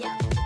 Yeah. 0.00 0.39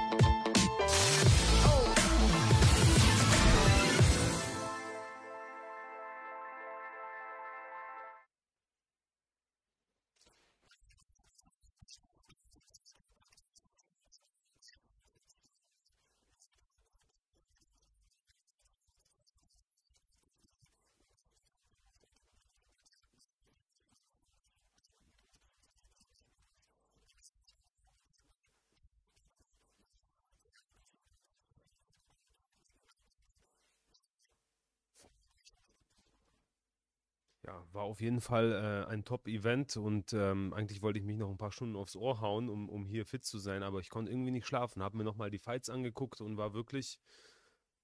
War 37.74 37.82
auf 37.82 38.00
jeden 38.00 38.20
Fall 38.20 38.52
äh, 38.52 38.90
ein 38.90 39.04
Top-Event 39.04 39.76
und 39.76 40.12
ähm, 40.12 40.54
eigentlich 40.54 40.80
wollte 40.80 40.98
ich 40.98 41.04
mich 41.04 41.18
noch 41.18 41.28
ein 41.28 41.36
paar 41.36 41.52
Stunden 41.52 41.76
aufs 41.76 41.96
Ohr 41.96 42.20
hauen, 42.20 42.48
um, 42.48 42.68
um 42.68 42.86
hier 42.86 43.04
fit 43.04 43.24
zu 43.24 43.38
sein, 43.38 43.62
aber 43.62 43.80
ich 43.80 43.90
konnte 43.90 44.12
irgendwie 44.12 44.30
nicht 44.30 44.46
schlafen. 44.46 44.82
Habe 44.82 44.96
mir 44.96 45.04
nochmal 45.04 45.30
die 45.30 45.38
Fights 45.38 45.68
angeguckt 45.68 46.20
und 46.20 46.36
war 46.36 46.54
wirklich, 46.54 47.00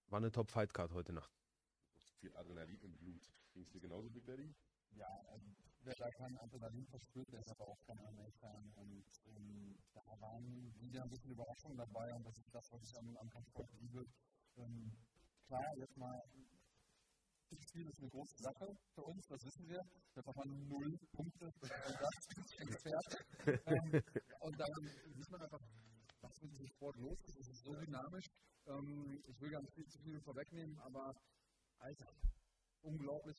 war 0.07 0.19
eine 0.19 0.31
Top-Fight-Card 0.31 0.93
heute 0.93 1.13
Nacht. 1.13 1.33
Viel 2.21 2.35
Adrenalin 2.37 2.81
im 2.83 2.97
Blut. 2.97 3.23
Ging 3.53 3.63
es 3.63 3.71
dir 3.71 3.81
genauso, 3.81 4.09
Big 4.11 4.25
Daddy? 4.27 4.55
Ja, 4.93 5.09
also, 5.29 5.47
wer 5.83 5.95
da 5.95 6.11
kein 6.11 6.39
Adrenalin 6.39 6.87
verspürt, 6.87 7.33
der 7.33 7.41
ist 7.41 7.51
aber 7.51 7.67
auch 7.67 7.79
kein 7.87 7.99
Amerikaner. 7.99 8.77
Und 8.77 9.05
ähm, 9.27 9.77
da 9.93 10.03
waren 10.21 10.73
wieder 10.79 11.03
ein 11.03 11.11
bisschen 11.11 11.33
Überraschungen 11.33 11.77
dabei 11.77 12.15
und 12.15 12.25
das 12.25 12.39
ist 12.39 12.55
das, 12.55 12.71
was 12.73 12.83
ich 12.83 12.97
am, 12.97 13.17
am 13.17 13.29
Kampfsport 13.29 13.69
liebe. 13.81 14.07
Ähm, 14.57 14.93
klar, 15.47 15.77
jetzt 15.77 15.97
mal 15.97 16.23
das 17.51 17.63
Spiel 17.69 17.89
ist 17.89 17.99
eine 17.99 18.09
große 18.11 18.37
Sache 18.39 18.77
für 18.95 19.03
uns, 19.03 19.27
das 19.27 19.45
wissen 19.45 19.69
wir. 19.69 19.81
Wir 20.15 20.23
haben 20.25 20.69
null 20.69 20.99
Punkte 21.13 21.47
und 21.47 21.63
das 21.63 22.17
ist 22.37 22.61
entfernt. 22.61 23.27
ähm, 23.67 24.03
und 24.41 24.61
dann 24.61 24.73
sieht 25.15 25.31
man 25.31 25.43
einfach, 25.43 25.61
was 26.21 26.43
mit 26.43 26.53
diesem 26.53 26.67
Sport 26.69 26.97
los 26.97 27.21
ist. 27.27 27.37
Es 27.37 27.49
ist 27.49 27.65
so 27.65 27.75
dynamisch. 27.75 28.27
Ähm, 28.67 29.23
ich 29.27 29.41
will 29.41 29.51
gar 29.51 29.63
nicht 29.63 29.75
viel 29.75 29.87
zu 29.87 29.99
viel 29.99 30.21
vorwegnehmen, 30.21 30.79
aber 30.79 31.15
Alter, 31.79 32.13
unglaublich. 32.83 33.37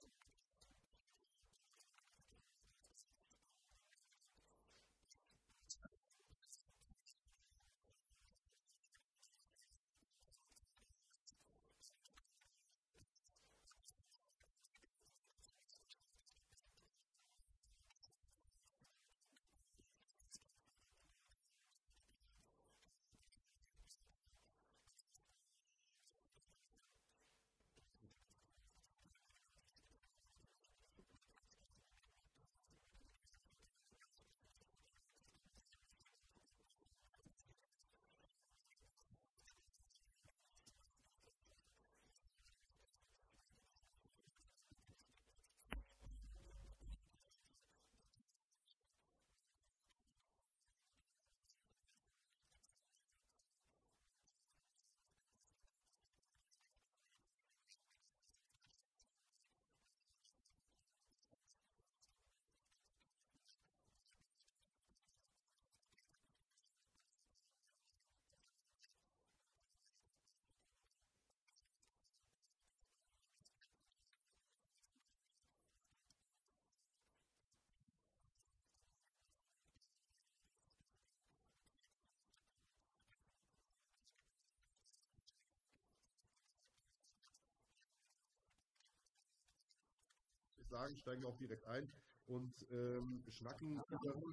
Sagen, 90.72 90.98
steigen 90.98 91.26
auch 91.26 91.38
direkt 91.38 91.66
ein 91.66 91.92
und 92.26 92.66
ähm, 92.72 93.24
schnacken 93.30 93.74
über. 93.74 94.24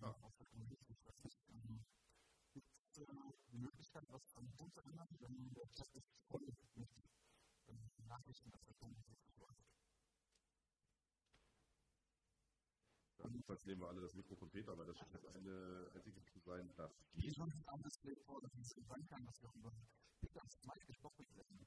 Ah. 0.00 0.14
die 3.52 3.58
Möglichkeit, 3.58 4.04
was 4.08 4.22
an 4.34 4.48
zu 4.50 4.80
ändern, 4.82 5.08
wenn 5.20 5.54
der 5.54 5.70
Chat 5.72 5.94
ist 5.94 6.10
voll 6.28 6.40
mit 6.40 8.06
Nachrichten, 8.06 8.50
dass 8.50 8.64
der 8.64 8.74
Punkt 8.74 8.98
nicht. 9.08 9.28
Jedenfalls 13.30 13.66
nehmen 13.66 13.80
wir 13.82 13.88
alle 13.88 14.00
das 14.00 14.14
Mikro 14.14 14.36
von 14.36 14.50
Peter, 14.50 14.76
weil 14.76 14.86
das 14.86 14.96
scheint 14.98 15.26
eine 15.34 15.90
einzige 15.94 16.24
zu 16.24 16.38
sein, 16.40 16.72
das 16.76 16.92
geht. 17.12 17.24
Ich 17.24 17.34
schon 17.34 17.52
am 17.66 17.82
Display 17.82 18.16
vor, 18.24 18.40
dass 18.40 18.54
es 18.54 18.68
sein 18.86 19.06
kann, 19.06 19.24
dass 19.24 19.42
wir 19.42 19.52
über 19.54 19.72
Peters 20.20 20.58
Mic 20.64 20.86
gesprochen 20.86 21.26
werden. 21.36 21.66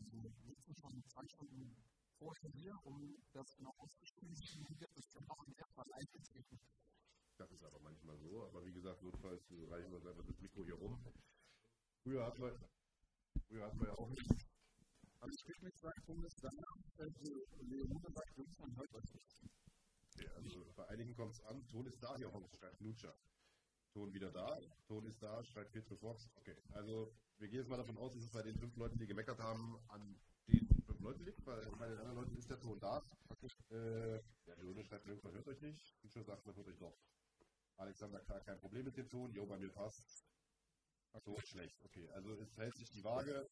Also 0.00 0.22
wir 0.22 0.30
sitzen 0.30 0.74
schon 0.74 1.04
zwei 1.08 1.26
Stunden 1.28 1.76
vorher 2.18 2.50
hier, 2.52 2.74
um 2.84 3.16
das 3.32 3.54
genau 3.56 3.74
auszuspielen. 3.78 4.34
Das 4.34 5.08
kann 5.12 5.28
auch 5.28 5.42
im 5.46 5.54
Erdfall 5.56 5.92
eingetreten. 5.92 6.60
Das 7.36 7.50
ist 7.50 7.64
aber 7.64 7.80
manchmal 7.80 8.18
so, 8.18 8.46
aber 8.46 8.64
wie 8.64 8.72
gesagt, 8.72 9.02
notfalls 9.02 9.42
reichen 9.50 9.90
wir 9.90 9.96
uns 9.96 10.06
einfach 10.06 10.24
das 10.24 10.40
Mikro 10.40 10.64
hier 10.64 10.74
rum. 10.74 11.02
Früher 12.02 12.26
hatten 12.26 12.42
wir, 12.42 12.54
früher 13.48 13.66
hatten 13.66 13.80
wir 13.80 13.88
ja 13.88 13.94
auch 13.94 14.08
nicht. 14.10 14.30
Also 15.20 15.34
ich 15.34 15.44
kriege 15.44 15.64
nichts 15.64 15.80
sagen, 15.80 16.02
Bundesländer, 16.06 16.66
Leone 17.60 18.10
sagt, 18.12 18.36
Jungs, 18.36 18.58
man 18.58 18.76
hört 18.76 18.94
euch 18.94 19.14
nicht. 19.14 19.44
Okay, 20.02 20.28
also 20.36 20.72
bei 20.76 20.88
einigen 20.88 21.14
kommt 21.14 21.32
es 21.32 21.40
an, 21.44 21.66
Ton 21.68 21.86
ist 21.86 22.02
da, 22.02 22.16
hier 22.16 22.32
Holmes 22.32 22.50
schreibt 22.56 22.80
Lutscher. 22.80 23.14
Ton 23.92 24.12
wieder 24.12 24.30
da, 24.30 24.46
Ton 24.86 25.04
ist 25.06 25.22
da, 25.22 25.44
schreibt 25.44 25.72
Petro 25.72 25.96
Fox. 25.96 26.28
Okay, 26.36 26.56
also 26.72 27.12
wir 27.40 27.48
gehen 27.48 27.60
jetzt 27.60 27.68
mal 27.68 27.78
davon 27.78 27.96
aus, 27.96 28.12
dass 28.12 28.22
es 28.22 28.30
bei 28.30 28.42
den 28.42 28.56
fünf 28.58 28.76
Leuten, 28.76 28.98
die 28.98 29.06
gemeckert 29.06 29.40
haben, 29.40 29.78
an 29.88 30.20
den 30.46 30.68
fünf 30.84 31.00
Leuten 31.00 31.24
liegt, 31.24 31.44
weil 31.46 31.64
bei 31.78 31.88
den 31.88 31.98
anderen 31.98 32.16
Leuten 32.16 32.36
ist 32.36 32.50
der 32.50 32.60
Ton 32.60 32.78
da. 32.78 33.02
Äh, 33.70 34.20
der 34.46 34.56
Leone 34.58 34.84
schreibt, 34.84 35.06
man 35.06 35.32
hört 35.32 35.48
euch 35.48 35.60
nicht. 35.62 35.96
Lutscher 36.02 36.22
sagt, 36.22 36.44
man 36.46 36.54
hört 36.54 36.68
euch 36.68 36.78
doch. 36.78 36.98
Alexander, 37.78 38.20
klar, 38.20 38.40
kein 38.40 38.58
Problem 38.60 38.84
mit 38.84 38.96
dem 38.96 39.08
Ton. 39.08 39.32
Jo, 39.32 39.46
bei 39.46 39.56
mir 39.56 39.70
passt. 39.70 40.04
So 41.24 41.40
schlecht. 41.40 41.82
Okay, 41.82 42.08
also 42.10 42.34
es 42.34 42.56
hält 42.58 42.76
sich 42.76 42.90
die 42.90 43.02
Waage. 43.02 43.48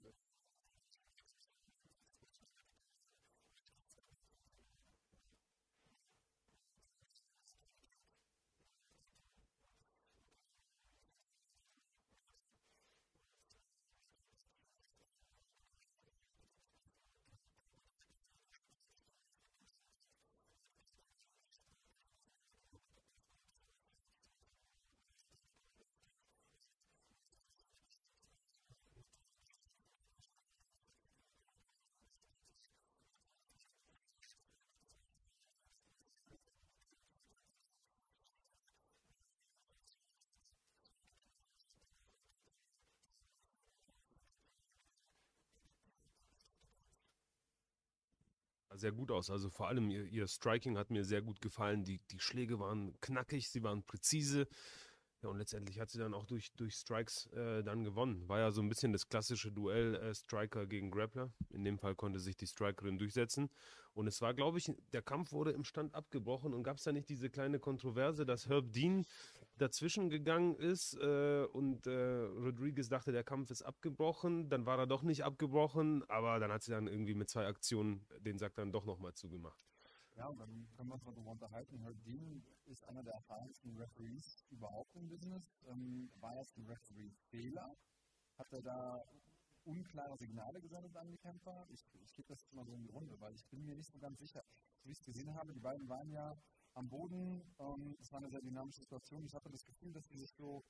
Sehr 48.78 48.92
gut 48.92 49.10
aus. 49.10 49.30
Also 49.30 49.50
vor 49.50 49.69
allem 49.69 49.90
ihr, 49.90 50.04
ihr 50.04 50.26
Striking 50.26 50.78
hat 50.78 50.90
mir 50.90 51.04
sehr 51.04 51.22
gut 51.22 51.40
gefallen. 51.40 51.84
Die, 51.84 52.00
die 52.10 52.20
Schläge 52.20 52.58
waren 52.58 52.98
knackig, 53.00 53.48
sie 53.48 53.62
waren 53.62 53.82
präzise. 53.82 54.48
Ja, 55.22 55.30
und 55.30 55.38
letztendlich 55.38 55.80
hat 55.80 55.90
sie 55.90 55.98
dann 55.98 56.14
auch 56.14 56.26
durch, 56.26 56.52
durch 56.52 56.75
Strikes 56.75 57.26
äh, 57.32 57.64
dann 57.64 57.82
gewonnen. 57.82 58.28
War 58.28 58.38
ja 58.38 58.50
so 58.52 58.62
ein 58.62 58.69
bisschen 58.69 58.92
das 58.92 59.08
klassische 59.08 59.50
Duell 59.50 59.96
äh, 59.96 60.14
Striker 60.14 60.66
gegen 60.66 60.92
Grappler. 60.92 61.32
In 61.50 61.64
dem 61.64 61.78
Fall 61.78 61.96
konnte 61.96 62.20
sich 62.20 62.36
die 62.36 62.46
Strikerin 62.46 62.98
durchsetzen. 62.98 63.50
Und 63.94 64.06
es 64.06 64.20
war, 64.20 64.32
glaube 64.32 64.58
ich, 64.58 64.70
der 64.92 65.02
Kampf 65.02 65.32
wurde 65.32 65.50
im 65.50 65.64
Stand 65.64 65.92
abgebrochen 65.92 66.54
und 66.54 66.62
gab 66.62 66.76
es 66.76 66.84
da 66.84 66.92
nicht 66.92 67.08
diese 67.08 67.30
kleine 67.30 67.58
Kontroverse, 67.58 68.25
dass 68.25 68.48
Herb 68.48 68.72
Dean 68.72 69.04
dazwischen 69.60 70.10
gegangen 70.10 70.56
ist 70.56 70.94
äh, 70.94 71.44
und 71.52 71.87
äh, 71.87 71.90
Rodriguez 71.90 72.88
dachte, 72.88 73.12
der 73.12 73.25
Kampf 73.25 73.50
ist 73.50 73.62
abgebrochen. 73.62 74.49
Dann 74.49 74.66
war 74.66 74.78
er 74.78 74.87
doch 74.87 75.02
nicht 75.02 75.25
abgebrochen, 75.25 76.08
aber 76.08 76.38
dann 76.38 76.50
hat 76.52 76.62
sie 76.62 76.70
dann 76.70 76.87
irgendwie 76.87 77.14
mit 77.14 77.28
zwei 77.28 77.46
Aktionen 77.46 78.06
den 78.20 78.38
Sack 78.38 78.55
dann 78.55 78.72
doch 78.72 78.84
nochmal 78.84 79.14
zugemacht. 79.14 79.58
Ja, 80.16 80.26
und 80.26 80.40
dann 80.40 80.69
können 80.76 80.88
wir 80.88 80.94
uns 80.94 81.05
darüber 81.05 81.31
unterhalten. 81.31 81.78
Herr 81.78 81.94
Dean 81.94 82.43
ist 82.66 82.82
einer 82.88 83.05
der 83.05 83.14
erfahrensten 83.14 83.76
Referees 83.76 84.44
überhaupt 84.50 84.96
im 84.96 85.08
Business. 85.08 85.61
Ähm, 85.69 86.11
war 86.19 86.37
es 86.40 86.56
ein 86.56 86.66
Referee-Fehler? 86.66 87.76
Hat 88.37 88.52
er 88.52 88.62
da 88.62 89.04
unklare 89.64 90.16
Signale 90.16 90.61
gesendet 90.61 90.96
an 90.96 91.08
die 91.08 91.19
Kämpfer? 91.19 91.66
Ich, 91.70 91.84
ich 92.02 92.12
gebe 92.14 92.26
das 92.26 92.43
jetzt 92.43 92.52
mal 92.52 92.64
so 92.64 92.75
in 92.75 92.82
die 92.82 92.90
Runde, 92.90 93.14
weil 93.20 93.34
ich 93.34 93.46
bin 93.46 93.64
mir 93.64 93.76
nicht 93.76 93.93
so 93.93 93.99
ganz 93.99 94.19
sicher. 94.19 94.43
Wie 94.82 94.90
ich 94.90 94.99
es 94.99 95.04
gesehen 95.04 95.34
habe, 95.34 95.52
die 95.52 95.61
beiden 95.61 95.88
waren 95.88 96.11
ja 96.11 96.37
am 96.78 96.88
Boden. 96.88 97.42
Ähm, 97.58 97.96
es 98.00 98.10
war 98.12 98.19
eine 98.19 98.30
sehr 98.30 98.40
dynamische 98.40 98.80
Situation. 98.80 99.25
Ich 99.25 99.34
hatte 99.34 99.50
das 99.50 99.64
Gefühl, 99.64 99.92
dass 99.92 100.06
sie 100.08 100.19
sich 100.19 100.32
so 100.36 100.62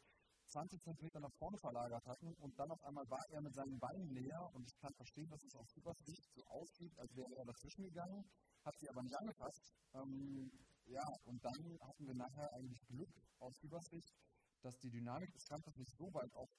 20 0.46 0.80
Zentimeter 0.82 1.20
nach 1.20 1.32
vorne 1.38 1.58
verlagert 1.58 2.06
hatten 2.06 2.32
und 2.40 2.58
dann 2.58 2.70
auf 2.70 2.82
einmal 2.84 3.04
war 3.10 3.24
er 3.30 3.40
mit 3.42 3.54
seinen 3.54 3.78
Beinen 3.78 4.12
näher 4.12 4.48
und 4.54 4.66
ich 4.66 4.76
kann 4.78 4.94
verstehen, 4.94 5.28
dass 5.28 5.44
es 5.44 5.54
aus 5.54 5.70
Supersicht 5.70 6.24
so 6.34 6.42
aussieht, 6.46 6.98
als 6.98 7.14
wäre 7.14 7.34
er 7.36 7.44
dazwischen 7.44 7.84
gegangen 7.84 8.24
hat 8.64 8.78
sie 8.78 8.88
aber 8.88 9.02
nicht 9.02 9.16
angepasst. 9.16 9.74
Ähm, 9.94 10.50
ja, 10.86 11.04
und 11.24 11.44
dann 11.44 11.78
hatten 11.80 12.06
wir 12.06 12.14
nachher 12.14 12.52
eigentlich 12.52 12.84
Glück 12.86 13.10
aus 13.38 13.58
Übersicht, 13.62 14.14
dass 14.62 14.78
die 14.78 14.90
Dynamik 14.90 15.32
des 15.32 15.46
Kampfes 15.46 15.76
nicht 15.76 15.96
so 15.96 16.12
weit 16.12 16.34
auf 16.34 16.50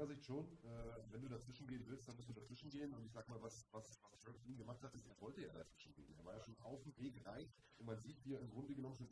meiner 0.00 0.06
Sicht 0.06 0.24
schon. 0.24 0.46
Äh, 0.64 1.12
wenn 1.12 1.20
du 1.20 1.28
dazwischen 1.28 1.66
gehen 1.66 1.84
willst, 1.86 2.08
dann 2.08 2.16
musst 2.16 2.28
du 2.28 2.32
dazwischen 2.32 2.70
gehen. 2.70 2.92
Und 2.94 3.04
ich 3.04 3.12
sag 3.12 3.28
mal, 3.28 3.40
was, 3.42 3.66
was, 3.72 4.00
was 4.10 4.24
gemacht 4.56 4.82
hat, 4.82 4.94
ist, 4.94 5.06
er 5.06 5.20
wollte 5.20 5.42
ja 5.42 5.52
dazwischen 5.52 5.92
gehen. 5.94 6.14
Er 6.16 6.24
war 6.24 6.34
ja 6.34 6.40
schon 6.40 6.56
auf 6.62 6.82
dem 6.82 6.96
Weg 6.96 7.26
rein 7.26 7.46
und 7.78 7.86
man 7.86 7.98
sieht, 7.98 8.24
wie 8.24 8.34
er 8.34 8.40
im 8.40 8.50
Grunde 8.50 8.74
genommen 8.74 8.94
schon 8.94 9.08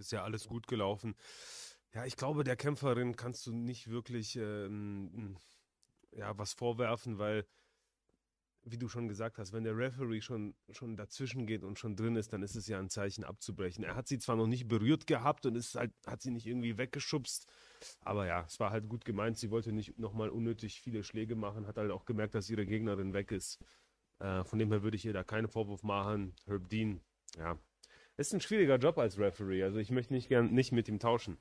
Ist 0.00 0.12
ja 0.12 0.24
alles 0.24 0.48
gut 0.48 0.66
gelaufen. 0.66 1.14
Ja, 1.92 2.04
ich 2.06 2.16
glaube, 2.16 2.44
der 2.44 2.56
Kämpferin 2.56 3.16
kannst 3.16 3.46
du 3.46 3.52
nicht 3.52 3.90
wirklich 3.90 4.36
ähm, 4.36 5.36
ja, 6.12 6.36
was 6.38 6.52
vorwerfen, 6.52 7.18
weil, 7.18 7.46
wie 8.62 8.78
du 8.78 8.88
schon 8.88 9.08
gesagt 9.08 9.38
hast, 9.38 9.52
wenn 9.52 9.64
der 9.64 9.76
Referee 9.76 10.20
schon, 10.20 10.54
schon 10.70 10.96
dazwischen 10.96 11.46
geht 11.46 11.64
und 11.64 11.78
schon 11.78 11.96
drin 11.96 12.16
ist, 12.16 12.32
dann 12.32 12.42
ist 12.42 12.54
es 12.56 12.66
ja 12.66 12.78
ein 12.78 12.90
Zeichen 12.90 13.24
abzubrechen. 13.24 13.84
Er 13.84 13.96
hat 13.96 14.06
sie 14.06 14.18
zwar 14.18 14.36
noch 14.36 14.46
nicht 14.46 14.68
berührt 14.68 15.06
gehabt 15.06 15.46
und 15.46 15.56
ist 15.56 15.74
halt, 15.74 15.92
hat 16.06 16.22
sie 16.22 16.30
nicht 16.30 16.46
irgendwie 16.46 16.78
weggeschubst, 16.78 17.46
aber 18.00 18.26
ja, 18.26 18.44
es 18.46 18.60
war 18.60 18.70
halt 18.70 18.88
gut 18.88 19.04
gemeint. 19.04 19.38
Sie 19.38 19.50
wollte 19.50 19.72
nicht 19.72 19.98
nochmal 19.98 20.30
unnötig 20.30 20.80
viele 20.80 21.02
Schläge 21.02 21.36
machen, 21.36 21.66
hat 21.66 21.78
halt 21.78 21.90
auch 21.90 22.04
gemerkt, 22.04 22.34
dass 22.34 22.50
ihre 22.50 22.66
Gegnerin 22.66 23.12
weg 23.14 23.32
ist. 23.32 23.58
Äh, 24.20 24.44
von 24.44 24.58
dem 24.58 24.70
her 24.70 24.82
würde 24.82 24.96
ich 24.96 25.04
ihr 25.04 25.12
da 25.12 25.24
keinen 25.24 25.48
Vorwurf 25.48 25.82
machen. 25.82 26.34
Herb 26.46 26.68
Dean, 26.68 27.00
ja, 27.36 27.58
ist 28.20 28.34
ein 28.34 28.40
schwieriger 28.40 28.76
Job 28.76 28.98
als 28.98 29.18
Referee, 29.18 29.62
also 29.62 29.78
ich 29.78 29.90
möchte 29.90 30.12
nicht 30.12 30.28
gern 30.28 30.52
nicht 30.52 30.72
mit 30.72 30.88
ihm 30.88 30.98
tauschen. 30.98 31.38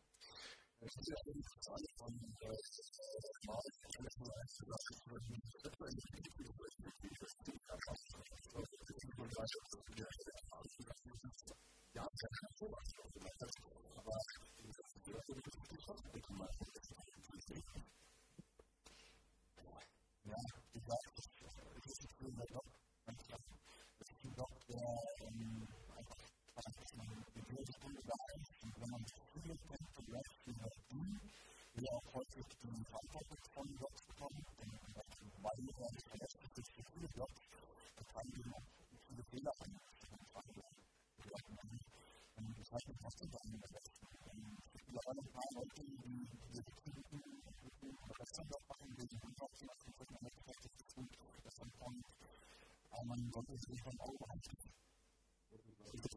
Ja, 20.23 20.35
ich 20.73 20.83
glaube, 20.83 20.99
das 21.83 21.99
ist 21.99 22.21
ein 22.21 22.41
Job. 22.49 22.65
Ein 23.05 23.15
Job, 24.37 24.49
der 24.69 25.88
man 53.09 53.17
von 53.17 53.25
er 53.25 53.31
sollte 53.33 53.57
sich 53.57 53.81
vom 53.81 53.99
Auge 54.01 54.17
behalten. 54.19 54.57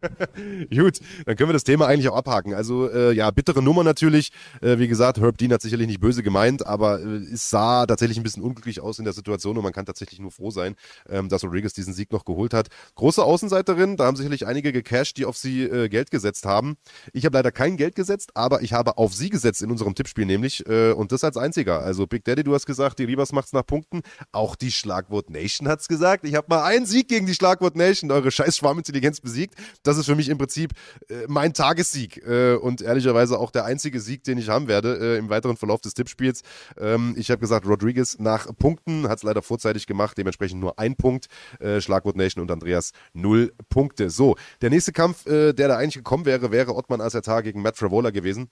Gut, 0.74 1.00
dann 1.26 1.36
können 1.36 1.48
wir 1.48 1.54
das 1.54 1.64
Thema 1.64 1.86
eigentlich 1.86 2.08
auch 2.08 2.16
abhaken. 2.16 2.54
Also 2.54 2.90
äh, 2.90 3.12
ja, 3.12 3.30
bittere 3.30 3.62
Nummer 3.62 3.84
natürlich. 3.84 4.32
Äh, 4.60 4.78
wie 4.78 4.88
gesagt, 4.88 5.20
Herb 5.20 5.38
Dean 5.38 5.52
hat 5.52 5.62
sicherlich 5.62 5.86
nicht 5.86 6.00
böse 6.00 6.22
gemeint, 6.22 6.66
aber 6.66 7.00
äh, 7.00 7.16
es 7.32 7.50
sah 7.50 7.86
tatsächlich 7.86 8.18
ein 8.18 8.22
bisschen 8.22 8.42
unglücklich 8.42 8.80
aus 8.80 8.98
in 8.98 9.04
der 9.04 9.14
Situation 9.14 9.56
und 9.56 9.62
man 9.62 9.72
kann 9.72 9.86
tatsächlich 9.86 10.20
nur 10.20 10.30
froh 10.30 10.50
sein, 10.50 10.76
ähm, 11.08 11.28
dass 11.28 11.44
Rodriguez 11.44 11.72
diesen 11.72 11.94
Sieg 11.94 12.12
noch 12.12 12.24
geholt 12.24 12.54
hat. 12.54 12.68
Große 12.94 13.22
Außenseiterin, 13.22 13.96
da 13.96 14.06
haben 14.06 14.16
sicherlich 14.16 14.46
einige 14.46 14.72
gecasht, 14.72 15.16
die 15.16 15.24
auf 15.24 15.36
sie 15.36 15.62
äh, 15.64 15.88
Geld 15.88 16.10
gesetzt 16.10 16.46
haben. 16.46 16.76
Ich 17.12 17.24
habe 17.24 17.36
leider 17.36 17.52
kein 17.52 17.76
Geld 17.76 17.94
gesetzt, 17.94 18.30
aber 18.34 18.62
ich 18.62 18.72
habe 18.72 18.98
auf 18.98 19.14
sie 19.14 19.30
gesetzt 19.30 19.62
in 19.62 19.70
unserem 19.70 19.94
Tippspiel 19.94 20.26
nämlich 20.26 20.66
äh, 20.66 20.92
und 20.92 21.12
das 21.12 21.24
als 21.24 21.36
einziger. 21.36 21.80
Also 21.80 22.06
Big 22.06 22.24
Daddy, 22.24 22.44
du 22.44 22.54
hast 22.54 22.66
gesagt, 22.66 22.98
die 22.98 23.04
Rivas 23.04 23.32
macht's 23.32 23.52
nach 23.52 23.66
Punkten. 23.66 24.02
Auch 24.32 24.56
die 24.56 24.72
Schlagwort 24.72 25.30
Nation 25.30 25.68
hat's 25.68 25.88
gesagt. 25.88 26.24
Ich 26.24 26.34
habe 26.34 26.46
mal 26.48 26.64
einen 26.64 26.86
Sieg 26.86 27.08
gegen 27.08 27.26
die 27.26 27.34
Schlagwort 27.34 27.76
Nation, 27.76 28.10
eure 28.10 28.30
scheiß 28.30 28.56
Schwarmintelligenz 28.56 29.20
besiegt. 29.20 29.54
Das 29.82 29.89
ist 29.98 30.06
für 30.06 30.16
mich 30.16 30.28
im 30.28 30.38
Prinzip 30.38 30.72
äh, 31.08 31.26
mein 31.28 31.54
Tagessieg 31.54 32.22
äh, 32.26 32.54
und 32.54 32.82
ehrlicherweise 32.82 33.38
auch 33.38 33.50
der 33.50 33.64
einzige 33.64 34.00
Sieg, 34.00 34.24
den 34.24 34.38
ich 34.38 34.48
haben 34.48 34.68
werde 34.68 34.98
äh, 34.98 35.18
im 35.18 35.28
weiteren 35.28 35.56
Verlauf 35.56 35.80
des 35.80 35.94
Tippspiels. 35.94 36.42
Ähm, 36.78 37.14
ich 37.16 37.30
habe 37.30 37.40
gesagt, 37.40 37.66
Rodriguez 37.66 38.18
nach 38.18 38.48
Punkten, 38.56 39.08
hat 39.08 39.18
es 39.18 39.22
leider 39.22 39.42
vorzeitig 39.42 39.86
gemacht, 39.86 40.18
dementsprechend 40.18 40.60
nur 40.60 40.78
ein 40.78 40.96
Punkt. 40.96 41.26
Äh, 41.58 41.80
Schlagwort 41.80 42.16
Nation 42.16 42.42
und 42.42 42.50
Andreas 42.50 42.92
null 43.12 43.52
Punkte. 43.68 44.10
So, 44.10 44.36
der 44.60 44.70
nächste 44.70 44.92
Kampf, 44.92 45.26
äh, 45.26 45.52
der 45.52 45.68
da 45.68 45.76
eigentlich 45.76 45.94
gekommen 45.94 46.24
wäre, 46.24 46.50
wäre 46.50 46.74
Ottman 46.74 47.00
Asertar 47.00 47.42
gegen 47.42 47.62
Matt 47.62 47.76
Fravola 47.76 48.10
gewesen. 48.10 48.50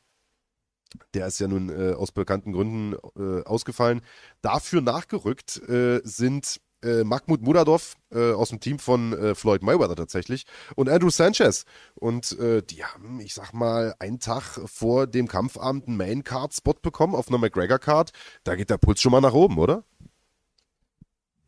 Der 1.12 1.26
ist 1.26 1.38
ja 1.38 1.48
nun 1.48 1.68
äh, 1.68 1.92
aus 1.92 2.12
bekannten 2.12 2.52
Gründen 2.52 2.94
äh, 3.16 3.44
ausgefallen. 3.44 4.00
Dafür 4.40 4.80
nachgerückt 4.80 5.60
äh, 5.68 6.00
sind 6.02 6.60
äh, 6.82 7.04
Mahmoud 7.04 7.42
Muradov 7.42 7.96
äh, 8.10 8.32
aus 8.32 8.50
dem 8.50 8.60
Team 8.60 8.78
von 8.78 9.12
äh, 9.12 9.34
Floyd 9.34 9.62
Mayweather 9.62 9.96
tatsächlich 9.96 10.44
und 10.76 10.88
Andrew 10.88 11.10
Sanchez. 11.10 11.64
Und 11.94 12.38
äh, 12.38 12.62
die 12.62 12.84
haben, 12.84 13.20
ich 13.20 13.34
sag 13.34 13.52
mal, 13.52 13.94
einen 13.98 14.20
Tag 14.20 14.60
vor 14.66 15.06
dem 15.06 15.28
Kampfabend 15.28 15.88
einen 15.88 15.96
Main-Card-Spot 15.96 16.74
bekommen 16.82 17.14
auf 17.14 17.28
einer 17.28 17.38
McGregor-Card. 17.38 18.12
Da 18.44 18.54
geht 18.54 18.70
der 18.70 18.78
Puls 18.78 19.00
schon 19.00 19.12
mal 19.12 19.20
nach 19.20 19.34
oben, 19.34 19.58
oder? 19.58 19.84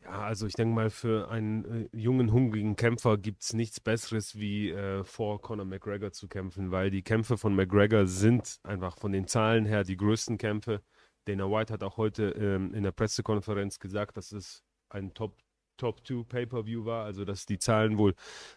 Ja, 0.03 0.23
also 0.23 0.45
ich 0.45 0.53
denke 0.53 0.75
mal, 0.75 0.89
für 0.89 1.29
einen 1.29 1.87
äh, 1.93 1.97
jungen, 1.97 2.33
hungrigen 2.33 2.75
Kämpfer 2.75 3.17
gibt 3.17 3.43
es 3.43 3.53
nichts 3.53 3.79
Besseres, 3.79 4.35
wie 4.35 4.71
äh, 4.71 5.03
vor 5.05 5.41
Conor 5.41 5.65
McGregor 5.65 6.11
zu 6.11 6.27
kämpfen, 6.27 6.71
weil 6.71 6.91
die 6.91 7.01
Kämpfe 7.01 7.37
von 7.37 7.55
McGregor 7.55 8.07
sind 8.07 8.59
einfach 8.63 8.97
von 8.97 9.13
den 9.13 9.27
Zahlen 9.27 9.65
her 9.65 9.83
die 9.85 9.95
größten 9.95 10.37
Kämpfe. 10.37 10.81
Dana 11.25 11.49
White 11.49 11.71
hat 11.71 11.83
auch 11.83 11.97
heute 11.97 12.31
ähm, 12.31 12.73
in 12.73 12.83
der 12.83 12.91
Pressekonferenz 12.91 13.79
gesagt, 13.79 14.17
dass 14.17 14.31
es 14.31 14.63
ein 14.91 15.13
Top 15.13 15.35
Top 15.81 16.05
2 16.05 16.23
Pay-per-View 16.29 16.85
war, 16.85 17.05
also 17.05 17.25
dass 17.25 17.47
die 17.47 17.57
Zahlen 17.57 17.97
wohl 17.97 18.13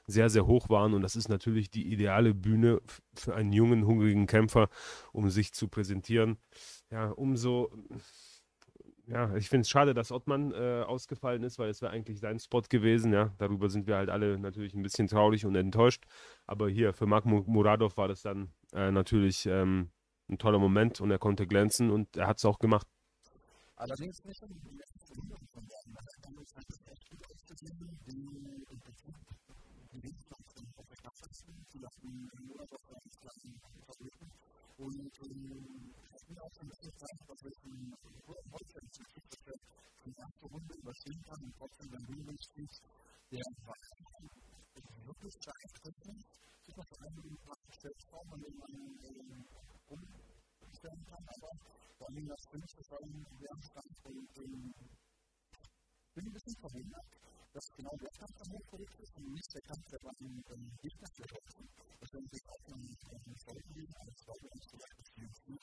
sehr, 0.07 0.29
sehr 0.29 0.47
hoch 0.47 0.69
waren 0.69 0.93
und 0.93 1.01
das 1.01 1.17
ist 1.17 1.29
natürlich 1.29 1.71
die 1.71 1.91
ideale 1.91 2.35
Bühne 2.35 2.83
für 3.15 3.35
einen 3.35 3.53
jungen, 3.53 3.87
hungrigen 3.87 4.27
Kämpfer, 4.27 4.69
um 5.13 5.31
sich 5.31 5.55
zu 5.55 5.69
präsentieren. 5.69 6.37
Ja, 6.91 7.09
umso, 7.09 7.73
ja, 9.07 9.35
ich 9.37 9.49
finde 9.49 9.63
es 9.63 9.71
schade, 9.71 9.95
dass 9.95 10.13
Ottmann 10.13 10.53
äh, 10.53 10.83
ausgefallen 10.87 11.43
ist, 11.45 11.59
weil 11.59 11.71
es 11.71 11.81
wäre 11.81 11.93
eigentlich 11.93 12.21
sein 12.21 12.39
Spot 12.39 12.61
gewesen, 12.69 13.15
ja, 13.15 13.33
darüber 13.39 13.71
sind 13.71 13.87
wir 13.87 13.97
halt 13.97 14.11
alle 14.11 14.39
natürlich 14.39 14.75
ein 14.75 14.83
bisschen 14.83 15.09
traurig 15.09 15.47
und 15.47 15.55
enttäuscht, 15.55 16.05
aber 16.47 16.69
hier 16.69 16.93
für 16.93 17.07
Mark 17.07 17.25
Muradov 17.25 17.97
war 17.97 18.09
das 18.09 18.21
dann 18.21 18.53
äh, 18.75 18.91
natürlich 18.91 19.47
ähm, 19.47 19.91
ein 20.29 20.37
toller 20.37 20.59
Moment 20.59 21.01
und 21.01 21.11
er 21.11 21.19
konnte 21.19 21.47
glänzen 21.47 21.89
und 21.91 22.19
er 22.19 22.27
hat 22.27 22.37
es 22.37 22.45
auch 22.45 22.59
gemacht. 22.59 22.87
Allerdings 23.77 24.23
nicht 24.25 24.41
letzte 24.41 25.15
Runde 25.15 25.37
von 25.53 25.67
der 25.67 25.79
damals 26.23 26.55
hat 26.55 26.65
es 26.69 26.79
ausgesehen, 27.55 27.95
die 28.07 28.19
im 28.67 28.79
Prinzip 28.81 29.15
die 29.93 30.01
Lebenschancen 30.01 30.67
auf 30.75 30.87
der 30.91 30.97
Klasse 30.97 31.27
zu 31.31 31.79
lassen, 31.79 32.11
nur 32.47 32.61
auf 32.61 32.69
der 32.69 32.79
Klassen 33.23 33.55
versuchen. 33.87 34.29
Und 34.75 35.07
es 35.07 36.23
mir 36.27 36.43
auch 36.43 36.51
bisschen 36.51 36.95
Zeit, 36.99 37.19
dass 37.29 37.43
wir 37.45 37.55
von 37.63 37.95
Holzfeld 38.27 38.91
zum 38.91 39.07
Schluss, 39.07 39.29
dass 39.31 39.43
wir 39.47 39.55
die 40.05 40.15
erste 40.19 40.45
Runde 40.51 40.75
überstehen 40.75 41.23
kann 41.23 41.41
und 41.45 41.55
trotzdem 41.55 41.89
den 41.95 42.05
Win 42.11 42.39
spielt, 42.43 42.75
der 43.31 43.45
wirklich 45.07 45.35
stark 45.39 45.63
technisch, 45.79 46.27
sich 46.65 46.75
noch 46.75 46.91
die 46.91 47.73
Stellform, 47.79 48.33
an 48.35 48.41
dem 48.43 48.57
man 48.59 48.73
umstellen 50.59 51.05
kann, 51.07 51.25
aber 51.39 51.51
vor 51.99 52.07
allem 52.11 52.27
das 52.27 52.43
fünfte 52.51 52.83
Fallen 52.83 53.27
sehr 53.39 53.57
stark 53.63 53.95
und 54.11 54.27
bin 56.15 56.27
ein 56.27 56.33
bisschen 56.33 56.57
verwundert, 56.59 57.07
dass 57.55 57.71
genau 57.79 57.95
der 58.03 58.11
Kampf 58.19 58.35
der 58.35 58.51
Hochprodukt 58.51 58.99
ist 58.99 59.15
und 59.15 59.31
nicht 59.31 59.55
der 59.55 59.63
Kampf 59.63 59.87
der 59.87 60.01
beiden 60.03 60.43
ähm, 60.51 60.65
Gegner 60.83 61.09
für 61.15 61.23
Deutschland. 61.23 61.71
Das 62.03 62.11
werden 62.11 62.29
sich 62.35 62.45
auch 62.51 62.65
in 62.67 62.83
den 62.83 63.39
Folgen 63.47 63.73
geben, 63.79 63.95
aber 63.95 64.11
ich 64.11 64.23
glaube, 64.27 64.47
uns 64.51 64.67
vielleicht 64.75 64.99
nicht 65.23 65.39
gut, 65.47 65.63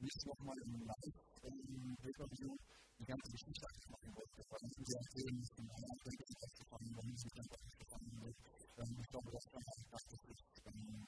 nicht 0.00 0.20
nochmal 0.26 0.58
im 0.66 0.72
Live-Pay-Per-View 0.90 2.54
die 2.98 3.06
ganze 3.06 3.30
Geschichte 3.30 3.66
machen 3.94 4.10
wollte, 4.10 4.40
weil 4.42 4.60
man 4.60 4.70
sie 4.74 4.90
erzählen 4.90 5.34
muss, 5.38 5.50
um 5.54 5.66
eine 5.70 5.86
Antwort 5.86 6.18
aufzufangen, 6.34 6.90
warum 6.98 7.14
sie 7.14 7.30
dann 7.30 7.46
auch 7.46 7.62
nicht 7.62 7.78
gefangen 7.78 8.12
wird. 8.26 8.36
Ähm, 8.74 8.90
ich 8.98 9.08
glaube, 9.14 9.30
das 9.30 9.44
kann 9.46 9.62
man 9.62 9.86
das 9.90 10.04
ist 10.10 10.42
ähm, 10.66 11.06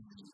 die 0.00 0.32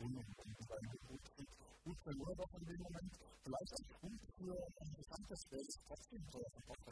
Gründe, 0.00 0.20
die 0.24 0.48
die 0.48 0.66
beiden 0.66 0.88
Hochprodukt 0.96 1.62
gut 1.84 1.98
für 1.98 2.14
Urlaub 2.16 2.50
in 2.56 2.64
dem 2.64 2.80
Moment, 2.88 3.12
vielleicht 3.44 3.72
auch 3.76 4.00
gut 4.00 4.20
für 4.38 4.56
interessantes 4.80 5.40
Feld, 5.50 5.70
trotzdem 5.84 6.22
teuer 6.30 6.50
verkauft 6.56 6.82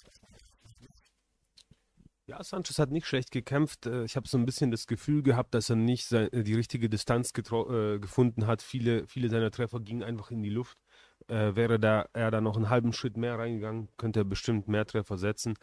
ja, 2.30 2.44
Sanchez 2.44 2.78
hat 2.78 2.92
nicht 2.92 3.06
schlecht 3.06 3.32
gekämpft. 3.32 3.86
Äh, 3.86 4.04
ich 4.04 4.16
habe 4.16 4.28
so 4.28 4.38
ein 4.38 4.46
bisschen 4.46 4.70
das 4.70 4.86
Gefühl 4.86 5.22
gehabt, 5.22 5.52
dass 5.52 5.68
er 5.68 5.76
nicht 5.76 6.12
äh, 6.12 6.44
die 6.44 6.54
richtige 6.54 6.88
Distanz 6.88 7.32
äh, 7.36 7.98
gefunden 7.98 8.46
hat. 8.46 8.62
Viele, 8.62 9.06
viele 9.08 9.28
seiner 9.28 9.50
Treffer 9.50 9.80
gingen 9.80 10.04
einfach 10.04 10.30
in 10.30 10.42
die 10.42 10.50
Luft. 10.50 10.78
Äh, 11.26 11.56
wäre 11.56 11.80
da, 11.80 12.08
er 12.12 12.30
da 12.30 12.40
noch 12.40 12.56
einen 12.56 12.70
halben 12.70 12.92
Schritt 12.92 13.16
mehr 13.16 13.38
reingegangen, 13.38 13.88
könnte 13.96 14.20
er 14.20 14.24
bestimmt 14.24 14.68
mehr 14.68 14.86
Treffer 14.86 15.18
setzen. 15.18 15.54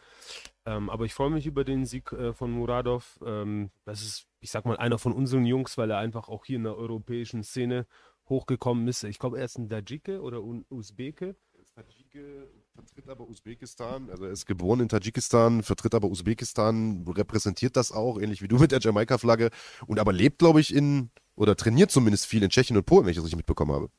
Ähm, 0.66 0.90
aber 0.90 1.06
ich 1.06 1.14
freue 1.14 1.30
mich 1.30 1.46
über 1.46 1.64
den 1.64 1.86
Sieg 1.86 2.12
äh, 2.12 2.34
von 2.34 2.50
Muradov. 2.50 3.18
Ähm, 3.24 3.70
das 3.84 4.02
ist, 4.02 4.26
ich 4.40 4.50
sag 4.50 4.66
mal, 4.66 4.76
einer 4.76 4.98
von 4.98 5.14
unseren 5.14 5.46
Jungs, 5.46 5.78
weil 5.78 5.90
er 5.90 5.98
einfach 5.98 6.28
auch 6.28 6.44
hier 6.44 6.56
in 6.56 6.64
der 6.64 6.76
europäischen 6.76 7.42
Szene 7.44 7.86
hochgekommen 8.28 8.86
ist. 8.88 9.04
Ich 9.04 9.18
glaube, 9.18 9.38
er 9.38 9.46
ist 9.46 9.56
ein 9.56 9.68
Dajike 9.68 10.20
oder 10.20 10.38
ein 10.38 10.66
Usbeke. 10.68 11.34
Tadjike 11.74 12.48
vertritt 12.78 13.08
aber 13.08 13.28
Usbekistan, 13.28 14.08
also 14.10 14.24
er 14.24 14.30
ist 14.30 14.46
geboren 14.46 14.80
in 14.80 14.88
Tadschikistan, 14.88 15.62
vertritt 15.62 15.94
aber 15.94 16.08
Usbekistan, 16.08 17.04
repräsentiert 17.08 17.76
das 17.76 17.90
auch, 17.90 18.20
ähnlich 18.20 18.40
wie 18.40 18.48
du 18.48 18.58
mit 18.58 18.70
der 18.70 18.80
Jamaika-Flagge 18.80 19.50
und 19.86 19.98
aber 19.98 20.12
lebt, 20.12 20.38
glaube 20.38 20.60
ich, 20.60 20.74
in, 20.74 21.10
oder 21.34 21.56
trainiert 21.56 21.90
zumindest 21.90 22.26
viel 22.26 22.42
in 22.42 22.50
Tschechien 22.50 22.76
und 22.76 22.86
Polen, 22.86 23.04
wenn 23.04 23.10
ich 23.10 23.16
das 23.16 23.24
richtig 23.24 23.38
mitbekommen 23.38 23.72
habe. 23.72 23.90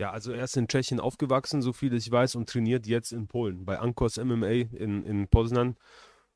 Ja, 0.00 0.10
also 0.10 0.32
er 0.32 0.44
ist 0.44 0.56
in 0.56 0.66
Tschechien 0.66 0.98
aufgewachsen, 0.98 1.62
so 1.62 1.72
viel 1.72 1.92
ich 1.92 2.10
weiß, 2.10 2.34
und 2.36 2.48
trainiert 2.48 2.86
jetzt 2.86 3.12
in 3.12 3.28
Polen 3.28 3.64
bei 3.64 3.78
Ankos 3.78 4.16
MMA 4.16 4.48
in, 4.48 5.04
in 5.04 5.28
Poznan. 5.28 5.76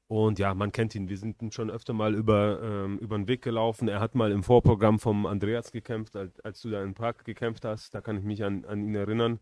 Und 0.06 0.38
ja, 0.38 0.54
man 0.54 0.72
kennt 0.72 0.94
ihn. 0.94 1.08
Wir 1.08 1.18
sind 1.18 1.52
schon 1.52 1.70
öfter 1.70 1.92
mal 1.92 2.14
über, 2.14 2.62
ähm, 2.62 2.98
über 2.98 3.18
den 3.18 3.28
Weg 3.28 3.42
gelaufen. 3.42 3.88
Er 3.88 4.00
hat 4.00 4.14
mal 4.14 4.32
im 4.32 4.42
Vorprogramm 4.42 4.98
vom 4.98 5.26
Andreas 5.26 5.70
gekämpft, 5.70 6.16
als, 6.16 6.40
als 6.40 6.62
du 6.62 6.70
da 6.70 6.82
in 6.82 6.94
Prag 6.94 7.24
gekämpft 7.24 7.64
hast. 7.66 7.94
Da 7.94 8.00
kann 8.00 8.16
ich 8.16 8.24
mich 8.24 8.42
an, 8.42 8.64
an 8.64 8.82
ihn 8.82 8.94
erinnern. 8.94 9.40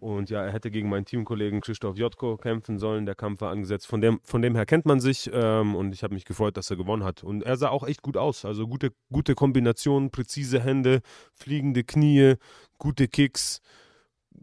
Und 0.00 0.30
ja, 0.30 0.44
er 0.44 0.52
hätte 0.52 0.70
gegen 0.70 0.88
meinen 0.88 1.04
Teamkollegen 1.04 1.60
Krzysztof 1.60 1.96
Jotko 1.96 2.36
kämpfen 2.36 2.78
sollen. 2.78 3.04
Der 3.04 3.16
Kampf 3.16 3.40
war 3.40 3.50
angesetzt. 3.50 3.88
Von 3.88 4.00
dem, 4.00 4.20
von 4.22 4.42
dem 4.42 4.54
her 4.54 4.64
kennt 4.64 4.86
man 4.86 5.00
sich 5.00 5.28
ähm, 5.32 5.74
und 5.74 5.92
ich 5.92 6.04
habe 6.04 6.14
mich 6.14 6.24
gefreut, 6.24 6.56
dass 6.56 6.70
er 6.70 6.76
gewonnen 6.76 7.02
hat. 7.02 7.24
Und 7.24 7.42
er 7.42 7.56
sah 7.56 7.70
auch 7.70 7.84
echt 7.84 8.02
gut 8.02 8.16
aus. 8.16 8.44
Also 8.44 8.68
gute, 8.68 8.92
gute 9.10 9.34
Kombination, 9.34 10.10
präzise 10.10 10.60
Hände, 10.60 11.00
fliegende 11.34 11.82
Knie, 11.82 12.34
gute 12.78 13.08
Kicks. 13.08 13.60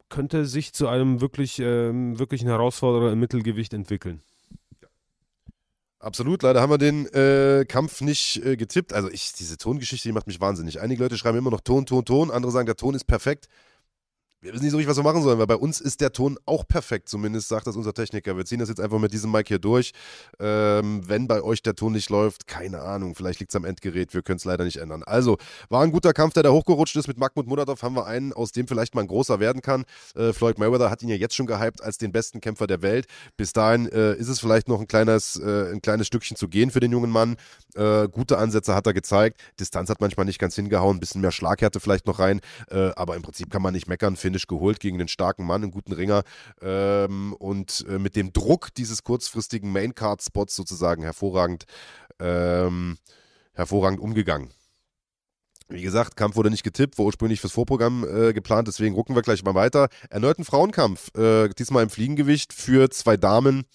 Könnte 0.09 0.45
sich 0.45 0.73
zu 0.73 0.89
einem 0.89 1.21
wirklich, 1.21 1.59
ähm, 1.59 2.19
wirklichen 2.19 2.49
Herausforderer 2.49 3.13
im 3.13 3.19
Mittelgewicht 3.19 3.73
entwickeln. 3.73 4.21
Absolut, 5.99 6.43
leider 6.43 6.61
haben 6.61 6.69
wir 6.69 6.77
den 6.77 7.07
äh, 7.13 7.65
Kampf 7.65 8.01
nicht 8.01 8.43
äh, 8.45 8.57
getippt. 8.57 8.91
Also 8.91 9.09
ich, 9.09 9.33
diese 9.33 9.57
Tongeschichte, 9.57 10.09
die 10.09 10.13
macht 10.13 10.27
mich 10.27 10.41
wahnsinnig. 10.41 10.81
Einige 10.81 11.01
Leute 11.01 11.17
schreiben 11.17 11.37
immer 11.37 11.49
noch 11.49 11.61
Ton, 11.61 11.85
Ton, 11.85 12.03
Ton, 12.03 12.29
andere 12.29 12.51
sagen, 12.51 12.65
der 12.65 12.75
Ton 12.75 12.93
ist 12.93 13.05
perfekt 13.05 13.47
wir 14.45 14.53
wissen 14.53 14.63
nicht 14.63 14.71
so 14.71 14.77
richtig, 14.77 14.91
was 14.91 14.97
wir 14.97 15.03
machen 15.03 15.23
sollen, 15.23 15.39
weil 15.39 15.47
bei 15.47 15.55
uns 15.55 15.81
ist 15.81 16.01
der 16.01 16.11
Ton 16.11 16.37
auch 16.45 16.67
perfekt, 16.67 17.09
zumindest 17.09 17.47
sagt 17.47 17.65
das 17.65 17.75
unser 17.75 17.93
Techniker. 17.93 18.37
Wir 18.37 18.45
ziehen 18.45 18.59
das 18.59 18.69
jetzt 18.69 18.79
einfach 18.79 18.99
mit 18.99 19.11
diesem 19.11 19.31
Mic 19.31 19.47
hier 19.47 19.57
durch. 19.57 19.91
Ähm, 20.39 21.01
wenn 21.07 21.27
bei 21.27 21.41
euch 21.41 21.63
der 21.63 21.73
Ton 21.73 21.93
nicht 21.93 22.11
läuft, 22.11 22.45
keine 22.45 22.81
Ahnung, 22.83 23.15
vielleicht 23.15 23.39
liegt 23.39 23.51
es 23.51 23.55
am 23.55 23.65
Endgerät, 23.65 24.13
wir 24.13 24.21
können 24.21 24.37
es 24.37 24.45
leider 24.45 24.63
nicht 24.63 24.77
ändern. 24.77 25.01
Also, 25.03 25.37
war 25.69 25.81
ein 25.81 25.91
guter 25.91 26.13
Kampf, 26.13 26.35
der 26.35 26.43
da 26.43 26.51
hochgerutscht 26.51 26.95
ist. 26.95 27.07
Mit 27.07 27.17
Mahmoud 27.17 27.47
Muradov 27.47 27.81
haben 27.81 27.95
wir 27.95 28.05
einen, 28.05 28.33
aus 28.33 28.51
dem 28.51 28.67
vielleicht 28.67 28.93
mal 28.93 29.01
ein 29.01 29.07
großer 29.07 29.39
werden 29.39 29.63
kann. 29.63 29.83
Äh, 30.15 30.31
Floyd 30.31 30.59
Mayweather 30.59 30.91
hat 30.91 31.01
ihn 31.01 31.09
ja 31.09 31.15
jetzt 31.15 31.35
schon 31.35 31.47
gehypt 31.47 31.81
als 31.81 31.97
den 31.97 32.11
besten 32.11 32.39
Kämpfer 32.39 32.67
der 32.67 32.83
Welt. 32.83 33.07
Bis 33.37 33.51
dahin 33.51 33.87
äh, 33.87 34.13
ist 34.13 34.27
es 34.27 34.39
vielleicht 34.39 34.67
noch 34.67 34.79
ein 34.79 34.87
kleines, 34.87 35.37
äh, 35.37 35.71
ein 35.71 35.81
kleines 35.81 36.05
Stückchen 36.05 36.37
zu 36.37 36.49
gehen 36.49 36.69
für 36.69 36.79
den 36.79 36.91
jungen 36.91 37.09
Mann. 37.09 37.37
Äh, 37.73 38.07
gute 38.09 38.37
Ansätze 38.37 38.75
hat 38.75 38.85
er 38.85 38.93
gezeigt. 38.93 39.41
Distanz 39.59 39.89
hat 39.89 40.01
manchmal 40.01 40.27
nicht 40.27 40.37
ganz 40.37 40.55
hingehauen, 40.55 40.97
ein 40.97 40.99
bisschen 40.99 41.21
mehr 41.21 41.31
Schlaghärte 41.31 41.79
vielleicht 41.79 42.05
noch 42.05 42.19
rein. 42.19 42.41
Äh, 42.69 42.91
aber 42.95 43.15
im 43.15 43.23
Prinzip 43.23 43.49
kann 43.49 43.63
man 43.63 43.73
nicht 43.73 43.87
meckern, 43.87 44.15
finde 44.15 44.34
Finish 44.35 44.47
geholt 44.47 44.79
gegen 44.79 44.97
den 44.97 45.07
starken 45.07 45.45
Mann, 45.45 45.63
einen 45.63 45.71
guten 45.71 45.93
Ringer 45.93 46.23
ähm, 46.61 47.33
und 47.33 47.85
äh, 47.87 47.97
mit 47.99 48.15
dem 48.15 48.33
Druck 48.33 48.73
dieses 48.75 49.03
kurzfristigen 49.03 49.71
Maincard-Spots 49.71 50.55
sozusagen 50.55 51.03
hervorragend, 51.03 51.63
ähm, 52.19 52.97
hervorragend 53.53 53.99
umgegangen. 53.99 54.49
Wie 55.69 55.81
gesagt, 55.81 56.15
Kampf 56.15 56.35
wurde 56.35 56.51
nicht 56.51 56.63
getippt, 56.63 56.97
war 56.99 57.05
ursprünglich 57.05 57.41
fürs 57.41 57.53
Vorprogramm 57.53 58.05
äh, 58.05 58.33
geplant, 58.33 58.67
deswegen 58.67 58.93
rucken 58.93 59.15
wir 59.15 59.23
gleich 59.23 59.43
mal 59.43 59.55
weiter. 59.55 59.87
Erneut 60.09 60.37
ein 60.37 60.45
Frauenkampf, 60.45 61.15
äh, 61.17 61.49
diesmal 61.49 61.83
im 61.83 61.89
Fliegengewicht 61.89 62.53
für 62.53 62.89
zwei 62.91 63.17
Damen 63.17 63.65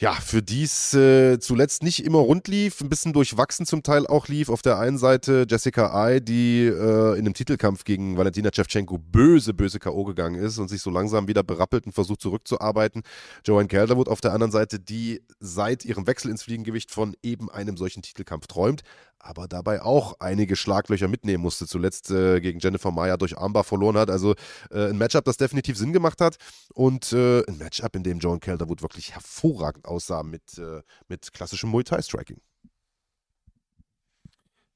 ja, 0.00 0.14
für 0.14 0.40
die 0.40 0.62
es 0.62 0.94
äh, 0.94 1.38
zuletzt 1.40 1.82
nicht 1.82 2.06
immer 2.06 2.20
rund 2.20 2.48
lief, 2.48 2.80
ein 2.80 2.88
bisschen 2.88 3.12
durchwachsen 3.12 3.66
zum 3.66 3.82
Teil 3.82 4.06
auch 4.06 4.28
lief. 4.28 4.48
Auf 4.48 4.62
der 4.62 4.78
einen 4.78 4.96
Seite 4.96 5.46
Jessica 5.46 5.92
Ai, 5.92 6.20
die 6.20 6.64
äh, 6.64 7.12
in 7.12 7.26
einem 7.26 7.34
Titelkampf 7.34 7.84
gegen 7.84 8.16
Valentina 8.16 8.48
Shevchenko 8.50 8.96
böse, 8.96 9.52
böse 9.52 9.78
K.O. 9.78 10.04
gegangen 10.04 10.40
ist 10.40 10.56
und 10.56 10.68
sich 10.68 10.80
so 10.80 10.88
langsam 10.88 11.28
wieder 11.28 11.42
berappelt 11.42 11.84
und 11.84 11.92
versucht 11.92 12.22
zurückzuarbeiten. 12.22 13.02
Joanne 13.44 13.68
Calderwood 13.68 14.08
auf 14.08 14.22
der 14.22 14.32
anderen 14.32 14.52
Seite, 14.52 14.80
die 14.80 15.20
seit 15.38 15.84
ihrem 15.84 16.06
Wechsel 16.06 16.30
ins 16.30 16.44
Fliegengewicht 16.44 16.90
von 16.90 17.14
eben 17.22 17.50
einem 17.50 17.76
solchen 17.76 18.00
Titelkampf 18.00 18.46
träumt, 18.46 18.80
aber 19.20 19.46
dabei 19.46 19.82
auch 19.82 20.14
einige 20.18 20.56
Schlaglöcher 20.56 21.08
mitnehmen 21.08 21.42
musste. 21.42 21.66
Zuletzt 21.66 22.10
äh, 22.10 22.40
gegen 22.40 22.58
Jennifer 22.58 22.90
Maya 22.90 23.16
durch 23.16 23.38
Armbar 23.38 23.64
verloren 23.64 23.96
hat. 23.96 24.10
Also 24.10 24.34
äh, 24.70 24.88
ein 24.88 24.98
Matchup, 24.98 25.24
das 25.24 25.36
definitiv 25.36 25.76
Sinn 25.76 25.92
gemacht 25.92 26.20
hat 26.20 26.36
und 26.74 27.12
äh, 27.12 27.44
ein 27.46 27.58
Matchup, 27.58 27.94
in 27.94 28.02
dem 28.02 28.18
Joan 28.18 28.40
Calderwood 28.40 28.82
wirklich 28.82 29.12
hervorragend 29.12 29.84
aussah 29.86 30.22
mit, 30.22 30.58
äh, 30.58 30.82
mit 31.08 31.32
klassischem 31.32 31.70
Muay 31.70 31.84
Thai 31.84 32.02
Striking. 32.02 32.40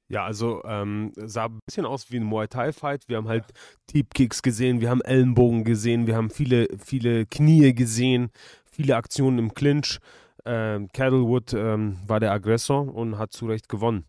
Ja, 0.09 0.27
also 0.27 0.63
ähm, 0.65 1.13
sah 1.17 1.47
ein 1.47 1.59
bisschen 1.65 1.87
aus 1.87 2.11
wie 2.11 2.19
ein 2.19 2.25
Muay 2.25 2.47
Thai 2.47 2.73
Fight. 2.73 3.09
Wir 3.09 3.17
haben 3.17 3.29
halt 3.29 3.47
Deep 3.93 4.13
Kicks 4.13 4.43
gesehen, 4.43 4.81
wir 4.81 4.91
haben 4.91 5.01
Ellenbogen 5.01 5.65
gesehen, 5.65 6.07
wir 6.07 6.15
haben 6.15 6.31
viele, 6.31 6.69
viele 6.79 7.25
Knie 7.27 7.75
gesehen, 7.75 8.31
viele 8.71 8.97
Aktionen 8.97 9.39
im 9.39 9.55
Clinch. 9.55 9.99
Ähm, 10.45 10.89
Cattlewood 10.93 11.55
ähm, 11.55 11.99
war 12.07 12.21
der 12.21 12.33
Aggressor 12.33 12.95
und 12.95 13.17
hat 13.19 13.33
zu 13.33 13.47
Recht 13.47 13.69
gewonnen. 13.71 14.05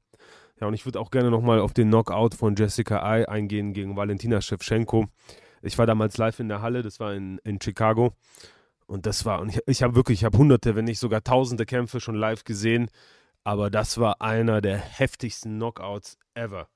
Ja, 0.59 0.67
und 0.67 0.73
ich 0.73 0.85
würde 0.85 0.99
auch 0.99 1.11
gerne 1.11 1.31
nochmal 1.31 1.59
auf 1.59 1.73
den 1.73 1.89
Knockout 1.89 2.35
von 2.35 2.55
Jessica 2.55 3.03
Ai 3.03 3.27
eingehen 3.27 3.73
gegen 3.73 3.95
Valentina 3.95 4.41
Shevchenko. 4.41 5.07
Ich 5.61 5.77
war 5.77 5.85
damals 5.85 6.17
live 6.17 6.39
in 6.39 6.47
der 6.47 6.61
Halle, 6.61 6.81
das 6.81 6.99
war 6.99 7.13
in, 7.13 7.39
in 7.43 7.59
Chicago. 7.61 8.13
Und 8.87 9.05
das 9.05 9.25
war, 9.25 9.41
und 9.41 9.49
ich, 9.49 9.59
ich 9.65 9.83
habe 9.83 9.95
wirklich, 9.95 10.19
ich 10.19 10.25
habe 10.25 10.37
hunderte, 10.37 10.75
wenn 10.75 10.85
nicht 10.85 10.99
sogar 10.99 11.23
tausende 11.23 11.65
Kämpfe 11.65 11.99
schon 11.99 12.15
live 12.15 12.43
gesehen. 12.43 12.89
Aber 13.43 13.69
das 13.69 13.97
war 13.97 14.21
einer 14.21 14.61
der 14.61 14.77
heftigsten 14.77 15.55
Knockouts 15.55 16.17
ever. 16.35 16.67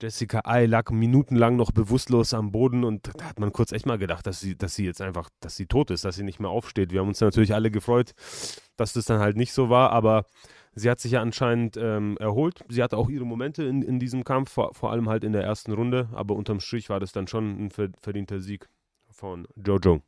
Jessica 0.00 0.42
Ai 0.44 0.66
lag 0.66 0.90
minutenlang 0.90 1.56
noch 1.56 1.72
bewusstlos 1.72 2.34
am 2.34 2.52
Boden 2.52 2.84
und 2.84 3.10
da 3.18 3.24
hat 3.24 3.40
man 3.40 3.52
kurz 3.52 3.72
echt 3.72 3.86
mal 3.86 3.96
gedacht, 3.96 4.26
dass 4.26 4.40
sie, 4.40 4.56
dass 4.56 4.74
sie 4.74 4.84
jetzt 4.84 5.00
einfach, 5.00 5.30
dass 5.40 5.56
sie 5.56 5.66
tot 5.66 5.90
ist, 5.90 6.04
dass 6.04 6.16
sie 6.16 6.22
nicht 6.22 6.38
mehr 6.38 6.50
aufsteht. 6.50 6.92
Wir 6.92 7.00
haben 7.00 7.08
uns 7.08 7.20
natürlich 7.20 7.54
alle 7.54 7.70
gefreut, 7.70 8.12
dass 8.76 8.92
das 8.92 9.06
dann 9.06 9.20
halt 9.20 9.38
nicht 9.38 9.54
so 9.54 9.70
war, 9.70 9.92
aber 9.92 10.26
sie 10.76 10.90
hat 10.90 11.00
sich 11.00 11.12
ja 11.12 11.22
anscheinend 11.22 11.76
ähm, 11.76 12.16
erholt. 12.20 12.62
Sie 12.68 12.82
hatte 12.82 12.96
auch 12.96 13.08
ihre 13.08 13.24
Momente 13.24 13.64
in, 13.64 13.82
in 13.82 13.98
diesem 13.98 14.22
Kampf, 14.22 14.52
vor, 14.52 14.74
vor 14.74 14.92
allem 14.92 15.08
halt 15.08 15.24
in 15.24 15.32
der 15.32 15.42
ersten 15.42 15.72
Runde, 15.72 16.08
aber 16.12 16.36
unterm 16.36 16.60
Strich 16.60 16.88
war 16.90 17.00
das 17.00 17.12
dann 17.12 17.26
schon 17.26 17.66
ein 17.66 17.70
verdienter 17.70 18.40
Sieg 18.40 18.68
von 19.10 19.48
Jojo. 19.56 20.02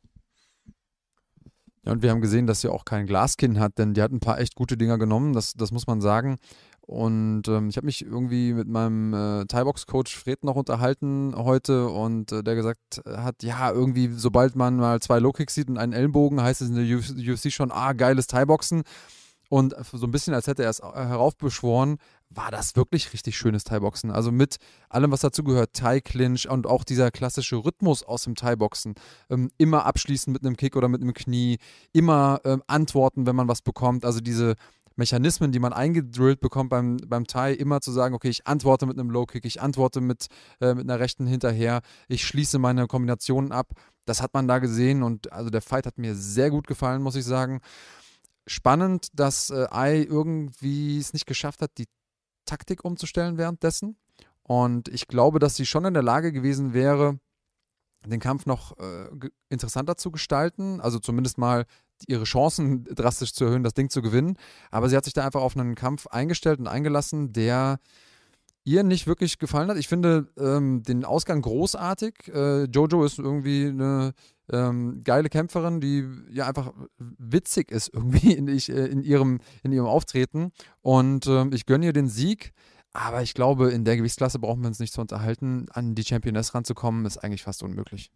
Ja, 1.83 1.93
und 1.93 2.03
wir 2.03 2.11
haben 2.11 2.21
gesehen, 2.21 2.45
dass 2.45 2.61
sie 2.61 2.69
auch 2.69 2.85
kein 2.85 3.07
Glaskinn 3.07 3.59
hat, 3.59 3.77
denn 3.77 3.93
die 3.93 4.01
hat 4.01 4.11
ein 4.11 4.19
paar 4.19 4.39
echt 4.39 4.55
gute 4.55 4.77
Dinger 4.77 4.97
genommen, 4.97 5.33
das, 5.33 5.53
das 5.53 5.71
muss 5.71 5.87
man 5.87 6.01
sagen. 6.01 6.37
Und 6.81 7.47
ähm, 7.47 7.69
ich 7.69 7.77
habe 7.77 7.85
mich 7.85 8.03
irgendwie 8.03 8.53
mit 8.53 8.67
meinem 8.67 9.13
äh, 9.13 9.45
Thai-Box-Coach 9.45 10.15
Fred 10.17 10.43
noch 10.43 10.55
unterhalten 10.55 11.33
heute 11.35 11.87
und 11.87 12.31
äh, 12.31 12.43
der 12.43 12.55
gesagt 12.55 13.01
hat, 13.05 13.43
ja, 13.43 13.71
irgendwie, 13.71 14.07
sobald 14.07 14.55
man 14.55 14.77
mal 14.77 14.99
zwei 14.99 15.19
Low-Kicks 15.19 15.53
sieht 15.53 15.69
und 15.69 15.77
einen 15.77 15.93
Ellenbogen, 15.93 16.41
heißt 16.41 16.61
es 16.61 16.69
in 16.69 16.75
der 16.75 17.33
UFC 17.33 17.51
schon, 17.51 17.71
ah, 17.71 17.93
geiles 17.93 18.27
Thai-Boxen. 18.27 18.83
Und 19.49 19.75
so 19.91 20.05
ein 20.05 20.11
bisschen, 20.11 20.35
als 20.35 20.45
hätte 20.45 20.63
er 20.63 20.69
es 20.69 20.79
äh, 20.79 20.83
heraufbeschworen, 20.83 21.97
war 22.29 22.51
das 22.51 22.75
wirklich 22.75 23.11
richtig 23.13 23.35
schönes 23.35 23.63
Thai-Boxen. 23.63 24.11
Also 24.11 24.31
mit 24.31 24.57
allem, 24.89 25.11
was 25.11 25.21
dazu 25.21 25.43
gehört, 25.43 25.73
Thai-Clinch 25.73 26.47
und 26.47 26.67
auch 26.67 26.83
dieser 26.83 27.09
klassische 27.09 27.57
Rhythmus 27.57 28.03
aus 28.03 28.23
dem 28.23 28.35
Thai-Boxen. 28.35 28.93
Ähm, 29.31 29.49
immer 29.57 29.87
abschließen 29.87 30.31
mit 30.31 30.45
einem 30.45 30.55
Kick 30.55 30.75
oder 30.75 30.87
mit 30.87 31.01
einem 31.01 31.15
Knie, 31.15 31.57
immer 31.91 32.39
ähm, 32.45 32.61
antworten, 32.67 33.25
wenn 33.25 33.35
man 33.35 33.47
was 33.47 33.63
bekommt. 33.63 34.05
Also 34.05 34.19
diese 34.19 34.55
Mechanismen, 34.95 35.51
die 35.51 35.59
man 35.59 35.73
eingedrillt 35.73 36.41
bekommt 36.41 36.69
beim, 36.69 36.97
beim 37.07 37.25
Thai, 37.25 37.53
immer 37.53 37.81
zu 37.81 37.91
sagen, 37.91 38.13
okay, 38.13 38.29
ich 38.29 38.45
antworte 38.45 38.85
mit 38.85 38.99
einem 38.99 39.09
Low-Kick, 39.09 39.45
ich 39.45 39.61
antworte 39.61 39.99
mit, 39.99 40.27
äh, 40.61 40.75
mit 40.75 40.83
einer 40.83 40.99
rechten 40.99 41.25
hinterher, 41.25 41.81
ich 42.07 42.23
schließe 42.27 42.59
meine 42.59 42.85
Kombinationen 42.85 43.51
ab. 43.51 43.71
Das 44.05 44.21
hat 44.21 44.33
man 44.33 44.47
da 44.47 44.59
gesehen 44.59 45.01
und 45.01 45.31
also 45.31 45.49
der 45.49 45.61
Fight 45.61 45.87
hat 45.87 45.97
mir 45.97 46.15
sehr 46.15 46.51
gut 46.51 46.67
gefallen, 46.67 47.01
muss 47.01 47.15
ich 47.15 47.25
sagen 47.25 47.61
spannend, 48.49 49.07
dass 49.13 49.49
äh, 49.49 49.67
Ai 49.69 50.03
irgendwie 50.03 50.97
es 50.97 51.13
nicht 51.13 51.25
geschafft 51.25 51.61
hat, 51.61 51.71
die 51.77 51.87
Taktik 52.45 52.83
umzustellen 52.83 53.37
währenddessen. 53.37 53.97
Und 54.43 54.89
ich 54.89 55.07
glaube, 55.07 55.39
dass 55.39 55.55
sie 55.55 55.65
schon 55.65 55.85
in 55.85 55.93
der 55.93 56.03
Lage 56.03 56.31
gewesen 56.31 56.73
wäre, 56.73 57.19
den 58.05 58.19
Kampf 58.19 58.45
noch 58.45 58.77
äh, 58.77 59.09
interessanter 59.49 59.97
zu 59.97 60.09
gestalten, 60.09 60.81
also 60.81 60.99
zumindest 60.99 61.37
mal 61.37 61.65
ihre 62.07 62.23
Chancen 62.23 62.83
drastisch 62.95 63.33
zu 63.33 63.45
erhöhen, 63.45 63.63
das 63.63 63.73
Ding 63.73 63.89
zu 63.89 64.01
gewinnen. 64.01 64.37
Aber 64.71 64.89
sie 64.89 64.97
hat 64.97 65.05
sich 65.05 65.13
da 65.13 65.25
einfach 65.25 65.41
auf 65.41 65.55
einen 65.55 65.75
Kampf 65.75 66.07
eingestellt 66.07 66.59
und 66.59 66.67
eingelassen, 66.67 67.33
der 67.33 67.79
ihr 68.63 68.83
nicht 68.83 69.07
wirklich 69.07 69.37
gefallen 69.37 69.69
hat. 69.69 69.77
Ich 69.77 69.87
finde 69.87 70.27
ähm, 70.37 70.83
den 70.83 71.05
Ausgang 71.05 71.41
großartig. 71.41 72.31
Äh, 72.33 72.63
Jojo 72.65 73.03
ist 73.03 73.19
irgendwie 73.19 73.67
eine 73.67 74.13
ähm, 74.51 75.01
geile 75.03 75.29
Kämpferin, 75.29 75.81
die 75.81 76.07
ja 76.29 76.47
einfach 76.47 76.73
witzig 76.97 77.71
ist 77.71 77.93
irgendwie 77.93 78.33
in, 78.33 78.47
ich, 78.47 78.69
äh, 78.69 78.85
in, 78.85 79.01
ihrem, 79.01 79.39
in 79.63 79.71
ihrem 79.71 79.87
Auftreten. 79.87 80.51
Und 80.81 81.27
ähm, 81.27 81.51
ich 81.53 81.65
gönne 81.65 81.85
ihr 81.85 81.93
den 81.93 82.07
Sieg. 82.07 82.53
Aber 82.91 83.21
ich 83.21 83.35
glaube, 83.35 83.69
in 83.69 83.85
der 83.85 83.97
Gewichtsklasse 83.97 84.39
brauchen 84.39 84.61
wir 84.61 84.67
uns 84.67 84.79
nicht 84.79 84.93
zu 84.93 85.01
unterhalten. 85.01 85.67
An 85.71 85.93
die 85.93 86.03
Championess 86.03 86.55
ranzukommen, 86.55 87.05
ist 87.05 87.17
eigentlich 87.17 87.43
fast 87.43 87.61
unmöglich. 87.61 88.11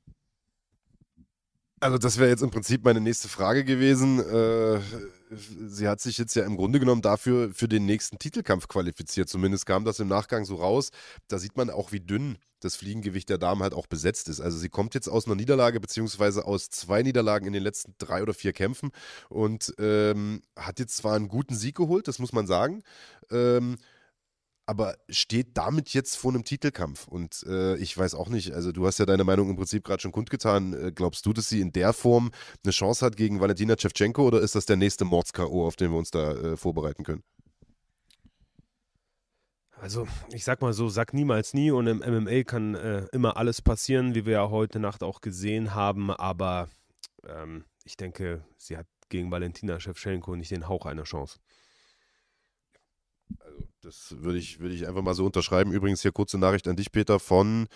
Also 1.83 1.97
das 1.97 2.17
wäre 2.17 2.29
jetzt 2.29 2.41
im 2.41 2.49
Prinzip 2.49 2.85
meine 2.85 3.01
nächste 3.01 3.27
Frage 3.27 3.65
gewesen. 3.65 4.19
Äh, 4.19 4.79
sie 5.67 5.89
hat 5.89 5.99
sich 5.99 6.17
jetzt 6.17 6.33
ja 6.33 6.45
im 6.45 6.55
Grunde 6.55 6.79
genommen 6.79 7.01
dafür 7.01 7.53
für 7.53 7.67
den 7.67 7.85
nächsten 7.85 8.17
Titelkampf 8.17 8.69
qualifiziert. 8.69 9.27
Zumindest 9.27 9.65
kam 9.65 9.83
das 9.83 9.99
im 9.99 10.07
Nachgang 10.07 10.45
so 10.45 10.55
raus. 10.55 10.91
Da 11.27 11.39
sieht 11.39 11.57
man 11.57 11.69
auch, 11.69 11.91
wie 11.91 11.99
dünn 11.99 12.37
das 12.61 12.77
Fliegengewicht 12.77 13.27
der 13.27 13.37
Damen 13.37 13.61
halt 13.63 13.73
auch 13.73 13.87
besetzt 13.87 14.29
ist. 14.29 14.39
Also 14.39 14.57
sie 14.57 14.69
kommt 14.69 14.93
jetzt 14.93 15.09
aus 15.09 15.25
einer 15.25 15.35
Niederlage 15.35 15.81
beziehungsweise 15.81 16.45
aus 16.45 16.69
zwei 16.69 17.03
Niederlagen 17.03 17.47
in 17.47 17.53
den 17.53 17.63
letzten 17.63 17.95
drei 17.97 18.21
oder 18.21 18.33
vier 18.33 18.53
Kämpfen 18.53 18.91
und 19.27 19.73
ähm, 19.77 20.41
hat 20.55 20.79
jetzt 20.79 20.95
zwar 20.95 21.17
einen 21.17 21.27
guten 21.27 21.55
Sieg 21.55 21.75
geholt, 21.75 22.07
das 22.07 22.17
muss 22.17 22.31
man 22.31 22.47
sagen. 22.47 22.81
Ähm, 23.29 23.75
aber 24.65 24.95
steht 25.09 25.57
damit 25.57 25.93
jetzt 25.93 26.15
vor 26.15 26.31
einem 26.31 26.43
Titelkampf. 26.43 27.07
Und 27.07 27.43
äh, 27.47 27.75
ich 27.77 27.97
weiß 27.97 28.15
auch 28.15 28.29
nicht, 28.29 28.53
also 28.53 28.71
du 28.71 28.85
hast 28.85 28.99
ja 28.99 29.05
deine 29.05 29.23
Meinung 29.23 29.49
im 29.49 29.55
Prinzip 29.55 29.83
gerade 29.83 30.01
schon 30.01 30.11
kundgetan. 30.11 30.73
Äh, 30.73 30.91
glaubst 30.93 31.25
du, 31.25 31.33
dass 31.33 31.49
sie 31.49 31.61
in 31.61 31.71
der 31.71 31.93
Form 31.93 32.31
eine 32.63 32.71
Chance 32.71 33.05
hat 33.05 33.17
gegen 33.17 33.39
Valentina 33.39 33.75
Shevchenko 33.77 34.25
oder 34.25 34.39
ist 34.41 34.55
das 34.55 34.65
der 34.65 34.77
nächste 34.77 35.05
Mords-K.O., 35.05 35.65
auf 35.65 35.75
den 35.75 35.91
wir 35.91 35.97
uns 35.97 36.11
da 36.11 36.31
äh, 36.31 36.57
vorbereiten 36.57 37.03
können? 37.03 37.23
Also, 39.83 40.07
ich 40.31 40.45
sag 40.45 40.61
mal 40.61 40.71
so, 40.71 40.87
sag 40.87 41.13
niemals 41.13 41.53
nie 41.53 41.69
und 41.69 41.87
im 41.87 41.97
MMA 41.97 42.43
kann 42.43 42.73
äh, 42.75 43.05
immer 43.11 43.35
alles 43.35 43.61
passieren, 43.61 44.15
wie 44.15 44.25
wir 44.25 44.33
ja 44.33 44.49
heute 44.49 44.79
Nacht 44.79 45.03
auch 45.03 45.19
gesehen 45.19 45.75
haben, 45.75 46.09
aber 46.09 46.69
ähm, 47.27 47.65
ich 47.83 47.97
denke, 47.97 48.45
sie 48.57 48.77
hat 48.77 48.87
gegen 49.09 49.29
Valentina 49.29 49.81
Shevchenko 49.81 50.37
nicht 50.37 50.51
den 50.51 50.69
Hauch 50.69 50.85
einer 50.85 51.03
Chance. 51.03 51.39
Das 53.83 54.15
würde 54.19 54.39
ich, 54.39 54.59
würde 54.61 54.73
ich 54.73 54.87
einfach 54.87 55.01
mal 55.01 55.13
so 55.13 55.25
unterschreiben. 55.25 55.73
Übrigens 55.73 56.01
hier 56.01 56.13
kurze 56.13 56.37
Nachricht 56.37 56.67
an 56.69 56.77
dich, 56.77 56.91
Peter, 56.91 57.19
von, 57.19 57.67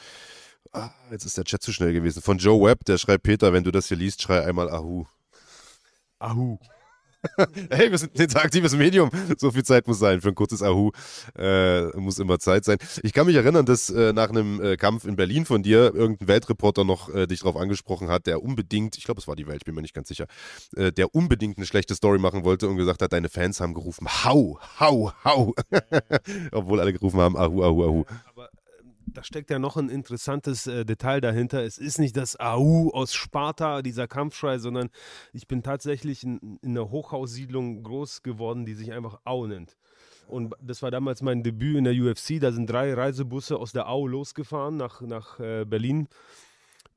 ah, 0.72 0.90
jetzt 1.12 1.26
ist 1.26 1.38
der 1.38 1.44
Chat 1.44 1.62
zu 1.62 1.74
schnell 1.74 1.92
gewesen, 1.92 2.22
von 2.22 2.38
Joe 2.38 2.66
Webb, 2.66 2.86
der 2.86 2.98
schreibt, 2.98 3.24
Peter, 3.24 3.52
wenn 3.52 3.66
du 3.66 3.72
das 3.72 3.90
hier 3.90 3.98
liest, 3.98 4.22
schrei 4.22 4.46
einmal 4.46 4.70
Ahu. 4.70 5.06
Ahu. 6.20 6.58
hey, 7.72 7.92
wir 7.92 7.98
sind 7.98 8.16
ein 8.16 8.22
interaktives 8.24 8.76
Medium. 8.76 9.10
So 9.38 9.52
viel 9.52 9.64
Zeit 9.64 9.88
muss 9.88 10.00
sein. 10.00 10.22
Für 10.22 10.30
ein 10.30 10.36
kurzes 10.36 10.62
Ahu 10.62 10.92
äh, 11.38 11.86
muss 11.98 12.20
immer 12.20 12.40
Zeit 12.40 12.66
sein. 12.66 12.78
Ich 13.04 13.14
kann 13.14 13.28
mich 13.28 13.36
erinnern, 13.36 13.66
dass 13.66 13.90
äh, 13.90 14.14
nach 14.14 14.30
einem 14.30 14.62
äh, 14.62 14.78
Kampf 14.78 15.06
in 15.06 15.16
Berlin 15.16 15.46
von 15.46 15.64
dir 15.64 15.94
irgendein 15.94 16.28
Weltreporter 16.28 16.84
noch 16.84 17.14
äh, 17.14 17.28
dich 17.28 17.40
darauf 17.40 17.56
angesprochen 17.56 18.10
hat, 18.10 18.28
der 18.28 18.44
unbedingt, 18.44 18.98
ich 18.98 19.04
glaube, 19.04 19.20
es 19.20 19.28
war 19.28 19.36
die 19.36 19.48
Welt, 19.48 19.62
ich 19.62 19.66
bin 19.66 19.76
mir 19.76 19.82
nicht 19.82 19.94
ganz 19.94 20.08
sicher, 20.08 20.28
äh, 20.76 20.92
der 20.92 21.14
unbedingt 21.16 21.58
eine 21.58 21.66
schlechte 21.66 21.96
Story 21.96 22.20
machen 22.20 22.44
wollte 22.44 22.68
und 22.68 22.78
gesagt 22.78 23.02
hat, 23.02 23.14
deine 23.14 23.30
Fans 23.30 23.60
haben 23.60 23.74
gerufen, 23.74 24.08
hau, 24.24 24.60
hau, 24.80 25.12
hau. 25.24 25.54
Obwohl 26.52 26.80
alle 26.80 26.94
gerufen 26.94 27.20
haben, 27.20 27.38
Ahu, 27.38 27.64
Ahu, 27.64 27.84
Ahu. 27.84 28.06
Aber 28.30 28.50
da 29.14 29.24
steckt 29.24 29.50
ja 29.50 29.60
noch 29.60 29.78
ein 29.78 29.90
interessantes 29.90 30.68
äh, 30.68 30.86
Detail 30.86 31.22
dahinter. 31.22 31.64
Es 31.64 31.78
ist 31.78 32.00
nicht 32.00 32.16
das 32.18 32.40
AU 32.40 32.92
aus 32.92 33.14
Sparta, 33.14 33.82
dieser 33.82 34.08
Kampfschrei, 34.08 34.60
sondern 34.60 34.90
ich 35.34 35.48
bin 35.48 35.64
tatsächlich 35.64 36.24
in, 36.24 36.60
in 36.62 36.72
einer 36.72 36.90
Hochhaussiedlung 36.90 37.84
groß 37.84 38.24
geworden, 38.24 38.66
die 38.66 38.74
sich 38.74 38.94
einfach 38.94 39.20
Au 39.24 39.48
nennt. 39.48 39.78
Und 40.28 40.54
das 40.62 40.82
war 40.82 40.92
damals 40.92 41.22
mein 41.22 41.42
Debüt 41.42 41.78
in 41.78 41.86
der 41.86 41.94
UFC. 41.94 42.40
Da 42.40 42.52
sind 42.52 42.70
drei 42.70 42.94
Reisebusse 42.94 43.58
aus 43.58 43.72
der 43.72 43.90
Au 43.90 44.08
losgefahren 44.08 44.76
nach, 44.76 45.02
nach 45.02 45.40
äh, 45.40 45.66
Berlin. 45.66 46.08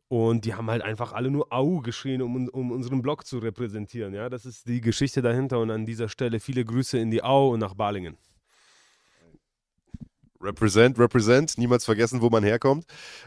Und 0.09 0.45
die 0.45 0.55
haben 0.55 0.69
halt 0.69 0.83
einfach 0.83 1.13
alle 1.13 1.31
nur 1.31 1.53
Au 1.53 1.79
geschrien, 1.79 2.21
um, 2.21 2.49
um 2.49 2.73
unseren 2.73 3.01
Blog 3.01 3.25
zu 3.25 3.39
repräsentieren. 3.39 4.13
Ja, 4.13 4.29
das 4.29 4.45
ist 4.45 4.67
die 4.67 4.81
Geschichte 4.81 5.23
dahinter. 5.23 5.61
Und 5.61 5.71
an 5.71 5.87
dieser 5.87 6.09
Stelle 6.09 6.41
viele 6.41 6.65
Grüße 6.65 6.99
in 6.99 7.13
die 7.13 7.23
Au 7.23 7.51
und 7.51 7.61
nach 7.61 7.75
Balingen. 7.75 8.17
Represent, 10.43 10.99
represent, 10.99 11.59
niemals 11.59 11.85
vergessen, 11.85 12.23
wo 12.23 12.31
man 12.31 12.43
herkommt. 12.43 12.87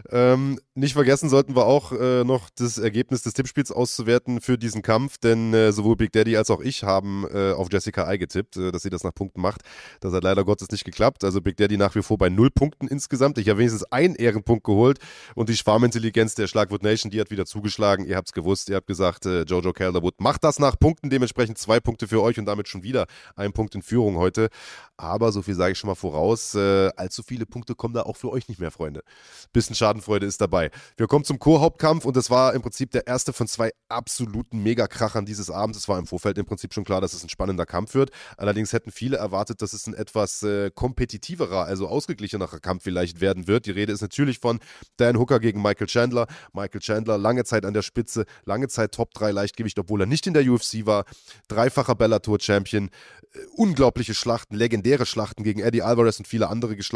Ähm, 0.10 0.60
nicht 0.74 0.94
vergessen 0.94 1.30
sollten 1.30 1.56
wir 1.56 1.68
auch 1.68 1.92
äh, 1.92 2.24
noch 2.24 2.50
das 2.56 2.80
Ergebnis 2.80 3.22
des 3.22 3.34
Tippspiels 3.34 3.72
auszuwerten 3.72 4.42
für 4.42 4.58
diesen 4.58 4.82
Kampf, 4.82 5.20
denn 5.20 5.54
äh, 5.54 5.72
sowohl 5.72 5.96
Big 5.96 6.12
Daddy 6.12 6.36
als 6.38 6.50
auch 6.50 6.60
ich 6.60 6.84
haben 6.84 7.28
äh, 7.32 7.52
auf 7.52 7.68
Jessica 7.72 8.06
Ai 8.06 8.18
getippt, 8.18 8.58
äh, 8.58 8.72
dass 8.72 8.82
sie 8.82 8.90
das 8.90 9.04
nach 9.04 9.14
Punkten 9.14 9.42
macht. 9.42 9.62
Das 10.00 10.12
hat 10.12 10.24
leider 10.24 10.44
Gottes 10.44 10.72
nicht 10.72 10.86
geklappt. 10.86 11.24
Also 11.24 11.40
Big 11.40 11.56
Daddy 11.58 11.78
nach 11.78 11.94
wie 11.94 12.02
vor 12.02 12.18
bei 12.18 12.30
null 12.30 12.50
Punkten 12.50 12.88
insgesamt. 12.88 13.38
Ich 13.38 13.48
habe 13.48 13.60
wenigstens 13.60 13.84
einen 13.92 14.16
Ehrenpunkt 14.16 14.64
geholt 14.64 14.98
und 15.36 15.50
die 15.50 15.56
Schwarmintelligenz 15.56 16.34
der 16.34 16.48
Schlagwood 16.48 16.82
Nation, 16.82 17.12
die 17.12 17.22
hat 17.22 17.30
wieder 17.30 17.46
zugeschlagen. 17.46 18.06
Ihr 18.06 18.16
habt 18.16 18.30
es 18.30 18.34
gewusst, 18.34 18.70
ihr 18.70 18.76
habt 18.76 18.88
gesagt, 18.88 19.28
äh, 19.28 19.44
Jojo 19.44 19.72
Calderwood 19.72 20.20
macht 20.20 20.44
das 20.44 20.58
nach 20.58 20.80
Punkten, 20.80 21.12
dementsprechend 21.12 21.60
zwei 21.60 21.80
Punkte 21.80 22.08
für 22.08 22.24
euch 22.24 22.40
und 22.40 22.48
damit 22.48 22.68
schon 22.68 22.82
wieder 22.82 23.06
ein 23.36 23.54
Punkt 23.54 23.76
in 23.76 23.84
Führung 23.84 24.18
heute. 24.18 24.50
Aber 24.98 25.32
so 25.32 25.44
viel 25.44 25.54
sage 25.54 25.74
ich 25.74 25.78
schon 25.78 25.90
mal 25.90 25.96
voraus. 25.96 26.56
Allzu 27.04 27.22
viele 27.22 27.46
Punkte 27.46 27.76
kommen 27.76 27.94
da 27.94 28.04
auch 28.04 28.16
für 28.16 28.30
euch 28.30 28.48
nicht 28.48 28.62
mehr, 28.62 28.72
Freunde. 28.72 29.04
Bisschen 29.52 29.76
Schadenfreude 29.76 30.26
ist 30.26 30.40
dabei. 30.40 30.72
Wir 30.96 31.08
kommen 31.08 31.26
zum 31.26 31.38
Co-Hauptkampf 31.38 32.06
und 32.06 32.16
das 32.16 32.30
war 32.30 32.54
im 32.54 32.62
Prinzip 32.62 32.92
der 32.92 33.08
erste 33.08 33.34
von 33.34 33.46
zwei 33.46 33.72
absoluten 33.90 34.64
Megakrachern 34.64 35.26
dieses 35.26 35.52
Abends. 35.52 35.78
Es 35.78 35.90
war 35.90 36.00
im 36.00 36.08
Vorfeld 36.08 36.38
im 36.38 36.46
Prinzip 36.46 36.74
schon 36.74 36.86
klar, 36.86 37.02
dass 37.02 37.14
es 37.14 37.22
ein 37.22 37.28
spannender 37.28 37.66
Kampf 37.66 37.94
wird. 37.94 38.12
Allerdings 38.38 38.72
hätten 38.72 38.90
viele 38.90 39.18
erwartet, 39.18 39.62
dass 39.62 39.74
es 39.74 39.86
ein 39.86 39.94
etwas 39.94 40.44
äh, 40.44 40.72
kompetitiverer, 40.74 41.66
also 41.66 41.90
ausgeglichenerer 41.90 42.62
Kampf 42.62 42.84
vielleicht 42.84 43.20
werden 43.20 43.48
wird. 43.48 43.66
Die 43.66 43.72
Rede 43.72 43.92
ist 43.92 44.02
natürlich 44.02 44.40
von 44.40 44.60
Dan 44.96 45.18
Hooker 45.18 45.42
gegen 45.42 45.62
Michael 45.62 45.88
Chandler. 45.88 46.28
Michael 46.54 46.80
Chandler 46.80 47.18
lange 47.18 47.44
Zeit 47.44 47.66
an 47.66 47.74
der 47.74 47.82
Spitze, 47.82 48.26
lange 48.46 48.70
Zeit 48.70 48.94
Top 48.94 49.14
3 49.14 49.32
Leichtgewicht, 49.32 49.78
obwohl 49.78 50.02
er 50.02 50.08
nicht 50.08 50.26
in 50.26 50.34
der 50.34 50.50
UFC 50.50 50.86
war. 50.86 51.04
Dreifacher 51.50 51.96
Bellator-Champion. 51.96 52.90
Äh, 53.34 53.40
unglaubliche 53.56 54.14
Schlachten, 54.14 54.56
legendäre 54.56 55.06
Schlachten 55.06 55.44
gegen 55.44 55.60
Eddie 55.60 55.82
Alvarez 55.82 56.20
und 56.20 56.28
viele 56.28 56.48
andere 56.48 56.76
geschlagen. 56.76 56.93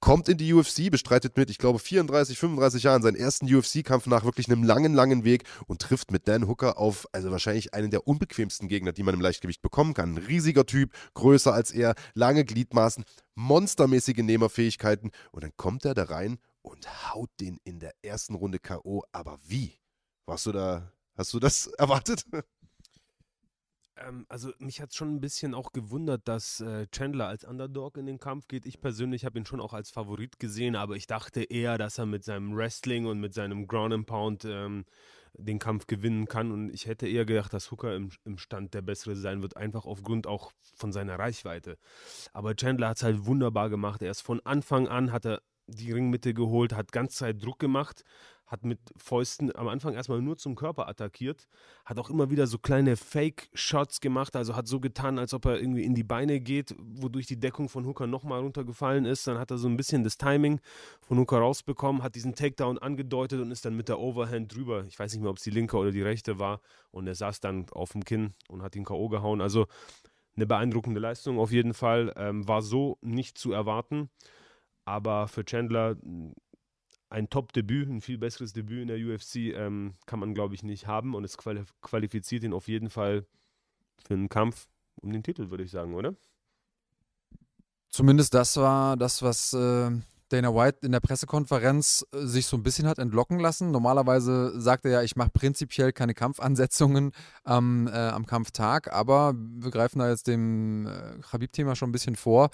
Kommt 0.00 0.28
in 0.30 0.38
die 0.38 0.52
UFC, 0.54 0.90
bestreitet 0.90 1.36
mit, 1.36 1.50
ich 1.50 1.58
glaube, 1.58 1.78
34, 1.78 2.38
35 2.38 2.82
Jahren 2.82 3.02
seinen 3.02 3.16
ersten 3.16 3.54
UFC-Kampf 3.54 4.06
nach 4.06 4.24
wirklich 4.24 4.48
einem 4.48 4.62
langen, 4.62 4.94
langen 4.94 5.24
Weg 5.24 5.44
und 5.66 5.82
trifft 5.82 6.10
mit 6.10 6.26
Dan 6.26 6.48
Hooker 6.48 6.78
auf, 6.78 7.06
also 7.12 7.30
wahrscheinlich 7.30 7.74
einen 7.74 7.90
der 7.90 8.06
unbequemsten 8.06 8.68
Gegner, 8.68 8.92
die 8.92 9.02
man 9.02 9.14
im 9.14 9.20
Leichtgewicht 9.20 9.60
bekommen 9.60 9.92
kann. 9.92 10.14
Ein 10.14 10.18
riesiger 10.18 10.64
Typ, 10.64 10.92
größer 11.14 11.52
als 11.52 11.70
er, 11.70 11.94
lange 12.14 12.44
Gliedmaßen, 12.44 13.04
monstermäßige 13.34 14.18
Nehmerfähigkeiten 14.18 15.10
und 15.32 15.44
dann 15.44 15.52
kommt 15.56 15.84
er 15.84 15.94
da 15.94 16.04
rein 16.04 16.38
und 16.62 17.12
haut 17.12 17.30
den 17.40 17.58
in 17.64 17.78
der 17.78 17.92
ersten 18.02 18.34
Runde 18.34 18.58
K.O. 18.58 19.02
Aber 19.12 19.38
wie? 19.46 19.78
Warst 20.26 20.46
du 20.46 20.52
da, 20.52 20.92
hast 21.14 21.32
du 21.34 21.40
das 21.40 21.66
erwartet? 21.78 22.24
Ähm, 24.00 24.26
also 24.28 24.52
mich 24.58 24.80
hat 24.80 24.94
schon 24.94 25.14
ein 25.14 25.20
bisschen 25.20 25.54
auch 25.54 25.72
gewundert, 25.72 26.26
dass 26.26 26.60
äh, 26.60 26.86
Chandler 26.88 27.26
als 27.26 27.44
Underdog 27.44 27.96
in 27.96 28.06
den 28.06 28.18
Kampf 28.18 28.48
geht. 28.48 28.66
Ich 28.66 28.80
persönlich 28.80 29.24
habe 29.24 29.38
ihn 29.38 29.46
schon 29.46 29.60
auch 29.60 29.72
als 29.72 29.90
Favorit 29.90 30.38
gesehen, 30.38 30.76
aber 30.76 30.96
ich 30.96 31.06
dachte 31.06 31.42
eher, 31.42 31.78
dass 31.78 31.98
er 31.98 32.06
mit 32.06 32.24
seinem 32.24 32.56
Wrestling 32.56 33.06
und 33.06 33.20
mit 33.20 33.34
seinem 33.34 33.66
Ground 33.66 33.94
and 33.94 34.06
Pound 34.06 34.44
ähm, 34.44 34.84
den 35.34 35.58
Kampf 35.58 35.86
gewinnen 35.86 36.26
kann. 36.26 36.50
Und 36.50 36.70
ich 36.70 36.86
hätte 36.86 37.06
eher 37.06 37.24
gedacht, 37.24 37.52
dass 37.52 37.70
Hooker 37.70 37.94
im, 37.94 38.10
im 38.24 38.38
Stand 38.38 38.74
der 38.74 38.82
Bessere 38.82 39.16
sein 39.16 39.42
wird, 39.42 39.56
einfach 39.56 39.86
aufgrund 39.86 40.26
auch 40.26 40.52
von 40.74 40.92
seiner 40.92 41.18
Reichweite. 41.18 41.78
Aber 42.32 42.54
Chandler 42.56 42.88
hat 42.88 42.96
es 42.98 43.02
halt 43.02 43.26
wunderbar 43.26 43.70
gemacht. 43.70 44.02
Er 44.02 44.10
ist 44.10 44.22
von 44.22 44.40
Anfang 44.44 44.88
an, 44.88 45.12
hat 45.12 45.26
er 45.26 45.42
die 45.70 45.92
Ringmitte 45.92 46.34
geholt, 46.34 46.74
hat 46.74 46.92
ganz 46.92 47.14
Zeit 47.14 47.42
Druck 47.42 47.58
gemacht, 47.58 48.04
hat 48.50 48.64
mit 48.64 48.80
Fäusten 48.96 49.54
am 49.54 49.68
Anfang 49.68 49.94
erstmal 49.94 50.20
nur 50.20 50.36
zum 50.36 50.56
Körper 50.56 50.88
attackiert, 50.88 51.46
hat 51.84 51.98
auch 52.00 52.10
immer 52.10 52.30
wieder 52.30 52.48
so 52.48 52.58
kleine 52.58 52.96
Fake-Shots 52.96 54.00
gemacht, 54.00 54.34
also 54.34 54.56
hat 54.56 54.66
so 54.66 54.80
getan, 54.80 55.20
als 55.20 55.32
ob 55.34 55.46
er 55.46 55.60
irgendwie 55.60 55.84
in 55.84 55.94
die 55.94 56.02
Beine 56.02 56.40
geht, 56.40 56.74
wodurch 56.78 57.26
die 57.26 57.38
Deckung 57.38 57.68
von 57.68 57.86
Hooker 57.86 58.08
nochmal 58.08 58.40
runtergefallen 58.40 59.04
ist. 59.04 59.26
Dann 59.28 59.38
hat 59.38 59.52
er 59.52 59.58
so 59.58 59.68
ein 59.68 59.76
bisschen 59.76 60.02
das 60.02 60.18
Timing 60.18 60.60
von 61.00 61.16
Hooker 61.18 61.38
rausbekommen, 61.38 62.02
hat 62.02 62.16
diesen 62.16 62.34
Takedown 62.34 62.78
angedeutet 62.78 63.40
und 63.40 63.52
ist 63.52 63.64
dann 63.64 63.76
mit 63.76 63.88
der 63.88 64.00
Overhand 64.00 64.52
drüber. 64.54 64.84
Ich 64.88 64.98
weiß 64.98 65.12
nicht 65.12 65.22
mehr, 65.22 65.30
ob 65.30 65.36
es 65.36 65.44
die 65.44 65.50
linke 65.50 65.76
oder 65.76 65.92
die 65.92 66.02
rechte 66.02 66.40
war. 66.40 66.60
Und 66.90 67.06
er 67.06 67.14
saß 67.14 67.38
dann 67.38 67.66
auf 67.70 67.92
dem 67.92 68.04
Kinn 68.04 68.34
und 68.48 68.62
hat 68.62 68.74
ihn 68.74 68.84
K.O. 68.84 69.08
gehauen. 69.08 69.40
Also 69.40 69.66
eine 70.34 70.46
beeindruckende 70.46 71.00
Leistung 71.00 71.38
auf 71.38 71.52
jeden 71.52 71.74
Fall. 71.74 72.12
Ähm, 72.16 72.48
war 72.48 72.62
so 72.62 72.98
nicht 73.00 73.38
zu 73.38 73.52
erwarten. 73.52 74.10
Aber 74.84 75.28
für 75.28 75.44
Chandler 75.44 75.96
ein 77.10 77.28
Top-Debüt, 77.28 77.88
ein 77.88 78.00
viel 78.00 78.18
besseres 78.18 78.52
Debüt 78.52 78.82
in 78.82 78.88
der 78.88 78.98
UFC 78.98 79.36
ähm, 79.54 79.94
kann 80.06 80.20
man, 80.20 80.34
glaube 80.34 80.54
ich, 80.54 80.62
nicht 80.62 80.86
haben 80.86 81.14
und 81.14 81.24
es 81.24 81.36
qualifiziert 81.36 82.44
ihn 82.44 82.52
auf 82.52 82.68
jeden 82.68 82.88
Fall 82.88 83.26
für 84.06 84.14
einen 84.14 84.28
Kampf 84.28 84.68
um 85.02 85.12
den 85.12 85.22
Titel, 85.22 85.50
würde 85.50 85.64
ich 85.64 85.70
sagen, 85.70 85.94
oder? 85.94 86.14
Zumindest 87.88 88.34
das 88.34 88.56
war 88.56 88.96
das, 88.96 89.22
was 89.22 89.52
äh, 89.52 89.90
Dana 90.30 90.54
White 90.54 90.86
in 90.86 90.92
der 90.92 91.00
Pressekonferenz 91.00 92.06
äh, 92.12 92.24
sich 92.24 92.46
so 92.46 92.56
ein 92.56 92.62
bisschen 92.62 92.86
hat 92.86 92.98
entlocken 92.98 93.40
lassen. 93.40 93.72
Normalerweise 93.72 94.58
sagt 94.60 94.84
er 94.84 94.92
ja, 94.92 95.02
ich 95.02 95.16
mache 95.16 95.30
prinzipiell 95.30 95.92
keine 95.92 96.14
Kampfansetzungen 96.14 97.12
ähm, 97.46 97.88
äh, 97.92 97.96
am 97.96 98.26
Kampftag, 98.26 98.92
aber 98.92 99.34
wir 99.34 99.70
greifen 99.70 99.98
da 99.98 100.08
jetzt 100.08 100.28
dem 100.28 100.86
äh, 100.86 101.20
Habib-Thema 101.32 101.74
schon 101.74 101.88
ein 101.88 101.92
bisschen 101.92 102.16
vor. 102.16 102.50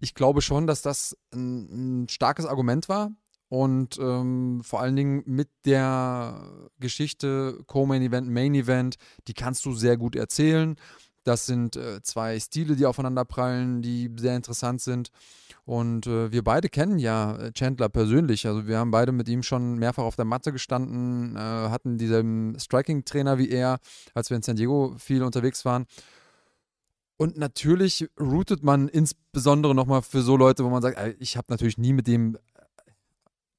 Ich 0.00 0.14
glaube 0.14 0.42
schon, 0.42 0.66
dass 0.66 0.82
das 0.82 1.16
ein, 1.32 2.02
ein 2.04 2.08
starkes 2.08 2.46
Argument 2.46 2.88
war, 2.88 3.10
und 3.48 3.98
ähm, 4.00 4.60
vor 4.64 4.80
allen 4.80 4.96
Dingen 4.96 5.22
mit 5.24 5.48
der 5.64 6.68
Geschichte 6.80 7.60
Co-Main 7.66 8.02
Event, 8.02 8.28
Main 8.28 8.54
Event, 8.54 8.96
die 9.28 9.34
kannst 9.34 9.64
du 9.66 9.72
sehr 9.72 9.96
gut 9.96 10.16
erzählen. 10.16 10.76
Das 11.22 11.46
sind 11.46 11.76
äh, 11.76 12.02
zwei 12.02 12.38
Stile, 12.38 12.76
die 12.76 12.86
aufeinander 12.86 13.24
prallen, 13.24 13.82
die 13.82 14.10
sehr 14.16 14.36
interessant 14.36 14.80
sind. 14.80 15.10
Und 15.64 16.06
äh, 16.06 16.30
wir 16.30 16.44
beide 16.44 16.68
kennen 16.68 17.00
ja 17.00 17.36
äh, 17.36 17.52
Chandler 17.52 17.88
persönlich. 17.88 18.46
Also 18.46 18.68
wir 18.68 18.78
haben 18.78 18.92
beide 18.92 19.10
mit 19.10 19.28
ihm 19.28 19.42
schon 19.42 19.76
mehrfach 19.76 20.04
auf 20.04 20.14
der 20.14 20.24
Matte 20.24 20.52
gestanden, 20.52 21.34
äh, 21.34 21.38
hatten 21.38 21.98
diesen 21.98 22.56
Striking-Trainer 22.58 23.38
wie 23.38 23.50
er, 23.50 23.78
als 24.14 24.30
wir 24.30 24.36
in 24.36 24.42
San 24.42 24.54
Diego 24.54 24.94
viel 24.98 25.24
unterwegs 25.24 25.64
waren. 25.64 25.86
Und 27.18 27.38
natürlich 27.38 28.08
routet 28.20 28.62
man 28.62 28.88
insbesondere 28.88 29.74
nochmal 29.74 30.02
für 30.02 30.22
so 30.22 30.36
Leute, 30.36 30.64
wo 30.64 30.68
man 30.68 30.82
sagt, 30.82 30.98
ich 31.18 31.36
habe 31.36 31.46
natürlich 31.48 31.78
nie 31.78 31.92
mit 31.92 32.06
dem 32.06 32.36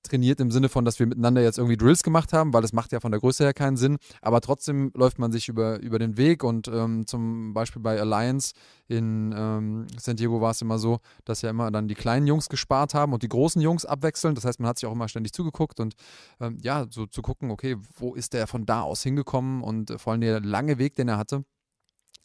trainiert 0.08 0.40
im 0.40 0.52
Sinne 0.52 0.70
von, 0.70 0.86
dass 0.86 1.00
wir 1.00 1.06
miteinander 1.06 1.42
jetzt 1.42 1.58
irgendwie 1.58 1.78
Drills 1.78 2.04
gemacht 2.04 2.34
haben, 2.34 2.54
weil 2.54 2.64
es 2.64 2.74
macht 2.74 2.92
ja 2.92 3.00
von 3.00 3.12
der 3.12 3.20
Größe 3.20 3.44
her 3.44 3.54
keinen 3.54 3.78
Sinn. 3.78 3.98
Aber 4.22 4.42
trotzdem 4.42 4.92
läuft 4.96 5.20
man 5.20 5.32
sich 5.32 5.48
über, 5.50 5.80
über 5.80 6.00
den 6.00 6.18
Weg 6.18 6.44
und 6.44 6.68
ähm, 6.68 7.06
zum 7.06 7.54
Beispiel 7.54 7.82
bei 7.82 8.00
Alliance 8.00 8.54
in 8.88 9.34
ähm, 9.36 9.88
San 10.00 10.16
Diego 10.16 10.42
war 10.42 10.52
es 10.52 10.62
immer 10.62 10.80
so, 10.80 11.00
dass 11.26 11.42
ja 11.42 11.50
immer 11.50 11.72
dann 11.72 11.88
die 11.88 11.96
kleinen 11.96 12.28
Jungs 12.28 12.50
gespart 12.50 12.94
haben 12.94 13.14
und 13.14 13.24
die 13.24 13.30
großen 13.30 13.62
Jungs 13.62 13.86
abwechseln. 13.86 14.36
Das 14.36 14.46
heißt, 14.46 14.60
man 14.60 14.70
hat 14.70 14.80
sich 14.80 14.88
auch 14.88 14.94
immer 14.94 15.08
ständig 15.08 15.34
zugeguckt 15.34 15.80
und 15.80 15.96
ähm, 16.40 16.58
ja, 16.62 16.86
so 16.90 17.06
zu 17.06 17.22
gucken, 17.22 17.52
okay, 17.52 17.78
wo 17.98 18.16
ist 18.16 18.34
der 18.34 18.48
von 18.48 18.66
da 18.66 18.82
aus 18.82 19.04
hingekommen 19.04 19.62
und 19.64 19.92
äh, 19.92 19.98
vor 19.98 20.14
allem 20.14 20.22
der 20.22 20.40
lange 20.40 20.78
Weg, 20.78 20.96
den 20.96 21.10
er 21.10 21.18
hatte. 21.18 21.44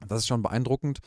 Das 0.09 0.19
ist 0.19 0.27
schon 0.27 0.43
beeindruckend. 0.43 1.01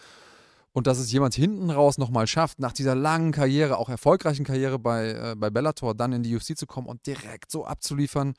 Und 0.72 0.88
dass 0.88 0.98
es 0.98 1.10
jemand 1.12 1.34
hinten 1.34 1.70
raus 1.70 1.98
nochmal 1.98 2.28
schafft, 2.28 2.60
nach 2.60 2.74
dieser 2.74 2.96
langen 2.96 3.32
Karriere, 3.32 3.78
auch 3.78 3.88
erfolgreichen 3.88 4.44
Karriere 4.44 4.78
bei, 4.78 5.12
äh, 5.12 5.36
bei 5.38 5.50
Bellator, 5.50 5.96
dann 5.96 6.12
in 6.12 6.22
die 6.22 6.36
UFC 6.36 6.58
zu 6.58 6.68
kommen 6.68 6.88
und 6.88 7.06
direkt 7.08 7.50
so 7.50 7.66
abzuliefern, 7.66 8.34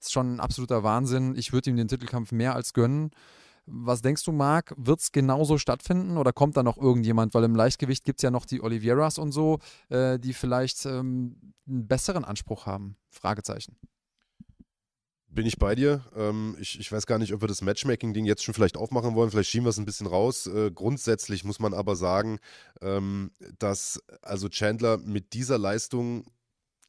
ist 0.00 0.10
schon 0.10 0.36
ein 0.36 0.40
absoluter 0.40 0.82
Wahnsinn. 0.82 1.36
Ich 1.36 1.52
würde 1.52 1.68
ihm 1.68 1.76
den 1.76 1.88
Titelkampf 1.88 2.32
mehr 2.32 2.54
als 2.54 2.72
gönnen. 2.72 3.10
Was 3.66 4.02
denkst 4.02 4.24
du, 4.24 4.32
Marc? 4.32 4.74
Wird 4.76 5.00
es 5.00 5.12
genauso 5.12 5.58
stattfinden 5.58 6.16
oder 6.16 6.32
kommt 6.32 6.56
da 6.56 6.62
noch 6.62 6.78
irgendjemand? 6.78 7.34
Weil 7.34 7.44
im 7.44 7.54
Leichtgewicht 7.54 8.04
gibt 8.04 8.18
es 8.18 8.22
ja 8.22 8.30
noch 8.30 8.46
die 8.46 8.62
Olivieras 8.62 9.18
und 9.18 9.32
so, 9.32 9.58
äh, 9.88 10.18
die 10.18 10.32
vielleicht 10.32 10.84
ähm, 10.86 11.36
einen 11.68 11.86
besseren 11.86 12.24
Anspruch 12.24 12.66
haben. 12.66 12.96
Fragezeichen. 13.10 13.76
Bin 15.34 15.46
ich 15.46 15.58
bei 15.58 15.74
dir. 15.74 16.04
Ähm, 16.14 16.56
ich, 16.60 16.78
ich 16.78 16.92
weiß 16.92 17.06
gar 17.06 17.18
nicht, 17.18 17.32
ob 17.32 17.40
wir 17.40 17.48
das 17.48 17.62
Matchmaking-Ding 17.62 18.26
jetzt 18.26 18.44
schon 18.44 18.52
vielleicht 18.52 18.76
aufmachen 18.76 19.14
wollen. 19.14 19.30
Vielleicht 19.30 19.48
schieben 19.48 19.64
wir 19.64 19.70
es 19.70 19.78
ein 19.78 19.86
bisschen 19.86 20.06
raus. 20.06 20.46
Äh, 20.46 20.70
grundsätzlich 20.70 21.42
muss 21.42 21.58
man 21.58 21.72
aber 21.72 21.96
sagen, 21.96 22.38
ähm, 22.82 23.30
dass 23.58 23.98
also 24.20 24.50
Chandler 24.50 24.98
mit 24.98 25.32
dieser 25.32 25.56
Leistung 25.56 26.26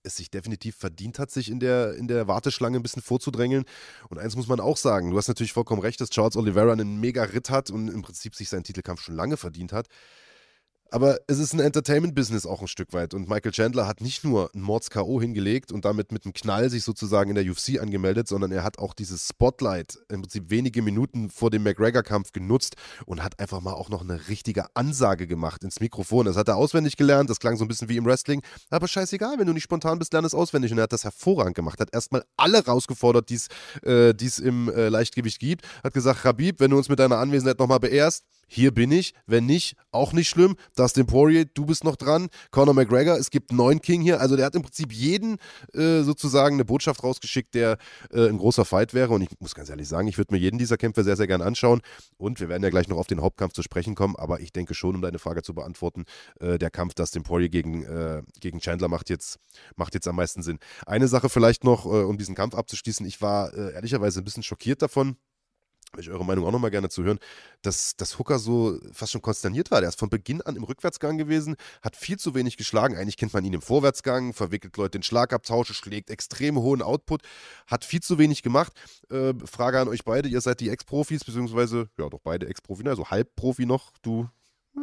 es 0.04 0.18
sich 0.18 0.30
definitiv 0.30 0.76
verdient 0.76 1.20
hat, 1.20 1.32
sich 1.32 1.50
in 1.50 1.62
der, 1.62 1.96
in 1.96 2.10
der 2.10 2.28
Warteschlange 2.28 2.78
ein 2.78 2.84
bisschen 2.84 3.02
vorzudrängeln. 3.02 3.64
Und 4.10 4.20
eins 4.20 4.36
muss 4.36 4.48
man 4.48 4.60
auch 4.60 4.76
sagen, 4.76 5.12
du 5.12 5.18
hast 5.18 5.30
natürlich 5.30 5.54
vollkommen 5.54 5.82
recht, 5.82 6.02
dass 6.02 6.10
Charles 6.10 6.36
Oliveira 6.36 6.74
einen 6.74 7.00
mega 7.00 7.24
Ritt 7.24 7.50
hat 7.50 7.70
und 7.70 7.88
im 7.88 8.02
Prinzip 8.02 8.36
sich 8.36 8.50
seinen 8.50 8.66
Titelkampf 8.66 9.00
schon 9.00 9.16
lange 9.16 9.38
verdient 9.38 9.72
hat. 9.72 9.88
Aber 10.94 11.18
es 11.26 11.40
ist 11.40 11.54
ein 11.54 11.60
Entertainment-Business 11.60 12.46
auch 12.46 12.62
ein 12.62 12.68
Stück 12.68 12.94
weit. 12.94 13.16
Und 13.16 13.28
Michael 13.28 13.52
Chandler 13.52 13.88
hat 13.88 14.00
nicht 14.00 14.24
nur 14.24 14.52
ein 14.54 14.62
Mords-K.O. 14.62 15.20
hingelegt 15.20 15.72
und 15.72 15.86
damit 15.86 16.12
mit 16.12 16.24
einem 16.24 16.34
Knall 16.34 16.70
sich 16.70 16.84
sozusagen 16.84 17.32
in 17.32 17.36
der 17.36 17.46
UFC 17.46 17.82
angemeldet, 17.82 18.28
sondern 18.28 18.52
er 18.52 18.64
hat 18.64 18.78
auch 18.78 18.94
dieses 18.94 19.28
Spotlight 19.28 19.98
im 20.10 20.22
Prinzip 20.22 20.52
wenige 20.52 20.84
Minuten 20.84 21.32
vor 21.32 21.50
dem 21.50 21.64
McGregor-Kampf 21.64 22.32
genutzt 22.32 22.76
und 23.08 23.24
hat 23.24 23.40
einfach 23.40 23.60
mal 23.60 23.74
auch 23.74 23.90
noch 23.90 24.02
eine 24.02 24.28
richtige 24.28 24.68
Ansage 24.76 25.26
gemacht 25.26 25.64
ins 25.64 25.80
Mikrofon. 25.80 26.28
Das 26.28 26.38
hat 26.38 26.48
er 26.48 26.58
auswendig 26.58 26.96
gelernt, 26.96 27.28
das 27.28 27.40
klang 27.40 27.58
so 27.58 27.66
ein 27.66 27.70
bisschen 27.70 27.90
wie 27.90 27.98
im 27.98 28.06
Wrestling. 28.06 28.44
Aber 28.70 28.88
scheißegal, 28.88 29.40
wenn 29.40 29.48
du 29.48 29.54
nicht 29.54 29.64
spontan 29.64 29.98
bist, 29.98 30.14
lern 30.14 30.26
es 30.26 30.36
auswendig. 30.36 30.72
Und 30.74 30.78
er 30.78 30.84
hat 30.84 30.94
das 30.94 31.06
hervorragend 31.06 31.56
gemacht. 31.56 31.80
Hat 31.80 31.92
erstmal 31.92 32.24
alle 32.38 32.64
rausgefordert, 32.64 33.32
die 33.32 33.40
äh, 33.84 34.14
es 34.24 34.38
im 34.38 34.70
äh, 34.70 34.90
Leichtgewicht 34.90 35.40
gibt. 35.40 35.66
Hat 35.84 35.96
gesagt, 35.96 36.24
Habib, 36.24 36.60
wenn 36.60 36.70
du 36.70 36.78
uns 36.78 36.88
mit 36.88 37.00
deiner 37.00 37.18
Anwesenheit 37.18 37.58
nochmal 37.58 37.80
beehrst, 37.80 38.26
hier 38.48 38.72
bin 38.72 38.92
ich. 38.92 39.14
Wenn 39.26 39.46
nicht, 39.46 39.76
auch 39.92 40.14
nicht 40.14 40.30
schlimm. 40.30 40.56
Dustin 40.76 41.06
Poirier, 41.06 41.46
du 41.46 41.66
bist 41.66 41.84
noch 41.84 41.96
dran. 41.96 42.30
Conor 42.52 42.74
McGregor, 42.74 43.18
es 43.18 43.30
gibt 43.30 43.52
neun 43.52 43.82
King 43.82 44.02
hier. 44.02 44.22
Also 44.22 44.36
der 44.36 44.46
hat 44.46 44.56
im 44.56 44.62
Prinzip 44.62 44.92
jeden 44.92 45.38
äh, 45.74 46.02
sozusagen 46.02 46.56
eine 46.56 46.66
Botschaft 46.66 47.04
rausgeschickt, 47.04 47.56
der 47.56 47.78
äh, 48.12 48.28
ein 48.28 48.38
großer 48.38 48.66
Fight 48.66 48.94
wäre. 48.94 49.14
Und 49.14 49.22
ich 49.22 49.30
muss 49.40 49.56
ganz 49.56 49.70
ehrlich 49.70 49.88
sagen, 49.88 50.08
ich 50.08 50.18
würde 50.18 50.34
mir 50.34 50.40
jeden 50.40 50.58
dieser 50.58 50.78
Kämpfe 50.78 51.04
sehr, 51.04 51.16
sehr 51.16 51.28
gerne 51.28 51.46
anschauen. 51.46 51.82
Und 52.18 52.40
wir 52.40 52.50
werden 52.50 52.64
ja 52.64 52.70
gleich 52.70 52.88
noch 52.88 52.98
auf 52.98 53.08
den 53.08 53.22
Hauptkampf 53.22 53.54
zu 53.54 53.64
sprechen 53.64 53.96
kommen. 53.96 54.16
Aber 54.16 54.40
ich 54.40 54.52
denke 54.52 54.74
schon, 54.74 54.96
um 54.96 55.02
deine 55.02 55.20
Frage 55.20 55.44
zu 55.44 55.54
beantworten, 55.54 56.06
äh, 56.40 56.58
der 56.58 56.70
Kampf 56.70 56.94
Dustin 56.94 57.24
Poirier 57.24 57.50
gegen, 57.50 57.84
äh, 57.84 58.24
gegen 58.40 58.60
Chandler 58.60 58.88
macht 58.88 59.10
jetzt, 59.10 59.40
macht 59.76 59.94
jetzt 59.94 60.08
am 60.08 60.16
meisten 60.16 60.44
Sinn. 60.44 60.60
Eine 60.86 61.08
Sache 61.08 61.30
vielleicht 61.30 61.64
noch, 61.64 61.86
äh, 61.86 62.04
um 62.04 62.18
diesen 62.18 62.36
Kampf 62.36 62.56
abzuschließen. 62.56 63.06
Ich 63.06 63.22
war 63.22 63.54
äh, 63.54 63.74
ehrlicherweise 63.74 64.22
ein 64.22 64.24
bisschen 64.24 64.44
schockiert 64.44 64.82
davon 64.82 65.18
ich 66.02 66.10
eure 66.10 66.26
Meinung 66.26 66.46
auch 66.46 66.52
nochmal 66.52 66.72
gerne 66.72 66.90
zu 66.90 67.04
hören, 67.04 67.20
dass, 67.62 67.96
dass 67.96 68.18
Hooker 68.20 68.40
so 68.40 68.80
fast 68.92 69.12
schon 69.12 69.22
konsterniert 69.22 69.72
war. 69.72 69.82
Der 69.82 69.90
ist 69.90 70.00
von 70.00 70.10
Beginn 70.10 70.42
an 70.42 70.56
im 70.56 70.64
Rückwärtsgang 70.64 71.18
gewesen, 71.18 71.56
hat 71.82 71.96
viel 71.96 72.18
zu 72.18 72.36
wenig 72.36 72.58
geschlagen. 72.58 72.96
Eigentlich 72.96 73.18
kennt 73.18 73.34
man 73.34 73.46
ihn 73.46 73.54
im 73.54 73.62
Vorwärtsgang, 73.62 74.34
verwickelt 74.34 74.76
Leute 74.78 74.98
in 74.98 75.04
Schlagabtausche, 75.04 75.74
schlägt 75.74 76.10
extrem 76.10 76.58
hohen 76.58 76.82
Output, 76.82 77.22
hat 77.68 77.86
viel 77.86 78.02
zu 78.02 78.18
wenig 78.18 78.44
gemacht. 78.44 78.74
Äh, 79.10 79.34
Frage 79.46 79.80
an 79.80 79.88
euch 79.88 80.04
beide, 80.04 80.28
ihr 80.28 80.42
seid 80.42 80.60
die 80.60 80.70
Ex-Profis, 80.70 81.24
beziehungsweise, 81.24 81.90
ja 81.98 82.10
doch 82.10 82.22
beide 82.22 82.48
Ex-Profi, 82.48 82.88
also 82.88 83.10
Halbprofi 83.10 83.66
noch, 83.66 83.92
du 84.02 84.28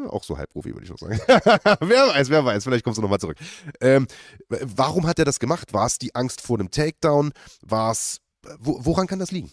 auch 0.09 0.23
so 0.23 0.39
Halbprofi, 0.39 0.73
würde 0.73 0.85
ich 0.85 0.91
noch 0.91 0.99
sagen. 0.99 1.19
wer 1.81 2.09
weiß, 2.09 2.31
wer 2.31 2.45
weiß, 2.45 2.65
vielleicht 2.65 2.85
kommst 2.85 2.99
du 2.99 3.03
nochmal 3.03 3.19
zurück. 3.19 3.39
Ähm, 3.81 4.07
warum 4.49 5.07
hat 5.07 5.19
er 5.19 5.25
das 5.25 5.41
gemacht? 5.41 5.73
War 5.73 5.87
es 5.87 5.99
die 5.99 6.15
Angst 6.15 6.41
vor 6.41 6.59
dem 6.59 6.71
Takedown? 6.71 7.33
War 7.63 7.91
es, 7.91 8.21
woran 8.61 9.07
kann 9.07 9.19
das 9.19 9.33
liegen? 9.33 9.51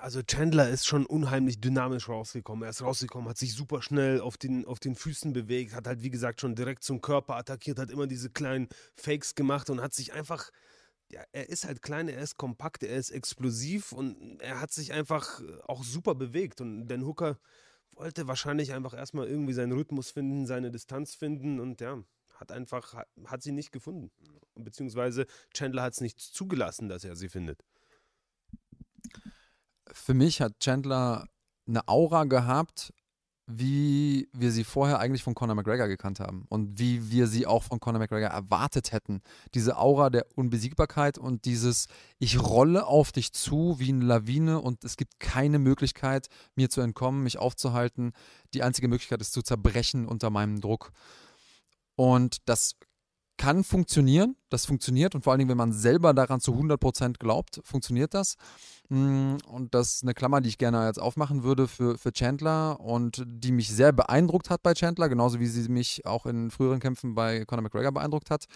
Also 0.00 0.22
Chandler 0.22 0.68
ist 0.68 0.86
schon 0.86 1.06
unheimlich 1.06 1.60
dynamisch 1.60 2.08
rausgekommen. 2.08 2.64
Er 2.64 2.70
ist 2.70 2.82
rausgekommen, 2.82 3.28
hat 3.28 3.38
sich 3.38 3.54
super 3.54 3.82
schnell 3.82 4.20
auf 4.20 4.36
den, 4.36 4.66
auf 4.66 4.78
den 4.78 4.94
Füßen 4.94 5.32
bewegt, 5.32 5.74
hat 5.74 5.86
halt 5.86 6.02
wie 6.02 6.10
gesagt 6.10 6.40
schon 6.40 6.54
direkt 6.54 6.84
zum 6.84 7.00
Körper 7.00 7.36
attackiert, 7.36 7.78
hat 7.78 7.90
immer 7.90 8.06
diese 8.06 8.30
kleinen 8.30 8.68
Fakes 8.94 9.34
gemacht 9.34 9.70
und 9.70 9.80
hat 9.80 9.94
sich 9.94 10.12
einfach, 10.12 10.50
ja, 11.10 11.22
er 11.32 11.48
ist 11.48 11.64
halt 11.64 11.82
klein, 11.82 12.08
er 12.08 12.20
ist 12.20 12.36
kompakt, 12.36 12.82
er 12.82 12.96
ist 12.96 13.10
explosiv 13.10 13.92
und 13.92 14.40
er 14.40 14.60
hat 14.60 14.72
sich 14.72 14.92
einfach 14.92 15.40
auch 15.64 15.82
super 15.82 16.14
bewegt. 16.14 16.60
Und 16.60 16.86
Dan 16.86 17.04
Hooker 17.04 17.38
wollte 17.92 18.28
wahrscheinlich 18.28 18.72
einfach 18.72 18.94
erstmal 18.94 19.26
irgendwie 19.26 19.54
seinen 19.54 19.72
Rhythmus 19.72 20.10
finden, 20.10 20.46
seine 20.46 20.70
Distanz 20.70 21.14
finden 21.14 21.60
und 21.60 21.80
ja, 21.80 22.02
hat 22.34 22.52
einfach, 22.52 23.02
hat 23.26 23.42
sie 23.42 23.52
nicht 23.52 23.72
gefunden. 23.72 24.10
Beziehungsweise 24.54 25.26
Chandler 25.52 25.82
hat 25.82 25.94
es 25.94 26.00
nicht 26.00 26.20
zugelassen, 26.20 26.88
dass 26.88 27.04
er 27.04 27.16
sie 27.16 27.28
findet 27.28 27.64
für 29.92 30.14
mich 30.14 30.40
hat 30.40 30.60
Chandler 30.60 31.28
eine 31.66 31.88
Aura 31.88 32.24
gehabt, 32.24 32.92
wie 33.46 34.28
wir 34.32 34.50
sie 34.50 34.64
vorher 34.64 35.00
eigentlich 35.00 35.22
von 35.22 35.34
Conor 35.34 35.54
McGregor 35.54 35.86
gekannt 35.86 36.18
haben 36.18 36.46
und 36.48 36.78
wie 36.78 37.10
wir 37.10 37.26
sie 37.26 37.46
auch 37.46 37.62
von 37.62 37.78
Conor 37.78 37.98
McGregor 37.98 38.30
erwartet 38.30 38.92
hätten. 38.92 39.20
Diese 39.52 39.76
Aura 39.76 40.08
der 40.08 40.26
Unbesiegbarkeit 40.34 41.18
und 41.18 41.44
dieses 41.44 41.88
ich 42.18 42.40
rolle 42.40 42.86
auf 42.86 43.12
dich 43.12 43.32
zu 43.32 43.78
wie 43.78 43.90
eine 43.90 44.04
Lawine 44.04 44.60
und 44.60 44.82
es 44.84 44.96
gibt 44.96 45.20
keine 45.20 45.58
Möglichkeit 45.58 46.28
mir 46.54 46.70
zu 46.70 46.80
entkommen, 46.80 47.22
mich 47.22 47.38
aufzuhalten. 47.38 48.12
Die 48.54 48.62
einzige 48.62 48.88
Möglichkeit 48.88 49.20
ist 49.20 49.34
zu 49.34 49.42
zerbrechen 49.42 50.06
unter 50.06 50.30
meinem 50.30 50.62
Druck. 50.62 50.92
Und 51.96 52.38
das 52.46 52.76
kann 53.36 53.64
funktionieren, 53.64 54.36
das 54.48 54.66
funktioniert 54.66 55.14
und 55.14 55.22
vor 55.22 55.32
allen 55.32 55.38
Dingen, 55.38 55.50
wenn 55.50 55.56
man 55.56 55.72
selber 55.72 56.14
daran 56.14 56.40
zu 56.40 56.52
100% 56.52 57.18
glaubt, 57.18 57.60
funktioniert 57.64 58.14
das. 58.14 58.36
Mm, 58.88 59.36
und 59.46 59.74
das 59.74 59.96
ist 59.96 60.02
eine 60.02 60.14
Klammer, 60.14 60.40
die 60.40 60.48
ich 60.48 60.58
gerne 60.58 60.86
jetzt 60.86 61.00
aufmachen 61.00 61.42
würde 61.42 61.66
für, 61.66 61.98
für 61.98 62.12
Chandler 62.12 62.78
und 62.80 63.24
die 63.26 63.52
mich 63.52 63.68
sehr 63.68 63.92
beeindruckt 63.92 64.50
hat 64.50 64.62
bei 64.62 64.74
Chandler, 64.74 65.08
genauso 65.08 65.40
wie 65.40 65.46
sie 65.46 65.68
mich 65.68 66.06
auch 66.06 66.26
in 66.26 66.50
früheren 66.50 66.80
Kämpfen 66.80 67.14
bei 67.14 67.44
Conor 67.44 67.62
McGregor 67.62 67.92
beeindruckt 67.92 68.30
hat. 68.30 68.46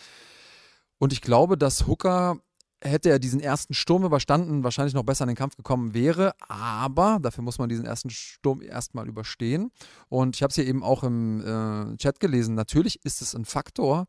Und 0.98 1.12
ich 1.12 1.22
glaube, 1.22 1.56
dass 1.56 1.86
Hooker 1.86 2.38
hätte 2.82 3.10
er 3.10 3.18
diesen 3.18 3.40
ersten 3.40 3.74
Sturm 3.74 4.04
überstanden, 4.04 4.62
wahrscheinlich 4.62 4.94
noch 4.94 5.02
besser 5.02 5.24
in 5.24 5.28
den 5.28 5.36
Kampf 5.36 5.56
gekommen 5.56 5.94
wäre. 5.94 6.32
Aber 6.48 7.18
dafür 7.20 7.42
muss 7.42 7.58
man 7.58 7.68
diesen 7.68 7.84
ersten 7.84 8.10
Sturm 8.10 8.62
erstmal 8.62 9.08
überstehen. 9.08 9.70
Und 10.08 10.36
ich 10.36 10.42
habe 10.42 10.50
es 10.50 10.54
hier 10.54 10.66
eben 10.66 10.82
auch 10.82 11.02
im 11.02 11.40
äh, 11.40 11.96
Chat 11.96 12.20
gelesen. 12.20 12.54
Natürlich 12.54 13.04
ist 13.04 13.22
es 13.22 13.34
ein 13.34 13.44
Faktor, 13.44 14.06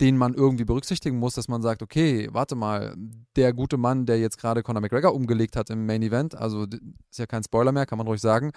den 0.00 0.16
man 0.16 0.34
irgendwie 0.34 0.64
berücksichtigen 0.64 1.18
muss, 1.18 1.34
dass 1.34 1.48
man 1.48 1.60
sagt, 1.60 1.82
okay, 1.82 2.28
warte 2.32 2.56
mal, 2.56 2.96
der 3.36 3.52
gute 3.52 3.76
Mann, 3.76 4.06
der 4.06 4.18
jetzt 4.18 4.38
gerade 4.38 4.62
Conor 4.62 4.80
McGregor 4.80 5.14
umgelegt 5.14 5.56
hat 5.56 5.68
im 5.68 5.84
Main 5.84 6.02
Event, 6.02 6.34
also 6.34 6.64
ist 7.10 7.18
ja 7.18 7.26
kein 7.26 7.44
Spoiler 7.44 7.72
mehr, 7.72 7.86
kann 7.86 7.98
man 7.98 8.06
ruhig 8.06 8.20
sagen, 8.20 8.52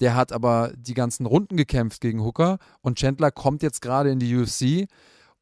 der 0.00 0.14
hat 0.14 0.32
aber 0.32 0.72
die 0.76 0.94
ganzen 0.94 1.26
Runden 1.26 1.56
gekämpft 1.56 2.00
gegen 2.00 2.22
Hooker 2.24 2.58
und 2.80 2.98
Chandler 2.98 3.30
kommt 3.30 3.62
jetzt 3.62 3.82
gerade 3.82 4.10
in 4.10 4.18
die 4.18 4.34
UFC 4.34 4.88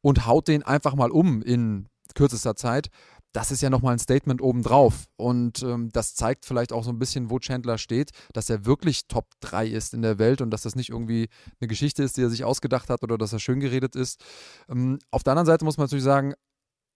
und 0.01 0.25
haut 0.27 0.49
den 0.49 0.63
einfach 0.63 0.95
mal 0.95 1.09
um 1.09 1.41
in 1.41 1.87
kürzester 2.15 2.55
Zeit 2.55 2.89
das 3.35 3.51
ist 3.51 3.61
ja 3.61 3.69
nochmal 3.69 3.93
ein 3.93 3.99
Statement 3.99 4.41
obendrauf. 4.41 5.07
Und 5.17 5.61
ähm, 5.61 5.89
das 5.91 6.15
zeigt 6.15 6.45
vielleicht 6.45 6.71
auch 6.71 6.85
so 6.85 6.91
ein 6.91 6.99
bisschen, 6.99 7.29
wo 7.29 7.39
Chandler 7.39 7.77
steht, 7.77 8.11
dass 8.31 8.49
er 8.49 8.65
wirklich 8.65 9.07
Top 9.07 9.27
3 9.41 9.67
ist 9.67 9.93
in 9.93 10.01
der 10.01 10.19
Welt 10.19 10.39
und 10.39 10.51
dass 10.51 10.61
das 10.61 10.75
nicht 10.75 10.89
irgendwie 10.89 11.27
eine 11.59 11.67
Geschichte 11.67 12.01
ist, 12.01 12.15
die 12.15 12.21
er 12.21 12.29
sich 12.29 12.45
ausgedacht 12.45 12.89
hat 12.89 13.03
oder 13.03 13.17
dass 13.17 13.33
er 13.33 13.39
schön 13.39 13.59
geredet 13.59 13.97
ist. 13.97 14.23
Ähm, 14.69 14.99
auf 15.11 15.23
der 15.23 15.31
anderen 15.33 15.47
Seite 15.47 15.65
muss 15.65 15.75
man 15.77 15.83
natürlich 15.83 16.05
sagen, 16.05 16.33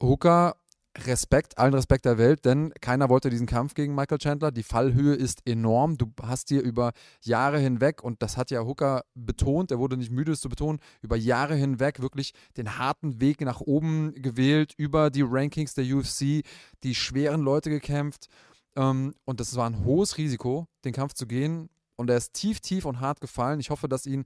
Hooker 0.02 0.56
Respekt, 0.98 1.58
allen 1.58 1.74
Respekt 1.74 2.06
der 2.06 2.18
Welt, 2.18 2.46
denn 2.46 2.74
keiner 2.82 3.10
wollte 3.10 3.30
diesen 3.30 3.46
Kampf 3.46 3.76
gegen 3.76 3.94
Michael 3.94 4.18
Chandler. 4.18 4.52
Die 4.52 4.64
Fallhöhe 4.64 5.14
ist 5.14 5.48
enorm. 5.48 5.98
Du 5.98 6.12
hast 6.24 6.50
dir 6.50 6.62
über 6.62 6.94
Jahre 7.22 7.60
hinweg, 7.60 8.04
und 8.04 8.22
das 8.24 8.38
hat 8.38 8.50
ja 8.50 8.66
Hooker 8.66 9.04
betont, 9.14 9.72
er 9.72 9.80
wurde 9.80 9.98
nicht 9.98 10.12
müde, 10.12 10.32
es 10.32 10.42
zu 10.42 10.50
betonen, 10.50 10.80
über 11.02 11.16
Jahre 11.16 11.56
hinweg 11.56 12.02
wirklich 12.02 12.34
den 12.58 12.80
harten 12.80 13.22
Weg 13.22 13.42
nach 13.42 13.62
oben 13.62 14.14
gewählt, 14.16 14.74
über 14.78 15.12
die 15.12 15.24
Rankings 15.24 15.76
der 15.76 15.86
UFC, 15.86 16.44
die 16.84 16.96
schweren 16.96 17.42
Leute 17.42 17.70
gekämpft. 17.70 18.28
Ähm, 18.76 19.14
und 19.26 19.40
das 19.40 19.56
war 19.56 19.70
ein 19.70 19.86
hohes 19.86 20.18
Risiko, 20.18 20.68
den 20.86 20.94
Kampf 20.94 21.14
zu 21.14 21.28
gehen. 21.28 21.70
Und 21.98 22.10
er 22.10 22.18
ist 22.18 22.34
tief, 22.34 22.62
tief 22.62 22.86
und 22.86 23.00
hart 23.00 23.22
gefallen. 23.22 23.60
Ich 23.60 23.70
hoffe, 23.70 23.88
dass 23.88 24.06
ihn 24.06 24.26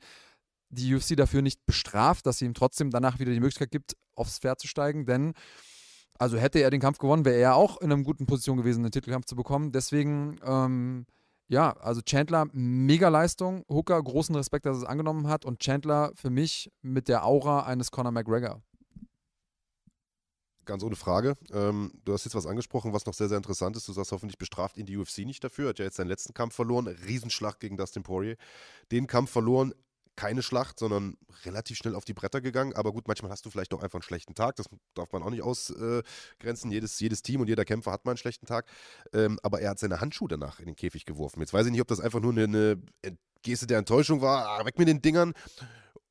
die 0.70 0.96
UFC 0.96 1.16
dafür 1.18 1.42
nicht 1.42 1.66
bestraft, 1.66 2.26
dass 2.26 2.40
sie 2.40 2.46
ihm 2.46 2.54
trotzdem 2.54 2.90
danach 2.90 3.20
wieder 3.20 3.32
die 3.32 3.40
Möglichkeit 3.40 3.72
gibt, 3.72 3.96
aufs 4.16 4.40
Pferd 4.40 4.60
zu 4.60 4.68
steigen, 4.68 5.06
denn 5.06 5.34
also 6.24 6.38
hätte 6.38 6.60
er 6.60 6.70
den 6.70 6.80
Kampf 6.80 7.00
gewonnen, 7.00 7.26
wäre 7.26 7.36
er 7.36 7.56
auch 7.56 7.82
in 7.82 7.92
einer 7.92 8.02
guten 8.02 8.26
Position 8.26 8.56
gewesen, 8.56 8.80
einen 8.80 8.92
Titelkampf 8.92 9.26
zu 9.26 9.36
bekommen. 9.36 9.74
Deswegen, 9.74 10.40
ähm, 10.46 11.06
ja, 11.50 11.76
also 11.82 12.02
Chandler, 12.02 12.48
mega 12.54 13.10
Leistung. 13.10 13.66
Hooker, 13.68 14.02
großen 14.02 14.34
Respekt, 14.34 14.66
dass 14.66 14.78
er 14.78 14.84
es 14.84 14.88
angenommen 14.88 15.28
hat. 15.28 15.44
Und 15.44 15.60
Chandler 15.60 16.14
für 16.16 16.30
mich 16.30 16.72
mit 16.82 17.10
der 17.10 17.26
Aura 17.26 17.66
eines 17.66 17.92
Conor 17.92 18.14
McGregor. 18.14 18.62
Ganz 20.64 20.82
ohne 20.82 20.96
Frage. 20.96 21.36
Ähm, 21.52 21.92
du 22.06 22.14
hast 22.14 22.24
jetzt 22.24 22.36
was 22.36 22.46
angesprochen, 22.46 22.94
was 22.94 23.06
noch 23.06 23.14
sehr, 23.14 23.28
sehr 23.28 23.36
interessant 23.36 23.76
ist. 23.76 23.86
Du 23.90 23.92
sagst, 23.92 24.14
hoffentlich 24.14 24.38
bestraft 24.38 24.78
ihn 24.78 24.86
die 24.86 24.96
UFC 24.96 25.26
nicht 25.26 25.44
dafür. 25.44 25.70
Hat 25.70 25.80
ja 25.80 25.86
jetzt 25.86 25.98
seinen 25.98 26.08
letzten 26.08 26.34
Kampf 26.34 26.56
verloren. 26.56 26.88
Riesenschlacht 26.88 27.60
gegen 27.60 27.76
Dustin 27.76 28.04
Poirier. 28.04 28.38
Den 28.94 29.08
Kampf 29.08 29.30
verloren 29.30 29.74
keine 30.16 30.44
Schlacht, 30.44 30.80
sondern 30.80 31.18
relativ 31.46 31.78
schnell 31.78 31.96
auf 31.96 32.06
die 32.06 32.14
Bretter 32.14 32.42
gegangen. 32.42 32.74
Aber 32.74 32.92
gut, 32.92 33.08
manchmal 33.08 33.32
hast 33.32 33.46
du 33.46 33.50
vielleicht 33.50 33.74
auch 33.74 33.82
einfach 33.82 33.98
einen 33.98 34.04
schlechten 34.04 34.36
Tag. 34.36 34.56
Das 34.56 34.68
darf 34.94 35.12
man 35.12 35.24
auch 35.24 35.30
nicht 35.30 35.42
ausgrenzen. 35.42 36.72
jedes, 36.72 37.00
jedes 37.00 37.22
Team 37.22 37.42
und 37.42 37.48
jeder 37.48 37.66
Kämpfer 37.66 37.92
hat 37.92 38.06
mal 38.06 38.12
einen 38.12 38.18
schlechten 38.18 38.46
Tag. 38.46 38.66
Ähm, 39.14 39.40
aber 39.44 39.62
er 39.62 39.72
hat 39.72 39.80
seine 39.80 40.02
Handschuhe 40.02 40.28
danach 40.28 40.60
in 40.60 40.66
den 40.66 40.76
Käfig 40.76 41.06
geworfen. 41.06 41.40
Jetzt 41.40 41.54
weiß 41.54 41.66
ich 41.66 41.72
nicht, 41.72 41.82
ob 41.82 41.88
das 41.88 42.00
einfach 42.00 42.20
nur 42.20 42.32
eine, 42.32 42.44
eine 42.44 43.18
Geste 43.42 43.68
der 43.68 43.80
Enttäuschung 43.80 44.22
war. 44.22 44.48
Ah, 44.48 44.66
weg 44.66 44.78
mit 44.78 44.88
den 44.88 45.02
Dingern 45.02 45.34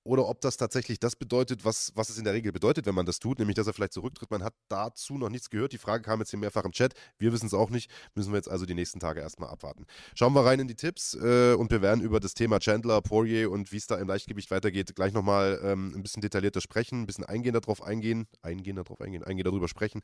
oder 0.04 0.28
ob 0.28 0.40
das 0.40 0.56
tatsächlich 0.56 0.98
das 0.98 1.16
bedeutet, 1.16 1.64
was, 1.64 1.92
was 1.94 2.10
es 2.10 2.18
in 2.18 2.24
der 2.24 2.32
Regel 2.32 2.52
bedeutet, 2.52 2.86
wenn 2.86 2.94
man 2.94 3.06
das 3.06 3.18
tut, 3.18 3.38
nämlich 3.38 3.54
dass 3.54 3.66
er 3.66 3.72
vielleicht 3.72 3.92
zurücktritt. 3.92 4.30
Man 4.30 4.42
hat 4.42 4.54
dazu 4.68 5.18
noch 5.18 5.28
nichts 5.28 5.50
gehört. 5.50 5.72
Die 5.72 5.78
Frage 5.78 6.02
kam 6.02 6.20
jetzt 6.20 6.30
hier 6.30 6.38
mehrfach 6.38 6.64
im 6.64 6.72
Chat. 6.72 6.94
Wir 7.18 7.32
wissen 7.32 7.46
es 7.46 7.54
auch 7.54 7.70
nicht. 7.70 7.90
Müssen 8.14 8.32
wir 8.32 8.36
jetzt 8.36 8.50
also 8.50 8.66
die 8.66 8.74
nächsten 8.74 9.00
Tage 9.00 9.20
erstmal 9.20 9.50
abwarten. 9.50 9.86
Schauen 10.14 10.34
wir 10.34 10.44
rein 10.44 10.60
in 10.60 10.68
die 10.68 10.74
Tipps 10.74 11.14
äh, 11.14 11.54
und 11.54 11.70
wir 11.70 11.82
werden 11.82 12.02
über 12.02 12.20
das 12.20 12.34
Thema 12.34 12.58
Chandler, 12.58 13.00
Poirier 13.00 13.50
und 13.50 13.72
wie 13.72 13.76
es 13.76 13.86
da 13.86 13.96
im 13.96 14.08
Leichtgewicht 14.08 14.50
weitergeht, 14.50 14.94
gleich 14.96 15.12
nochmal 15.12 15.60
ähm, 15.62 15.92
ein 15.94 16.02
bisschen 16.02 16.22
detaillierter 16.22 16.60
sprechen, 16.60 17.02
ein 17.02 17.06
bisschen 17.06 17.24
eingehender 17.24 17.60
darauf 17.60 17.82
eingehen, 17.82 18.26
eingehender 18.42 18.84
darauf 18.84 19.00
eingehen, 19.00 19.22
eingehender 19.22 19.50
darüber 19.50 19.68
sprechen. 19.68 20.02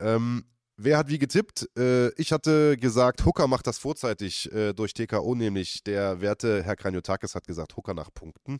Ähm, 0.00 0.44
Wer 0.76 0.98
hat 0.98 1.08
wie 1.08 1.18
getippt? 1.18 1.68
Äh, 1.78 2.08
ich 2.20 2.32
hatte 2.32 2.76
gesagt, 2.76 3.24
Hooker 3.24 3.46
macht 3.46 3.68
das 3.68 3.78
vorzeitig 3.78 4.50
äh, 4.52 4.72
durch 4.72 4.92
TKO, 4.92 5.36
nämlich 5.36 5.84
der 5.84 6.20
werte 6.20 6.64
Herr 6.64 6.74
Kranjotakis 6.74 7.36
hat 7.36 7.46
gesagt, 7.46 7.76
Hooker 7.76 7.94
nach 7.94 8.12
Punkten. 8.12 8.58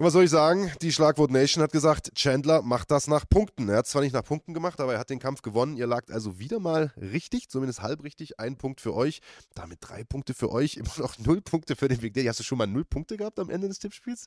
Und 0.00 0.06
was 0.06 0.14
soll 0.14 0.24
ich 0.24 0.30
sagen? 0.30 0.72
Die 0.80 0.92
Schlagwort 0.92 1.30
Nation 1.30 1.62
hat 1.62 1.72
gesagt, 1.72 2.14
Chandler 2.14 2.62
macht 2.62 2.90
das 2.90 3.06
nach 3.06 3.28
Punkten. 3.28 3.68
Er 3.68 3.76
hat 3.76 3.86
zwar 3.86 4.00
nicht 4.00 4.14
nach 4.14 4.24
Punkten 4.24 4.54
gemacht, 4.54 4.80
aber 4.80 4.94
er 4.94 4.98
hat 4.98 5.10
den 5.10 5.18
Kampf 5.18 5.42
gewonnen. 5.42 5.76
Ihr 5.76 5.86
lagt 5.86 6.10
also 6.10 6.38
wieder 6.38 6.58
mal 6.58 6.90
richtig, 6.96 7.50
zumindest 7.50 7.82
halb 7.82 8.02
richtig. 8.02 8.40
Ein 8.40 8.56
Punkt 8.56 8.80
für 8.80 8.94
euch, 8.94 9.20
damit 9.54 9.76
drei 9.82 10.02
Punkte 10.04 10.32
für 10.32 10.50
euch, 10.50 10.78
immer 10.78 10.88
noch 10.96 11.18
null 11.18 11.42
Punkte 11.42 11.76
für 11.76 11.86
den 11.88 12.00
Daddy. 12.00 12.24
Hast 12.24 12.40
du 12.40 12.44
schon 12.44 12.56
mal 12.56 12.66
null 12.66 12.86
Punkte 12.86 13.18
gehabt 13.18 13.38
am 13.38 13.50
Ende 13.50 13.68
des 13.68 13.78
Tippspiels? 13.78 14.26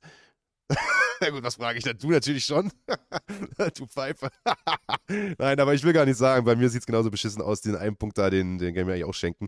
Na 1.19 1.31
gut, 1.31 1.41
was 1.41 1.55
frage 1.55 1.79
ich 1.79 1.83
denn? 1.83 1.97
Du 1.97 2.11
natürlich 2.11 2.45
schon. 2.45 2.71
du 3.75 3.87
Pfeife. 3.87 4.29
Nein, 5.39 5.59
aber 5.59 5.73
ich 5.73 5.81
will 5.81 5.93
gar 5.93 6.05
nicht 6.05 6.17
sagen, 6.17 6.45
bei 6.45 6.55
mir 6.55 6.69
sieht 6.69 6.81
es 6.81 6.85
genauso 6.85 7.09
beschissen 7.09 7.41
aus. 7.41 7.61
Den 7.61 7.75
einen 7.75 7.95
Punkt 7.95 8.19
da, 8.19 8.29
den, 8.29 8.59
den 8.59 8.75
kann 8.75 8.87
ich 8.89 9.05
auch 9.05 9.15
schenken. 9.15 9.47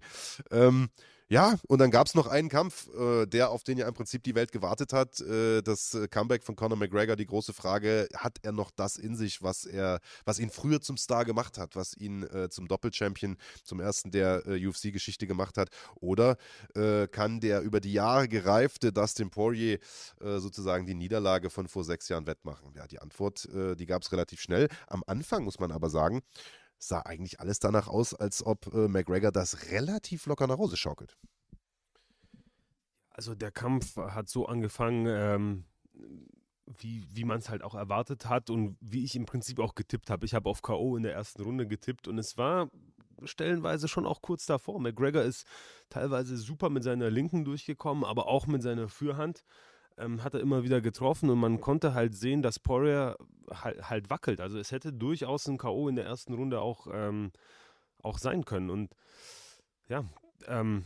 Ähm, 0.50 0.90
ja, 1.28 1.56
und 1.68 1.80
dann 1.80 1.90
gab 1.90 2.06
es 2.06 2.14
noch 2.14 2.28
einen 2.28 2.50
Kampf, 2.50 2.88
äh, 2.96 3.26
der 3.26 3.50
auf 3.50 3.64
den 3.64 3.80
ja 3.80 3.88
im 3.88 3.96
Prinzip 3.96 4.22
die 4.24 4.36
Welt 4.36 4.52
gewartet 4.52 4.94
hat. 4.94 5.20
Äh, 5.22 5.64
das 5.64 5.96
äh, 5.96 6.08
Comeback 6.08 6.44
von 6.44 6.56
Conor 6.56 6.78
McGregor, 6.78 7.16
die 7.16 7.26
große 7.26 7.52
Frage, 7.52 8.08
hat 8.16 8.38
er 8.44 8.52
noch 8.52 8.70
das 8.70 8.98
in 8.98 9.16
sich, 9.16 9.42
was 9.42 9.66
er, 9.66 10.02
was 10.26 10.38
ihn 10.38 10.52
früher 10.52 10.82
zum 10.82 10.98
Star 10.98 11.26
gemacht 11.26 11.58
hat, 11.58 11.76
was 11.76 11.98
ihn 11.98 12.24
äh, 12.24 12.50
zum 12.50 12.68
Doppelchampion, 12.68 13.38
zum 13.64 13.80
ersten 13.80 14.12
der 14.12 14.46
äh, 14.46 14.68
UFC-Geschichte 14.68 15.26
gemacht 15.26 15.58
hat? 15.58 15.70
Oder 15.96 16.38
äh, 16.76 17.08
kann 17.08 17.40
der 17.40 17.62
über 17.62 17.80
die 17.80 17.94
Jahre 17.94 18.28
gereifte 18.28 18.94
Dustin 18.94 19.30
Poirier 19.32 19.80
sozusagen 20.20 20.86
die 20.86 20.94
Niederlage 20.94 21.50
von 21.50 21.68
vor 21.68 21.84
sechs 21.84 22.08
Jahren 22.10 22.28
wettmachen? 22.28 22.74
Ja, 22.76 22.88
die 22.88 23.00
Antwort, 23.00 23.48
die 23.54 23.86
gab 23.86 24.02
es 24.02 24.12
relativ 24.12 24.42
schnell. 24.42 24.68
Am 24.88 25.04
Anfang 25.08 25.44
muss 25.44 25.60
man 25.60 25.72
aber 25.72 25.90
sagen, 25.90 26.22
sah 26.88 27.02
eigentlich 27.02 27.40
alles 27.40 27.60
danach 27.60 27.88
aus, 27.88 28.14
als 28.14 28.46
ob 28.46 28.74
äh, 28.74 28.88
McGregor 28.88 29.32
das 29.32 29.72
relativ 29.72 30.26
locker 30.26 30.48
nach 30.48 30.58
Hause 30.58 30.78
schaukelt. 30.78 31.18
Also 33.10 33.34
der 33.34 33.52
Kampf 33.52 33.96
hat 33.96 34.30
so 34.30 34.46
angefangen, 34.46 35.06
ähm, 35.08 35.66
wie, 36.66 37.06
wie 37.14 37.24
man 37.24 37.40
es 37.40 37.50
halt 37.50 37.64
auch 37.64 37.76
erwartet 37.76 38.28
hat 38.28 38.50
und 38.50 38.78
wie 38.82 39.04
ich 39.04 39.16
im 39.16 39.26
Prinzip 39.26 39.60
auch 39.60 39.76
getippt 39.76 40.10
habe. 40.10 40.26
Ich 40.26 40.34
habe 40.34 40.50
auf 40.50 40.62
K.O. 40.62 40.98
in 40.98 41.04
der 41.04 41.14
ersten 41.14 41.42
Runde 41.42 41.68
getippt 41.68 42.08
und 42.08 42.18
es 42.18 42.38
war 42.38 42.70
stellenweise 43.24 43.88
schon 43.88 44.06
auch 44.06 44.22
kurz 44.22 44.46
davor. 44.46 44.80
McGregor 44.80 45.22
ist 45.22 45.48
teilweise 45.90 46.38
super 46.38 46.70
mit 46.70 46.84
seiner 46.84 47.10
Linken 47.10 47.46
durchgekommen, 47.46 48.04
aber 48.04 48.28
auch 48.28 48.48
mit 48.48 48.62
seiner 48.62 48.90
Fürhand 48.90 49.46
ähm, 49.98 50.24
hat 50.24 50.34
er 50.34 50.40
immer 50.40 50.64
wieder 50.64 50.82
getroffen 50.82 51.30
und 51.30 51.40
man 51.40 51.62
konnte 51.62 51.94
halt 51.94 52.16
sehen, 52.16 52.42
dass 52.42 52.60
Poirier 52.60 53.18
halt, 53.52 53.90
halt 53.90 54.10
wackelt. 54.10 54.42
Also 54.42 54.58
es 54.58 54.72
hätte 54.72 54.94
durchaus 54.94 55.48
ein 55.48 55.58
K.O. 55.58 55.88
in 55.88 55.96
der 55.96 56.06
ersten 56.06 56.34
Runde 56.34 56.62
auch, 56.62 56.88
ähm, 56.92 57.32
auch 58.02 58.18
sein 58.18 58.46
können. 58.46 58.70
Und 58.70 58.96
ja, 59.88 60.04
ähm, 60.48 60.86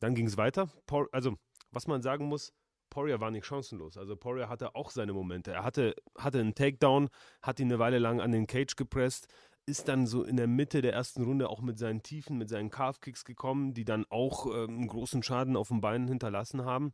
dann 0.00 0.14
ging 0.14 0.26
es 0.26 0.36
weiter. 0.36 0.68
Por 0.86 1.08
also 1.12 1.36
was 1.72 1.86
man 1.86 2.02
sagen 2.02 2.26
muss, 2.26 2.52
Poirier 2.90 3.20
war 3.20 3.30
nicht 3.30 3.46
chancenlos. 3.46 3.96
Also 3.96 4.16
Poirier 4.16 4.48
hatte 4.48 4.74
auch 4.74 4.90
seine 4.90 5.12
Momente. 5.12 5.52
Er 5.52 5.64
hatte, 5.64 5.94
hatte 6.18 6.40
einen 6.40 6.54
Takedown, 6.54 7.08
hat 7.40 7.60
ihn 7.60 7.68
eine 7.68 7.78
Weile 7.78 7.98
lang 7.98 8.20
an 8.20 8.32
den 8.32 8.46
Cage 8.46 8.74
gepresst, 8.74 9.28
ist 9.66 9.88
dann 9.88 10.06
so 10.06 10.24
in 10.24 10.36
der 10.36 10.48
Mitte 10.48 10.82
der 10.82 10.92
ersten 10.92 11.22
Runde 11.22 11.48
auch 11.48 11.60
mit 11.60 11.78
seinen 11.78 12.02
Tiefen, 12.02 12.36
mit 12.36 12.48
seinen 12.48 12.70
Calf-Kicks 12.70 13.24
gekommen, 13.24 13.72
die 13.72 13.84
dann 13.84 14.04
auch 14.10 14.46
äh, 14.46 14.64
einen 14.64 14.88
großen 14.88 15.22
Schaden 15.22 15.56
auf 15.56 15.68
dem 15.68 15.80
Bein 15.80 16.08
hinterlassen 16.08 16.64
haben. 16.64 16.92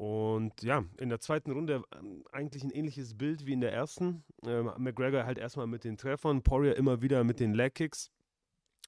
Und 0.00 0.62
ja, 0.62 0.82
in 0.96 1.10
der 1.10 1.20
zweiten 1.20 1.50
Runde 1.50 1.82
äh, 1.90 1.96
eigentlich 2.32 2.64
ein 2.64 2.70
ähnliches 2.70 3.18
Bild 3.18 3.44
wie 3.44 3.52
in 3.52 3.60
der 3.60 3.74
ersten. 3.74 4.24
Äh, 4.42 4.62
McGregor 4.62 5.26
halt 5.26 5.36
erstmal 5.36 5.66
mit 5.66 5.84
den 5.84 5.98
Treffern, 5.98 6.42
Poirier 6.42 6.74
immer 6.78 7.02
wieder 7.02 7.22
mit 7.22 7.38
den 7.38 7.52
Leg-Kicks. 7.52 8.10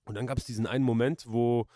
Und 0.06 0.14
dann 0.14 0.26
gab 0.26 0.38
es 0.38 0.46
diesen 0.46 0.66
einen 0.66 0.86
Moment, 0.86 1.26
wo 1.28 1.66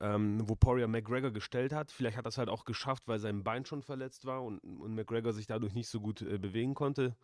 ähm, 0.00 0.46
wo 0.46 0.56
Poirier 0.56 0.88
McGregor 0.88 1.30
gestellt 1.30 1.72
hat. 1.72 1.90
Vielleicht 1.90 2.18
hat 2.18 2.26
es 2.26 2.36
halt 2.36 2.50
auch 2.50 2.66
geschafft, 2.66 3.04
weil 3.06 3.18
sein 3.18 3.44
Bein 3.44 3.64
schon 3.64 3.80
verletzt 3.80 4.26
war 4.26 4.44
und, 4.44 4.58
und 4.58 4.94
McGregor 4.94 5.32
sich 5.32 5.46
dadurch 5.46 5.72
nicht 5.72 5.88
so 5.88 6.02
gut 6.02 6.20
äh, 6.20 6.36
bewegen 6.36 6.74
konnte. 6.74 7.16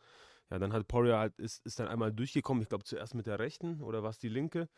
Ja, 0.49 0.59
dann 0.59 0.73
hat 0.73 0.89
Poirier 0.89 1.19
halt, 1.19 1.39
ist, 1.39 1.67
ist 1.67 1.79
dann 1.79 1.89
einmal 1.89 2.15
durchgekommen, 2.15 2.63
ich 2.63 2.71
glaube 2.71 2.85
zuerst 2.85 3.15
mit 3.15 3.27
der 3.27 3.39
rechten 3.39 3.83
oder 3.83 4.03
war 4.03 4.09
es 4.09 4.19
die 4.19 4.31
linke, 4.31 4.71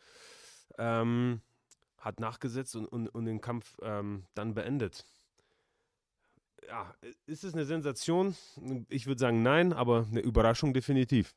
ähm, 0.77 1.39
hat 1.97 2.19
nachgesetzt 2.19 2.75
und, 2.75 2.85
und, 2.85 3.07
und 3.07 3.23
den 3.23 3.39
Kampf 3.39 3.77
ähm, 3.81 4.25
dann 4.33 4.53
beendet. 4.55 5.05
Ja, 6.67 6.95
ist 7.25 7.43
es 7.43 7.53
eine 7.53 7.65
Sensation? 7.65 8.35
Ich 8.89 9.05
würde 9.07 9.19
sagen 9.19 9.43
nein, 9.43 9.73
aber 9.73 10.07
eine 10.09 10.21
Überraschung 10.21 10.73
definitiv 10.73 11.35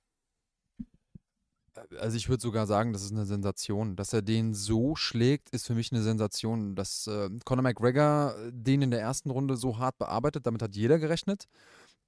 also 2.00 2.16
ich 2.16 2.28
würde 2.28 2.40
sogar 2.40 2.66
sagen, 2.66 2.92
das 2.92 3.02
ist 3.02 3.12
eine 3.12 3.26
Sensation. 3.26 3.96
Dass 3.96 4.12
er 4.12 4.22
den 4.22 4.54
so 4.54 4.96
schlägt, 4.96 5.50
ist 5.50 5.66
für 5.66 5.74
mich 5.74 5.92
eine 5.92 6.02
Sensation. 6.02 6.74
Dass 6.74 7.06
äh, 7.06 7.30
Conor 7.44 7.62
McGregor 7.62 8.34
den 8.50 8.82
in 8.82 8.90
der 8.90 9.00
ersten 9.00 9.30
Runde 9.30 9.56
so 9.56 9.78
hart 9.78 9.98
bearbeitet, 9.98 10.46
damit 10.46 10.62
hat 10.62 10.74
jeder 10.74 10.98
gerechnet. 10.98 11.44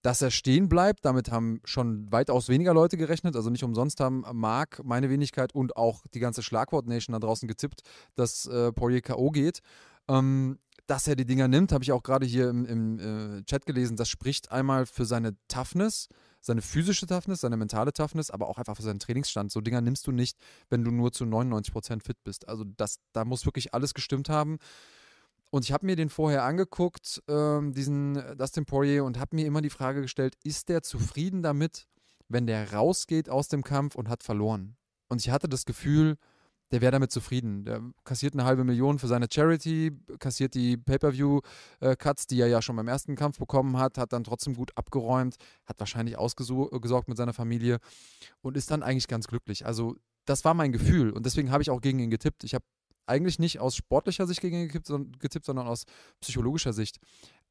Dass 0.02 0.22
er 0.22 0.30
stehen 0.30 0.68
bleibt, 0.68 1.04
damit 1.04 1.30
haben 1.30 1.60
schon 1.64 2.10
weitaus 2.10 2.48
weniger 2.48 2.72
Leute 2.72 2.96
gerechnet. 2.96 3.36
Also 3.36 3.50
nicht 3.50 3.64
umsonst 3.64 4.00
haben 4.00 4.24
Mark, 4.32 4.80
meine 4.82 5.10
Wenigkeit 5.10 5.54
und 5.54 5.76
auch 5.76 6.04
die 6.14 6.20
ganze 6.20 6.42
Schlagwort-Nation 6.42 7.12
da 7.12 7.18
draußen 7.18 7.46
getippt, 7.46 7.82
dass 8.14 8.46
äh, 8.46 8.72
Poirier 8.72 9.02
K.O. 9.02 9.30
geht. 9.30 9.60
Ähm, 10.08 10.58
dass 10.90 11.06
er 11.06 11.16
die 11.16 11.24
Dinger 11.24 11.48
nimmt, 11.48 11.72
habe 11.72 11.84
ich 11.84 11.92
auch 11.92 12.02
gerade 12.02 12.26
hier 12.26 12.48
im, 12.48 12.64
im 12.66 12.98
äh, 13.38 13.42
Chat 13.44 13.64
gelesen. 13.64 13.96
Das 13.96 14.08
spricht 14.08 14.50
einmal 14.50 14.86
für 14.86 15.04
seine 15.04 15.36
Toughness 15.48 16.08
seine 16.40 16.62
physische 16.62 17.06
Toughness, 17.06 17.42
seine 17.42 17.56
mentale 17.56 17.92
Toughness, 17.92 18.30
aber 18.30 18.48
auch 18.48 18.58
einfach 18.58 18.76
für 18.76 18.82
seinen 18.82 18.98
Trainingsstand. 18.98 19.52
So 19.52 19.60
Dinger 19.60 19.80
nimmst 19.80 20.06
du 20.06 20.12
nicht, 20.12 20.38
wenn 20.68 20.84
du 20.84 20.90
nur 20.90 21.12
zu 21.12 21.24
99% 21.24 22.02
fit 22.02 22.22
bist. 22.24 22.48
Also 22.48 22.64
das, 22.64 22.98
da 23.12 23.24
muss 23.24 23.44
wirklich 23.44 23.74
alles 23.74 23.94
gestimmt 23.94 24.28
haben. 24.28 24.58
Und 25.50 25.64
ich 25.64 25.72
habe 25.72 25.84
mir 25.84 25.96
den 25.96 26.08
vorher 26.08 26.44
angeguckt, 26.44 27.22
ähm, 27.28 27.72
diesen 27.72 28.14
Dustin 28.38 28.64
Poirier, 28.64 29.04
und 29.04 29.18
habe 29.18 29.36
mir 29.36 29.46
immer 29.46 29.60
die 29.60 29.70
Frage 29.70 30.00
gestellt, 30.00 30.34
ist 30.44 30.68
der 30.68 30.82
zufrieden 30.82 31.42
damit, 31.42 31.88
wenn 32.28 32.46
der 32.46 32.72
rausgeht 32.72 33.28
aus 33.28 33.48
dem 33.48 33.64
Kampf 33.64 33.96
und 33.96 34.08
hat 34.08 34.22
verloren? 34.22 34.76
Und 35.08 35.20
ich 35.20 35.30
hatte 35.30 35.48
das 35.48 35.64
Gefühl, 35.64 36.16
der 36.72 36.80
wäre 36.80 36.92
damit 36.92 37.10
zufrieden. 37.10 37.64
Der 37.64 37.82
kassiert 38.04 38.34
eine 38.34 38.44
halbe 38.44 38.64
Million 38.64 38.98
für 38.98 39.08
seine 39.08 39.26
Charity, 39.30 39.92
kassiert 40.18 40.54
die 40.54 40.76
Pay-Per-View-Cuts, 40.76 42.26
die 42.26 42.40
er 42.40 42.48
ja 42.48 42.62
schon 42.62 42.76
beim 42.76 42.88
ersten 42.88 43.16
Kampf 43.16 43.38
bekommen 43.38 43.76
hat, 43.76 43.98
hat 43.98 44.12
dann 44.12 44.24
trotzdem 44.24 44.54
gut 44.54 44.70
abgeräumt, 44.76 45.36
hat 45.66 45.80
wahrscheinlich 45.80 46.16
ausgesorgt 46.16 47.08
mit 47.08 47.16
seiner 47.16 47.32
Familie 47.32 47.78
und 48.40 48.56
ist 48.56 48.70
dann 48.70 48.82
eigentlich 48.82 49.08
ganz 49.08 49.26
glücklich. 49.26 49.66
Also, 49.66 49.96
das 50.26 50.44
war 50.44 50.54
mein 50.54 50.72
Gefühl 50.72 51.10
und 51.10 51.26
deswegen 51.26 51.50
habe 51.50 51.62
ich 51.62 51.70
auch 51.70 51.80
gegen 51.80 51.98
ihn 51.98 52.10
getippt. 52.10 52.44
Ich 52.44 52.54
habe 52.54 52.64
eigentlich 53.06 53.38
nicht 53.38 53.58
aus 53.58 53.74
sportlicher 53.74 54.26
Sicht 54.26 54.40
gegen 54.40 54.56
ihn 54.56 54.68
getippt, 54.68 55.44
sondern 55.44 55.66
aus 55.66 55.84
psychologischer 56.20 56.72
Sicht. 56.72 56.98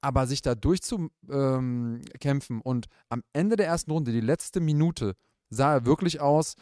Aber 0.01 0.27
sich 0.27 0.41
da 0.41 0.55
durchzukämpfen 0.55 2.55
ähm, 2.55 2.61
und 2.63 2.85
am 3.09 3.21
Ende 3.33 3.57
der 3.57 3.67
ersten 3.67 3.91
Runde, 3.91 4.13
die 4.13 4.21
letzte 4.21 4.61
Minute, 4.61 5.15
sah 5.49 5.73
er 5.73 5.85
wirklich 5.85 6.21
aus 6.21 6.55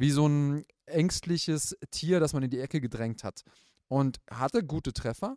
wie 0.00 0.10
so 0.10 0.26
ein 0.26 0.64
ängstliches 0.86 1.76
Tier, 1.90 2.20
das 2.20 2.32
man 2.32 2.42
in 2.42 2.50
die 2.50 2.58
Ecke 2.58 2.80
gedrängt 2.80 3.22
hat. 3.22 3.42
Und 3.86 4.18
hatte 4.30 4.64
gute 4.64 4.94
Treffer 4.94 5.36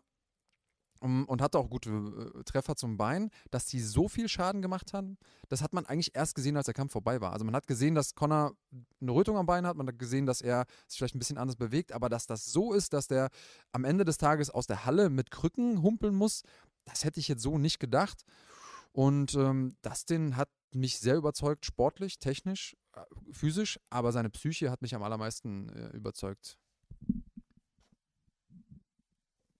um, 1.00 1.26
und 1.26 1.42
hatte 1.42 1.58
auch 1.58 1.68
gute 1.68 1.90
äh, 1.90 2.44
Treffer 2.44 2.74
zum 2.74 2.96
Bein, 2.96 3.28
dass 3.50 3.66
die 3.66 3.80
so 3.80 4.08
viel 4.08 4.26
Schaden 4.26 4.62
gemacht 4.62 4.94
haben, 4.94 5.18
das 5.50 5.60
hat 5.60 5.74
man 5.74 5.84
eigentlich 5.84 6.14
erst 6.14 6.34
gesehen, 6.34 6.56
als 6.56 6.64
der 6.64 6.72
Kampf 6.72 6.92
vorbei 6.92 7.20
war. 7.20 7.34
Also 7.34 7.44
man 7.44 7.54
hat 7.54 7.66
gesehen, 7.66 7.94
dass 7.94 8.14
Connor 8.14 8.54
eine 9.02 9.10
Rötung 9.10 9.36
am 9.36 9.44
Bein 9.44 9.66
hat, 9.66 9.76
man 9.76 9.86
hat 9.86 9.98
gesehen, 9.98 10.24
dass 10.24 10.40
er 10.40 10.64
sich 10.88 10.96
vielleicht 10.96 11.14
ein 11.14 11.18
bisschen 11.18 11.36
anders 11.36 11.56
bewegt, 11.56 11.92
aber 11.92 12.08
dass 12.08 12.26
das 12.26 12.46
so 12.46 12.72
ist, 12.72 12.94
dass 12.94 13.06
der 13.06 13.28
am 13.72 13.84
Ende 13.84 14.06
des 14.06 14.16
Tages 14.16 14.48
aus 14.48 14.66
der 14.66 14.86
Halle 14.86 15.10
mit 15.10 15.30
Krücken 15.30 15.82
humpeln 15.82 16.14
muss, 16.14 16.42
das 16.86 17.04
hätte 17.04 17.20
ich 17.20 17.28
jetzt 17.28 17.42
so 17.42 17.58
nicht 17.58 17.80
gedacht. 17.80 18.24
Und 18.92 19.34
ähm, 19.34 19.76
Dustin 19.82 20.36
hat 20.36 20.48
mich 20.72 21.00
sehr 21.00 21.16
überzeugt, 21.16 21.66
sportlich, 21.66 22.18
technisch, 22.18 22.76
physisch, 23.30 23.78
aber 23.90 24.12
seine 24.12 24.30
Psyche 24.30 24.70
hat 24.70 24.82
mich 24.82 24.94
am 24.94 25.02
allermeisten 25.02 25.68
äh, 25.70 25.96
überzeugt. 25.96 26.58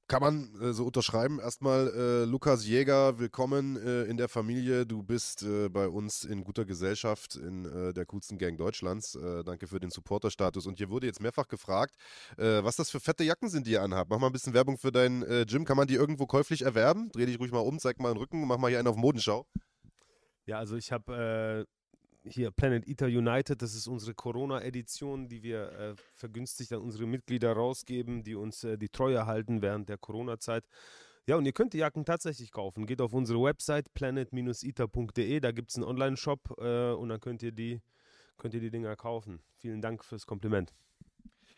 Kann 0.07 0.21
man 0.21 0.55
äh, 0.61 0.75
so 0.75 0.85
unterschreiben. 0.85 1.41
Erstmal, 1.41 1.89
äh, 1.89 2.25
Lukas 2.27 2.67
Jäger, 2.67 3.19
willkommen 3.19 3.77
äh, 3.79 4.03
in 4.05 4.19
der 4.19 4.29
Familie. 4.29 4.85
Du 4.85 5.03
bist 5.03 5.43
äh, 5.43 5.71
bei 5.71 5.89
uns 5.89 6.25
in 6.25 6.45
guter 6.45 6.67
Gesellschaft 6.67 7.37
in 7.37 7.65
äh, 7.65 7.95
der 7.95 8.05
coolsten 8.05 8.37
Gang 8.37 8.59
Deutschlands. 8.59 9.15
Äh, 9.15 9.43
danke 9.45 9.67
für 9.67 9.81
den 9.81 9.91
Supporterstatus. 9.91 10.67
Und 10.67 10.77
hier 10.77 10.91
wurde 10.91 11.07
jetzt 11.07 11.23
mehrfach 11.23 11.49
gefragt, 11.49 11.97
was 12.37 12.77
das 12.77 12.91
für 12.91 13.01
fette 13.01 13.25
Jacken 13.25 13.49
sind, 13.49 13.67
die 13.67 13.73
ihr 13.73 13.83
anhabt. 13.83 14.11
Mach 14.11 14.19
mal 14.19 14.27
ein 14.27 14.33
bisschen 14.33 14.53
Werbung 14.53 14.77
für 14.77 14.93
dein 14.93 15.25
Gym. 15.47 15.65
Kann 15.65 15.77
man 15.79 15.89
die 15.89 15.95
irgendwo 15.95 16.27
käuflich 16.27 16.63
erwerben? 16.63 17.11
Dreh 17.13 17.27
dich 17.27 17.41
ruhig 17.41 17.51
mal 17.51 17.61
um, 17.61 17.79
zeig 17.79 17.99
mal 17.99 18.13
den 18.13 18.19
Rücken, 18.19 18.47
mach 18.47 18.59
mal 18.59 18.69
hier 18.69 18.79
einen 18.79 18.89
auf 18.89 18.97
Modenschau. 18.97 19.47
Ja, 20.47 20.59
also 20.59 20.77
ich 20.77 20.93
habe 20.93 21.67
hier 22.25 22.51
Planet 22.51 22.87
Eater 22.89 23.07
United, 23.07 23.61
das 23.61 23.75
ist 23.75 23.87
unsere 23.87 24.15
Corona-Edition, 24.15 25.29
die 25.29 25.43
wir 25.43 25.73
äh, 25.73 25.95
vergünstigt 26.15 26.73
an 26.73 26.81
unsere 26.81 27.07
Mitglieder 27.07 27.53
rausgeben, 27.53 28.23
die 28.23 28.35
uns 28.35 28.65
äh, 28.65 28.79
die 28.79 28.89
Treue 28.89 29.27
halten 29.27 29.63
während 29.63 29.89
der 29.89 29.99
Corona-Zeit. 29.99 30.65
Ja, 31.27 31.37
und 31.37 31.47
ihr 31.47 31.53
könnt 31.53 31.73
die 31.73 31.79
Jacken 31.79 32.05
tatsächlich 32.05 32.51
kaufen. 32.51 32.87
Geht 32.87 33.01
auf 33.01 33.13
unsere 33.13 33.43
Website 33.43 33.93
planet-eater.de, 33.95 35.41
da 35.41 35.53
gibt 35.53 35.71
es 35.71 35.77
einen 35.77 35.85
Online-Shop 35.85 36.57
äh, 36.59 36.93
und 36.93 37.09
dann 37.09 37.21
könnt 37.21 37.43
ihr, 37.43 37.53
die, 37.53 37.81
könnt 38.37 38.55
ihr 38.55 38.61
die 38.61 38.71
Dinger 38.71 38.97
kaufen. 38.97 39.41
Vielen 39.59 39.81
Dank 39.81 40.05
fürs 40.05 40.27
Kompliment. 40.27 40.73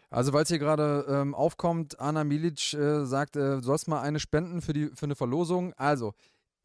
Also, 0.08 0.32
weil 0.32 0.44
es 0.44 0.48
hier 0.48 0.60
gerade 0.60 1.04
ähm, 1.08 1.34
aufkommt, 1.34 1.98
Anna 1.98 2.22
Milic 2.22 2.74
äh, 2.74 3.04
sagt, 3.04 3.34
äh, 3.34 3.56
du 3.56 3.60
sollst 3.60 3.88
mal 3.88 4.02
eine 4.02 4.20
spenden 4.20 4.62
für, 4.62 4.72
die, 4.72 4.86
für 4.94 5.06
eine 5.06 5.16
Verlosung. 5.16 5.72
Also, 5.74 6.14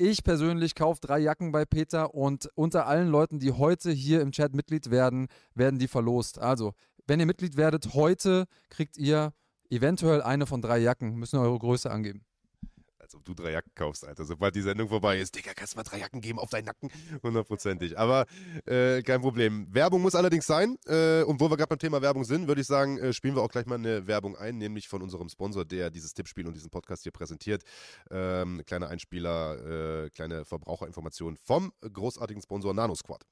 ich 0.02 0.24
persönlich 0.24 0.76
kaufe 0.76 1.00
drei 1.00 1.20
Jacken 1.20 1.52
bei 1.52 1.66
Peter 1.66 2.14
und 2.14 2.50
unter 2.56 2.88
allen 2.88 3.08
Leuten, 3.08 3.40
die 3.40 3.52
heute 3.52 3.92
hier 3.92 4.22
im 4.22 4.32
Chat 4.32 4.56
Mitglied 4.56 4.90
werden, 4.90 5.28
werden 5.54 5.80
die 5.80 5.88
verlost. 5.88 6.40
Also, 6.40 6.74
wenn 7.08 7.20
ihr 7.20 7.26
Mitglied 7.26 7.56
werdet, 7.56 7.94
heute 7.94 8.46
kriegt 8.70 8.98
ihr 8.98 9.34
eventuell 9.70 10.22
eine 10.22 10.48
von 10.48 10.62
drei 10.62 10.80
Jacken. 10.80 11.16
Müssen 11.16 11.40
eure 11.40 11.60
Größe 11.60 11.92
angeben 11.92 12.26
als 13.12 13.16
ob 13.16 13.26
du 13.26 13.34
drei 13.34 13.52
Jacken 13.52 13.72
kaufst, 13.76 14.08
Alter. 14.08 14.24
Sobald 14.24 14.56
die 14.56 14.62
Sendung 14.62 14.88
vorbei 14.88 15.20
ist, 15.20 15.36
Digga, 15.36 15.54
kannst 15.54 15.74
du 15.74 15.78
mal 15.78 15.84
drei 15.84 16.00
Jacken 16.00 16.22
geben 16.22 16.40
auf 16.40 16.50
deinen 16.50 16.66
Nacken? 16.66 16.90
Hundertprozentig. 17.24 17.98
Aber 18.00 18.26
äh, 18.66 19.02
kein 19.02 19.22
Problem. 19.22 19.68
Werbung 19.70 20.02
muss 20.02 20.16
allerdings 20.16 20.46
sein. 20.46 20.78
Äh, 20.88 21.24
und 21.24 21.42
wo 21.42 21.50
wir 21.50 21.58
gerade 21.58 21.68
beim 21.68 21.80
Thema 21.80 22.02
Werbung 22.02 22.24
sind, 22.24 22.48
würde 22.48 22.62
ich 22.62 22.68
sagen, 22.68 22.98
äh, 23.00 23.12
spielen 23.12 23.36
wir 23.36 23.42
auch 23.42 23.52
gleich 23.52 23.66
mal 23.66 23.76
eine 23.76 24.08
Werbung 24.08 24.38
ein, 24.38 24.58
nämlich 24.58 24.88
von 24.88 25.02
unserem 25.02 25.28
Sponsor, 25.28 25.66
der 25.66 25.90
dieses 25.90 26.14
Tippspiel 26.14 26.48
und 26.48 26.54
diesen 26.54 26.70
Podcast 26.70 27.04
hier 27.04 27.12
präsentiert. 27.12 27.64
Ähm, 28.10 28.62
kleiner 28.66 28.88
Einspieler, 28.88 30.06
äh, 30.06 30.10
kleine 30.12 30.46
Verbraucherinformation 30.46 31.36
vom 31.36 31.74
großartigen 31.82 32.42
Sponsor 32.42 32.74
NanoSquad. 32.74 33.26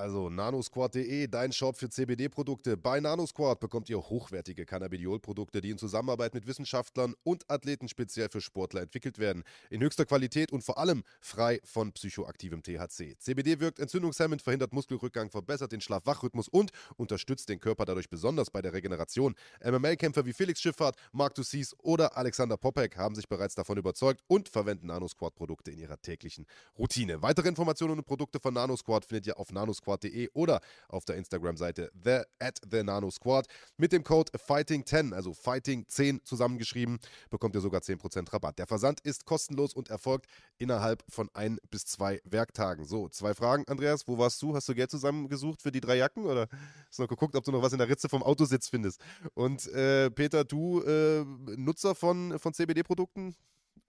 Also 0.00 0.30
nanosquad.de, 0.30 1.26
dein 1.26 1.52
Shop 1.52 1.76
für 1.76 1.90
CBD-Produkte. 1.90 2.78
Bei 2.78 3.00
Nanosquad 3.00 3.60
bekommt 3.60 3.90
ihr 3.90 3.98
hochwertige 3.98 4.64
Cannabidiol-Produkte, 4.64 5.60
die 5.60 5.68
in 5.68 5.76
Zusammenarbeit 5.76 6.32
mit 6.32 6.46
Wissenschaftlern 6.46 7.14
und 7.22 7.44
Athleten 7.50 7.86
speziell 7.86 8.30
für 8.30 8.40
Sportler 8.40 8.80
entwickelt 8.80 9.18
werden. 9.18 9.44
In 9.68 9.82
höchster 9.82 10.06
Qualität 10.06 10.52
und 10.52 10.64
vor 10.64 10.78
allem 10.78 11.04
frei 11.20 11.60
von 11.64 11.92
psychoaktivem 11.92 12.62
THC. 12.62 13.18
CBD 13.18 13.60
wirkt 13.60 13.78
entzündungshemmend, 13.78 14.40
verhindert 14.40 14.72
Muskelrückgang, 14.72 15.30
verbessert 15.30 15.72
den 15.72 15.82
Schlaf-Wach-Rhythmus 15.82 16.48
und 16.48 16.70
unterstützt 16.96 17.50
den 17.50 17.60
Körper 17.60 17.84
dadurch 17.84 18.08
besonders 18.08 18.48
bei 18.48 18.62
der 18.62 18.72
Regeneration. 18.72 19.34
MMA-Kämpfer 19.62 20.24
wie 20.24 20.32
Felix 20.32 20.62
Schifffahrt, 20.62 20.96
Mark 21.12 21.34
Dussis 21.34 21.76
oder 21.76 22.16
Alexander 22.16 22.56
Popek 22.56 22.96
haben 22.96 23.14
sich 23.14 23.28
bereits 23.28 23.54
davon 23.54 23.76
überzeugt 23.76 24.22
und 24.28 24.48
verwenden 24.48 24.86
Nanosquad-Produkte 24.86 25.72
in 25.72 25.78
ihrer 25.78 26.00
täglichen 26.00 26.46
Routine. 26.78 27.20
Weitere 27.20 27.48
Informationen 27.48 27.98
und 27.98 28.06
Produkte 28.06 28.40
von 28.40 28.54
Nanosquad 28.54 29.04
findet 29.04 29.26
ihr 29.26 29.38
auf 29.38 29.52
nanosquad 29.52 29.89
nanosquad.de 29.90 30.28
oder 30.34 30.60
auf 30.88 31.04
der 31.04 31.16
Instagram-Seite 31.16 31.90
the 32.02 32.22
at 32.38 32.60
the 32.70 32.82
nanosquad. 32.82 33.46
Mit 33.76 33.92
dem 33.92 34.04
Code 34.04 34.32
Fighting10, 34.32 35.12
also 35.14 35.32
Fighting10 35.32 36.24
zusammengeschrieben, 36.24 36.98
bekommt 37.30 37.54
ihr 37.54 37.60
sogar 37.60 37.80
10% 37.80 38.32
Rabatt. 38.32 38.58
Der 38.58 38.66
Versand 38.66 39.00
ist 39.00 39.24
kostenlos 39.24 39.74
und 39.74 39.88
erfolgt 39.90 40.26
innerhalb 40.58 41.02
von 41.08 41.28
ein 41.34 41.58
bis 41.70 41.86
zwei 41.86 42.20
Werktagen. 42.24 42.84
So, 42.84 43.08
zwei 43.08 43.34
Fragen, 43.34 43.64
Andreas. 43.68 44.06
Wo 44.06 44.18
warst 44.18 44.40
du? 44.42 44.54
Hast 44.54 44.68
du 44.68 44.74
Geld 44.74 44.90
zusammengesucht 44.90 45.62
für 45.62 45.72
die 45.72 45.80
drei 45.80 45.96
Jacken 45.96 46.24
oder 46.24 46.48
hast 46.88 46.98
du 46.98 47.02
noch 47.02 47.08
geguckt, 47.08 47.36
ob 47.36 47.44
du 47.44 47.52
noch 47.52 47.62
was 47.62 47.72
in 47.72 47.78
der 47.78 47.88
Ritze 47.88 48.08
vom 48.08 48.22
Autositz 48.22 48.68
findest? 48.68 49.00
Und 49.34 49.66
äh, 49.68 50.10
Peter, 50.10 50.44
du 50.44 50.82
äh, 50.82 51.24
Nutzer 51.56 51.94
von, 51.94 52.38
von 52.38 52.52
CBD-Produkten? 52.52 53.34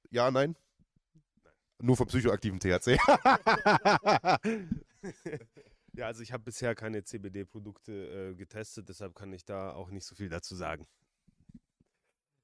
Ja, 0.09 0.31
nein? 0.31 0.55
Nur 1.79 1.97
vom 1.97 2.07
psychoaktiven 2.07 2.59
THC. 2.59 2.99
Ja, 5.93 6.07
also 6.07 6.21
ich 6.21 6.31
habe 6.31 6.43
bisher 6.43 6.73
keine 6.73 7.03
CBD-Produkte 7.03 7.91
äh, 8.31 8.35
getestet, 8.35 8.87
deshalb 8.87 9.15
kann 9.15 9.33
ich 9.33 9.45
da 9.45 9.73
auch 9.73 9.89
nicht 9.89 10.05
so 10.05 10.15
viel 10.15 10.29
dazu 10.29 10.55
sagen. 10.55 10.87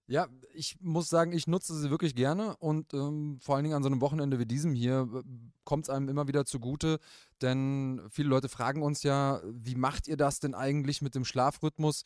Ja, 0.09 0.27
ich 0.53 0.77
muss 0.79 1.09
sagen, 1.09 1.33
ich 1.33 1.47
nutze 1.47 1.75
sie 1.75 1.89
wirklich 1.89 2.15
gerne 2.15 2.55
und 2.57 2.93
ähm, 2.93 3.39
vor 3.41 3.55
allen 3.55 3.65
Dingen 3.65 3.75
an 3.75 3.83
so 3.83 3.89
einem 3.89 3.99
Wochenende 3.99 4.39
wie 4.39 4.45
diesem 4.45 4.73
hier 4.73 5.23
kommt 5.65 5.83
es 5.83 5.89
einem 5.89 6.07
immer 6.07 6.29
wieder 6.29 6.45
zugute, 6.45 6.99
denn 7.41 8.01
viele 8.09 8.29
Leute 8.29 8.47
fragen 8.47 8.83
uns 8.83 9.03
ja, 9.03 9.41
wie 9.43 9.75
macht 9.75 10.07
ihr 10.07 10.15
das 10.15 10.39
denn 10.39 10.55
eigentlich 10.55 11.01
mit 11.01 11.13
dem 11.13 11.25
Schlafrhythmus? 11.25 12.03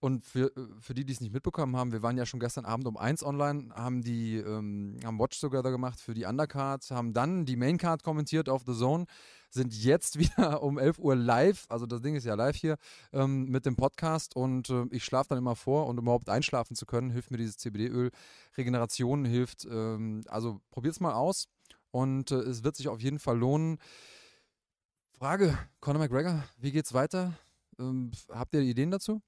Und 0.00 0.24
für, 0.24 0.54
äh, 0.56 0.66
für 0.80 0.94
die, 0.94 1.04
die 1.04 1.12
es 1.12 1.20
nicht 1.20 1.32
mitbekommen 1.32 1.76
haben, 1.76 1.92
wir 1.92 2.02
waren 2.02 2.16
ja 2.16 2.26
schon 2.26 2.40
gestern 2.40 2.64
Abend 2.64 2.86
um 2.86 2.96
eins 2.96 3.22
online, 3.22 3.74
haben 3.74 4.02
die 4.02 4.36
ähm, 4.36 4.98
haben 5.04 5.18
Watch 5.18 5.40
Together 5.40 5.70
gemacht 5.70 6.00
für 6.00 6.14
die 6.14 6.24
Undercard, 6.24 6.90
haben 6.90 7.12
dann 7.12 7.44
die 7.44 7.56
Maincard 7.56 8.02
kommentiert 8.02 8.48
auf 8.48 8.64
The 8.66 8.74
Zone, 8.74 9.06
sind 9.50 9.74
jetzt 9.74 10.18
wieder 10.18 10.62
um 10.62 10.78
11 10.78 10.98
Uhr 10.98 11.16
live, 11.16 11.66
also 11.68 11.86
das 11.86 12.00
Ding 12.00 12.14
ist 12.14 12.24
ja 12.24 12.34
live 12.34 12.56
hier, 12.56 12.76
ähm, 13.12 13.46
mit 13.46 13.66
dem 13.66 13.76
Podcast 13.76 14.36
und 14.36 14.70
äh, 14.70 14.86
ich 14.90 15.04
schlafe 15.04 15.30
dann 15.30 15.38
immer 15.38 15.56
vor 15.56 15.86
und 15.86 15.98
um 15.98 16.04
überhaupt 16.04 16.28
einschlafen 16.28 16.76
zu 16.76 16.86
können, 16.86 17.10
hilft 17.10 17.30
mir 17.30 17.38
dieses 17.38 17.58
CBD-Öl. 17.58 18.10
Regeneration 18.56 19.24
hilft, 19.24 19.64
ähm, 19.64 20.22
also 20.28 20.60
probiert 20.70 20.94
es 20.94 21.00
mal 21.00 21.14
aus 21.14 21.48
und 21.90 22.30
äh, 22.30 22.36
es 22.36 22.64
wird 22.64 22.76
sich 22.76 22.88
auf 22.88 23.00
jeden 23.00 23.18
Fall 23.18 23.38
lohnen. 23.38 23.78
Frage, 25.12 25.58
Conor 25.80 26.00
McGregor, 26.00 26.44
wie 26.58 26.72
geht's 26.72 26.94
weiter? 26.94 27.34
Ähm, 27.78 28.10
habt 28.30 28.54
ihr 28.54 28.60
Ideen 28.60 28.90
dazu? 28.90 29.20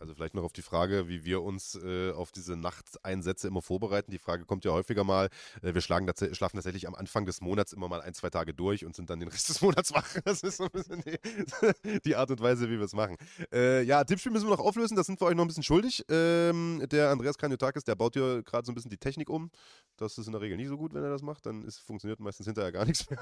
Also 0.00 0.14
vielleicht 0.14 0.34
noch 0.34 0.44
auf 0.44 0.54
die 0.54 0.62
Frage, 0.62 1.08
wie 1.08 1.24
wir 1.26 1.42
uns 1.42 1.74
äh, 1.74 2.12
auf 2.12 2.32
diese 2.32 2.56
Nachteinsätze 2.56 3.48
immer 3.48 3.60
vorbereiten. 3.60 4.10
Die 4.10 4.18
Frage 4.18 4.46
kommt 4.46 4.64
ja 4.64 4.72
häufiger 4.72 5.04
mal. 5.04 5.28
Äh, 5.60 5.74
wir 5.74 5.82
schlagen 5.82 6.06
tats 6.06 6.34
schlafen 6.34 6.56
tatsächlich 6.56 6.88
am 6.88 6.94
Anfang 6.94 7.26
des 7.26 7.42
Monats 7.42 7.74
immer 7.74 7.86
mal 7.86 8.00
ein, 8.00 8.14
zwei 8.14 8.30
Tage 8.30 8.54
durch 8.54 8.86
und 8.86 8.96
sind 8.96 9.10
dann 9.10 9.20
den 9.20 9.28
Rest 9.28 9.48
des 9.50 9.60
Monats 9.60 9.92
wach. 9.92 10.08
Das 10.24 10.42
ist 10.42 10.56
so 10.56 10.64
ein 10.64 10.70
bisschen 10.70 11.02
die, 11.02 12.00
die 12.06 12.16
Art 12.16 12.30
und 12.30 12.40
Weise, 12.40 12.70
wie 12.70 12.78
wir 12.78 12.86
es 12.86 12.94
machen. 12.94 13.16
Äh, 13.52 13.82
ja, 13.82 14.02
Tippspiel 14.02 14.32
müssen 14.32 14.46
wir 14.46 14.56
noch 14.56 14.64
auflösen. 14.64 14.96
Das 14.96 15.06
sind 15.06 15.20
wir 15.20 15.26
euch 15.26 15.34
noch 15.34 15.44
ein 15.44 15.48
bisschen 15.48 15.62
schuldig. 15.62 16.02
Ähm, 16.08 16.82
der 16.90 17.10
Andreas 17.10 17.36
Kaniotakis, 17.36 17.84
der 17.84 17.94
baut 17.94 18.14
hier 18.14 18.42
gerade 18.42 18.64
so 18.64 18.72
ein 18.72 18.74
bisschen 18.74 18.90
die 18.90 18.96
Technik 18.96 19.28
um. 19.28 19.50
Das 19.98 20.16
ist 20.16 20.26
in 20.26 20.32
der 20.32 20.40
Regel 20.40 20.56
nicht 20.56 20.68
so 20.68 20.78
gut, 20.78 20.94
wenn 20.94 21.04
er 21.04 21.10
das 21.10 21.20
macht. 21.20 21.44
Dann 21.44 21.62
ist, 21.62 21.78
funktioniert 21.78 22.20
meistens 22.20 22.46
hinterher 22.46 22.72
gar 22.72 22.86
nichts 22.86 23.10
mehr 23.10 23.20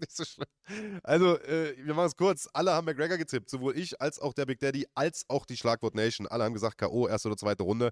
nicht 0.00 0.16
so 0.16 0.24
schlimm. 0.24 0.46
Also, 1.02 1.38
äh, 1.40 1.76
wir 1.78 1.94
machen 1.94 2.06
es 2.06 2.16
kurz. 2.16 2.48
Alle 2.52 2.72
haben 2.72 2.84
McGregor 2.84 3.18
getippt. 3.18 3.50
Sowohl 3.50 3.76
ich 3.76 4.00
als 4.00 4.18
auch 4.18 4.34
der 4.34 4.46
Big 4.46 4.58
Daddy, 4.60 4.86
als 4.94 5.24
auch 5.28 5.46
die 5.46 5.56
Schlagwort 5.56 5.94
Nation. 5.94 6.26
Alle 6.26 6.44
haben 6.44 6.54
gesagt 6.54 6.78
K.O., 6.78 7.08
erste 7.08 7.28
oder 7.28 7.36
zweite 7.36 7.62
Runde. 7.62 7.90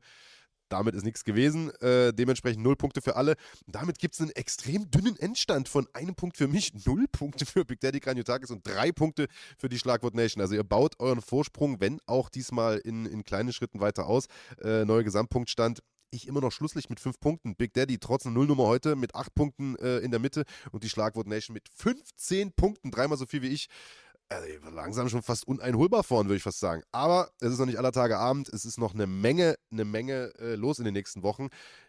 Damit 0.69 0.95
ist 0.95 1.05
nichts 1.05 1.25
gewesen. 1.25 1.71
Äh, 1.81 2.13
dementsprechend 2.13 2.63
null 2.63 2.77
Punkte 2.77 3.01
für 3.01 3.17
alle. 3.17 3.37
Damit 3.67 3.99
gibt 3.99 4.15
es 4.15 4.21
einen 4.21 4.31
extrem 4.31 4.91
dünnen 4.91 5.17
Endstand 5.19 5.69
von 5.69 5.87
einem 5.93 6.15
Punkt 6.15 6.37
für 6.37 6.49
mich, 6.49 6.73
null 6.87 7.07
Punkte 7.11 7.47
für 7.47 7.65
Big 7.65 7.81
Daddy 7.81 8.01
Kranjotakis 8.01 8.51
und 8.51 8.67
drei 8.67 8.93
Punkte 8.93 9.29
für 9.57 9.69
die 9.69 9.79
Schlagwort 9.79 10.15
Nation. 10.15 10.43
Also 10.43 10.55
ihr 10.55 10.65
baut 10.65 10.99
euren 10.99 11.23
Vorsprung, 11.23 11.81
wenn 11.81 12.01
auch 12.07 12.29
diesmal 12.29 12.79
in, 12.79 13.07
in 13.07 13.25
kleinen 13.25 13.53
Schritten 13.53 13.81
weiter 13.81 14.07
aus. 14.07 14.27
Äh, 14.63 14.85
neuer 14.85 15.05
Gesamtpunktstand 15.05 15.81
ich 16.11 16.27
immer 16.27 16.41
noch 16.41 16.53
Schlusslicht 16.53 16.91
mit 16.91 17.01
fünf 17.01 17.21
Punkten. 17.21 17.57
Big 17.57 17.73
Daddy 17.75 17.99
trotz 17.99 18.27
einer 18.27 18.35
Nullnummer 18.35 18.65
heute 18.65 18.97
mit 18.97 19.15
acht 19.15 19.35
Punkten 19.35 19.77
äh, 19.77 19.99
in 19.99 20.11
der 20.11 20.21
Mitte 20.21 20.45
und 20.73 20.85
die 20.85 20.89
Schlagwort 20.89 21.27
Nation 21.27 21.55
mit 21.55 21.69
15 21.69 22.53
Punkten, 22.53 22.91
dreimal 22.91 23.19
so 23.19 23.27
viel 23.27 23.43
wie 23.43 23.49
ich. 23.49 23.69
Also 24.31 24.47
langsam 24.71 25.09
schon 25.09 25.23
fast 25.23 25.47
uneinholbar 25.47 26.05
vorn, 26.05 26.27
würde 26.27 26.37
ich 26.37 26.43
fast 26.43 26.61
sagen. 26.61 26.83
Aber 26.93 27.31
es 27.41 27.53
ist 27.53 27.59
noch 27.59 27.67
nicht 27.67 27.79
aller 27.79 27.93
Tage 27.93 28.19
Abend. 28.19 28.49
Es 28.51 28.67
ist 28.67 28.79
noch 28.79 28.93
eine 28.93 29.07
Menge, 29.07 29.57
eine 29.71 29.87
Menge 29.87 30.35
äh, 30.39 30.55
los 30.55 30.79
in 30.79 30.85
den 30.85 30.95
nächsten 30.95 31.23
Wochen. 31.23 31.49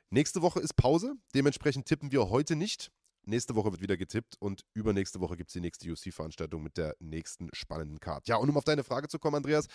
Nächste 0.09 0.41
Woche 0.41 0.61
ist 0.61 0.75
Pause. 0.75 1.15
Dementsprechend 1.35 1.85
tippen 1.85 2.11
wir 2.11 2.29
heute 2.29 2.55
nicht. 2.55 2.91
Nächste 3.25 3.55
Woche 3.55 3.71
wird 3.71 3.81
wieder 3.81 3.97
getippt 3.97 4.37
und 4.39 4.63
übernächste 4.73 5.19
Woche 5.19 5.35
gibt 5.37 5.49
es 5.49 5.53
die 5.53 5.59
nächste 5.59 5.87
UC-Veranstaltung 5.91 6.63
mit 6.63 6.77
der 6.77 6.95
nächsten 6.99 7.49
spannenden 7.53 7.99
Card. 7.99 8.27
Ja, 8.27 8.37
und 8.37 8.49
um 8.49 8.57
auf 8.57 8.63
deine 8.63 8.83
Frage 8.83 9.07
zu 9.07 9.19
kommen, 9.19 9.35
Andreas, 9.35 9.67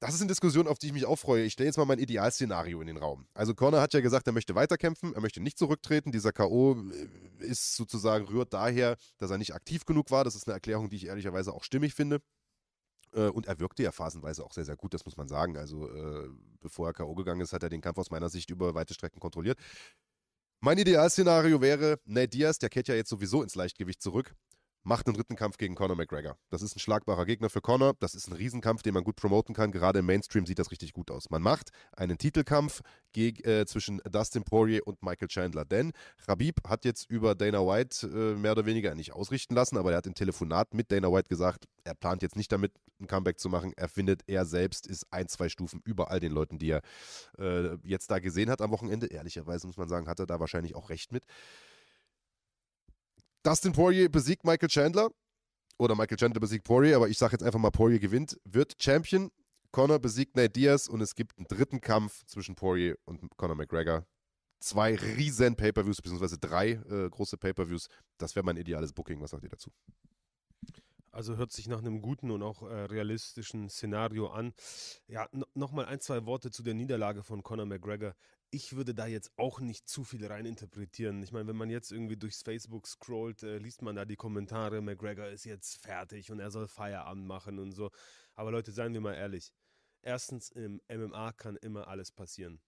das 0.00 0.14
ist 0.14 0.20
eine 0.20 0.28
Diskussion, 0.28 0.68
auf 0.68 0.78
die 0.78 0.88
ich 0.88 0.92
mich 0.92 1.06
auch 1.06 1.16
freue. 1.16 1.44
Ich 1.44 1.54
stelle 1.54 1.68
jetzt 1.68 1.78
mal 1.78 1.86
mein 1.86 1.98
Idealszenario 1.98 2.80
in 2.80 2.86
den 2.86 2.98
Raum. 2.98 3.26
Also 3.34 3.54
Conor 3.54 3.80
hat 3.80 3.94
ja 3.94 4.00
gesagt, 4.00 4.26
er 4.26 4.32
möchte 4.34 4.54
weiterkämpfen, 4.54 5.14
er 5.14 5.20
möchte 5.20 5.40
nicht 5.40 5.58
zurücktreten. 5.58 6.12
Dieser 6.12 6.32
K.O. 6.32 6.76
Äh, 6.92 7.44
ist 7.44 7.76
sozusagen, 7.76 8.26
rührt 8.26 8.52
daher, 8.52 8.96
dass 9.18 9.30
er 9.30 9.38
nicht 9.38 9.54
aktiv 9.54 9.86
genug 9.86 10.10
war. 10.10 10.24
Das 10.24 10.34
ist 10.34 10.46
eine 10.46 10.54
Erklärung, 10.54 10.90
die 10.90 10.96
ich 10.96 11.06
ehrlicherweise 11.06 11.52
auch 11.52 11.64
stimmig 11.64 11.94
finde. 11.94 12.20
Äh, 13.12 13.28
und 13.28 13.46
er 13.46 13.58
wirkte 13.58 13.82
ja 13.82 13.90
phasenweise 13.90 14.44
auch 14.44 14.52
sehr, 14.52 14.66
sehr 14.66 14.76
gut, 14.76 14.92
das 14.92 15.04
muss 15.06 15.16
man 15.16 15.28
sagen. 15.28 15.56
Also 15.56 15.88
äh, 15.88 16.28
bevor 16.60 16.88
er 16.88 16.92
K.O. 16.92 17.14
gegangen 17.14 17.40
ist, 17.40 17.54
hat 17.54 17.62
er 17.62 17.70
den 17.70 17.80
Kampf 17.80 17.98
aus 17.98 18.10
meiner 18.10 18.28
Sicht 18.28 18.50
über 18.50 18.74
weite 18.74 18.92
Strecken 18.92 19.20
kontrolliert. 19.20 19.58
Mein 20.60 20.78
Idealszenario 20.78 21.60
wäre, 21.60 22.00
Nate 22.04 22.28
Diaz, 22.28 22.58
der 22.58 22.68
kehrt 22.68 22.88
ja 22.88 22.94
jetzt 22.94 23.10
sowieso 23.10 23.42
ins 23.42 23.54
Leichtgewicht 23.54 24.02
zurück, 24.02 24.34
macht 24.86 25.06
einen 25.06 25.16
dritten 25.16 25.34
Kampf 25.34 25.58
gegen 25.58 25.74
Conor 25.74 25.96
McGregor. 25.96 26.36
Das 26.48 26.62
ist 26.62 26.76
ein 26.76 26.78
schlagbarer 26.78 27.26
Gegner 27.26 27.50
für 27.50 27.60
Conor. 27.60 27.94
Das 27.98 28.14
ist 28.14 28.28
ein 28.28 28.32
Riesenkampf, 28.32 28.82
den 28.82 28.94
man 28.94 29.02
gut 29.02 29.16
promoten 29.16 29.52
kann. 29.52 29.72
Gerade 29.72 29.98
im 29.98 30.06
Mainstream 30.06 30.46
sieht 30.46 30.60
das 30.60 30.70
richtig 30.70 30.92
gut 30.92 31.10
aus. 31.10 31.28
Man 31.28 31.42
macht 31.42 31.70
einen 31.96 32.18
Titelkampf 32.18 32.82
gegen, 33.12 33.42
äh, 33.48 33.66
zwischen 33.66 34.00
Dustin 34.10 34.44
Poirier 34.44 34.86
und 34.86 35.02
Michael 35.02 35.26
Chandler. 35.26 35.64
Denn 35.64 35.92
Rabib 36.28 36.60
hat 36.68 36.84
jetzt 36.84 37.10
über 37.10 37.34
Dana 37.34 37.66
White 37.66 38.06
äh, 38.06 38.38
mehr 38.38 38.52
oder 38.52 38.64
weniger 38.64 38.94
nicht 38.94 39.12
ausrichten 39.12 39.56
lassen, 39.56 39.76
aber 39.76 39.90
er 39.90 39.98
hat 39.98 40.06
im 40.06 40.14
Telefonat 40.14 40.72
mit 40.72 40.92
Dana 40.92 41.10
White 41.10 41.28
gesagt, 41.28 41.64
er 41.82 41.94
plant 41.94 42.22
jetzt 42.22 42.36
nicht 42.36 42.52
damit, 42.52 42.72
ein 43.00 43.08
Comeback 43.08 43.40
zu 43.40 43.48
machen. 43.48 43.72
Er 43.76 43.88
findet, 43.88 44.22
er 44.28 44.46
selbst 44.46 44.86
ist 44.86 45.06
ein, 45.10 45.26
zwei 45.26 45.48
Stufen 45.48 45.80
über 45.84 46.12
all 46.12 46.20
den 46.20 46.32
Leuten, 46.32 46.58
die 46.58 46.70
er 46.70 46.82
äh, 47.38 47.76
jetzt 47.82 48.08
da 48.10 48.20
gesehen 48.20 48.50
hat 48.50 48.60
am 48.60 48.70
Wochenende. 48.70 49.08
Ehrlicherweise 49.08 49.66
muss 49.66 49.76
man 49.76 49.88
sagen, 49.88 50.06
hat 50.06 50.20
er 50.20 50.26
da 50.26 50.38
wahrscheinlich 50.38 50.76
auch 50.76 50.90
recht 50.90 51.10
mit. 51.10 51.24
Dustin 53.46 53.72
Poirier 53.72 54.08
besiegt 54.08 54.44
Michael 54.44 54.68
Chandler. 54.68 55.08
Oder 55.78 55.94
Michael 55.94 56.16
Chandler 56.16 56.40
besiegt 56.40 56.64
Poirier, 56.64 56.96
aber 56.96 57.08
ich 57.08 57.16
sage 57.16 57.34
jetzt 57.34 57.44
einfach 57.44 57.60
mal, 57.60 57.70
Poirier 57.70 58.00
gewinnt, 58.00 58.40
wird 58.44 58.74
Champion. 58.82 59.30
Conor 59.70 60.00
besiegt 60.00 60.34
Nate 60.34 60.50
Diaz 60.50 60.88
und 60.88 61.00
es 61.00 61.14
gibt 61.14 61.38
einen 61.38 61.46
dritten 61.46 61.80
Kampf 61.80 62.24
zwischen 62.26 62.56
Poirier 62.56 62.96
und 63.04 63.20
Conor 63.36 63.54
McGregor. 63.54 64.04
Zwei 64.58 64.96
riesen 64.96 65.54
Pay-Per-Views, 65.54 65.98
beziehungsweise 65.98 66.38
drei 66.38 66.70
äh, 66.70 67.08
große 67.08 67.36
Pay-Per-Views. 67.36 67.86
Das 68.18 68.34
wäre 68.34 68.44
mein 68.44 68.56
ideales 68.56 68.92
Booking. 68.92 69.20
Was 69.20 69.30
sagt 69.30 69.44
ihr 69.44 69.50
dazu? 69.50 69.70
Also 71.16 71.38
hört 71.38 71.50
sich 71.50 71.66
nach 71.66 71.78
einem 71.78 72.02
guten 72.02 72.30
und 72.30 72.42
auch 72.42 72.60
äh, 72.60 72.74
realistischen 72.74 73.70
Szenario 73.70 74.26
an. 74.26 74.52
Ja, 75.08 75.26
nochmal 75.54 75.86
ein, 75.86 75.98
zwei 75.98 76.26
Worte 76.26 76.50
zu 76.50 76.62
der 76.62 76.74
Niederlage 76.74 77.22
von 77.22 77.42
Conor 77.42 77.64
McGregor. 77.64 78.14
Ich 78.50 78.76
würde 78.76 78.94
da 78.94 79.06
jetzt 79.06 79.32
auch 79.38 79.58
nicht 79.58 79.88
zu 79.88 80.04
viel 80.04 80.26
reininterpretieren. 80.26 81.22
Ich 81.22 81.32
meine, 81.32 81.48
wenn 81.48 81.56
man 81.56 81.70
jetzt 81.70 81.90
irgendwie 81.90 82.18
durchs 82.18 82.42
Facebook 82.42 82.86
scrollt, 82.86 83.42
äh, 83.44 83.56
liest 83.56 83.80
man 83.80 83.96
da 83.96 84.04
die 84.04 84.16
Kommentare, 84.16 84.82
McGregor 84.82 85.28
ist 85.28 85.46
jetzt 85.46 85.80
fertig 85.80 86.30
und 86.30 86.38
er 86.38 86.50
soll 86.50 86.68
Feierabend 86.68 87.26
machen 87.26 87.60
und 87.60 87.72
so. 87.72 87.90
Aber 88.34 88.50
Leute, 88.50 88.70
seien 88.70 88.92
wir 88.92 89.00
mal 89.00 89.14
ehrlich. 89.14 89.54
Erstens, 90.02 90.50
im 90.50 90.82
MMA 90.86 91.32
kann 91.32 91.56
immer 91.56 91.88
alles 91.88 92.12
passieren. 92.12 92.60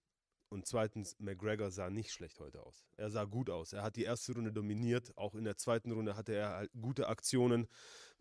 Und 0.51 0.65
zweitens, 0.65 1.15
McGregor 1.19 1.69
sah 1.69 1.91
nicht 1.91 2.11
schlecht 2.11 2.39
heute 2.39 2.63
aus. 2.63 2.83
Er 2.97 3.11
sah 3.11 3.25
gut 3.25 3.51
aus. 3.51 3.71
Er 3.73 3.83
hat 3.83 3.95
die 3.95 4.03
erste 4.03 4.33
Runde 4.33 4.51
dominiert. 4.51 5.15
Auch 5.15 5.35
in 5.35 5.43
der 5.43 5.57
zweiten 5.57 5.91
Runde 5.91 6.15
hatte 6.15 6.33
er 6.33 6.49
halt 6.49 6.71
gute 6.81 7.07
Aktionen. 7.07 7.67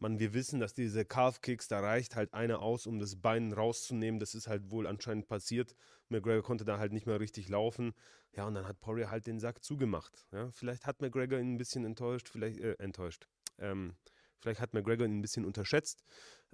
Man, 0.00 0.20
wir 0.20 0.32
wissen, 0.32 0.60
dass 0.60 0.74
diese 0.74 1.04
Calf-Kicks, 1.04 1.66
da 1.66 1.80
reicht 1.80 2.14
halt 2.14 2.32
einer 2.32 2.60
aus, 2.60 2.86
um 2.86 3.00
das 3.00 3.16
Bein 3.16 3.52
rauszunehmen. 3.52 4.20
Das 4.20 4.34
ist 4.34 4.46
halt 4.46 4.70
wohl 4.70 4.86
anscheinend 4.86 5.26
passiert. 5.26 5.74
McGregor 6.08 6.42
konnte 6.42 6.64
da 6.64 6.78
halt 6.78 6.92
nicht 6.92 7.06
mehr 7.06 7.18
richtig 7.18 7.48
laufen. 7.48 7.94
Ja, 8.32 8.46
und 8.46 8.54
dann 8.54 8.68
hat 8.68 8.80
Poirier 8.80 9.10
halt 9.10 9.26
den 9.26 9.40
Sack 9.40 9.64
zugemacht. 9.64 10.26
Ja, 10.30 10.50
vielleicht 10.52 10.86
hat 10.86 11.00
McGregor 11.00 11.38
ihn 11.38 11.54
ein 11.54 11.58
bisschen 11.58 11.84
enttäuscht, 11.84 12.28
vielleicht 12.28 12.60
äh, 12.60 12.74
enttäuscht. 12.74 13.26
Ähm, 13.58 13.94
Vielleicht 14.40 14.60
hat 14.60 14.74
McGregor 14.74 15.06
ihn 15.06 15.18
ein 15.18 15.22
bisschen 15.22 15.44
unterschätzt. 15.44 16.04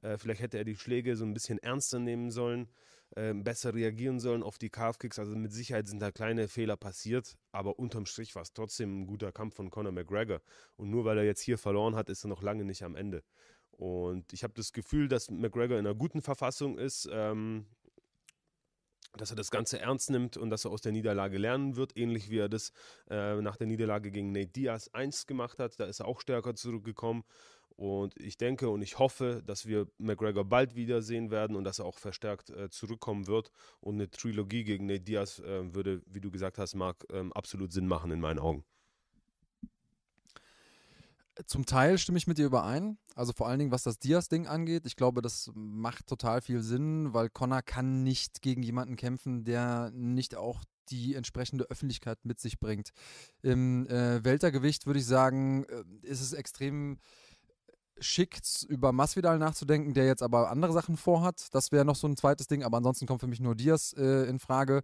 Äh, 0.03 0.19
vielleicht 0.19 0.41
hätte 0.41 0.59
er 0.59 0.65
die 0.65 0.77
Schläge 0.77 1.17
so 1.17 1.25
ein 1.25 1.35
bisschen 1.35 1.59
ernster 1.59 1.99
nehmen 1.99 2.31
sollen, 2.31 2.69
äh, 3.17 3.35
besser 3.35 3.75
reagieren 3.75 4.21
sollen 4.21 4.43
auf 4.43 4.59
die 4.59 4.71
Calf-Kicks. 4.71 5.19
Also 5.19 5.35
mit 5.37 5.53
Sicherheit 5.53 5.89
sind 5.89 6.01
da 6.01 6.11
kleine 6.11 6.49
Fehler 6.49 6.77
passiert, 6.77 7.37
aber 7.53 7.79
unterm 7.79 8.07
Strich 8.07 8.35
war 8.35 8.43
es 8.43 8.53
trotzdem 8.53 9.03
ein 9.03 9.07
guter 9.07 9.33
Kampf 9.33 9.57
von 9.57 9.71
Conor 9.71 9.93
McGregor. 9.93 10.41
Und 10.77 10.91
nur 10.91 11.05
weil 11.05 11.19
er 11.19 11.25
jetzt 11.25 11.41
hier 11.41 11.59
verloren 11.59 11.95
hat, 11.95 12.09
ist 12.11 12.25
er 12.25 12.29
noch 12.29 12.43
lange 12.43 12.65
nicht 12.65 12.83
am 12.83 12.97
Ende. 12.97 13.23
Und 13.71 14.33
ich 14.33 14.45
habe 14.45 14.55
das 14.55 14.73
Gefühl, 14.73 15.09
dass 15.09 15.31
McGregor 15.31 15.79
in 15.79 15.87
einer 15.87 15.95
guten 15.95 16.23
Verfassung 16.23 16.79
ist. 16.79 17.09
Ähm, 17.11 17.67
dass 19.17 19.31
er 19.31 19.37
das 19.37 19.51
Ganze 19.51 19.79
ernst 19.79 20.11
nimmt 20.11 20.37
und 20.37 20.51
dass 20.51 20.65
er 20.65 20.71
aus 20.71 20.81
der 20.81 20.93
Niederlage 20.93 21.39
lernen 21.39 21.77
wird, 21.77 21.97
ähnlich 21.97 22.31
wie 22.31 22.39
er 22.39 22.49
das 22.49 22.73
äh, 23.09 23.41
nach 23.41 23.57
der 23.57 23.67
Niederlage 23.67 24.11
gegen 24.11 24.33
Nate 24.33 24.49
Diaz 24.49 24.89
1 24.93 25.27
gemacht 25.27 25.59
hat. 25.59 25.79
Da 25.79 25.85
ist 25.85 26.01
er 26.01 26.07
auch 26.07 26.21
stärker 26.21 26.55
zurückgekommen. 26.55 27.25
Und 27.77 28.19
ich 28.21 28.37
denke 28.37 28.69
und 28.69 28.83
ich 28.83 28.99
hoffe, 28.99 29.43
dass 29.45 29.67
wir 29.67 29.89
McGregor 29.99 30.45
bald 30.45 30.77
wiedersehen 30.77 31.31
werden 31.31 31.57
und 31.57 31.65
dass 31.65 31.81
er 31.81 31.87
auch 31.87 31.99
verstärkt 31.99 32.51
äh, 32.51 32.71
zurückkommen 32.71 33.27
wird. 33.27 33.51
Und 33.81 33.95
eine 33.95 34.11
Trilogie 34.11 34.63
gegen 34.65 34.87
Nate 34.87 35.01
Diaz 35.01 35.41
äh, 35.41 35.75
würde, 35.75 36.03
wie 36.07 36.21
du 36.21 36.31
gesagt 36.31 36.59
hast, 36.59 36.75
Marc, 36.75 37.05
ähm, 37.11 37.33
absolut 37.33 37.73
Sinn 37.73 37.89
machen 37.89 38.13
in 38.13 38.21
meinen 38.21 38.39
Augen. 38.39 38.65
Zum 41.47 41.67
Teil 41.67 41.99
stimme 41.99 42.19
ich 42.19 42.29
mit 42.29 42.39
dir 42.39 42.47
überein. 42.47 42.97
Also 43.17 43.33
vor 43.33 43.49
allen 43.49 43.59
Dingen, 43.59 43.73
was 43.73 43.83
das 43.83 43.99
Diaz-Ding 43.99 44.47
angeht. 44.47 44.87
Ich 44.87 44.95
glaube, 44.95 45.21
das 45.21 45.51
macht 45.55 46.07
total 46.07 46.41
viel 46.41 46.63
Sinn, 46.63 47.13
weil 47.13 47.29
Connor 47.29 47.63
kann 47.63 48.05
nicht 48.05 48.41
gegen 48.41 48.63
jemanden 48.63 48.95
kämpfen, 48.95 49.45
der 49.45 49.91
nicht 49.93 50.37
auch 50.37 50.63
die 50.91 51.15
entsprechende 51.15 51.65
Öffentlichkeit 51.71 52.25
mit 52.25 52.39
sich 52.39 52.61
bringt. 52.61 52.91
Im 53.43 53.87
äh, 53.89 54.23
Weltergewicht 54.25 54.87
würde 54.87 55.01
ich 55.01 55.07
sagen, 55.07 55.65
äh, 55.65 55.83
ist 56.03 56.21
es 56.21 56.35
extrem 56.35 56.99
schick, 58.01 58.39
über 58.69 58.93
Masvidal 58.93 59.39
nachzudenken, 59.39 59.95
der 59.95 60.07
jetzt 60.07 60.23
aber 60.23 60.51
andere 60.51 60.73
Sachen 60.73 60.97
vorhat. 60.97 61.49
Das 61.53 61.73
wäre 61.73 61.85
noch 61.85 61.97
so 61.97 62.07
ein 62.07 62.17
zweites 62.17 62.47
Ding, 62.47 62.63
aber 62.63 62.79
ansonsten 62.79 63.07
kommt 63.07 63.21
für 63.21 63.27
mich 63.27 63.41
nur 63.41 63.55
Diaz 63.55 63.95
äh, 63.97 64.29
in 64.29 64.39
Frage. 64.39 64.83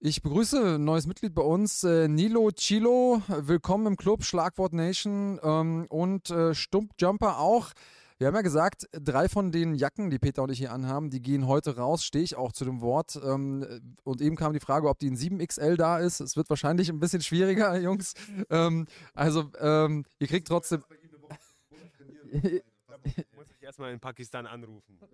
Ich 0.00 0.22
begrüße 0.22 0.76
ein 0.76 0.84
neues 0.84 1.06
Mitglied 1.06 1.34
bei 1.34 1.42
uns, 1.42 1.82
äh, 1.82 2.06
Nilo 2.06 2.52
Chilo. 2.52 3.20
Willkommen 3.26 3.86
im 3.86 3.96
Club 3.96 4.22
Schlagwort 4.22 4.72
Nation 4.72 5.40
ähm, 5.42 5.86
und 5.88 6.30
äh, 6.30 6.54
Stumpjumper 6.54 7.38
auch. 7.38 7.72
Wir 8.18 8.26
haben 8.26 8.34
ja 8.34 8.42
gesagt, 8.42 8.88
drei 8.90 9.28
von 9.28 9.52
den 9.52 9.76
Jacken, 9.76 10.10
die 10.10 10.18
Peter 10.18 10.42
und 10.42 10.50
ich 10.50 10.58
hier 10.58 10.72
anhaben, 10.72 11.08
die 11.08 11.22
gehen 11.22 11.46
heute 11.46 11.76
raus, 11.76 12.04
stehe 12.04 12.24
ich 12.24 12.34
auch 12.34 12.50
zu 12.50 12.64
dem 12.64 12.80
Wort. 12.80 13.16
Ähm, 13.24 13.64
und 14.02 14.20
eben 14.20 14.34
kam 14.34 14.52
die 14.52 14.58
Frage, 14.58 14.88
ob 14.88 14.98
die 14.98 15.06
in 15.06 15.16
7XL 15.16 15.76
da 15.76 15.98
ist. 15.98 16.18
Es 16.18 16.36
wird 16.36 16.50
wahrscheinlich 16.50 16.88
ein 16.88 16.98
bisschen 16.98 17.22
schwieriger, 17.22 17.76
Jungs. 17.80 18.14
Ähm, 18.50 18.86
also, 19.14 19.50
ähm, 19.60 20.04
ihr 20.18 20.26
kriegt 20.26 20.48
trotzdem. 20.48 20.82
Muss 23.36 23.50
ich 23.50 23.62
erstmal 23.62 23.92
in 23.92 24.00
Pakistan 24.00 24.46
anrufen. 24.46 24.98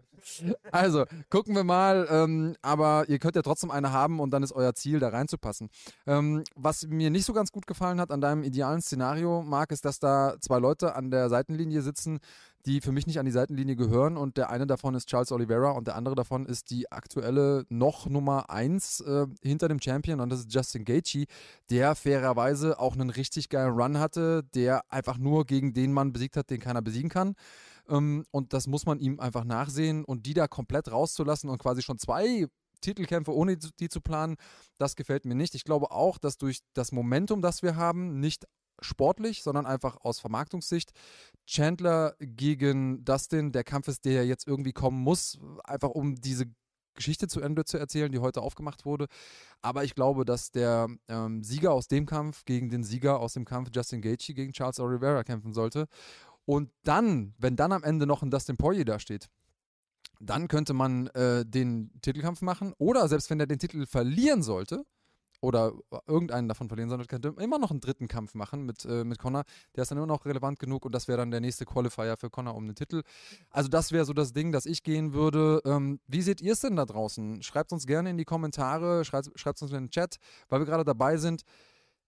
Also, 0.73 1.05
gucken 1.29 1.55
wir 1.55 1.65
mal. 1.65 2.09
Ähm, 2.11 2.57
aber 2.62 3.05
ihr 3.09 3.19
könnt 3.19 3.37
ja 3.37 3.43
trotzdem 3.43 3.71
eine 3.71 3.93
haben 3.93 4.21
und 4.21 4.31
dann 4.31 4.43
ist 4.43 4.53
euer 4.53 4.75
Ziel, 4.75 4.99
da 4.99 5.11
reinzupassen. 5.11 5.69
Ähm, 6.07 6.45
was 6.55 6.87
mir 6.87 7.11
nicht 7.11 7.27
so 7.27 7.35
ganz 7.35 7.53
gut 7.53 7.67
gefallen 7.67 8.01
hat 8.01 8.11
an 8.11 8.23
deinem 8.23 8.43
idealen 8.43 8.81
Szenario, 8.81 9.43
Marc, 9.43 9.71
ist, 9.71 9.85
dass 9.85 9.99
da 9.99 10.37
zwei 10.41 10.59
Leute 10.59 10.95
an 10.95 11.11
der 11.11 11.29
Seitenlinie 11.29 11.83
sitzen, 11.83 12.21
die 12.67 12.81
für 12.81 12.93
mich 12.93 13.07
nicht 13.07 13.19
an 13.19 13.27
die 13.27 13.33
Seitenlinie 13.33 13.77
gehören. 13.77 14.17
Und 14.17 14.37
der 14.37 14.51
eine 14.51 14.67
davon 14.67 14.95
ist 14.95 15.09
Charles 15.09 15.33
Oliveira 15.33 15.73
und 15.73 15.87
der 15.87 15.97
andere 15.97 16.15
davon 16.15 16.47
ist 16.47 16.71
die 16.71 16.91
aktuelle 16.91 17.65
noch 17.69 18.07
Nummer 18.07 18.51
1 18.51 19.01
äh, 19.01 19.27
hinter 19.43 19.69
dem 19.69 19.81
Champion 19.81 20.21
und 20.21 20.31
das 20.31 20.41
ist 20.41 20.53
Justin 20.53 20.85
Gaethje, 20.85 21.27
der 21.71 21.95
fairerweise 21.95 22.79
auch 22.79 22.95
einen 22.95 23.11
richtig 23.11 23.49
geilen 23.49 23.73
Run 23.73 23.99
hatte, 23.99 24.43
der 24.55 24.83
einfach 24.91 25.19
nur 25.19 25.45
gegen 25.45 25.75
den 25.75 25.93
Mann 25.93 26.12
besiegt 26.12 26.37
hat, 26.37 26.51
den 26.51 26.61
keiner 26.61 26.83
besiegen 26.83 27.11
kann. 27.11 27.35
Ähm, 27.89 28.25
und 28.31 28.53
das 28.53 28.67
muss 28.67 28.87
man 28.87 28.99
ihm 28.99 29.21
einfach 29.21 29.45
nachsehen 29.45 30.05
und 30.05 30.27
die 30.27 30.35
da 30.35 30.49
komplett 30.49 30.91
rauszulassen 30.91 31.51
und 31.51 31.59
quasi 31.59 31.83
schon 31.83 31.99
zwei 31.99 32.47
Titelkämpfe 32.81 33.35
ohne 33.35 33.57
die 33.57 33.89
zu 33.89 34.01
planen, 34.01 34.37
das 34.79 34.95
gefällt 34.95 35.25
mir 35.25 35.35
nicht. 35.35 35.55
Ich 35.55 35.65
glaube 35.65 35.91
auch, 35.91 36.19
dass 36.19 36.37
durch 36.37 36.61
das 36.75 36.93
Momentum, 36.93 37.41
das 37.41 37.62
wir 37.62 37.77
haben, 37.77 38.21
nicht 38.21 38.47
sportlich, 38.81 39.43
sondern 39.43 39.66
einfach 39.66 39.99
aus 40.01 40.20
Vermarktungssicht. 40.20 40.93
Chandler 41.47 42.14
gegen 42.18 43.05
Dustin, 43.05 43.53
der 43.53 43.64
Kampf 43.64 43.89
ist, 43.89 44.05
der 44.05 44.27
jetzt 44.27 44.47
irgendwie 44.47 44.72
kommen 44.72 45.01
muss, 45.03 45.39
einfach 45.64 45.91
um 45.91 46.14
diese 46.16 46.47
Geschichte 46.95 47.29
zu 47.29 47.41
Ende 47.41 47.64
zu 47.64 47.77
erzählen, 47.77 48.11
die 48.11 48.20
heute 48.20 48.41
aufgemacht 48.41 48.85
wurde. 48.85 49.07
Aber 49.62 49.85
ich 49.85 49.95
glaube, 49.95 50.25
dass 50.25 50.53
der 50.53 50.89
ähm, 51.09 51.43
Sieger 51.43 51.72
aus 51.72 51.89
dem 51.89 52.07
Kampf 52.07 52.45
gegen 52.45 52.70
den 52.70 52.85
Sieger 52.85 53.20
aus 53.20 53.35
dem 53.35 53.45
Kampf 53.45 53.70
Justin 53.75 54.01
Gaethje 54.01 54.35
gegen 54.35 54.53
Charles 54.53 54.81
Oliveira 54.81 55.25
kämpfen 55.25 55.53
sollte. 55.53 55.87
Und 56.47 56.70
dann, 56.85 57.35
wenn 57.39 57.57
dann 57.57 57.72
am 57.72 57.83
Ende 57.83 58.07
noch 58.07 58.22
ein 58.22 58.31
Dustin 58.31 58.57
Poirier 58.57 58.85
da 58.85 58.99
steht, 58.99 59.29
dann 60.20 60.49
könnte 60.49 60.72
man 60.72 61.09
äh, 61.09 61.45
den 61.45 61.91
Titelkampf 62.01 62.43
machen. 62.43 62.72
Oder 62.79 63.09
selbst 63.09 63.31
wenn 63.31 63.41
er 63.41 63.47
den 63.47 63.59
Titel 63.59 63.87
verlieren 63.87 64.43
sollte, 64.43 64.85
oder 65.45 65.72
irgendeinen 66.07 66.49
davon 66.49 66.68
verlieren 66.68 66.88
sollte, 66.88 67.05
könnte 67.05 67.34
immer 67.38 67.59
noch 67.59 67.70
einen 67.70 67.80
dritten 67.80 68.09
Kampf 68.09 68.34
machen 68.34 68.64
mit, 68.64 68.86
äh, 68.86 69.05
mit 69.05 69.18
Connor. 69.18 69.45
Der 69.76 69.82
ist 69.82 69.90
dann 69.90 69.99
immer 69.99 70.07
noch 70.07 70.24
relevant 70.24 70.59
genug 70.59 70.86
und 70.86 70.95
das 70.95 71.07
wäre 71.07 71.18
dann 71.18 71.30
der 71.30 71.40
nächste 71.40 71.66
Qualifier 71.66 72.16
für 72.16 72.30
Connor 72.30 72.55
um 72.55 72.66
den 72.66 72.74
Titel. 72.74 73.03
Also 73.51 73.68
das 73.68 73.92
wäre 73.92 74.07
so 74.07 74.14
das 74.14 74.32
Ding, 74.32 74.53
das 74.53 74.64
ich 74.64 74.82
gehen 74.82 75.12
würde. 75.12 75.61
Ähm, 75.66 76.01
wie 76.09 76.22
seht 76.22 76.40
ihr 76.40 76.55
es 76.55 76.61
denn 76.61 76.76
da 76.76 76.86
draußen? 76.86 77.42
Schreibt 77.42 77.72
uns 77.72 77.86
gerne 77.86 78.09
in 78.09 78.16
die 78.16 78.24
Kommentare, 78.24 79.05
schreibt 79.05 79.28
es 79.28 79.62
uns 79.62 79.72
in 79.72 79.84
den 79.84 79.90
Chat, 79.90 80.16
weil 80.49 80.61
wir 80.61 80.66
gerade 80.66 80.84
dabei 80.84 81.18
sind. 81.18 81.42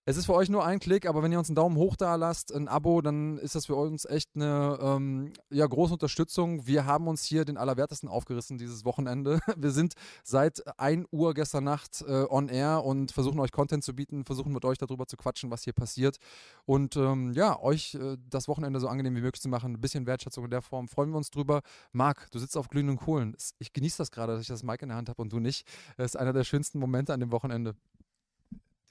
Es 0.09 0.17
ist 0.17 0.27
für 0.27 0.35
euch 0.35 0.49
nur 0.49 0.65
ein 0.65 0.79
Klick, 0.79 1.05
aber 1.05 1.25
wenn 1.25 1.33
ihr 1.33 1.39
uns 1.41 1.49
einen 1.49 1.57
Daumen 1.57 1.77
hoch 1.77 1.97
da 1.97 2.15
lasst, 2.15 2.55
ein 2.55 2.69
Abo, 2.69 3.01
dann 3.01 3.39
ist 3.39 3.57
das 3.57 3.67
für 3.67 3.75
uns 3.75 4.05
echt 4.05 4.31
eine 4.37 4.79
ähm, 4.81 5.33
ja, 5.51 5.67
große 5.67 5.95
Unterstützung. 5.95 6.65
Wir 6.65 6.87
haben 6.87 7.09
uns 7.09 7.25
hier 7.25 7.45
den 7.45 7.57
Allerwertesten 7.57 8.09
aufgerissen 8.09 8.57
dieses 8.57 8.85
Wochenende. 8.85 9.41
Wir 9.57 9.73
sind 9.73 9.95
seit 10.23 10.63
1 10.79 11.09
Uhr 11.11 11.35
gestern 11.35 11.65
Nacht 11.65 12.05
äh, 12.07 12.25
on 12.31 12.49
air 12.49 12.85
und 12.85 13.11
versuchen 13.11 13.41
euch 13.41 13.51
Content 13.51 13.83
zu 13.83 13.97
bieten, 13.97 14.25
versuchen 14.25 14.53
mit 14.53 14.65
euch 14.65 14.79
darüber 14.79 15.09
zu 15.09 15.17
quatschen, 15.17 15.51
was 15.51 15.65
hier 15.65 15.73
passiert. 15.73 16.19
Und 16.67 16.95
ähm, 16.95 17.33
ja, 17.33 17.61
euch 17.61 17.97
äh, 17.97 18.17
das 18.31 18.47
Wochenende 18.47 18.79
so 18.79 18.87
angenehm 18.87 19.17
wie 19.17 19.23
möglich 19.23 19.43
zu 19.43 19.49
machen. 19.49 19.73
Ein 19.73 19.81
bisschen 19.81 20.07
Wertschätzung 20.07 20.45
in 20.45 20.51
der 20.53 20.63
Form. 20.63 20.87
Freuen 20.87 21.11
wir 21.11 21.17
uns 21.17 21.33
drüber. 21.33 21.63
Marc, 21.91 22.31
du 22.31 22.39
sitzt 22.39 22.57
auf 22.57 22.69
glühenden 22.69 22.97
Kohlen. 22.97 23.37
Ich 23.59 23.73
genieße 23.73 23.99
das 23.99 24.13
gerade, 24.13 24.35
dass 24.35 24.43
ich 24.43 24.47
das 24.47 24.63
Mic 24.63 24.83
in 24.83 24.91
der 24.91 24.99
Hand 24.99 25.09
habe 25.09 25.21
und 25.21 25.33
du 25.33 25.41
nicht. 25.41 25.67
Das 25.97 26.13
ist 26.13 26.17
einer 26.17 26.33
der 26.33 26.45
schönsten 26.45 26.79
Momente 26.79 27.13
an 27.13 27.19
dem 27.19 27.33
Wochenende. 27.33 27.75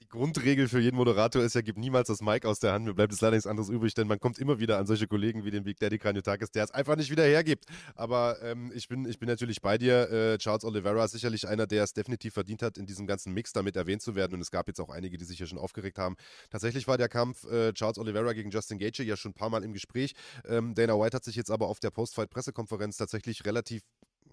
Grundregel 0.08 0.68
für 0.68 0.80
jeden 0.80 0.96
Moderator 0.96 1.42
ist 1.42 1.54
ja, 1.54 1.60
gib 1.60 1.76
niemals 1.76 2.08
das 2.08 2.20
Mic 2.20 2.46
aus 2.46 2.58
der 2.60 2.72
Hand. 2.72 2.84
Mir 2.84 2.94
bleibt 2.94 3.12
es 3.12 3.20
leider 3.20 3.36
nichts 3.36 3.46
anderes 3.46 3.68
übrig, 3.68 3.94
denn 3.94 4.06
man 4.06 4.18
kommt 4.18 4.38
immer 4.38 4.58
wieder 4.58 4.78
an 4.78 4.86
solche 4.86 5.06
Kollegen 5.06 5.44
wie 5.44 5.50
den 5.50 5.64
Big 5.64 5.78
Daddy 5.78 5.98
Kranjotakis, 5.98 6.50
der 6.50 6.64
es 6.64 6.70
einfach 6.70 6.96
nicht 6.96 7.10
wieder 7.10 7.24
hergibt. 7.24 7.66
Aber 7.94 8.40
ähm, 8.42 8.72
ich, 8.74 8.88
bin, 8.88 9.06
ich 9.06 9.18
bin 9.18 9.28
natürlich 9.28 9.60
bei 9.60 9.78
dir. 9.78 10.10
Äh, 10.10 10.38
Charles 10.38 10.64
Oliveira 10.64 11.04
ist 11.04 11.12
sicherlich 11.12 11.48
einer, 11.48 11.66
der 11.66 11.84
es 11.84 11.92
definitiv 11.92 12.34
verdient 12.34 12.62
hat, 12.62 12.78
in 12.78 12.86
diesem 12.86 13.06
ganzen 13.06 13.32
Mix 13.32 13.52
damit 13.52 13.76
erwähnt 13.76 14.02
zu 14.02 14.14
werden. 14.14 14.34
Und 14.34 14.40
es 14.40 14.50
gab 14.50 14.68
jetzt 14.68 14.80
auch 14.80 14.90
einige, 14.90 15.18
die 15.18 15.24
sich 15.24 15.38
hier 15.38 15.46
schon 15.46 15.58
aufgeregt 15.58 15.98
haben. 15.98 16.16
Tatsächlich 16.50 16.86
war 16.88 16.98
der 16.98 17.08
Kampf 17.08 17.44
äh, 17.44 17.72
Charles 17.72 17.98
Oliveira 17.98 18.32
gegen 18.32 18.50
Justin 18.50 18.78
Gaethje 18.78 19.04
ja 19.04 19.16
schon 19.16 19.30
ein 19.30 19.34
paar 19.34 19.50
Mal 19.50 19.64
im 19.64 19.72
Gespräch. 19.72 20.14
Ähm, 20.46 20.74
Dana 20.74 20.98
White 20.98 21.16
hat 21.16 21.24
sich 21.24 21.36
jetzt 21.36 21.50
aber 21.50 21.68
auf 21.68 21.80
der 21.80 21.90
Post-Fight-Pressekonferenz 21.90 22.96
tatsächlich 22.96 23.44
relativ 23.44 23.82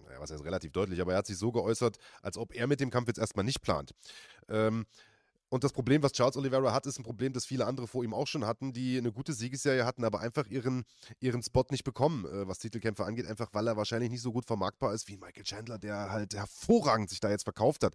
naja, 0.06 0.20
was 0.20 0.30
heißt 0.30 0.44
relativ 0.44 0.72
deutlich, 0.72 1.00
aber 1.00 1.12
er 1.12 1.18
hat 1.18 1.26
sich 1.26 1.38
so 1.38 1.50
geäußert, 1.50 1.96
als 2.22 2.36
ob 2.36 2.54
er 2.54 2.66
mit 2.66 2.80
dem 2.80 2.90
Kampf 2.90 3.08
jetzt 3.08 3.18
erstmal 3.18 3.44
nicht 3.44 3.62
plant. 3.62 3.92
Ähm, 4.48 4.86
und 5.48 5.64
das 5.64 5.72
Problem, 5.72 6.02
was 6.02 6.12
Charles 6.12 6.36
Oliveira 6.36 6.72
hat, 6.72 6.86
ist 6.86 6.98
ein 6.98 7.04
Problem, 7.04 7.32
das 7.32 7.46
viele 7.46 7.66
andere 7.66 7.86
vor 7.86 8.04
ihm 8.04 8.14
auch 8.14 8.26
schon 8.26 8.46
hatten, 8.46 8.72
die 8.72 8.98
eine 8.98 9.12
gute 9.12 9.32
Siegesserie 9.32 9.84
hatten, 9.84 10.04
aber 10.04 10.20
einfach 10.20 10.46
ihren, 10.46 10.84
ihren 11.20 11.42
Spot 11.42 11.64
nicht 11.70 11.84
bekommen, 11.84 12.24
äh, 12.26 12.46
was 12.46 12.58
Titelkämpfe 12.58 13.04
angeht, 13.04 13.26
einfach 13.26 13.50
weil 13.52 13.66
er 13.66 13.76
wahrscheinlich 13.76 14.10
nicht 14.10 14.22
so 14.22 14.32
gut 14.32 14.44
vermarktbar 14.44 14.94
ist 14.94 15.08
wie 15.08 15.16
Michael 15.16 15.44
Chandler, 15.44 15.78
der 15.78 16.10
halt 16.10 16.34
hervorragend 16.34 17.10
sich 17.10 17.20
da 17.20 17.30
jetzt 17.30 17.44
verkauft 17.44 17.84
hat. 17.84 17.94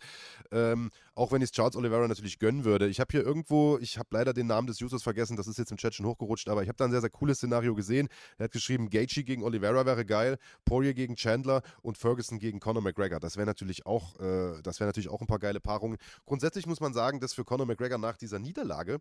Ähm, 0.52 0.91
auch 1.16 1.32
wenn 1.32 1.41
ich 1.41 1.47
es 1.47 1.52
Charles 1.52 1.76
Oliveira 1.76 2.08
natürlich 2.08 2.39
gönnen 2.39 2.64
würde. 2.66 2.88
Ich 2.88 3.00
habe 3.00 3.12
hier 3.12 3.26
irgendwo, 3.26 3.78
ich 3.80 3.97
habe 3.97 4.10
leider 4.12 4.34
den 4.34 4.47
Namen 4.47 4.68
des 4.68 4.82
Users 4.82 5.04
vergessen, 5.04 5.36
das 5.36 5.47
ist 5.47 5.58
jetzt 5.58 5.72
im 5.72 5.78
Chat 5.78 5.95
schon 5.95 6.06
hochgerutscht, 6.06 6.50
aber 6.50 6.64
ich 6.64 6.70
habe 6.70 6.78
da 6.78 6.86
ein 6.86 6.91
sehr, 6.91 7.02
sehr 7.02 7.10
cooles 7.10 7.38
Szenario 7.38 7.76
gesehen. 7.76 8.08
Er 8.38 8.45
hat 8.45 8.52
geschrieben, 8.52 8.89
Gaethje 8.89 9.24
gegen 9.24 9.43
Oliveira 9.43 9.86
wäre 9.86 10.06
geil, 10.06 10.38
Poirier 10.66 10.93
gegen 10.93 11.16
Chandler 11.16 11.62
und 11.82 11.97
Ferguson 11.97 12.39
gegen 12.39 12.60
Conor 12.60 12.82
McGregor. 12.82 13.20
Das 13.20 13.38
wäre 13.38 13.45
natürlich 13.45 13.86
auch, 13.86 14.20
äh, 14.20 14.62
das 14.62 14.80
natürlich 14.80 15.10
auch 15.10 15.22
ein 15.22 15.28
paar 15.28 15.39
geile 15.39 15.60
Paarungen. 15.60 15.97
Grundsätzlich 16.26 16.66
muss 16.66 16.80
man 16.80 16.93
sagen, 16.93 17.20
dass 17.20 17.34
für 17.40 17.46
Conor 17.46 17.66
McGregor 17.66 17.98
nach 17.98 18.18
dieser 18.18 18.38
Niederlage, 18.38 19.00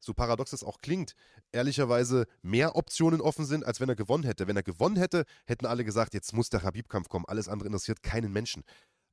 so 0.00 0.12
paradox 0.12 0.52
es 0.52 0.64
auch 0.64 0.78
klingt, 0.80 1.14
ehrlicherweise 1.52 2.26
mehr 2.42 2.74
Optionen 2.74 3.20
offen 3.20 3.44
sind, 3.44 3.64
als 3.64 3.80
wenn 3.80 3.88
er 3.88 3.94
gewonnen 3.94 4.24
hätte. 4.24 4.48
Wenn 4.48 4.56
er 4.56 4.64
gewonnen 4.64 4.96
hätte, 4.96 5.24
hätten 5.46 5.66
alle 5.66 5.84
gesagt, 5.84 6.14
jetzt 6.14 6.32
muss 6.32 6.48
der 6.48 6.62
Habib-Kampf 6.62 7.08
kommen. 7.08 7.26
Alles 7.28 7.48
andere 7.48 7.68
interessiert 7.68 8.02
keinen 8.02 8.32
Menschen. 8.32 8.64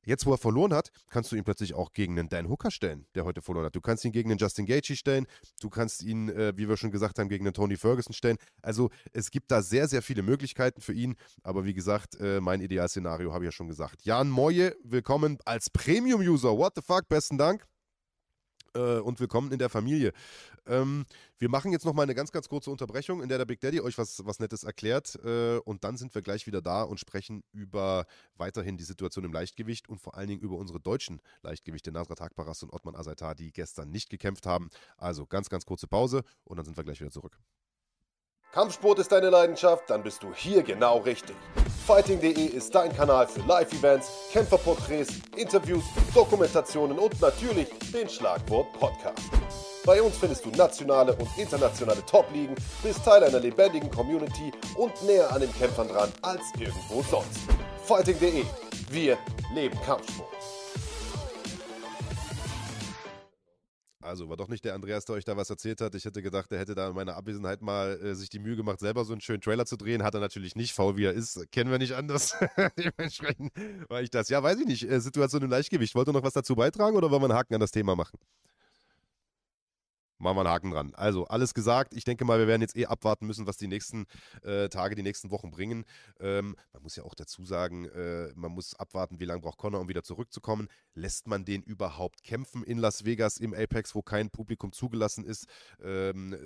Jetzt, 0.04 0.24
wo 0.26 0.32
er 0.32 0.38
verloren 0.38 0.72
hat, 0.72 0.90
kannst 1.10 1.30
du 1.30 1.36
ihn 1.36 1.44
plötzlich 1.44 1.74
auch 1.74 1.92
gegen 1.92 2.18
einen 2.18 2.30
Dan 2.30 2.48
Hooker 2.48 2.70
stellen, 2.70 3.06
der 3.14 3.24
heute 3.24 3.42
verloren 3.42 3.66
hat. 3.66 3.76
Du 3.76 3.80
kannst 3.80 4.04
ihn 4.04 4.12
gegen 4.12 4.30
einen 4.30 4.38
Justin 4.38 4.64
Gaethje 4.64 4.96
stellen. 4.96 5.26
Du 5.60 5.68
kannst 5.68 6.02
ihn, 6.02 6.30
äh, 6.30 6.56
wie 6.56 6.68
wir 6.68 6.78
schon 6.78 6.90
gesagt 6.90 7.18
haben, 7.18 7.28
gegen 7.28 7.46
einen 7.46 7.54
Tony 7.54 7.76
Ferguson 7.76 8.14
stellen. 8.14 8.38
Also 8.62 8.90
es 9.12 9.30
gibt 9.30 9.50
da 9.50 9.60
sehr, 9.62 9.86
sehr 9.86 10.00
viele 10.00 10.22
Möglichkeiten 10.22 10.80
für 10.80 10.94
ihn. 10.94 11.14
Aber 11.42 11.64
wie 11.64 11.74
gesagt, 11.74 12.18
äh, 12.18 12.40
mein 12.40 12.60
Idealszenario 12.60 13.32
habe 13.32 13.44
ich 13.44 13.48
ja 13.48 13.52
schon 13.52 13.68
gesagt. 13.68 14.02
Jan 14.04 14.30
Moje, 14.30 14.74
willkommen 14.82 15.38
als 15.44 15.68
Premium-User. 15.70 16.56
What 16.56 16.72
the 16.76 16.82
fuck, 16.82 17.08
besten 17.08 17.36
Dank. 17.36 17.66
Äh, 18.74 18.98
und 18.98 19.20
willkommen 19.20 19.52
in 19.52 19.58
der 19.58 19.68
Familie. 19.68 20.12
Ähm, 20.66 21.06
wir 21.38 21.48
machen 21.48 21.72
jetzt 21.72 21.84
nochmal 21.84 22.04
eine 22.04 22.14
ganz, 22.14 22.32
ganz 22.32 22.48
kurze 22.48 22.70
Unterbrechung, 22.70 23.22
in 23.22 23.28
der 23.28 23.38
der 23.38 23.44
Big 23.44 23.60
Daddy 23.60 23.80
euch 23.80 23.98
was, 23.98 24.24
was 24.26 24.40
Nettes 24.40 24.64
erklärt. 24.64 25.18
Äh, 25.24 25.58
und 25.58 25.84
dann 25.84 25.96
sind 25.96 26.14
wir 26.14 26.22
gleich 26.22 26.46
wieder 26.46 26.60
da 26.60 26.82
und 26.82 27.00
sprechen 27.00 27.42
über 27.52 28.06
weiterhin 28.36 28.76
die 28.76 28.84
Situation 28.84 29.24
im 29.24 29.32
Leichtgewicht 29.32 29.88
und 29.88 30.00
vor 30.00 30.16
allen 30.16 30.28
Dingen 30.28 30.40
über 30.40 30.56
unsere 30.56 30.80
deutschen 30.80 31.20
Leichtgewichte, 31.42 31.92
Nasrat 31.92 32.20
Hakparas 32.20 32.62
und 32.62 32.72
Ottman 32.72 32.96
Azaitar, 32.96 33.34
die 33.34 33.52
gestern 33.52 33.90
nicht 33.90 34.10
gekämpft 34.10 34.46
haben. 34.46 34.70
Also 34.96 35.26
ganz, 35.26 35.48
ganz 35.48 35.64
kurze 35.64 35.86
Pause 35.86 36.22
und 36.44 36.56
dann 36.56 36.64
sind 36.64 36.76
wir 36.76 36.84
gleich 36.84 37.00
wieder 37.00 37.10
zurück. 37.10 37.38
Kampfsport 38.52 38.98
ist 38.98 39.12
deine 39.12 39.28
Leidenschaft? 39.28 39.90
Dann 39.90 40.02
bist 40.02 40.22
du 40.22 40.32
hier 40.32 40.62
genau 40.62 40.98
richtig. 40.98 41.36
Fighting.de 41.88 42.44
ist 42.44 42.74
dein 42.74 42.94
Kanal 42.94 43.26
für 43.26 43.40
Live-Events, 43.48 44.10
Kämpferporträts, 44.30 45.08
Interviews, 45.38 45.84
Dokumentationen 46.12 46.98
und 46.98 47.18
natürlich 47.18 47.66
den 47.94 48.06
Schlagwort 48.06 48.70
Podcast. 48.74 49.22
Bei 49.86 50.02
uns 50.02 50.18
findest 50.18 50.44
du 50.44 50.50
nationale 50.50 51.14
und 51.14 51.28
internationale 51.38 52.04
Top-Ligen, 52.04 52.54
bist 52.82 53.02
Teil 53.02 53.24
einer 53.24 53.40
lebendigen 53.40 53.90
Community 53.90 54.52
und 54.76 55.02
näher 55.04 55.32
an 55.32 55.40
den 55.40 55.52
Kämpfern 55.54 55.88
dran 55.88 56.12
als 56.20 56.42
irgendwo 56.58 57.02
sonst. 57.10 57.40
Fighting.de. 57.86 58.44
Wir 58.90 59.16
leben 59.54 59.80
Kampfsport. 59.86 60.37
Also 64.08 64.28
war 64.28 64.36
doch 64.36 64.48
nicht 64.48 64.64
der 64.64 64.74
Andreas, 64.74 65.04
der 65.04 65.16
euch 65.16 65.24
da 65.24 65.36
was 65.36 65.50
erzählt 65.50 65.80
hat. 65.80 65.94
Ich 65.94 66.04
hätte 66.04 66.22
gedacht, 66.22 66.50
er 66.50 66.58
hätte 66.58 66.74
da 66.74 66.88
in 66.88 66.94
meiner 66.94 67.16
Abwesenheit 67.16 67.62
mal 67.62 68.00
äh, 68.02 68.14
sich 68.14 68.30
die 68.30 68.38
Mühe 68.38 68.56
gemacht, 68.56 68.80
selber 68.80 69.04
so 69.04 69.12
einen 69.12 69.20
schönen 69.20 69.40
Trailer 69.40 69.66
zu 69.66 69.76
drehen. 69.76 70.02
Hat 70.02 70.14
er 70.14 70.20
natürlich 70.20 70.56
nicht. 70.56 70.72
Faul 70.72 70.96
wie 70.96 71.04
er 71.04 71.12
ist, 71.12 71.50
kennen 71.52 71.70
wir 71.70 71.78
nicht 71.78 71.92
anders. 71.92 72.34
Dementsprechend 72.78 73.52
war 73.88 74.02
ich 74.02 74.10
das. 74.10 74.28
Ja, 74.28 74.42
weiß 74.42 74.58
ich 74.60 74.66
nicht. 74.66 74.90
Äh, 74.90 75.00
Situation 75.00 75.42
im 75.42 75.50
Leichtgewicht. 75.50 75.94
Wollt 75.94 76.08
ihr 76.08 76.12
noch 76.12 76.22
was 76.22 76.32
dazu 76.32 76.56
beitragen 76.56 76.96
oder 76.96 77.10
wollen 77.10 77.22
wir 77.22 77.26
einen 77.26 77.38
Haken 77.38 77.54
an 77.54 77.60
das 77.60 77.70
Thema 77.70 77.94
machen? 77.94 78.18
Machen 80.20 80.36
wir 80.36 80.40
einen 80.40 80.48
Haken 80.48 80.70
dran. 80.72 80.94
Also, 80.96 81.26
alles 81.26 81.54
gesagt. 81.54 81.94
Ich 81.94 82.02
denke 82.02 82.24
mal, 82.24 82.40
wir 82.40 82.48
werden 82.48 82.60
jetzt 82.60 82.76
eh 82.76 82.86
abwarten 82.86 83.26
müssen, 83.26 83.46
was 83.46 83.56
die 83.56 83.68
nächsten 83.68 84.06
äh, 84.42 84.68
Tage, 84.68 84.96
die 84.96 85.04
nächsten 85.04 85.30
Wochen 85.30 85.52
bringen. 85.52 85.84
Ähm, 86.18 86.56
man 86.72 86.82
muss 86.82 86.96
ja 86.96 87.04
auch 87.04 87.14
dazu 87.14 87.44
sagen, 87.44 87.84
äh, 87.86 88.32
man 88.34 88.50
muss 88.50 88.74
abwarten, 88.74 89.20
wie 89.20 89.24
lange 89.26 89.40
braucht 89.40 89.58
Connor, 89.58 89.80
um 89.80 89.88
wieder 89.88 90.02
zurückzukommen. 90.02 90.68
Lässt 90.94 91.28
man 91.28 91.44
den 91.44 91.62
überhaupt 91.62 92.24
kämpfen 92.24 92.64
in 92.64 92.78
Las 92.78 93.04
Vegas 93.04 93.36
im 93.36 93.54
Apex, 93.54 93.94
wo 93.94 94.02
kein 94.02 94.30
Publikum 94.30 94.72
zugelassen 94.72 95.24
ist? 95.24 95.46
Ähm, 95.80 96.36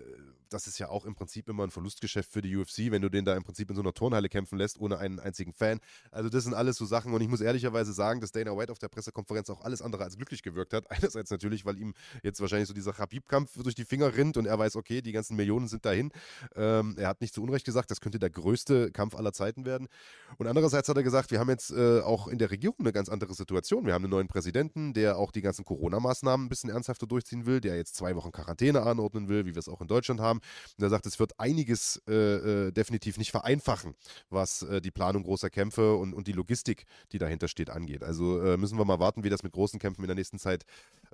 das 0.51 0.66
ist 0.66 0.79
ja 0.79 0.91
auch 0.91 1.07
im 1.07 1.14
Prinzip 1.14 1.49
immer 1.49 1.64
ein 1.64 1.70
Verlustgeschäft 1.70 2.31
für 2.31 2.43
die 2.43 2.55
UFC, 2.55 2.91
wenn 2.91 3.01
du 3.01 3.09
den 3.09 3.25
da 3.25 3.35
im 3.35 3.43
Prinzip 3.43 3.70
in 3.70 3.77
so 3.77 3.81
einer 3.83 3.95
Turnhalle 3.95 4.29
kämpfen 4.29 4.59
lässt, 4.59 4.79
ohne 4.79 4.99
einen 4.99 5.18
einzigen 5.18 5.55
Fan. 5.55 5.81
Also, 6.11 6.29
das 6.29 6.45
sind 6.45 6.53
alles 6.53 6.77
so 6.77 6.85
Sachen. 6.85 7.14
Und 7.14 7.23
ich 7.23 7.29
muss 7.29 7.41
ehrlicherweise 7.41 7.95
sagen, 7.95 8.20
dass 8.20 8.33
Dana 8.33 8.55
White 8.55 8.70
auf 8.70 8.79
der 8.79 8.89
Pressekonferenz 8.89 9.49
auch 9.49 9.62
alles 9.62 9.81
andere 9.81 10.05
als 10.05 10.16
glücklich 10.16 10.43
gewirkt 10.43 10.75
hat. 10.75 10.91
Einerseits 10.91 11.31
natürlich, 11.31 11.64
weil 11.64 11.79
ihm 11.79 11.95
jetzt 12.23 12.41
wahrscheinlich 12.43 12.68
so 12.68 12.75
dieser 12.75 12.99
Habib-Kampf 12.99 13.62
durch 13.63 13.75
die 13.75 13.85
Finger 13.85 14.17
rinnt 14.17 14.37
und 14.37 14.47
er 14.47 14.59
weiß, 14.59 14.77
okay, 14.77 15.03
die 15.03 15.13
ganzen 15.13 15.37
Millionen 15.37 15.69
sind 15.69 15.85
dahin. 15.85 16.11
Ähm, 16.55 16.95
er 16.99 17.09
hat 17.09 17.21
nicht 17.21 17.35
zu 17.35 17.43
Unrecht 17.43 17.65
gesagt, 17.65 17.91
das 17.91 18.01
könnte 18.01 18.19
der 18.19 18.31
größte 18.31 18.91
Kampf 18.91 19.15
aller 19.15 19.33
Zeiten 19.33 19.65
werden. 19.65 19.89
Und 20.39 20.47
andererseits 20.47 20.89
hat 20.89 20.97
er 20.97 21.03
gesagt, 21.03 21.31
wir 21.31 21.41
haben 21.41 21.51
jetzt 21.51 21.71
äh, 21.71 22.01
auch 22.01 22.29
in 22.29 22.39
der 22.39 22.51
Regierung 22.51 22.77
eine 22.81 22.93
ganz 22.93 23.09
andere 23.09 23.35
Situation. 23.35 23.87
Wir 23.87 23.95
haben 23.95 24.05
einen 24.05 24.11
neuen 24.11 24.29
Präsidenten, 24.29 24.95
der 24.95 25.19
auch 25.19 25.31
die 25.31 25.43
ganzen 25.43 25.65
Corona-Maßnahmen 25.65 26.47
ein 26.47 26.49
bisschen 26.49 26.71
ernsthafter 26.71 27.07
durchziehen 27.07 27.47
will, 27.47 27.61
der 27.61 27.77
jetzt 27.77 27.97
zwei 27.97 28.17
Wochen 28.17 28.33
Quarantäne 28.33 28.83
anordnen 28.83 29.29
will, 29.29 29.45
wie 29.47 29.55
wir 29.55 29.61
es 29.61 29.69
auch 29.69 29.81
in 29.81 29.89
Deutschland 29.89 30.21
haben. 30.21 30.41
Und 30.79 30.83
er 30.83 30.91
sagt, 30.91 31.07
es 31.07 31.19
wird 31.19 31.39
einiges 31.39 32.03
äh, 32.09 32.15
äh, 32.15 32.73
definitiv 32.73 33.19
nicht 33.19 33.31
vereinfachen, 33.31 33.95
was 34.31 34.63
äh, 34.63 34.81
die 34.81 34.91
Planung 34.91 35.23
großer 35.23 35.51
Kämpfe 35.51 35.95
und, 35.95 36.15
und 36.15 36.27
die 36.27 36.33
Logistik, 36.33 36.85
die 37.13 37.19
dahinter 37.19 37.49
steht, 37.49 37.71
angeht. 37.71 38.03
Also 38.03 38.41
äh, 38.41 38.57
müssen 38.57 38.79
wir 38.79 38.85
mal 38.85 39.01
warten, 39.01 39.25
wie 39.25 39.31
das 39.31 39.43
mit 39.43 39.53
großen 39.53 39.79
Kämpfen 39.79 40.03
in 40.03 40.09
der 40.09 40.17
nächsten 40.17 40.39
Zeit 40.39 40.65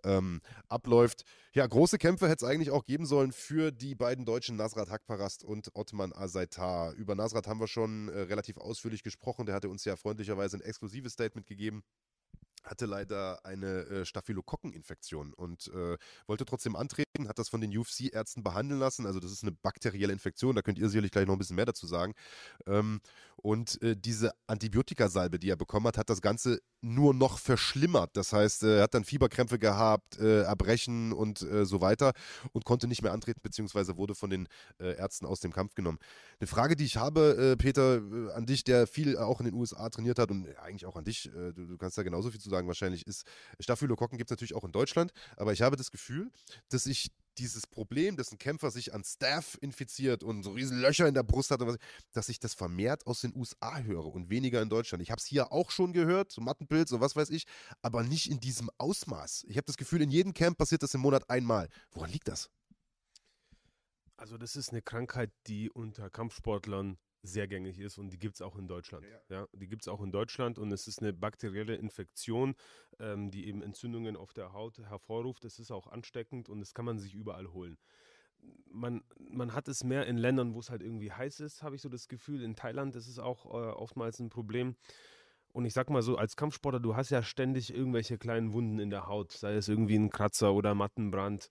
ähm, 0.04 0.40
abläuft. 0.68 1.24
Ja, 1.52 1.66
große 1.66 1.98
Kämpfe 1.98 2.28
hätte 2.28 2.37
es 2.38 2.48
eigentlich 2.48 2.70
auch 2.70 2.84
geben 2.84 3.04
sollen 3.04 3.32
für 3.32 3.72
die 3.72 3.94
beiden 3.94 4.24
Deutschen 4.24 4.56
Nasrat 4.56 4.90
Hakparast 4.90 5.44
und 5.44 5.70
Ottman 5.74 6.12
Azaitar. 6.12 6.92
Über 6.92 7.14
Nasrat 7.14 7.48
haben 7.48 7.58
wir 7.58 7.66
schon 7.66 8.08
äh, 8.08 8.20
relativ 8.20 8.58
ausführlich 8.58 9.02
gesprochen. 9.02 9.46
Der 9.46 9.56
hatte 9.56 9.68
uns 9.68 9.84
ja 9.84 9.96
freundlicherweise 9.96 10.56
ein 10.56 10.62
exklusives 10.62 11.14
Statement 11.14 11.46
gegeben 11.46 11.82
hatte 12.68 12.86
leider 12.86 13.44
eine 13.44 13.80
äh, 13.86 14.04
Staphylokokkeninfektion 14.04 15.32
und 15.34 15.68
äh, 15.68 15.96
wollte 16.26 16.44
trotzdem 16.44 16.76
antreten, 16.76 17.28
hat 17.28 17.38
das 17.38 17.48
von 17.48 17.60
den 17.60 17.76
UFC-Ärzten 17.76 18.42
behandeln 18.42 18.80
lassen. 18.80 19.06
Also 19.06 19.20
das 19.20 19.32
ist 19.32 19.42
eine 19.42 19.52
bakterielle 19.52 20.12
Infektion, 20.12 20.56
da 20.56 20.62
könnt 20.62 20.78
ihr 20.78 20.88
sicherlich 20.88 21.10
gleich 21.10 21.26
noch 21.26 21.34
ein 21.34 21.38
bisschen 21.38 21.56
mehr 21.56 21.66
dazu 21.66 21.86
sagen. 21.86 22.14
Ähm, 22.66 23.00
und 23.36 23.80
äh, 23.82 23.96
diese 23.96 24.32
Antibiotikasalbe, 24.48 25.38
die 25.38 25.50
er 25.50 25.56
bekommen 25.56 25.86
hat, 25.86 25.96
hat 25.96 26.10
das 26.10 26.20
Ganze 26.20 26.60
nur 26.80 27.14
noch 27.14 27.38
verschlimmert. 27.38 28.10
Das 28.16 28.32
heißt, 28.32 28.64
er 28.64 28.82
hat 28.82 28.94
dann 28.94 29.04
Fieberkrämpfe 29.04 29.58
gehabt, 29.58 30.18
äh, 30.18 30.42
Erbrechen 30.42 31.12
und 31.12 31.42
äh, 31.42 31.64
so 31.64 31.80
weiter 31.80 32.12
und 32.52 32.64
konnte 32.64 32.88
nicht 32.88 33.02
mehr 33.02 33.12
antreten, 33.12 33.40
beziehungsweise 33.42 33.96
wurde 33.96 34.14
von 34.14 34.30
den 34.30 34.48
äh, 34.80 34.96
Ärzten 34.96 35.26
aus 35.26 35.40
dem 35.40 35.52
Kampf 35.52 35.74
genommen. 35.74 35.98
Eine 36.40 36.48
Frage, 36.48 36.76
die 36.76 36.84
ich 36.84 36.96
habe, 36.96 37.56
Peter, 37.58 38.00
an 38.34 38.46
dich, 38.46 38.64
der 38.64 38.86
viel 38.86 39.16
auch 39.16 39.40
in 39.40 39.46
den 39.46 39.54
USA 39.54 39.88
trainiert 39.88 40.18
hat 40.18 40.30
und 40.30 40.46
eigentlich 40.58 40.86
auch 40.86 40.96
an 40.96 41.04
dich, 41.04 41.30
du, 41.32 41.52
du 41.52 41.76
kannst 41.76 41.98
da 41.98 42.02
genauso 42.02 42.30
viel 42.30 42.40
zu 42.40 42.48
sagen 42.48 42.57
wahrscheinlich, 42.66 43.06
ist, 43.06 43.24
Staphylokokken 43.60 44.18
gibt 44.18 44.30
es 44.30 44.32
natürlich 44.32 44.54
auch 44.54 44.64
in 44.64 44.72
Deutschland, 44.72 45.12
aber 45.36 45.52
ich 45.52 45.62
habe 45.62 45.76
das 45.76 45.90
Gefühl, 45.90 46.30
dass 46.70 46.86
ich 46.86 47.10
dieses 47.38 47.66
Problem, 47.66 48.16
dass 48.16 48.32
ein 48.32 48.38
Kämpfer 48.38 48.70
sich 48.70 48.94
an 48.94 49.04
Staff 49.04 49.56
infiziert 49.60 50.24
und 50.24 50.42
so 50.42 50.52
riesen 50.52 50.80
Löcher 50.80 51.06
in 51.06 51.14
der 51.14 51.22
Brust 51.22 51.50
hat, 51.50 51.60
was, 51.60 51.76
dass 52.12 52.28
ich 52.28 52.40
das 52.40 52.54
vermehrt 52.54 53.06
aus 53.06 53.20
den 53.20 53.34
USA 53.34 53.78
höre 53.78 54.06
und 54.06 54.28
weniger 54.28 54.60
in 54.60 54.68
Deutschland. 54.68 55.02
Ich 55.02 55.10
habe 55.10 55.20
es 55.20 55.26
hier 55.26 55.52
auch 55.52 55.70
schon 55.70 55.92
gehört, 55.92 56.32
so 56.32 56.40
Mattenpilz 56.40 56.92
und 56.92 57.00
was 57.00 57.16
weiß 57.16 57.30
ich, 57.30 57.44
aber 57.80 58.02
nicht 58.02 58.30
in 58.30 58.40
diesem 58.40 58.70
Ausmaß. 58.78 59.44
Ich 59.48 59.56
habe 59.56 59.66
das 59.66 59.76
Gefühl, 59.76 60.02
in 60.02 60.10
jedem 60.10 60.34
Camp 60.34 60.58
passiert 60.58 60.82
das 60.82 60.94
im 60.94 61.00
Monat 61.00 61.30
einmal. 61.30 61.68
Woran 61.92 62.10
liegt 62.10 62.28
das? 62.28 62.50
Also 64.16 64.36
das 64.36 64.56
ist 64.56 64.70
eine 64.70 64.82
Krankheit, 64.82 65.30
die 65.46 65.70
unter 65.70 66.10
Kampfsportlern 66.10 66.98
sehr 67.22 67.48
gängig 67.48 67.78
ist 67.78 67.98
und 67.98 68.10
die 68.10 68.18
gibt 68.18 68.36
es 68.36 68.42
auch 68.42 68.56
in 68.56 68.68
Deutschland. 68.68 69.04
Ja, 69.04 69.40
ja. 69.40 69.48
die 69.52 69.68
gibt 69.68 69.82
es 69.82 69.88
auch 69.88 70.00
in 70.02 70.12
Deutschland 70.12 70.58
und 70.58 70.72
es 70.72 70.86
ist 70.86 71.00
eine 71.00 71.12
bakterielle 71.12 71.74
Infektion, 71.74 72.54
ähm, 72.98 73.30
die 73.30 73.46
eben 73.46 73.62
Entzündungen 73.62 74.16
auf 74.16 74.32
der 74.32 74.52
Haut 74.52 74.78
hervorruft. 74.78 75.44
Es 75.44 75.58
ist 75.58 75.70
auch 75.70 75.86
ansteckend 75.88 76.48
und 76.48 76.60
das 76.60 76.74
kann 76.74 76.84
man 76.84 76.98
sich 76.98 77.14
überall 77.14 77.52
holen. 77.52 77.76
Man, 78.70 79.02
man 79.18 79.52
hat 79.52 79.66
es 79.66 79.82
mehr 79.82 80.06
in 80.06 80.16
Ländern, 80.16 80.54
wo 80.54 80.60
es 80.60 80.70
halt 80.70 80.82
irgendwie 80.82 81.10
heiß 81.10 81.40
ist, 81.40 81.62
habe 81.62 81.74
ich 81.74 81.82
so 81.82 81.88
das 81.88 82.06
Gefühl. 82.06 82.42
In 82.42 82.54
Thailand 82.54 82.94
ist 82.94 83.08
es 83.08 83.18
auch 83.18 83.46
äh, 83.46 83.72
oftmals 83.72 84.20
ein 84.20 84.30
Problem. 84.30 84.76
Und 85.52 85.64
ich 85.64 85.72
sag 85.72 85.90
mal 85.90 86.02
so, 86.02 86.16
als 86.16 86.36
Kampfsportler, 86.36 86.78
du 86.78 86.94
hast 86.94 87.10
ja 87.10 87.22
ständig 87.22 87.74
irgendwelche 87.74 88.18
kleinen 88.18 88.52
Wunden 88.52 88.78
in 88.78 88.90
der 88.90 89.08
Haut, 89.08 89.32
sei 89.32 89.54
es 89.54 89.66
irgendwie 89.66 89.96
ein 89.96 90.10
Kratzer 90.10 90.52
oder 90.52 90.74
Mattenbrand. 90.74 91.50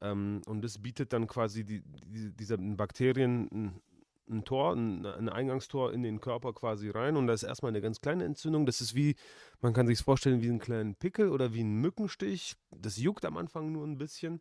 Ähm, 0.00 0.42
und 0.46 0.62
das 0.62 0.78
bietet 0.78 1.12
dann 1.12 1.26
quasi 1.26 1.64
die, 1.64 1.82
die, 1.82 2.30
diese 2.32 2.56
Bakterien 2.58 3.80
ein 4.28 4.44
Tor, 4.44 4.74
ein, 4.74 5.06
ein, 5.06 5.28
Eingangstor 5.28 5.92
in 5.92 6.02
den 6.02 6.20
Körper 6.20 6.52
quasi 6.52 6.90
rein 6.90 7.16
und 7.16 7.26
da 7.26 7.32
ist 7.32 7.42
erstmal 7.42 7.70
eine 7.70 7.80
ganz 7.80 8.00
kleine 8.00 8.24
Entzündung. 8.24 8.66
Das 8.66 8.80
ist 8.80 8.94
wie, 8.94 9.16
man 9.60 9.72
kann 9.72 9.86
sich 9.86 9.98
vorstellen, 9.98 10.42
wie 10.42 10.48
einen 10.48 10.58
kleinen 10.58 10.94
Pickel 10.94 11.30
oder 11.30 11.54
wie 11.54 11.62
ein 11.62 11.80
Mückenstich. 11.80 12.56
Das 12.70 12.96
juckt 12.96 13.24
am 13.24 13.36
Anfang 13.36 13.72
nur 13.72 13.86
ein 13.86 13.98
bisschen 13.98 14.40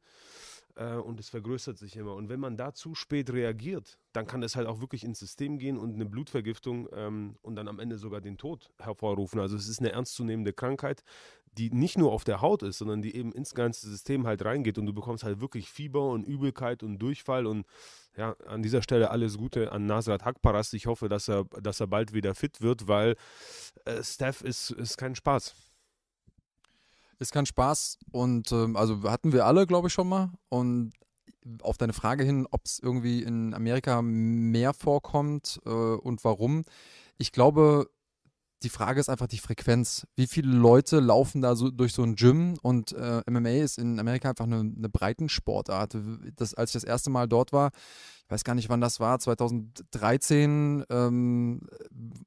äh, 0.75 0.95
und 0.95 1.19
es 1.19 1.29
vergrößert 1.29 1.77
sich 1.77 1.95
immer. 1.95 2.15
Und 2.15 2.29
wenn 2.29 2.39
man 2.39 2.57
da 2.57 2.73
zu 2.73 2.95
spät 2.95 3.31
reagiert, 3.31 3.97
dann 4.13 4.27
kann 4.27 4.43
es 4.43 4.55
halt 4.55 4.67
auch 4.67 4.79
wirklich 4.81 5.03
ins 5.03 5.19
System 5.19 5.57
gehen 5.57 5.77
und 5.77 5.95
eine 5.95 6.05
Blutvergiftung 6.05 6.88
ähm, 6.93 7.38
und 7.41 7.55
dann 7.55 7.67
am 7.67 7.79
Ende 7.79 7.97
sogar 7.97 8.21
den 8.21 8.38
Tod 8.38 8.71
hervorrufen. 8.79 9.39
Also 9.39 9.55
es 9.55 9.67
ist 9.67 9.79
eine 9.79 9.91
ernstzunehmende 9.91 10.53
Krankheit, 10.53 11.03
die 11.57 11.71
nicht 11.71 11.97
nur 11.97 12.11
auf 12.11 12.23
der 12.23 12.41
Haut 12.41 12.61
ist, 12.61 12.77
sondern 12.77 13.01
die 13.01 13.15
eben 13.15 13.31
ins 13.31 13.55
ganze 13.55 13.89
System 13.89 14.27
halt 14.27 14.45
reingeht 14.45 14.77
und 14.77 14.85
du 14.85 14.93
bekommst 14.93 15.23
halt 15.23 15.41
wirklich 15.41 15.69
Fieber 15.69 16.09
und 16.09 16.23
Übelkeit 16.23 16.83
und 16.83 16.99
Durchfall 16.99 17.47
und 17.47 17.65
ja, 18.18 18.36
an 18.47 18.63
dieser 18.63 18.82
Stelle 18.82 19.11
alles 19.11 19.38
Gute 19.38 19.72
an 19.72 19.86
Nasrat 19.86 20.26
Hakparast. 20.26 20.74
Ich 20.74 20.88
hoffe, 20.88 21.07
dass 21.07 21.28
er, 21.30 21.45
dass 21.61 21.80
er 21.80 21.88
bald 21.88 22.13
wieder 22.13 22.34
fit 22.36 22.61
wird, 22.61 22.88
weil 22.88 23.15
äh, 23.86 24.03
Steph 24.03 24.41
ist, 24.41 24.72
ist 24.72 24.97
kein 24.97 25.15
Spaß. 25.15 25.53
Ist 27.20 27.32
kein 27.32 27.45
Spaß 27.45 27.99
und 28.11 28.51
ähm, 28.51 28.76
also 28.76 29.03
hatten 29.03 29.34
wir 29.34 29.45
alle, 29.45 29.65
glaube 29.65 29.88
ich, 29.88 29.93
schon 29.93 30.09
mal. 30.09 30.32
Und 30.49 30.93
auf 31.61 31.78
deine 31.78 31.93
Frage 31.93 32.24
hin, 32.24 32.47
ob 32.51 32.65
es 32.65 32.80
irgendwie 32.80 33.24
in 33.24 33.53
Amerika 33.53 34.01
mehr 34.01 34.74
vorkommt 34.74 35.59
äh, 35.65 35.70
und 35.70 36.24
warum. 36.24 36.63
Ich 37.18 37.32
glaube, 37.32 37.89
die 38.64 38.70
Frage 38.70 38.99
ist 38.99 39.10
einfach 39.10 39.28
die 39.28 39.38
Frequenz. 39.38 40.08
Wie 40.16 40.28
viele 40.28 40.51
Leute 40.51 40.99
laufen 40.99 41.41
da 41.41 41.55
so 41.55 41.70
durch 41.70 41.93
so 41.93 42.03
ein 42.03 42.16
Gym? 42.16 42.58
Und 42.62 42.91
äh, 42.93 43.22
MMA 43.30 43.49
ist 43.49 43.78
in 43.78 43.99
Amerika 43.99 44.30
einfach 44.30 44.45
eine, 44.45 44.60
eine 44.60 44.89
Breitensportart. 44.89 45.97
Das, 46.36 46.53
als 46.53 46.72
ich 46.72 46.74
das 46.74 46.84
erste 46.84 47.10
Mal 47.10 47.28
dort 47.28 47.53
war, 47.53 47.72
ich 48.26 48.32
weiß 48.32 48.43
gar 48.43 48.55
nicht, 48.55 48.70
wann 48.70 48.82
das 48.82 48.99
war, 48.99 49.20
2013, 49.20 50.84
ähm, 50.89 51.62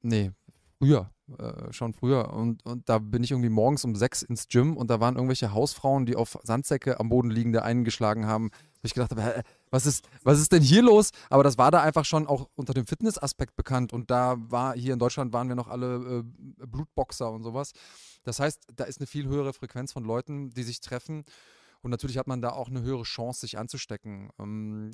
nee, 0.01 0.31
früher, 0.79 1.11
äh, 1.37 1.71
schon 1.71 1.93
früher. 1.93 2.33
Und, 2.33 2.65
und 2.65 2.89
da 2.89 2.97
bin 2.97 3.23
ich 3.23 3.31
irgendwie 3.31 3.49
morgens 3.49 3.83
um 3.83 3.95
sechs 3.95 4.23
ins 4.23 4.47
Gym 4.47 4.77
und 4.77 4.89
da 4.89 4.99
waren 4.99 5.15
irgendwelche 5.15 5.53
Hausfrauen, 5.53 6.05
die 6.05 6.15
auf 6.15 6.39
Sandsäcke 6.43 6.99
am 6.99 7.09
Boden 7.09 7.29
liegende 7.29 7.63
eingeschlagen 7.63 8.25
haben. 8.25 8.49
Wo 8.81 8.85
ich 8.85 8.93
gedacht 8.93 9.11
habe, 9.11 9.43
was 9.69 9.85
ist, 9.85 10.07
was 10.23 10.39
ist 10.39 10.51
denn 10.51 10.63
hier 10.63 10.81
los? 10.81 11.11
Aber 11.29 11.43
das 11.43 11.57
war 11.57 11.69
da 11.69 11.81
einfach 11.81 12.05
schon 12.05 12.25
auch 12.27 12.49
unter 12.55 12.73
dem 12.73 12.87
Fitnessaspekt 12.87 13.55
bekannt. 13.55 13.93
Und 13.93 14.09
da 14.09 14.37
war, 14.37 14.75
hier 14.75 14.93
in 14.93 14.99
Deutschland 14.99 15.33
waren 15.33 15.47
wir 15.47 15.55
noch 15.55 15.67
alle 15.67 16.23
äh, 16.59 16.65
Blutboxer 16.65 17.31
und 17.31 17.43
sowas. 17.43 17.73
Das 18.23 18.39
heißt, 18.39 18.59
da 18.75 18.85
ist 18.85 18.99
eine 18.99 19.07
viel 19.07 19.27
höhere 19.27 19.53
Frequenz 19.53 19.91
von 19.91 20.03
Leuten, 20.03 20.51
die 20.51 20.63
sich 20.63 20.81
treffen. 20.81 21.23
Und 21.81 21.91
natürlich 21.91 22.17
hat 22.17 22.27
man 22.27 22.41
da 22.41 22.51
auch 22.51 22.69
eine 22.69 22.81
höhere 22.81 23.03
Chance, 23.03 23.41
sich 23.41 23.57
anzustecken. 23.57 24.29
Ähm, 24.39 24.91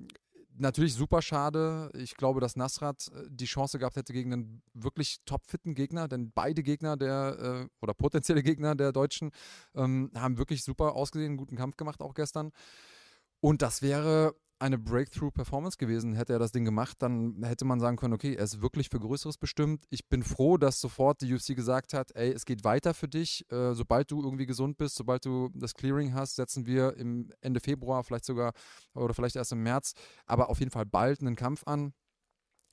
natürlich 0.57 0.93
super 0.93 1.21
schade. 1.21 1.91
Ich 1.93 2.15
glaube, 2.15 2.39
dass 2.39 2.55
Nasrat 2.55 3.09
äh, 3.13 3.25
die 3.29 3.45
Chance 3.45 3.79
gehabt 3.79 3.95
hätte 3.95 4.13
gegen 4.13 4.33
einen 4.33 4.61
wirklich 4.73 5.19
topfitten 5.25 5.75
Gegner, 5.75 6.07
denn 6.07 6.31
beide 6.33 6.63
Gegner 6.63 6.97
der 6.97 7.67
äh, 7.67 7.69
oder 7.81 7.93
potenzielle 7.93 8.43
Gegner 8.43 8.75
der 8.75 8.91
Deutschen 8.91 9.31
ähm, 9.75 10.11
haben 10.15 10.37
wirklich 10.37 10.63
super 10.63 10.95
ausgesehen, 10.95 11.31
einen 11.31 11.37
guten 11.37 11.55
Kampf 11.55 11.77
gemacht 11.77 12.01
auch 12.01 12.13
gestern. 12.13 12.51
Und 13.39 13.61
das 13.61 13.81
wäre 13.81 14.35
eine 14.59 14.77
Breakthrough-Performance 14.77 15.77
gewesen, 15.77 16.13
hätte 16.13 16.33
er 16.33 16.39
das 16.39 16.51
Ding 16.51 16.65
gemacht, 16.65 16.97
dann 16.99 17.43
hätte 17.43 17.65
man 17.65 17.79
sagen 17.79 17.97
können, 17.97 18.13
okay, 18.13 18.33
er 18.33 18.43
ist 18.43 18.61
wirklich 18.61 18.89
für 18.89 18.99
Größeres 18.99 19.37
bestimmt. 19.37 19.85
Ich 19.89 20.07
bin 20.07 20.23
froh, 20.23 20.57
dass 20.57 20.79
sofort 20.81 21.21
die 21.21 21.31
UFC 21.31 21.55
gesagt 21.55 21.93
hat, 21.93 22.15
ey, 22.15 22.31
es 22.31 22.45
geht 22.45 22.63
weiter 22.63 22.93
für 22.93 23.07
dich. 23.07 23.45
Äh, 23.51 23.73
sobald 23.73 24.09
du 24.09 24.23
irgendwie 24.23 24.45
gesund 24.45 24.77
bist, 24.77 24.95
sobald 24.95 25.25
du 25.25 25.49
das 25.53 25.73
Clearing 25.73 26.13
hast, 26.13 26.35
setzen 26.35 26.65
wir 26.65 26.95
im 26.97 27.31
Ende 27.41 27.59
Februar, 27.59 28.03
vielleicht 28.03 28.25
sogar 28.25 28.53
oder 28.95 29.13
vielleicht 29.13 29.35
erst 29.35 29.51
im 29.51 29.61
März, 29.61 29.93
aber 30.25 30.49
auf 30.49 30.59
jeden 30.59 30.71
Fall 30.71 30.85
bald 30.85 31.21
einen 31.21 31.35
Kampf 31.35 31.63
an. 31.67 31.93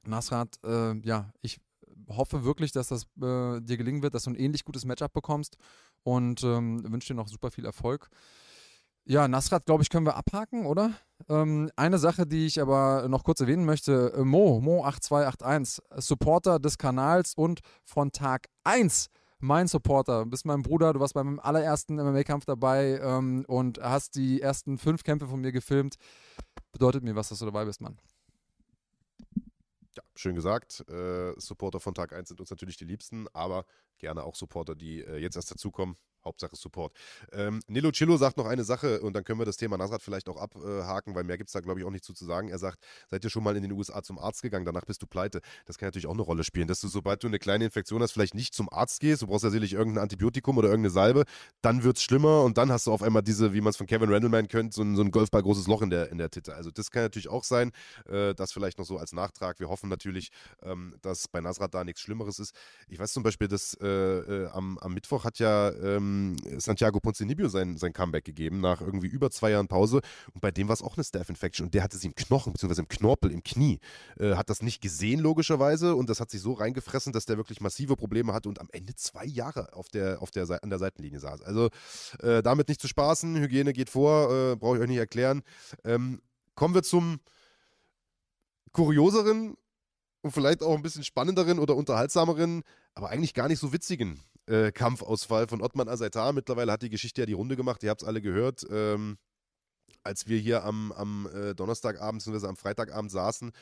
Nasrat, 0.07 0.59
äh, 0.65 0.97
ja, 1.07 1.33
ich 1.43 1.61
hoffe 2.09 2.45
wirklich, 2.45 2.73
dass 2.73 2.89
das 2.89 3.05
äh, 3.21 3.61
dir 3.61 3.77
gelingen 3.77 4.03
wird, 4.03 4.15
dass 4.15 4.25
du 4.25 4.31
ein 4.31 4.37
ähnlich 4.37 4.65
gutes 4.65 4.85
Matchup 4.85 5.13
bekommst 5.13 5.57
und 6.03 6.43
ähm, 6.45 6.83
wünsche 6.91 7.09
dir 7.09 7.17
noch 7.17 7.29
super 7.29 7.51
viel 7.51 7.65
Erfolg. 7.65 8.09
Ja, 9.07 9.29
Nasrat, 9.29 9.67
glaube 9.67 9.83
ich, 9.83 9.91
können 9.91 10.07
wir 10.07 10.17
abhaken, 10.17 10.65
oder? 10.65 10.93
Ähm, 11.29 11.71
eine 11.77 11.99
Sache, 11.99 12.27
die 12.27 12.47
ich 12.47 12.61
aber 12.61 13.07
noch 13.09 13.23
kurz 13.23 13.41
erwähnen 13.41 13.67
möchte: 13.67 14.15
äh, 14.17 14.25
Mo, 14.25 14.61
Mo8281, 14.65 16.01
Supporter 16.01 16.59
des 16.59 16.79
Kanals 16.79 17.35
und 17.35 17.61
von 17.85 18.13
Tag 18.13 18.49
1 18.65 19.11
mein 19.45 19.69
Supporter. 19.69 20.25
Du 20.25 20.31
bist 20.31 20.47
mein 20.47 20.63
Bruder, 20.63 20.95
du 20.95 21.01
warst 21.01 21.13
beim 21.13 21.39
allerersten 21.39 21.97
MMA-Kampf 21.97 22.47
dabei 22.47 22.99
ähm, 23.03 23.45
und 23.47 23.79
hast 23.79 24.17
die 24.17 24.41
ersten 24.41 24.79
fünf 24.79 25.05
Kämpfe 25.05 25.29
von 25.29 25.41
mir 25.41 25.53
gefilmt. 25.53 25.97
Bedeutet 26.73 27.05
mir 27.05 27.15
was, 27.15 27.29
dass 27.29 27.41
du 27.41 27.45
dabei 27.45 27.67
bist, 27.67 27.83
Mann. 27.83 27.99
Ja, 29.97 30.03
schön 30.17 30.35
gesagt. 30.35 30.89
Äh, 30.89 31.39
Supporter 31.39 31.79
von 31.79 31.95
Tag 31.95 32.15
1 32.15 32.29
sind 32.29 32.41
uns 32.41 32.51
natürlich 32.51 32.79
die 32.79 32.87
Liebsten, 32.87 33.27
aber 33.35 33.67
gerne 33.99 34.25
auch 34.25 34.35
Supporter, 34.35 34.75
die 34.75 35.03
äh, 35.03 35.19
jetzt 35.19 35.37
erst 35.37 35.51
dazukommen. 35.51 35.97
Hauptsache 36.25 36.57
Support. 36.57 36.93
Ähm, 37.33 37.61
Nilo 37.69 37.91
Chillo 37.91 38.17
sagt 38.17 38.37
noch 38.37 38.47
eine 38.47 38.65
Sache 38.65 39.01
und 39.01 39.15
dann 39.15 39.25
können 39.25 39.39
wir 39.39 39.47
das 39.47 39.57
Thema 39.57 39.77
Nasrat 39.77 40.03
vielleicht 40.03 40.29
auch 40.29 40.37
abhaken, 40.37 41.15
weil 41.15 41.25
mehr 41.25 41.39
gibt 41.39 41.49
es 41.49 41.53
da, 41.53 41.61
glaube 41.61 41.81
ich, 41.81 41.87
auch 41.87 41.91
nicht 41.91 42.05
zu, 42.05 42.13
zu 42.15 42.25
sagen. 42.25 42.49
Er 42.49 42.59
sagt, 42.59 42.79
seid 43.11 43.25
ihr 43.25 43.31
schon 43.31 43.43
mal 43.43 43.57
in 43.57 43.63
den 43.63 43.73
USA 43.73 44.03
zum 44.03 44.19
Arzt 44.19 44.43
gegangen, 44.43 44.65
danach 44.65 44.85
bist 44.85 45.03
du 45.03 45.07
pleite. 45.07 45.41
Das 45.67 45.79
kann 45.79 45.89
natürlich 45.89 46.07
auch 46.07 46.13
eine 46.13 46.23
Rolle 46.23 46.45
spielen, 46.45 46.69
dass 46.69 46.81
du, 46.81 46.89
sobald 46.89 47.23
du 47.23 47.27
eine 47.27 47.39
kleine 47.39 47.65
Infektion 47.65 48.03
hast, 48.03 48.13
vielleicht 48.13 48.35
nicht 48.35 48.55
zum 48.55 48.69
Arzt 48.73 49.01
gehst, 49.01 49.23
du 49.23 49.27
brauchst 49.27 49.45
ja 49.45 49.51
sicherlich 49.51 49.75
irgendein 49.75 50.03
Antibiotikum 50.03 50.59
oder 50.59 50.69
irgendeine 50.69 50.91
Salbe, 50.91 51.25
dann 51.63 51.83
wird 51.83 51.99
es 51.99 52.03
schlimmer 52.03 52.43
und 52.43 52.59
dann 52.59 52.73
hast 52.73 52.87
du 52.87 52.93
auf 52.93 53.03
einmal 53.03 53.23
diese, 53.23 53.53
wie 53.53 53.61
man 53.61 53.71
es 53.71 53.77
von 53.77 53.87
Kevin 53.87 54.11
Randleman 54.13 54.49
kennt, 54.49 54.75
so 54.75 54.83
ein, 54.83 54.97
so 54.97 55.03
ein 55.03 55.11
Golfball 55.11 55.43
großes 55.43 55.67
Loch 55.67 55.83
in 55.83 55.91
der, 55.91 56.11
in 56.11 56.19
der 56.19 56.31
Titte. 56.31 56.55
Also 56.55 56.71
das 56.71 56.91
kann 56.91 57.03
natürlich 57.03 57.29
auch 57.29 57.45
sein, 57.45 57.73
äh, 58.07 58.35
das 58.35 58.53
vielleicht 58.53 58.79
noch 58.79 58.87
so 58.87 58.99
als 58.99 59.13
Nachtrag. 59.13 59.61
Wir 59.61 59.69
hoffen 59.69 59.89
natürlich, 59.89 60.31
ähm, 60.63 60.95
dass 61.03 61.29
bei 61.29 61.41
Nasrat 61.41 61.75
da 61.75 61.85
nichts 61.85 62.01
Schlimmeres 62.01 62.39
ist. 62.39 62.55
Ich 62.89 62.99
weiß 62.99 63.13
zum 63.13 63.23
Beispiel, 63.23 63.49
dass 63.49 63.75
äh, 63.75 63.87
äh, 63.87 64.47
am, 64.49 64.79
am 64.79 64.95
Mittwoch 64.95 65.25
hat 65.25 65.39
ja 65.39 65.71
ähm, 65.71 66.14
Santiago 66.59 66.75
Thiago 66.95 67.01
Ponzinibbio 67.01 67.49
sein, 67.49 67.77
sein 67.77 67.93
Comeback 67.93 68.25
gegeben, 68.25 68.61
nach 68.61 68.81
irgendwie 68.81 69.07
über 69.07 69.31
zwei 69.31 69.51
Jahren 69.51 69.69
Pause. 69.69 70.01
Und 70.33 70.41
bei 70.41 70.51
dem 70.51 70.69
war 70.69 70.75
es 70.75 70.83
auch 70.83 70.97
eine 70.97 71.05
Staph-Infection. 71.05 71.67
Und 71.67 71.75
der 71.75 71.83
hatte 71.83 71.97
sie 71.97 72.09
im 72.09 72.15
Knochen, 72.15 72.53
beziehungsweise 72.53 72.83
im 72.83 72.89
Knorpel, 72.89 73.31
im 73.33 73.43
Knie. 73.43 73.81
Äh, 74.19 74.35
hat 74.35 74.51
das 74.51 74.63
nicht 74.63 74.81
gesehen, 74.81 75.21
logischerweise. 75.21 75.95
Und 75.95 76.11
das 76.11 76.21
hat 76.21 76.31
sich 76.31 76.41
so 76.41 76.53
reingefressen, 76.53 77.13
dass 77.13 77.27
der 77.27 77.37
wirklich 77.37 77.61
massive 77.61 77.97
Probleme 77.97 78.33
hatte 78.33 78.49
und 78.49 78.61
am 78.61 78.69
Ende 78.73 78.95
zwei 78.95 79.25
Jahre 79.25 79.73
auf 79.75 79.89
der, 79.89 80.21
auf 80.23 80.31
der, 80.31 80.47
an 80.63 80.71
der 80.71 80.79
Seitenlinie 80.79 81.21
saß. 81.21 81.43
Also 81.43 81.71
äh, 82.21 82.43
damit 82.43 82.69
nicht 82.69 82.81
zu 82.81 82.89
spaßen. 82.89 83.37
Hygiene 83.37 83.73
geht 83.73 83.91
vor, 83.91 84.31
äh, 84.31 84.57
brauche 84.57 84.77
ich 84.77 84.83
euch 84.83 84.89
nicht 84.89 84.99
erklären. 84.99 85.43
Ähm, 85.85 86.21
kommen 86.55 86.75
wir 86.75 86.83
zum 86.83 87.21
kurioseren 88.73 89.57
und 90.23 90.33
vielleicht 90.33 90.63
auch 90.63 90.75
ein 90.75 90.83
bisschen 90.83 91.05
spannenderen 91.05 91.59
oder 91.59 91.77
unterhaltsameren, 91.77 92.63
aber 92.95 93.11
eigentlich 93.11 93.35
gar 93.35 93.49
nicht 93.49 93.61
so 93.61 93.73
witzigen 93.73 94.21
äh, 94.47 94.73
Kampfausfall 94.73 95.49
von 95.49 95.63
Ottman 95.63 95.89
Azaitar. 95.89 96.33
Mittlerweile 96.33 96.73
hat 96.73 96.83
die 96.83 96.91
Geschichte 96.91 97.23
ja 97.23 97.27
die 97.27 97.33
Runde 97.33 97.57
gemacht, 97.57 97.83
ihr 97.83 97.91
habt 97.91 98.03
es 98.03 98.09
alle 98.09 98.21
gehört. 98.21 98.67
Ähm, 98.71 99.17
als 100.05 100.29
wir 100.29 100.39
hier 100.39 100.65
am, 100.65 100.93
am 100.93 101.29
äh, 101.35 101.55
Donnerstagabend 101.55 102.23
bzw. 102.25 102.47
am 102.47 102.57
Freitagabend 102.57 103.11
saßen, 103.11 103.53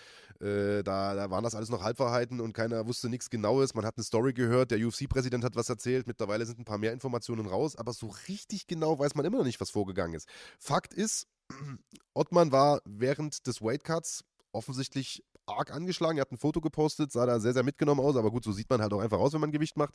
äh, 0.41 0.83
da, 0.83 1.15
da, 1.15 1.31
waren 1.31 1.45
das 1.45 1.55
alles 1.55 1.69
noch 1.69 1.83
Halbwahrheiten 1.83 2.41
und 2.41 2.53
keiner 2.53 2.87
wusste 2.87 3.09
nichts 3.09 3.31
Genaues. 3.31 3.75
Man 3.75 3.87
hat 3.87 3.97
eine 3.97 4.05
Story 4.05 4.33
gehört, 4.33 4.73
der 4.73 4.85
UFC-Präsident 4.85 5.45
hat 5.45 5.55
was 5.55 5.69
erzählt, 5.69 6.07
mittlerweile 6.07 6.45
sind 6.45 6.59
ein 6.59 6.65
paar 6.65 6.79
mehr 6.79 6.93
Informationen 6.93 7.47
raus, 7.47 7.77
aber 7.77 7.93
so 7.93 8.13
richtig 8.29 8.67
genau 8.67 8.99
weiß 8.99 9.15
man 9.15 9.25
immer 9.25 9.39
noch 9.39 9.45
nicht, 9.45 9.61
was 9.61 9.71
vorgegangen 9.71 10.15
ist. 10.15 10.29
Fakt 10.59 10.93
ist, 10.95 11.29
Ottman 12.15 12.51
war 12.51 12.83
während 12.85 13.47
des 13.47 13.63
Weightcuts 13.63 14.25
offensichtlich 14.53 15.25
arg 15.47 15.73
angeschlagen. 15.73 16.19
Er 16.19 16.23
hat 16.23 16.33
ein 16.33 16.39
Foto 16.39 16.61
gepostet, 16.61 17.13
sah 17.13 17.27
da 17.27 17.41
sehr, 17.41 17.53
sehr 17.53 17.63
mitgenommen 17.63 18.01
aus. 18.01 18.17
Aber 18.17 18.31
gut, 18.31 18.45
so 18.45 18.53
sieht 18.53 18.69
man 18.71 18.81
halt 18.81 18.93
auch 18.93 19.01
einfach 19.01 19.19
aus, 19.19 19.33
wenn 19.33 19.41
man 19.41 19.53
Gewicht 19.53 19.77
macht. 19.77 19.95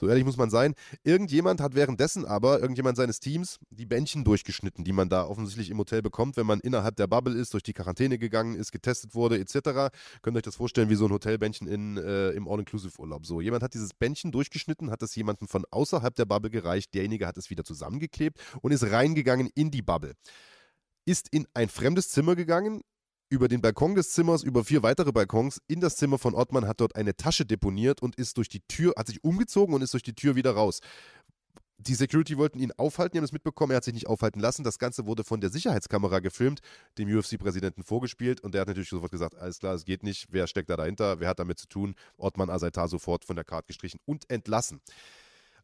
So 0.00 0.08
ehrlich 0.08 0.24
muss 0.24 0.36
man 0.36 0.50
sein. 0.50 0.74
Irgendjemand 1.04 1.60
hat 1.60 1.74
währenddessen 1.74 2.24
aber, 2.24 2.60
irgendjemand 2.60 2.96
seines 2.96 3.20
Teams, 3.20 3.58
die 3.70 3.86
Bändchen 3.86 4.24
durchgeschnitten, 4.24 4.84
die 4.84 4.92
man 4.92 5.08
da 5.08 5.26
offensichtlich 5.26 5.70
im 5.70 5.78
Hotel 5.78 6.02
bekommt, 6.02 6.36
wenn 6.36 6.46
man 6.46 6.60
innerhalb 6.60 6.96
der 6.96 7.06
Bubble 7.06 7.34
ist, 7.34 7.52
durch 7.52 7.62
die 7.62 7.72
Quarantäne 7.72 8.18
gegangen 8.18 8.54
ist, 8.54 8.72
getestet 8.72 9.14
wurde, 9.14 9.38
etc. 9.38 9.94
Könnt 10.22 10.36
ihr 10.36 10.38
euch 10.38 10.42
das 10.42 10.56
vorstellen, 10.56 10.88
wie 10.88 10.96
so 10.96 11.06
ein 11.06 11.12
Hotelbändchen 11.12 11.68
in, 11.68 11.96
äh, 11.96 12.30
im 12.30 12.48
All-Inclusive-Urlaub. 12.48 13.26
So, 13.26 13.40
jemand 13.40 13.62
hat 13.62 13.74
dieses 13.74 13.94
Bändchen 13.94 14.32
durchgeschnitten, 14.32 14.90
hat 14.90 15.02
es 15.02 15.14
jemandem 15.14 15.48
von 15.48 15.64
außerhalb 15.70 16.14
der 16.14 16.24
Bubble 16.24 16.50
gereicht. 16.50 16.94
Derjenige 16.94 17.26
hat 17.26 17.36
es 17.36 17.50
wieder 17.50 17.64
zusammengeklebt 17.64 18.40
und 18.62 18.72
ist 18.72 18.84
reingegangen 18.84 19.50
in 19.54 19.70
die 19.70 19.82
Bubble 19.82 20.14
ist 21.06 21.28
in 21.30 21.46
ein 21.54 21.68
fremdes 21.68 22.10
Zimmer 22.10 22.34
gegangen, 22.34 22.82
über 23.28 23.48
den 23.48 23.60
Balkon 23.60 23.94
des 23.94 24.10
Zimmers, 24.10 24.42
über 24.42 24.64
vier 24.64 24.82
weitere 24.82 25.12
Balkons, 25.12 25.60
in 25.66 25.80
das 25.80 25.96
Zimmer 25.96 26.18
von 26.18 26.34
Ottmann, 26.34 26.66
hat 26.66 26.80
dort 26.80 26.96
eine 26.96 27.16
Tasche 27.16 27.44
deponiert 27.44 28.02
und 28.02 28.16
ist 28.16 28.36
durch 28.36 28.48
die 28.48 28.60
Tür, 28.68 28.94
hat 28.96 29.08
sich 29.08 29.24
umgezogen 29.24 29.74
und 29.74 29.82
ist 29.82 29.92
durch 29.92 30.02
die 30.02 30.14
Tür 30.14 30.36
wieder 30.36 30.52
raus. 30.52 30.80
Die 31.78 31.94
Security 31.94 32.38
wollten 32.38 32.58
ihn 32.58 32.72
aufhalten, 32.78 33.12
die 33.12 33.18
haben 33.18 33.24
es 33.24 33.32
mitbekommen, 33.32 33.72
er 33.72 33.76
hat 33.76 33.84
sich 33.84 33.92
nicht 33.92 34.06
aufhalten 34.06 34.40
lassen. 34.40 34.64
Das 34.64 34.78
Ganze 34.78 35.06
wurde 35.06 35.24
von 35.24 35.40
der 35.40 35.50
Sicherheitskamera 35.50 36.20
gefilmt, 36.20 36.60
dem 36.96 37.08
UFC-Präsidenten 37.14 37.82
vorgespielt 37.82 38.40
und 38.40 38.54
der 38.54 38.62
hat 38.62 38.68
natürlich 38.68 38.88
sofort 38.88 39.10
gesagt, 39.10 39.34
alles 39.34 39.58
klar, 39.58 39.74
es 39.74 39.84
geht 39.84 40.02
nicht, 40.02 40.28
wer 40.30 40.46
steckt 40.46 40.70
da 40.70 40.76
dahinter, 40.76 41.20
wer 41.20 41.28
hat 41.28 41.38
damit 41.38 41.58
zu 41.58 41.68
tun? 41.68 41.94
Ottmann 42.16 42.48
Asaitar 42.48 42.88
sofort 42.88 43.26
von 43.26 43.36
der 43.36 43.44
Karte 43.44 43.66
gestrichen 43.66 44.00
und 44.06 44.28
entlassen. 44.30 44.80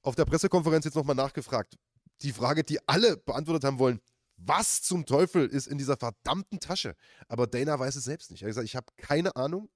Auf 0.03 0.15
der 0.15 0.27
Pressekonferenz 0.27 0.85
jetzt 0.85 0.97
nochmal 0.97 1.17
nachgefragt. 1.17 1.79
Die 2.21 2.33
Frage, 2.33 2.63
die 2.63 2.79
alle 2.87 3.17
beantwortet 3.17 3.65
haben 3.65 3.79
wollen, 3.79 4.01
was 4.45 4.83
zum 4.83 5.07
Teufel 5.07 5.47
ist 5.47 5.67
in 5.67 5.79
dieser 5.79 5.97
verdammten 5.97 6.61
Tasche? 6.61 6.95
Aber 7.29 7.47
Dana 7.47 7.79
weiß 7.79 7.97
es 7.97 8.05
selbst 8.05 8.31
nicht. 8.31 8.43
Er 8.43 8.47
hat 8.47 8.51
gesagt, 8.51 8.67
ich 8.67 8.77
habe 8.77 8.87
keine 8.97 9.37
Ahnung. 9.37 9.69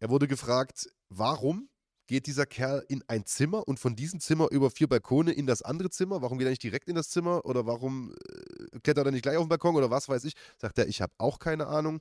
Er 0.00 0.10
wurde 0.10 0.28
gefragt, 0.28 0.88
warum 1.08 1.68
geht 2.06 2.26
dieser 2.26 2.46
Kerl 2.46 2.84
in 2.88 3.02
ein 3.08 3.24
Zimmer 3.24 3.66
und 3.66 3.78
von 3.78 3.96
diesem 3.96 4.20
Zimmer 4.20 4.50
über 4.50 4.70
vier 4.70 4.88
Balkone 4.88 5.32
in 5.32 5.46
das 5.46 5.62
andere 5.62 5.90
Zimmer? 5.90 6.22
Warum 6.22 6.38
geht 6.38 6.46
er 6.46 6.50
nicht 6.50 6.62
direkt 6.62 6.88
in 6.88 6.94
das 6.94 7.08
Zimmer? 7.08 7.44
Oder 7.46 7.66
warum 7.66 8.12
äh, 8.12 8.78
klettert 8.80 9.06
er 9.06 9.12
nicht 9.12 9.22
gleich 9.22 9.36
auf 9.36 9.44
den 9.44 9.48
Balkon 9.48 9.76
oder 9.76 9.90
was 9.90 10.08
weiß 10.08 10.24
ich? 10.24 10.34
Sagt 10.58 10.78
er, 10.78 10.86
ich 10.88 11.00
habe 11.00 11.12
auch 11.18 11.38
keine 11.38 11.66
Ahnung. 11.66 12.00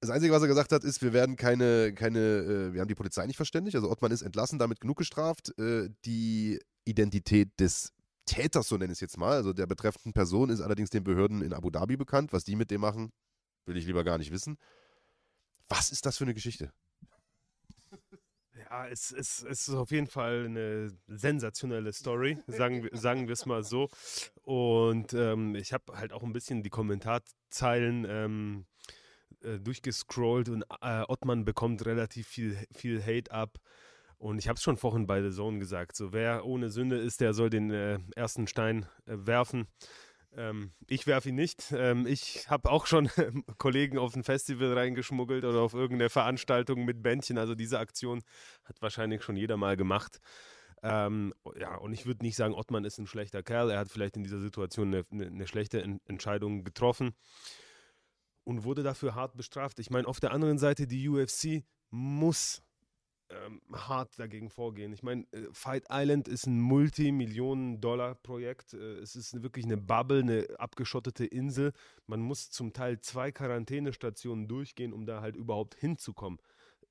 Das 0.00 0.10
Einzige, 0.10 0.34
was 0.34 0.42
er 0.42 0.48
gesagt 0.48 0.72
hat, 0.72 0.84
ist, 0.84 1.00
wir 1.00 1.12
werden 1.12 1.36
keine, 1.36 1.94
keine, 1.94 2.18
äh, 2.18 2.72
wir 2.74 2.80
haben 2.80 2.88
die 2.88 2.94
Polizei 2.94 3.26
nicht 3.26 3.36
verständigt. 3.36 3.76
Also 3.76 3.90
Ottmann 3.90 4.12
ist 4.12 4.22
entlassen, 4.22 4.58
damit 4.58 4.80
genug 4.80 4.98
gestraft. 4.98 5.56
Äh, 5.58 5.90
die 6.04 6.60
Identität 6.84 7.48
des 7.58 7.92
Täters, 8.26 8.68
so 8.68 8.76
nenne 8.76 8.92
ich 8.92 8.96
es 8.96 9.00
jetzt 9.00 9.18
mal, 9.18 9.32
also 9.32 9.52
der 9.52 9.66
betreffenden 9.66 10.12
Person, 10.12 10.50
ist 10.50 10.60
allerdings 10.60 10.90
den 10.90 11.04
Behörden 11.04 11.42
in 11.42 11.52
Abu 11.52 11.70
Dhabi 11.70 11.96
bekannt. 11.96 12.32
Was 12.32 12.44
die 12.44 12.56
mit 12.56 12.70
dem 12.70 12.80
machen, 12.80 13.12
will 13.66 13.76
ich 13.76 13.86
lieber 13.86 14.04
gar 14.04 14.18
nicht 14.18 14.32
wissen. 14.32 14.56
Was 15.68 15.90
ist 15.90 16.06
das 16.06 16.18
für 16.18 16.24
eine 16.24 16.34
Geschichte? 16.34 16.72
Ja, 18.70 18.88
es, 18.88 19.12
es, 19.12 19.42
es 19.42 19.68
ist 19.68 19.74
auf 19.74 19.90
jeden 19.90 20.06
Fall 20.06 20.46
eine 20.46 20.96
sensationelle 21.06 21.92
Story, 21.92 22.38
sagen, 22.46 22.88
sagen 22.92 23.26
wir 23.26 23.32
es 23.32 23.46
mal 23.46 23.62
so. 23.62 23.88
Und 24.42 25.12
ähm, 25.12 25.54
ich 25.54 25.72
habe 25.72 25.96
halt 25.96 26.12
auch 26.12 26.22
ein 26.22 26.32
bisschen 26.32 26.62
die 26.62 26.70
Kommentarzeilen 26.70 28.06
ähm, 28.08 28.66
äh, 29.42 29.58
durchgescrollt 29.58 30.48
und 30.48 30.64
äh, 30.80 31.02
Ottmann 31.08 31.44
bekommt 31.44 31.84
relativ 31.84 32.26
viel, 32.26 32.56
viel 32.72 33.02
Hate 33.02 33.30
ab. 33.30 33.58
Und 34.18 34.38
ich 34.38 34.48
habe 34.48 34.56
es 34.56 34.62
schon 34.62 34.76
vorhin 34.76 35.06
bei 35.06 35.22
The 35.22 35.34
Zone 35.34 35.58
gesagt, 35.58 35.96
so 35.96 36.12
wer 36.12 36.46
ohne 36.46 36.70
Sünde 36.70 36.96
ist, 36.96 37.20
der 37.20 37.34
soll 37.34 37.50
den 37.50 37.70
äh, 37.70 37.98
ersten 38.16 38.46
Stein 38.46 38.86
äh, 39.06 39.16
werfen. 39.18 39.66
Ähm, 40.36 40.72
ich 40.88 41.06
werfe 41.06 41.28
ihn 41.28 41.34
nicht. 41.34 41.72
Ähm, 41.76 42.06
ich 42.06 42.48
habe 42.48 42.70
auch 42.70 42.86
schon 42.86 43.08
Kollegen 43.58 43.98
auf 43.98 44.14
ein 44.16 44.24
Festival 44.24 44.72
reingeschmuggelt 44.72 45.44
oder 45.44 45.60
auf 45.60 45.74
irgendeine 45.74 46.10
Veranstaltung 46.10 46.84
mit 46.84 47.02
Bändchen. 47.02 47.38
Also 47.38 47.54
diese 47.54 47.78
Aktion 47.78 48.22
hat 48.64 48.80
wahrscheinlich 48.80 49.22
schon 49.22 49.36
jeder 49.36 49.56
mal 49.56 49.76
gemacht. 49.76 50.20
Ähm, 50.82 51.32
ja, 51.58 51.76
und 51.76 51.92
ich 51.92 52.04
würde 52.04 52.24
nicht 52.24 52.36
sagen, 52.36 52.54
Ottmann 52.54 52.84
ist 52.84 52.98
ein 52.98 53.06
schlechter 53.06 53.42
Kerl. 53.42 53.70
Er 53.70 53.78
hat 53.78 53.88
vielleicht 53.88 54.16
in 54.16 54.22
dieser 54.22 54.40
Situation 54.40 54.88
eine, 54.88 55.04
eine, 55.10 55.26
eine 55.26 55.46
schlechte 55.46 55.82
en 55.82 56.00
Entscheidung 56.06 56.64
getroffen 56.64 57.14
und 58.44 58.64
wurde 58.64 58.82
dafür 58.82 59.14
hart 59.14 59.36
bestraft. 59.36 59.78
Ich 59.78 59.90
meine, 59.90 60.06
auf 60.06 60.20
der 60.20 60.32
anderen 60.32 60.58
Seite, 60.58 60.86
die 60.86 61.08
UFC 61.08 61.64
muss 61.90 62.62
ähm, 63.46 63.60
hart 63.72 64.18
dagegen 64.18 64.50
vorgehen. 64.50 64.92
Ich 64.92 65.02
meine, 65.02 65.24
äh, 65.32 65.48
Fight 65.52 65.86
Island 65.90 66.28
ist 66.28 66.46
ein 66.46 66.60
Multimillionen-Dollar-Projekt. 66.60 68.74
Äh, 68.74 68.98
es 68.98 69.16
ist 69.16 69.42
wirklich 69.42 69.64
eine 69.64 69.76
Bubble, 69.76 70.20
eine 70.20 70.46
abgeschottete 70.58 71.24
Insel. 71.24 71.72
Man 72.06 72.20
muss 72.20 72.50
zum 72.50 72.72
Teil 72.72 73.00
zwei 73.00 73.32
Quarantänestationen 73.32 74.48
durchgehen, 74.48 74.92
um 74.92 75.06
da 75.06 75.20
halt 75.20 75.36
überhaupt 75.36 75.74
hinzukommen. 75.74 76.38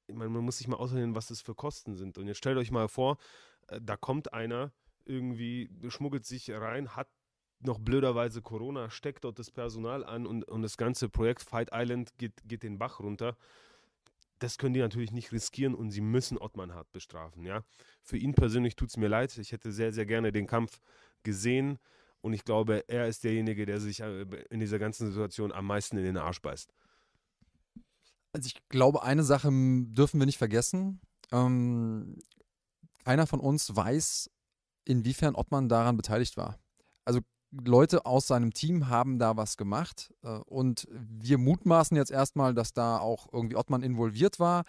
Ich 0.08 0.16
meine, 0.16 0.30
man 0.30 0.44
muss 0.44 0.58
sich 0.58 0.68
mal 0.68 0.78
ausrechnen, 0.78 1.16
was 1.16 1.28
das 1.28 1.41
für 1.41 1.56
Kosten 1.56 1.96
sind. 1.96 2.18
Und 2.18 2.28
jetzt 2.28 2.38
stellt 2.38 2.58
euch 2.58 2.72
mal 2.72 2.88
vor, 2.88 3.18
äh, 3.68 3.80
da 3.82 3.98
kommt 3.98 4.34
einer 4.34 4.72
irgendwie, 5.06 5.70
schmuggelt 5.89 6.26
sich 6.26 6.50
rein, 6.52 6.96
hat 6.96 7.10
noch 7.60 7.80
blöderweise 7.80 8.41
Corona, 8.41 8.89
steckt 8.89 9.24
dort 9.24 9.39
das 9.39 9.52
Personal 9.52 10.04
an 10.04 10.26
und, 10.26 10.44
und 10.44 10.62
das 10.62 10.78
ganze 10.78 11.10
Projekt 11.10 11.44
Fight 11.44 11.70
Island 11.74 12.18
geht, 12.18 12.34
geht 12.46 12.64
den 12.64 12.78
Bach 12.78 13.00
runter 13.00 13.38
das 14.44 14.58
können 14.58 14.74
die 14.74 14.82
natürlich 14.82 15.14
nicht 15.14 15.32
riskieren 15.32 15.74
und 15.74 15.91
sie 15.91 16.02
müssen 16.02 16.38
Ottmann 16.38 16.74
hart 16.74 16.91
bestrafen. 16.91 17.46
Ja? 17.46 17.64
Für 18.02 18.18
ihn 18.18 18.34
persönlich 18.34 18.76
tut 18.76 18.89
es 18.89 18.98
mir 18.98 19.08
leid. 19.08 19.38
Ich 19.38 19.54
hätte 19.54 19.72
sehr, 19.72 19.94
sehr 19.94 20.06
gerne 20.06 20.34
den 20.34 20.48
Kampf 20.48 20.82
gesehen 21.24 21.80
und 22.20 22.34
ich 22.34 22.44
glaube, 22.44 22.84
er 22.89 23.08
ist 23.08 23.24
derjenige, 23.24 23.66
der 23.66 23.80
sich 23.80 24.02
äh, 24.02 24.24
in 24.50 24.60
dieser 24.60 24.80
ganzen 24.80 25.08
Situation 25.08 25.54
am 25.54 25.66
meisten 25.66 25.98
in 25.98 26.04
den 26.04 26.18
Arsch 26.18 26.41
beißt. 26.41 26.74
Also 28.34 28.48
ich 28.48 28.68
glaube, 28.68 29.04
eine 29.04 29.24
Sache 29.24 29.50
dürfen 29.50 30.20
wir 30.20 30.26
nicht 30.26 30.38
vergessen. 30.38 31.00
Ähm, 31.32 32.20
keiner 33.06 33.28
von 33.28 33.39
uns 33.39 33.74
weiß, 33.74 34.30
inwiefern 34.84 35.36
Ottmann 35.36 35.70
daran 35.70 35.96
beteiligt 35.96 36.36
war. 36.36 36.60
Also 37.06 37.22
Leute 37.64 38.06
aus 38.06 38.28
seinem 38.28 38.54
Team 38.54 38.89
haben 38.89 39.20
da 39.20 39.38
was 39.38 39.58
gemacht 39.58 40.14
äh, 40.24 40.30
und 40.45 40.88
wir 40.91 41.38
mutmaßen 41.38 41.95
jetzt 41.95 42.12
erstmal, 42.12 42.54
dass 42.54 42.74
da 42.74 42.97
auch 42.97 43.28
irgendwie 43.32 43.56
Ottmann 43.56 43.84
involviert 43.84 44.39
war. 44.39 44.64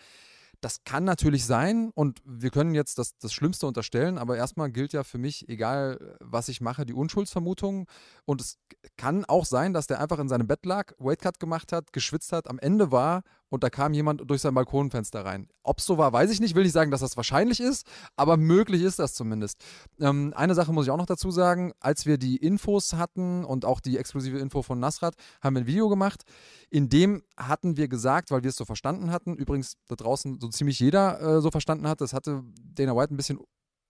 Das 0.60 0.82
kann 0.84 1.04
natürlich 1.04 1.44
sein 1.44 1.90
und 1.94 2.22
wir 2.24 2.48
können 2.48 2.74
jetzt 2.74 2.98
das, 2.98 3.18
das 3.18 3.34
Schlimmste 3.34 3.66
unterstellen, 3.66 4.16
aber 4.16 4.38
erstmal 4.38 4.70
gilt 4.70 4.94
ja 4.94 5.04
für 5.04 5.18
mich, 5.18 5.46
egal 5.50 6.16
was 6.20 6.48
ich 6.48 6.62
mache, 6.62 6.86
die 6.86 6.94
Unschuldsvermutung. 6.94 7.86
Und 8.24 8.40
es 8.40 8.58
kann 8.96 9.26
auch 9.26 9.44
sein, 9.44 9.74
dass 9.74 9.88
der 9.88 10.00
einfach 10.00 10.18
in 10.18 10.28
seinem 10.28 10.46
Bett 10.46 10.64
lag, 10.64 10.92
Weightcut 10.98 11.38
gemacht 11.38 11.70
hat, 11.72 11.92
geschwitzt 11.92 12.32
hat, 12.32 12.48
am 12.48 12.58
Ende 12.58 12.90
war 12.90 13.24
und 13.54 13.62
da 13.62 13.70
kam 13.70 13.94
jemand 13.94 14.28
durch 14.28 14.40
sein 14.40 14.52
Balkonfenster 14.52 15.24
rein. 15.24 15.48
Ob 15.62 15.78
es 15.78 15.86
so 15.86 15.96
war, 15.96 16.12
weiß 16.12 16.30
ich 16.32 16.40
nicht. 16.40 16.56
Will 16.56 16.64
nicht 16.64 16.72
sagen, 16.72 16.90
dass 16.90 17.02
das 17.02 17.16
wahrscheinlich 17.16 17.60
ist, 17.60 17.86
aber 18.16 18.36
möglich 18.36 18.82
ist 18.82 18.98
das 18.98 19.14
zumindest. 19.14 19.62
Ähm, 20.00 20.34
eine 20.36 20.56
Sache 20.56 20.72
muss 20.72 20.86
ich 20.86 20.90
auch 20.90 20.96
noch 20.96 21.06
dazu 21.06 21.30
sagen. 21.30 21.72
Als 21.78 22.04
wir 22.04 22.18
die 22.18 22.36
Infos 22.36 22.94
hatten 22.94 23.44
und 23.44 23.64
auch 23.64 23.78
die 23.78 23.96
exklusive 23.96 24.38
Info 24.38 24.62
von 24.62 24.80
Nasrat, 24.80 25.14
haben 25.40 25.54
wir 25.54 25.62
ein 25.62 25.66
Video 25.68 25.88
gemacht. 25.88 26.24
In 26.68 26.88
dem 26.88 27.22
hatten 27.36 27.76
wir 27.76 27.86
gesagt, 27.86 28.32
weil 28.32 28.42
wir 28.42 28.50
es 28.50 28.56
so 28.56 28.64
verstanden 28.64 29.12
hatten, 29.12 29.36
übrigens 29.36 29.76
da 29.86 29.94
draußen 29.94 30.40
so 30.40 30.48
ziemlich 30.48 30.80
jeder 30.80 31.20
äh, 31.20 31.40
so 31.40 31.52
verstanden 31.52 31.86
hat, 31.86 32.00
das 32.00 32.12
hatte 32.12 32.42
Dana 32.74 32.96
White 32.96 33.14
ein 33.14 33.16
bisschen 33.16 33.38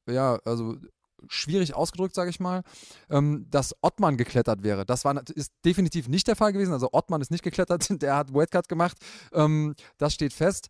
ja, 0.07 0.39
also 0.45 0.77
schwierig 1.29 1.75
ausgedrückt, 1.75 2.15
sage 2.15 2.31
ich 2.31 2.41
mal, 2.41 2.63
ähm, 3.11 3.47
dass 3.51 3.75
Ottmann 3.83 4.17
geklettert 4.17 4.63
wäre. 4.63 4.85
Das 4.85 5.05
war, 5.05 5.21
ist 5.35 5.53
definitiv 5.65 6.09
nicht 6.09 6.27
der 6.29 6.37
Fall 6.37 6.53
gewesen. 6.53 6.73
Also 6.73 6.91
Ottmann 6.93 7.21
ist 7.21 7.31
nicht 7.31 7.45
geklettert, 7.45 7.89
der 8.03 8.17
hat 8.17 8.35
Weightcut 8.35 8.69
gemacht. 8.69 8.97
Ähm, 9.33 9.75
das 9.99 10.15
steht 10.15 10.33
fest. 10.33 10.69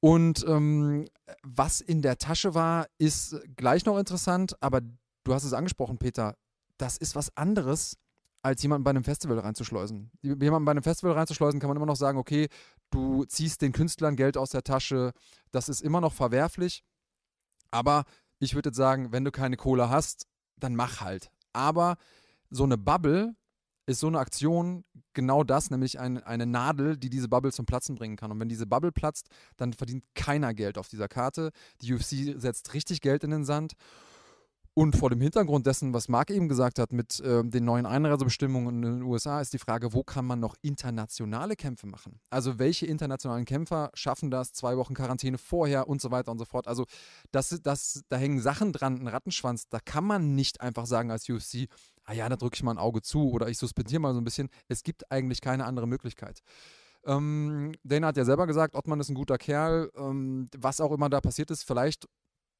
Und 0.00 0.44
ähm, 0.46 1.06
was 1.42 1.80
in 1.80 2.02
der 2.02 2.18
Tasche 2.18 2.54
war, 2.54 2.86
ist 2.98 3.36
gleich 3.56 3.84
noch 3.86 3.98
interessant, 3.98 4.54
aber 4.60 4.80
du 5.24 5.34
hast 5.34 5.44
es 5.44 5.52
angesprochen, 5.52 5.98
Peter. 5.98 6.36
Das 6.78 6.98
ist 6.98 7.16
was 7.16 7.34
anderes, 7.36 7.96
als 8.42 8.62
jemanden 8.62 8.84
bei 8.84 8.90
einem 8.90 9.02
Festival 9.02 9.38
reinzuschleusen. 9.38 10.10
Jemanden 10.22 10.64
bei 10.64 10.70
einem 10.70 10.82
Festival 10.82 11.12
reinzuschleusen, 11.12 11.58
kann 11.58 11.68
man 11.68 11.76
immer 11.76 11.86
noch 11.86 11.96
sagen, 11.96 12.18
okay, 12.18 12.48
du 12.90 13.24
ziehst 13.24 13.62
den 13.62 13.72
Künstlern 13.72 14.14
Geld 14.14 14.36
aus 14.36 14.50
der 14.50 14.62
Tasche, 14.62 15.12
das 15.50 15.68
ist 15.68 15.80
immer 15.80 16.00
noch 16.00 16.12
verwerflich. 16.12 16.84
Aber 17.72 18.04
ich 18.38 18.54
würde 18.54 18.70
jetzt 18.70 18.76
sagen, 18.76 19.12
wenn 19.12 19.24
du 19.24 19.30
keine 19.30 19.56
Kohle 19.56 19.88
hast, 19.88 20.26
dann 20.58 20.76
mach 20.76 21.00
halt. 21.00 21.30
Aber 21.52 21.96
so 22.50 22.64
eine 22.64 22.78
Bubble 22.78 23.34
ist 23.86 24.00
so 24.00 24.08
eine 24.08 24.18
Aktion 24.18 24.84
genau 25.12 25.44
das, 25.44 25.70
nämlich 25.70 26.00
ein, 26.00 26.22
eine 26.22 26.44
Nadel, 26.44 26.96
die 26.96 27.08
diese 27.08 27.28
Bubble 27.28 27.52
zum 27.52 27.66
Platzen 27.66 27.94
bringen 27.94 28.16
kann. 28.16 28.32
Und 28.32 28.40
wenn 28.40 28.48
diese 28.48 28.66
Bubble 28.66 28.92
platzt, 28.92 29.28
dann 29.56 29.72
verdient 29.72 30.04
keiner 30.14 30.54
Geld 30.54 30.76
auf 30.76 30.88
dieser 30.88 31.08
Karte. 31.08 31.52
Die 31.82 31.94
UFC 31.94 32.38
setzt 32.40 32.74
richtig 32.74 33.00
Geld 33.00 33.22
in 33.22 33.30
den 33.30 33.44
Sand. 33.44 33.74
Und 34.78 34.94
vor 34.94 35.08
dem 35.08 35.22
Hintergrund 35.22 35.66
dessen, 35.66 35.94
was 35.94 36.06
Marc 36.10 36.30
eben 36.30 36.50
gesagt 36.50 36.78
hat, 36.78 36.92
mit 36.92 37.18
äh, 37.20 37.42
den 37.42 37.64
neuen 37.64 37.86
Einreisebestimmungen 37.86 38.82
in 38.82 38.98
den 38.98 39.02
USA, 39.04 39.40
ist 39.40 39.54
die 39.54 39.58
Frage, 39.58 39.94
wo 39.94 40.02
kann 40.02 40.26
man 40.26 40.38
noch 40.38 40.54
internationale 40.60 41.56
Kämpfe 41.56 41.86
machen? 41.86 42.20
Also 42.28 42.58
welche 42.58 42.84
internationalen 42.84 43.46
Kämpfer 43.46 43.90
schaffen 43.94 44.30
das, 44.30 44.52
zwei 44.52 44.76
Wochen 44.76 44.92
Quarantäne 44.92 45.38
vorher 45.38 45.88
und 45.88 46.02
so 46.02 46.10
weiter 46.10 46.30
und 46.30 46.36
so 46.36 46.44
fort. 46.44 46.68
Also 46.68 46.84
das, 47.32 47.58
das, 47.62 48.02
da 48.10 48.18
hängen 48.18 48.38
Sachen 48.38 48.74
dran, 48.74 49.00
ein 49.00 49.08
Rattenschwanz. 49.08 49.66
Da 49.70 49.78
kann 49.80 50.04
man 50.04 50.34
nicht 50.34 50.60
einfach 50.60 50.84
sagen 50.84 51.10
als 51.10 51.26
UFC, 51.26 51.68
ah 52.04 52.12
ja, 52.12 52.28
da 52.28 52.36
drücke 52.36 52.56
ich 52.56 52.62
mal 52.62 52.72
ein 52.72 52.78
Auge 52.78 53.00
zu 53.00 53.30
oder 53.30 53.48
ich 53.48 53.56
suspendiere 53.56 54.00
mal 54.00 54.12
so 54.12 54.20
ein 54.20 54.24
bisschen. 54.24 54.50
Es 54.68 54.82
gibt 54.82 55.10
eigentlich 55.10 55.40
keine 55.40 55.64
andere 55.64 55.88
Möglichkeit. 55.88 56.42
Ähm, 57.06 57.72
Dana 57.82 58.08
hat 58.08 58.18
ja 58.18 58.26
selber 58.26 58.46
gesagt, 58.46 58.74
Ottmann 58.74 59.00
ist 59.00 59.08
ein 59.08 59.14
guter 59.14 59.38
Kerl. 59.38 59.90
Ähm, 59.96 60.50
was 60.54 60.82
auch 60.82 60.92
immer 60.92 61.08
da 61.08 61.22
passiert 61.22 61.50
ist, 61.50 61.62
vielleicht 61.62 62.06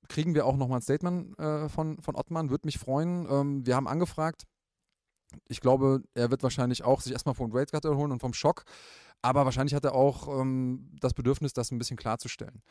kriegen 0.08 0.34
wir 0.34 0.46
auch 0.46 0.56
nochmal 0.56 0.78
ein 0.78 0.82
Statement 0.82 1.38
äh, 1.38 1.68
von, 1.68 2.00
von 2.02 2.14
Ottmann, 2.16 2.50
würde 2.50 2.66
mich 2.66 2.78
freuen. 2.78 3.26
Ähm, 3.30 3.66
wir 3.66 3.76
haben 3.76 3.88
angefragt. 3.88 4.44
Ich 5.48 5.60
glaube, 5.60 6.02
er 6.14 6.30
wird 6.30 6.42
wahrscheinlich 6.42 6.84
auch 6.84 7.00
sich 7.00 7.12
erstmal 7.12 7.34
vom 7.34 7.50
Great 7.50 7.72
erholen 7.72 8.12
und 8.12 8.20
vom 8.20 8.32
Schock. 8.32 8.64
Aber 9.22 9.44
wahrscheinlich 9.44 9.74
hat 9.74 9.84
er 9.84 9.94
auch 9.94 10.28
ähm, 10.40 10.90
das 11.00 11.14
Bedürfnis, 11.14 11.52
das 11.52 11.70
ein 11.70 11.78
bisschen 11.78 11.96
klarzustellen. 11.96 12.62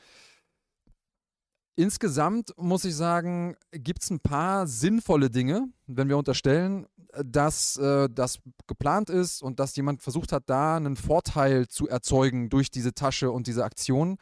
Insgesamt 1.77 2.53
muss 2.57 2.85
ich 2.85 2.95
sagen, 2.95 3.57
gibt 3.71 4.01
es 4.01 4.09
ein 4.09 4.21
paar 4.21 4.65
sinnvolle 4.65 5.29
Dinge, 5.29 5.67
wenn 5.87 6.07
wir 6.07 6.17
unterstellen, 6.17 6.87
dass 7.21 7.75
äh, 7.75 8.07
das 8.09 8.39
geplant 8.65 9.09
ist 9.09 9.41
und 9.41 9.59
dass 9.59 9.75
jemand 9.75 10.01
versucht 10.01 10.31
hat, 10.31 10.43
da 10.47 10.77
einen 10.77 10.95
Vorteil 10.95 11.67
zu 11.67 11.89
erzeugen 11.89 12.49
durch 12.49 12.71
diese 12.71 12.93
Tasche 12.93 13.29
und 13.29 13.47
diese 13.47 13.65
Aktion, 13.65 14.17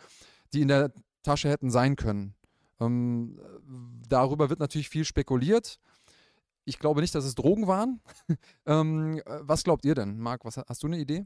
die 0.53 0.61
in 0.61 0.67
der 0.67 0.91
Tasche 1.21 1.49
hätten 1.49 1.69
sein 1.69 1.95
können. 1.95 2.33
Ähm, 2.79 3.39
darüber 4.07 4.49
wird 4.49 4.59
natürlich 4.59 4.89
viel 4.89 5.05
spekuliert. 5.05 5.79
Ich 6.65 6.79
glaube 6.79 7.01
nicht, 7.01 7.13
dass 7.13 7.25
es 7.25 7.35
Drogen 7.35 7.67
waren. 7.67 8.01
ähm, 8.65 9.21
was 9.25 9.63
glaubt 9.63 9.85
ihr 9.85 9.95
denn, 9.95 10.17
Marc? 10.17 10.45
Was, 10.45 10.57
hast 10.57 10.83
du 10.83 10.87
eine 10.87 10.99
Idee? 10.99 11.25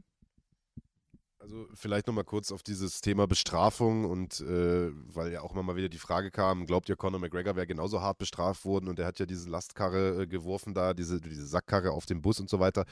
Also 1.40 1.68
vielleicht 1.72 2.08
nochmal 2.08 2.24
kurz 2.24 2.50
auf 2.50 2.64
dieses 2.64 3.00
Thema 3.00 3.28
Bestrafung 3.28 4.04
und 4.04 4.40
äh, 4.40 4.90
weil 4.92 5.32
ja 5.32 5.42
auch 5.42 5.52
immer 5.52 5.62
mal 5.62 5.76
wieder 5.76 5.88
die 5.88 5.98
Frage 5.98 6.32
kam, 6.32 6.66
glaubt 6.66 6.88
ihr, 6.88 6.96
Conor 6.96 7.20
McGregor 7.20 7.54
wäre 7.54 7.66
genauso 7.66 8.00
hart 8.00 8.18
bestraft 8.18 8.64
worden 8.64 8.88
und 8.88 8.98
er 8.98 9.06
hat 9.06 9.20
ja 9.20 9.26
diese 9.26 9.48
Lastkarre 9.48 10.22
äh, 10.22 10.26
geworfen 10.26 10.74
da, 10.74 10.94
diese, 10.94 11.20
diese 11.20 11.46
Sackkarre 11.46 11.92
auf 11.92 12.06
dem 12.06 12.22
Bus 12.22 12.40
und 12.40 12.50
so 12.50 12.58
weiter. 12.58 12.84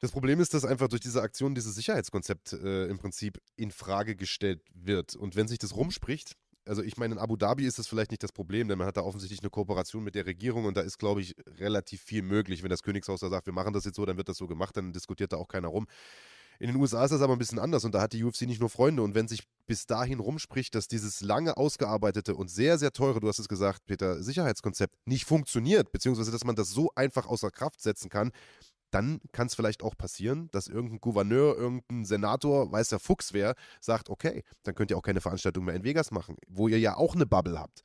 Das 0.00 0.12
Problem 0.12 0.40
ist, 0.40 0.52
dass 0.52 0.66
einfach 0.66 0.88
durch 0.88 1.00
diese 1.00 1.22
Aktion 1.22 1.54
dieses 1.54 1.74
Sicherheitskonzept 1.74 2.52
äh, 2.52 2.86
im 2.88 2.98
Prinzip 2.98 3.40
in 3.56 3.70
Frage 3.70 4.14
gestellt 4.14 4.60
wird. 4.74 5.16
Und 5.16 5.34
wenn 5.34 5.48
sich 5.48 5.58
das 5.58 5.74
rumspricht, 5.74 6.36
also 6.66 6.82
ich 6.82 6.96
meine, 6.96 7.14
in 7.14 7.20
Abu 7.20 7.36
Dhabi 7.36 7.66
ist 7.66 7.78
das 7.78 7.86
vielleicht 7.86 8.10
nicht 8.10 8.22
das 8.22 8.32
Problem, 8.32 8.68
denn 8.68 8.78
man 8.78 8.86
hat 8.86 8.96
da 8.96 9.02
offensichtlich 9.02 9.40
eine 9.40 9.50
Kooperation 9.50 10.04
mit 10.04 10.14
der 10.14 10.26
Regierung 10.26 10.64
und 10.64 10.76
da 10.76 10.80
ist, 10.80 10.98
glaube 10.98 11.20
ich, 11.20 11.34
relativ 11.58 12.02
viel 12.02 12.22
möglich. 12.22 12.62
Wenn 12.62 12.70
das 12.70 12.82
Königshaus 12.82 13.20
da 13.20 13.28
sagt, 13.28 13.46
wir 13.46 13.52
machen 13.52 13.72
das 13.72 13.84
jetzt 13.84 13.96
so, 13.96 14.06
dann 14.06 14.16
wird 14.16 14.28
das 14.28 14.36
so 14.36 14.46
gemacht, 14.46 14.76
dann 14.76 14.92
diskutiert 14.92 15.32
da 15.32 15.36
auch 15.36 15.48
keiner 15.48 15.68
rum. 15.68 15.86
In 16.60 16.68
den 16.68 16.76
USA 16.76 17.04
ist 17.04 17.10
das 17.10 17.20
aber 17.20 17.32
ein 17.32 17.38
bisschen 17.38 17.58
anders 17.58 17.84
und 17.84 17.94
da 17.94 18.00
hat 18.00 18.12
die 18.12 18.22
UFC 18.22 18.42
nicht 18.42 18.60
nur 18.60 18.70
Freunde. 18.70 19.02
Und 19.02 19.14
wenn 19.14 19.26
sich 19.26 19.42
bis 19.66 19.86
dahin 19.86 20.20
rumspricht, 20.20 20.74
dass 20.74 20.86
dieses 20.86 21.20
lange 21.20 21.56
ausgearbeitete 21.56 22.36
und 22.36 22.48
sehr, 22.48 22.78
sehr 22.78 22.92
teure, 22.92 23.20
du 23.20 23.28
hast 23.28 23.40
es 23.40 23.48
gesagt, 23.48 23.84
Peter, 23.86 24.22
Sicherheitskonzept 24.22 24.94
nicht 25.06 25.24
funktioniert, 25.24 25.90
beziehungsweise 25.90 26.30
dass 26.30 26.44
man 26.44 26.54
das 26.54 26.70
so 26.70 26.90
einfach 26.94 27.26
außer 27.26 27.50
Kraft 27.50 27.80
setzen 27.80 28.08
kann, 28.08 28.30
dann 28.94 29.20
kann 29.32 29.48
es 29.48 29.54
vielleicht 29.54 29.82
auch 29.82 29.96
passieren, 29.96 30.48
dass 30.52 30.68
irgendein 30.68 31.00
Gouverneur, 31.00 31.56
irgendein 31.56 32.04
Senator, 32.04 32.70
weiß 32.70 32.90
der 32.90 33.00
Fuchs 33.00 33.32
wer, 33.32 33.56
sagt, 33.80 34.08
okay, 34.08 34.44
dann 34.62 34.76
könnt 34.76 34.92
ihr 34.92 34.96
auch 34.96 35.02
keine 35.02 35.20
Veranstaltung 35.20 35.64
mehr 35.64 35.74
in 35.74 35.82
Vegas 35.82 36.12
machen, 36.12 36.36
wo 36.48 36.68
ihr 36.68 36.78
ja 36.78 36.96
auch 36.96 37.14
eine 37.14 37.26
Bubble 37.26 37.58
habt. 37.58 37.82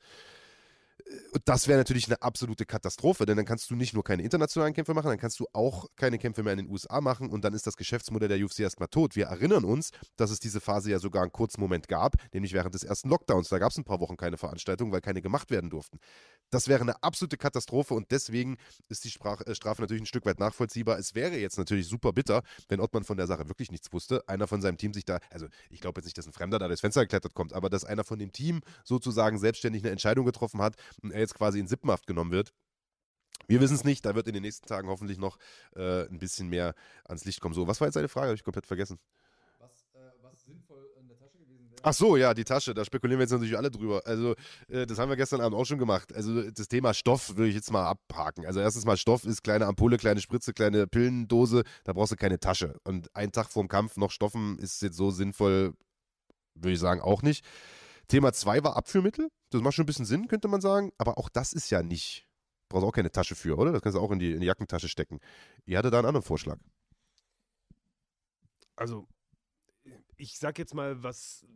Das 1.44 1.68
wäre 1.68 1.78
natürlich 1.78 2.06
eine 2.06 2.22
absolute 2.22 2.66
Katastrophe, 2.66 3.26
denn 3.26 3.36
dann 3.36 3.46
kannst 3.46 3.70
du 3.70 3.76
nicht 3.76 3.94
nur 3.94 4.04
keine 4.04 4.22
internationalen 4.22 4.74
Kämpfe 4.74 4.94
machen, 4.94 5.08
dann 5.08 5.18
kannst 5.18 5.40
du 5.40 5.46
auch 5.52 5.86
keine 5.96 6.18
Kämpfe 6.18 6.42
mehr 6.42 6.52
in 6.52 6.58
den 6.58 6.68
USA 6.68 7.00
machen 7.00 7.30
und 7.30 7.44
dann 7.44 7.54
ist 7.54 7.66
das 7.66 7.76
Geschäftsmodell 7.76 8.28
der 8.28 8.44
UFC 8.44 8.60
erstmal 8.60 8.88
tot. 8.88 9.16
Wir 9.16 9.26
erinnern 9.26 9.64
uns, 9.64 9.90
dass 10.16 10.30
es 10.30 10.40
diese 10.40 10.60
Phase 10.60 10.90
ja 10.90 10.98
sogar 10.98 11.22
einen 11.22 11.32
kurzen 11.32 11.60
Moment 11.60 11.88
gab, 11.88 12.14
nämlich 12.32 12.52
während 12.52 12.74
des 12.74 12.84
ersten 12.84 13.08
Lockdowns. 13.08 13.48
Da 13.48 13.58
gab 13.58 13.70
es 13.70 13.78
ein 13.78 13.84
paar 13.84 14.00
Wochen 14.00 14.16
keine 14.16 14.36
Veranstaltungen, 14.36 14.92
weil 14.92 15.00
keine 15.00 15.22
gemacht 15.22 15.50
werden 15.50 15.70
durften. 15.70 15.98
Das 16.50 16.68
wäre 16.68 16.80
eine 16.80 17.02
absolute 17.02 17.36
Katastrophe 17.36 17.94
und 17.94 18.10
deswegen 18.10 18.56
ist 18.88 19.04
die 19.04 19.10
Sprach, 19.10 19.40
äh, 19.46 19.54
Strafe 19.54 19.82
natürlich 19.82 20.02
ein 20.02 20.06
Stück 20.06 20.26
weit 20.26 20.38
nachvollziehbar. 20.40 20.98
Es 20.98 21.14
wäre 21.14 21.36
jetzt 21.36 21.58
natürlich 21.58 21.88
super 21.88 22.12
bitter, 22.12 22.42
wenn 22.68 22.80
Ottmann 22.80 23.04
von 23.04 23.16
der 23.16 23.26
Sache 23.26 23.48
wirklich 23.48 23.70
nichts 23.70 23.92
wusste, 23.92 24.22
einer 24.28 24.46
von 24.46 24.60
seinem 24.60 24.76
Team 24.76 24.92
sich 24.92 25.04
da, 25.04 25.18
also 25.30 25.46
ich 25.70 25.80
glaube 25.80 26.00
jetzt 26.00 26.06
nicht, 26.06 26.18
dass 26.18 26.26
ein 26.26 26.32
Fremder 26.32 26.58
da 26.58 26.66
durchs 26.66 26.80
Fenster 26.80 27.02
geklettert 27.02 27.34
kommt, 27.34 27.52
aber 27.52 27.70
dass 27.70 27.84
einer 27.84 28.04
von 28.04 28.18
dem 28.18 28.32
Team 28.32 28.60
sozusagen 28.84 29.38
selbstständig 29.38 29.82
eine 29.82 29.90
Entscheidung 29.90 30.26
getroffen 30.26 30.60
hat 30.60 30.74
und 31.02 31.12
er 31.12 31.20
jetzt 31.20 31.34
quasi 31.34 31.58
in 31.58 31.66
Sippenhaft 31.66 32.06
genommen 32.06 32.32
wird. 32.32 32.52
Wir 33.46 33.60
wissen 33.60 33.74
es 33.74 33.84
nicht, 33.84 34.04
da 34.04 34.14
wird 34.14 34.28
in 34.28 34.34
den 34.34 34.42
nächsten 34.42 34.66
Tagen 34.66 34.88
hoffentlich 34.88 35.18
noch 35.18 35.36
äh, 35.74 36.06
ein 36.06 36.18
bisschen 36.18 36.48
mehr 36.48 36.74
ans 37.04 37.24
Licht 37.24 37.40
kommen. 37.40 37.54
So, 37.54 37.66
was 37.66 37.80
war 37.80 37.88
jetzt 37.88 37.96
deine 37.96 38.08
Frage? 38.08 38.28
Habe 38.28 38.36
ich 38.36 38.44
komplett 38.44 38.66
vergessen. 38.66 38.98
Was, 39.58 39.86
äh, 39.94 39.98
was 40.22 40.44
sinnvoll 40.44 40.88
in 41.00 41.08
der 41.08 41.18
Tasche 41.18 41.38
gewesen 41.38 41.68
wäre? 41.68 41.80
Ach 41.82 41.92
so, 41.92 42.16
ja, 42.16 42.32
die 42.32 42.44
Tasche, 42.44 42.74
da 42.74 42.84
spekulieren 42.84 43.18
wir 43.18 43.24
jetzt 43.24 43.32
natürlich 43.32 43.56
alle 43.56 43.70
drüber. 43.70 44.02
Also, 44.04 44.34
äh, 44.68 44.86
das 44.86 44.98
haben 44.98 45.08
wir 45.08 45.16
gestern 45.16 45.40
Abend 45.40 45.58
auch 45.58 45.64
schon 45.64 45.78
gemacht. 45.78 46.14
Also, 46.14 46.48
das 46.50 46.68
Thema 46.68 46.94
Stoff 46.94 47.36
würde 47.36 47.48
ich 47.48 47.56
jetzt 47.56 47.72
mal 47.72 47.86
abhaken. 47.86 48.46
Also, 48.46 48.60
erstens 48.60 48.84
mal, 48.84 48.96
Stoff 48.96 49.24
ist 49.24 49.42
kleine 49.42 49.66
Ampulle, 49.66 49.96
kleine 49.96 50.20
Spritze, 50.20 50.52
kleine 50.52 50.86
Pillendose, 50.86 51.64
da 51.84 51.92
brauchst 51.92 52.12
du 52.12 52.16
keine 52.16 52.38
Tasche. 52.38 52.78
Und 52.84 53.14
einen 53.16 53.32
Tag 53.32 53.50
vorm 53.50 53.66
Kampf 53.66 53.96
noch 53.96 54.12
Stoffen 54.12 54.58
ist 54.58 54.80
jetzt 54.82 54.96
so 54.96 55.10
sinnvoll, 55.10 55.74
würde 56.54 56.72
ich 56.72 56.80
sagen, 56.80 57.00
auch 57.00 57.22
nicht. 57.22 57.44
Thema 58.10 58.32
2 58.32 58.64
war 58.64 58.76
Abführmittel. 58.76 59.30
Das 59.50 59.62
macht 59.62 59.74
schon 59.74 59.84
ein 59.84 59.86
bisschen 59.86 60.04
Sinn, 60.04 60.26
könnte 60.26 60.48
man 60.48 60.60
sagen. 60.60 60.92
Aber 60.98 61.16
auch 61.16 61.28
das 61.28 61.52
ist 61.52 61.70
ja 61.70 61.82
nicht. 61.82 62.26
Brauchst 62.68 62.84
auch 62.84 62.92
keine 62.92 63.10
Tasche 63.10 63.36
für, 63.36 63.56
oder? 63.56 63.72
Das 63.72 63.82
kannst 63.82 63.96
du 63.96 64.00
auch 64.00 64.10
in 64.10 64.18
die, 64.18 64.32
in 64.32 64.40
die 64.40 64.46
Jackentasche 64.46 64.88
stecken. 64.88 65.20
Ihr 65.64 65.78
hattet 65.78 65.92
da 65.92 65.98
einen 65.98 66.08
anderen 66.08 66.26
Vorschlag. 66.26 66.58
Also, 68.74 69.06
ich 70.16 70.38
sag 70.38 70.58
jetzt 70.58 70.74
mal, 70.74 71.02
was 71.02 71.46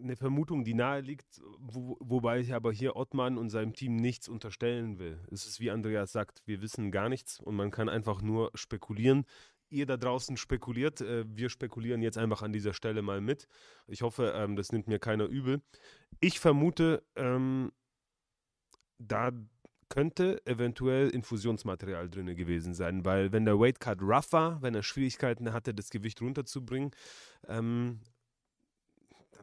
eine 0.00 0.16
Vermutung, 0.16 0.64
die 0.64 0.74
nahe 0.74 1.00
liegt, 1.00 1.40
wo, 1.58 1.96
wobei 2.00 2.40
ich 2.40 2.54
aber 2.54 2.72
hier 2.72 2.96
Ottmann 2.96 3.36
und 3.36 3.50
seinem 3.50 3.74
Team 3.74 3.96
nichts 3.96 4.28
unterstellen 4.28 4.98
will. 4.98 5.20
Es 5.30 5.46
ist 5.46 5.60
wie 5.60 5.70
Andreas 5.70 6.12
sagt, 6.12 6.42
wir 6.46 6.62
wissen 6.62 6.90
gar 6.90 7.08
nichts 7.08 7.40
und 7.40 7.56
man 7.56 7.70
kann 7.70 7.88
einfach 7.88 8.22
nur 8.22 8.50
spekulieren. 8.54 9.24
Ihr 9.70 9.86
da 9.86 9.96
draußen 9.96 10.36
spekuliert, 10.36 11.00
äh, 11.00 11.24
wir 11.26 11.48
spekulieren 11.48 12.02
jetzt 12.02 12.18
einfach 12.18 12.42
an 12.42 12.52
dieser 12.52 12.74
Stelle 12.74 13.02
mal 13.02 13.20
mit. 13.20 13.48
Ich 13.86 14.02
hoffe, 14.02 14.32
ähm, 14.36 14.56
das 14.56 14.72
nimmt 14.72 14.88
mir 14.88 14.98
keiner 14.98 15.24
übel. 15.24 15.62
Ich 16.20 16.38
vermute, 16.38 17.02
ähm, 17.16 17.72
da 18.98 19.32
könnte 19.88 20.44
eventuell 20.46 21.10
Infusionsmaterial 21.10 22.08
drin 22.08 22.34
gewesen 22.34 22.74
sein, 22.74 23.04
weil 23.04 23.32
wenn 23.32 23.44
der 23.44 23.58
Weightcut 23.58 24.00
rough 24.02 24.32
war, 24.32 24.62
wenn 24.62 24.74
er 24.74 24.82
Schwierigkeiten 24.82 25.52
hatte, 25.52 25.74
das 25.74 25.90
Gewicht 25.90 26.20
runterzubringen, 26.20 26.90
ähm, 27.46 28.00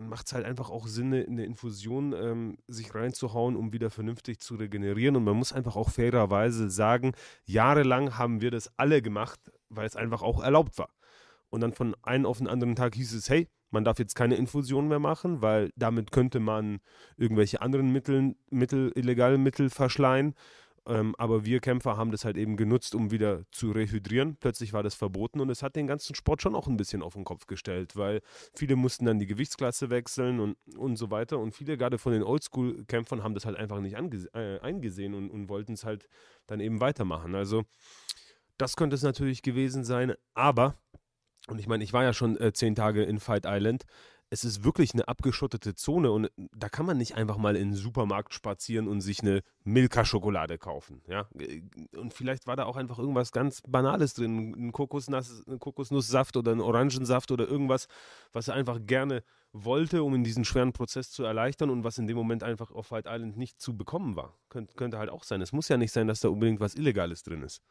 dann 0.01 0.09
macht 0.09 0.25
es 0.25 0.33
halt 0.33 0.45
einfach 0.45 0.71
auch 0.71 0.87
Sinn, 0.87 1.13
in 1.13 1.33
eine 1.33 1.45
Infusion 1.45 2.13
ähm, 2.13 2.57
sich 2.67 2.95
reinzuhauen, 2.95 3.55
um 3.55 3.71
wieder 3.71 3.91
vernünftig 3.91 4.39
zu 4.39 4.55
regenerieren. 4.55 5.15
Und 5.15 5.23
man 5.23 5.37
muss 5.37 5.53
einfach 5.53 5.75
auch 5.75 5.91
fairerweise 5.91 6.71
sagen, 6.71 7.13
jahrelang 7.45 8.17
haben 8.17 8.41
wir 8.41 8.49
das 8.49 8.71
alle 8.79 9.03
gemacht, 9.03 9.39
weil 9.69 9.85
es 9.85 9.95
einfach 9.95 10.23
auch 10.23 10.41
erlaubt 10.41 10.79
war. 10.79 10.89
Und 11.49 11.61
dann 11.61 11.73
von 11.73 11.95
einem 12.01 12.25
auf 12.25 12.39
den 12.39 12.47
anderen 12.47 12.75
Tag 12.75 12.95
hieß 12.95 13.13
es, 13.13 13.29
hey, 13.29 13.47
man 13.69 13.83
darf 13.83 13.99
jetzt 13.99 14.15
keine 14.15 14.35
Infusion 14.35 14.87
mehr 14.87 14.99
machen, 14.99 15.43
weil 15.43 15.71
damit 15.75 16.11
könnte 16.11 16.39
man 16.39 16.79
irgendwelche 17.15 17.61
anderen 17.61 17.91
Mittel, 17.91 18.35
Mittel 18.49 18.91
illegale 18.95 19.37
Mittel 19.37 19.69
verschleiern. 19.69 20.33
Ähm, 20.87 21.15
aber 21.17 21.45
wir 21.45 21.59
Kämpfer 21.59 21.95
haben 21.95 22.11
das 22.11 22.25
halt 22.25 22.37
eben 22.37 22.57
genutzt, 22.57 22.95
um 22.95 23.11
wieder 23.11 23.43
zu 23.51 23.71
rehydrieren. 23.71 24.35
Plötzlich 24.37 24.73
war 24.73 24.81
das 24.81 24.95
verboten 24.95 25.39
und 25.39 25.49
es 25.49 25.61
hat 25.61 25.75
den 25.75 25.85
ganzen 25.85 26.15
Sport 26.15 26.41
schon 26.41 26.55
auch 26.55 26.67
ein 26.67 26.77
bisschen 26.77 27.03
auf 27.03 27.13
den 27.13 27.23
Kopf 27.23 27.45
gestellt, 27.45 27.95
weil 27.95 28.21
viele 28.55 28.75
mussten 28.75 29.05
dann 29.05 29.19
die 29.19 29.27
Gewichtsklasse 29.27 29.89
wechseln 29.91 30.39
und, 30.39 30.57
und 30.75 30.95
so 30.95 31.11
weiter. 31.11 31.37
Und 31.37 31.53
viele, 31.53 31.77
gerade 31.77 31.99
von 31.99 32.13
den 32.13 32.23
Oldschool-Kämpfern, 32.23 33.23
haben 33.23 33.35
das 33.35 33.45
halt 33.45 33.57
einfach 33.57 33.79
nicht 33.79 33.95
äh, 34.33 34.59
eingesehen 34.59 35.13
und, 35.13 35.29
und 35.29 35.49
wollten 35.49 35.73
es 35.73 35.85
halt 35.85 36.07
dann 36.47 36.59
eben 36.59 36.81
weitermachen. 36.81 37.35
Also, 37.35 37.63
das 38.57 38.75
könnte 38.75 38.95
es 38.95 39.03
natürlich 39.03 39.43
gewesen 39.43 39.83
sein, 39.83 40.13
aber 40.33 40.75
und 41.47 41.59
ich 41.59 41.67
meine, 41.67 41.83
ich 41.83 41.93
war 41.93 42.03
ja 42.03 42.13
schon 42.13 42.39
äh, 42.39 42.53
zehn 42.53 42.75
Tage 42.75 43.03
in 43.03 43.19
Fight 43.19 43.45
Island. 43.47 43.85
Es 44.33 44.45
ist 44.45 44.63
wirklich 44.63 44.93
eine 44.93 45.09
abgeschottete 45.09 45.75
Zone 45.75 46.09
und 46.09 46.31
da 46.55 46.69
kann 46.69 46.85
man 46.85 46.97
nicht 46.97 47.15
einfach 47.15 47.35
mal 47.35 47.57
in 47.57 47.71
den 47.71 47.75
Supermarkt 47.75 48.33
spazieren 48.33 48.87
und 48.87 49.01
sich 49.01 49.19
eine 49.21 49.43
Milka-Schokolade 49.65 50.57
kaufen. 50.57 51.01
Ja? 51.05 51.27
Und 51.97 52.13
vielleicht 52.13 52.47
war 52.47 52.55
da 52.55 52.63
auch 52.63 52.77
einfach 52.77 52.97
irgendwas 52.97 53.33
ganz 53.33 53.61
Banales 53.67 54.13
drin, 54.13 54.67
ein, 54.67 54.71
Kokosnuss, 54.71 55.45
ein 55.47 55.59
Kokosnusssaft 55.59 56.37
oder 56.37 56.53
ein 56.53 56.61
Orangensaft 56.61 57.29
oder 57.31 57.45
irgendwas, 57.45 57.89
was 58.31 58.47
er 58.47 58.53
einfach 58.53 58.79
gerne 58.81 59.21
wollte, 59.51 60.01
um 60.01 60.15
in 60.15 60.23
diesen 60.23 60.45
schweren 60.45 60.71
Prozess 60.71 61.11
zu 61.11 61.25
erleichtern 61.25 61.69
und 61.69 61.83
was 61.83 61.97
in 61.97 62.07
dem 62.07 62.15
Moment 62.15 62.41
einfach 62.41 62.71
auf 62.71 62.87
Fight 62.87 63.07
Island 63.09 63.35
nicht 63.35 63.59
zu 63.59 63.75
bekommen 63.75 64.15
war. 64.15 64.37
Könnt, 64.47 64.77
könnte 64.77 64.97
halt 64.97 65.09
auch 65.09 65.25
sein. 65.25 65.41
Es 65.41 65.51
muss 65.51 65.67
ja 65.67 65.75
nicht 65.75 65.91
sein, 65.91 66.07
dass 66.07 66.21
da 66.21 66.29
unbedingt 66.29 66.61
was 66.61 66.75
Illegales 66.75 67.23
drin 67.23 67.41
ist. 67.41 67.61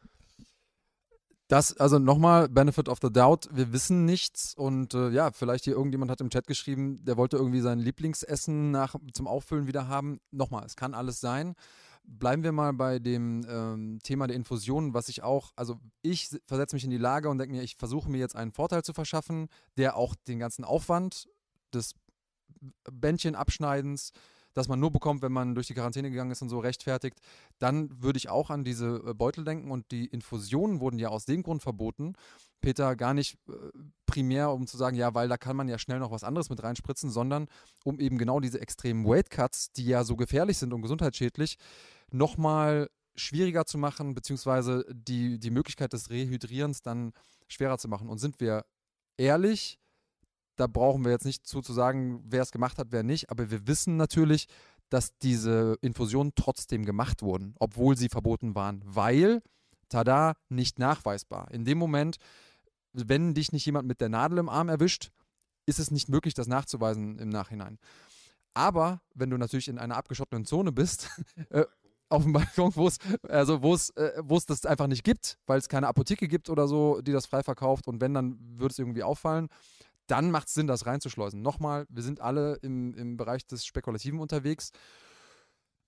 Das, 1.51 1.75
also 1.75 1.99
nochmal, 1.99 2.47
Benefit 2.47 2.87
of 2.87 2.99
the 3.01 3.11
Doubt, 3.11 3.49
wir 3.51 3.73
wissen 3.73 4.05
nichts 4.05 4.53
und 4.53 4.93
äh, 4.93 5.09
ja, 5.09 5.31
vielleicht 5.31 5.65
hier 5.65 5.73
irgendjemand 5.73 6.09
hat 6.09 6.21
im 6.21 6.29
Chat 6.29 6.47
geschrieben, 6.47 7.03
der 7.03 7.17
wollte 7.17 7.35
irgendwie 7.35 7.59
sein 7.59 7.77
Lieblingsessen 7.77 8.71
nach, 8.71 8.95
zum 9.13 9.27
Auffüllen 9.27 9.67
wieder 9.67 9.89
haben. 9.89 10.21
Nochmal, 10.31 10.65
es 10.65 10.77
kann 10.77 10.93
alles 10.93 11.19
sein. 11.19 11.55
Bleiben 12.05 12.43
wir 12.43 12.53
mal 12.53 12.71
bei 12.71 12.99
dem 12.99 13.45
ähm, 13.49 13.99
Thema 14.01 14.27
der 14.27 14.37
Infusion, 14.37 14.93
was 14.93 15.09
ich 15.09 15.23
auch, 15.23 15.51
also 15.57 15.77
ich 16.01 16.29
versetze 16.47 16.73
mich 16.73 16.85
in 16.85 16.89
die 16.89 16.97
Lage 16.97 17.27
und 17.27 17.37
denke 17.37 17.53
mir, 17.53 17.63
ich 17.63 17.75
versuche 17.75 18.09
mir 18.09 18.19
jetzt 18.19 18.37
einen 18.37 18.53
Vorteil 18.53 18.83
zu 18.83 18.93
verschaffen, 18.93 19.49
der 19.75 19.97
auch 19.97 20.15
den 20.29 20.39
ganzen 20.39 20.63
Aufwand 20.63 21.27
des 21.73 21.95
Bändchen 22.89 23.35
abschneidens, 23.35 24.13
das 24.53 24.67
man 24.67 24.79
nur 24.79 24.91
bekommt, 24.91 25.21
wenn 25.21 25.31
man 25.31 25.55
durch 25.55 25.67
die 25.67 25.73
Quarantäne 25.73 26.09
gegangen 26.09 26.31
ist 26.31 26.41
und 26.41 26.49
so 26.49 26.59
rechtfertigt, 26.59 27.19
dann 27.59 28.01
würde 28.01 28.17
ich 28.17 28.29
auch 28.29 28.49
an 28.49 28.63
diese 28.63 29.01
äh, 29.05 29.13
Beutel 29.13 29.43
denken 29.43 29.71
und 29.71 29.91
die 29.91 30.05
Infusionen 30.05 30.79
wurden 30.79 30.99
ja 30.99 31.09
aus 31.09 31.25
dem 31.25 31.43
Grund 31.43 31.61
verboten. 31.61 32.13
Peter, 32.61 32.95
gar 32.95 33.13
nicht 33.13 33.37
äh, 33.49 33.53
primär, 34.05 34.51
um 34.51 34.67
zu 34.67 34.77
sagen, 34.77 34.95
ja, 34.95 35.13
weil 35.13 35.29
da 35.29 35.37
kann 35.37 35.55
man 35.55 35.67
ja 35.67 35.77
schnell 35.77 35.99
noch 35.99 36.11
was 36.11 36.23
anderes 36.23 36.49
mit 36.49 36.61
reinspritzen, 36.61 37.09
sondern 37.09 37.47
um 37.83 37.99
eben 37.99 38.17
genau 38.17 38.39
diese 38.39 38.61
extremen 38.61 39.05
Weight 39.05 39.29
Cuts, 39.29 39.71
die 39.71 39.85
ja 39.85 40.03
so 40.03 40.15
gefährlich 40.15 40.57
sind 40.57 40.73
und 40.73 40.81
gesundheitsschädlich, 40.81 41.57
nochmal 42.11 42.89
schwieriger 43.15 43.65
zu 43.65 43.77
machen, 43.77 44.13
beziehungsweise 44.13 44.85
die, 44.91 45.39
die 45.39 45.51
Möglichkeit 45.51 45.93
des 45.93 46.09
Rehydrierens 46.09 46.81
dann 46.81 47.13
schwerer 47.47 47.77
zu 47.77 47.87
machen. 47.87 48.09
Und 48.09 48.19
sind 48.19 48.39
wir 48.39 48.65
ehrlich, 49.17 49.80
da 50.61 50.67
brauchen 50.67 51.03
wir 51.03 51.11
jetzt 51.11 51.25
nicht 51.25 51.47
zu, 51.47 51.61
zu 51.61 51.73
sagen, 51.73 52.23
wer 52.23 52.43
es 52.43 52.51
gemacht 52.51 52.77
hat, 52.77 52.91
wer 52.91 53.01
nicht. 53.01 53.31
Aber 53.31 53.49
wir 53.49 53.65
wissen 53.65 53.97
natürlich, 53.97 54.47
dass 54.89 55.17
diese 55.17 55.75
Infusionen 55.81 56.33
trotzdem 56.35 56.85
gemacht 56.85 57.23
wurden, 57.23 57.55
obwohl 57.57 57.97
sie 57.97 58.09
verboten 58.09 58.53
waren, 58.53 58.83
weil, 58.85 59.41
tada, 59.89 60.35
nicht 60.49 60.77
nachweisbar. 60.77 61.49
In 61.49 61.65
dem 61.65 61.79
Moment, 61.79 62.17
wenn 62.93 63.33
dich 63.33 63.51
nicht 63.51 63.65
jemand 63.65 63.87
mit 63.87 64.01
der 64.01 64.09
Nadel 64.09 64.37
im 64.37 64.49
Arm 64.49 64.69
erwischt, 64.69 65.11
ist 65.65 65.79
es 65.79 65.89
nicht 65.89 66.09
möglich, 66.09 66.35
das 66.35 66.45
nachzuweisen 66.45 67.17
im 67.17 67.29
Nachhinein. 67.29 67.79
Aber 68.53 69.01
wenn 69.15 69.31
du 69.31 69.37
natürlich 69.37 69.67
in 69.67 69.79
einer 69.79 69.97
abgeschotteten 69.97 70.45
Zone 70.45 70.71
bist, 70.71 71.09
äh, 71.49 71.65
auf 72.09 72.21
dem 72.21 72.33
Balkon, 72.33 72.75
wo 72.75 72.87
es 72.87 72.99
also 73.27 73.55
äh, 73.55 74.21
wo 74.21 74.37
es 74.37 74.45
das 74.45 74.65
einfach 74.65 74.87
nicht 74.87 75.03
gibt, 75.03 75.39
weil 75.47 75.57
es 75.57 75.69
keine 75.69 75.87
Apotheke 75.87 76.27
gibt 76.27 76.49
oder 76.49 76.67
so, 76.67 77.01
die 77.01 77.13
das 77.13 77.25
frei 77.25 77.41
verkauft 77.41 77.87
und 77.87 77.99
wenn 77.99 78.13
dann 78.13 78.37
würde 78.59 78.73
es 78.73 78.79
irgendwie 78.79 79.01
auffallen 79.01 79.47
dann 80.11 80.29
macht 80.29 80.49
es 80.49 80.53
Sinn, 80.53 80.67
das 80.67 80.85
reinzuschleusen. 80.85 81.41
Nochmal, 81.41 81.85
wir 81.89 82.03
sind 82.03 82.19
alle 82.19 82.55
im, 82.55 82.93
im 82.95 83.17
Bereich 83.17 83.47
des 83.47 83.65
Spekulativen 83.65 84.19
unterwegs. 84.19 84.71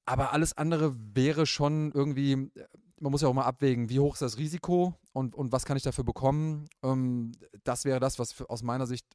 Aber 0.05 0.31
alles 0.31 0.57
andere 0.57 0.95
wäre 0.97 1.45
schon 1.45 1.91
irgendwie, 1.91 2.35
man 2.99 3.11
muss 3.11 3.21
ja 3.21 3.27
auch 3.27 3.33
mal 3.33 3.45
abwägen, 3.45 3.89
wie 3.89 3.99
hoch 3.99 4.13
ist 4.13 4.21
das 4.21 4.37
Risiko 4.37 4.95
und, 5.11 5.35
und 5.35 5.51
was 5.51 5.65
kann 5.65 5.77
ich 5.77 5.83
dafür 5.83 6.03
bekommen. 6.03 6.67
Ähm, 6.83 7.33
das 7.63 7.85
wäre 7.85 7.99
das, 7.99 8.17
was 8.17 8.31
für, 8.31 8.49
aus 8.49 8.63
meiner 8.63 8.87
Sicht 8.87 9.05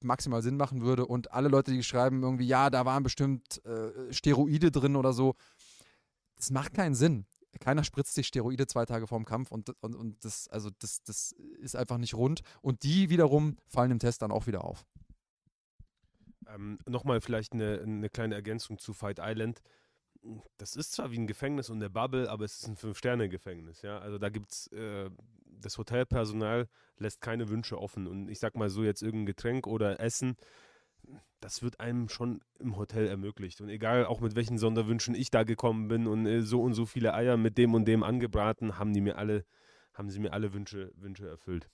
maximal 0.00 0.42
Sinn 0.42 0.56
machen 0.56 0.82
würde. 0.82 1.06
Und 1.06 1.32
alle 1.32 1.48
Leute, 1.48 1.72
die 1.72 1.82
schreiben 1.82 2.22
irgendwie, 2.22 2.46
ja, 2.46 2.70
da 2.70 2.84
waren 2.84 3.02
bestimmt 3.02 3.64
äh, 3.64 4.12
Steroide 4.12 4.70
drin 4.70 4.96
oder 4.96 5.12
so, 5.12 5.34
das 6.36 6.50
macht 6.50 6.74
keinen 6.74 6.94
Sinn 6.94 7.26
keiner 7.60 7.84
spritzt 7.84 8.14
sich 8.14 8.26
Steroide 8.26 8.66
zwei 8.66 8.84
Tage 8.84 9.06
vorm 9.06 9.24
Kampf 9.24 9.50
und, 9.50 9.70
und, 9.80 9.94
und 9.94 10.24
das, 10.24 10.48
also 10.48 10.70
das, 10.78 11.02
das 11.02 11.32
ist 11.60 11.76
einfach 11.76 11.98
nicht 11.98 12.14
rund. 12.14 12.42
Und 12.60 12.82
die 12.82 13.10
wiederum 13.10 13.56
fallen 13.66 13.90
im 13.90 13.98
Test 13.98 14.22
dann 14.22 14.30
auch 14.30 14.46
wieder 14.46 14.64
auf. 14.64 14.84
Ähm, 16.46 16.78
Nochmal 16.86 17.20
vielleicht 17.20 17.52
eine, 17.52 17.80
eine 17.80 18.08
kleine 18.10 18.34
Ergänzung 18.34 18.78
zu 18.78 18.92
Fight 18.92 19.18
Island. 19.20 19.60
Das 20.56 20.76
ist 20.76 20.92
zwar 20.92 21.10
wie 21.10 21.18
ein 21.18 21.26
Gefängnis 21.26 21.70
und 21.70 21.76
eine 21.76 21.90
Bubble, 21.90 22.28
aber 22.28 22.44
es 22.44 22.60
ist 22.60 22.68
ein 22.68 22.76
Fünf-Sterne-Gefängnis. 22.76 23.82
Ja? 23.82 23.98
Also 23.98 24.18
da 24.18 24.28
gibt 24.28 24.50
es, 24.50 24.66
äh, 24.68 25.10
das 25.44 25.78
Hotelpersonal 25.78 26.68
lässt 26.98 27.20
keine 27.20 27.48
Wünsche 27.48 27.78
offen. 27.78 28.06
Und 28.06 28.28
ich 28.28 28.38
sag 28.38 28.56
mal 28.56 28.70
so, 28.70 28.82
jetzt 28.84 29.02
irgendein 29.02 29.26
Getränk 29.26 29.66
oder 29.66 30.00
Essen, 30.00 30.36
das 31.40 31.62
wird 31.62 31.80
einem 31.80 32.08
schon 32.08 32.40
im 32.58 32.76
Hotel 32.76 33.06
ermöglicht. 33.06 33.60
Und 33.60 33.68
egal 33.68 34.06
auch 34.06 34.20
mit 34.20 34.34
welchen 34.34 34.58
Sonderwünschen 34.58 35.14
ich 35.14 35.30
da 35.30 35.44
gekommen 35.44 35.88
bin 35.88 36.06
und 36.06 36.26
äh, 36.26 36.42
so 36.42 36.62
und 36.62 36.74
so 36.74 36.86
viele 36.86 37.14
Eier 37.14 37.36
mit 37.36 37.58
dem 37.58 37.74
und 37.74 37.86
dem 37.86 38.02
angebraten, 38.02 38.78
haben 38.78 38.92
die 38.92 39.00
mir 39.00 39.16
alle, 39.16 39.44
haben 39.94 40.10
sie 40.10 40.20
mir 40.20 40.32
alle 40.32 40.52
Wünsche, 40.52 40.92
Wünsche 40.96 41.28
erfüllt. 41.28 41.70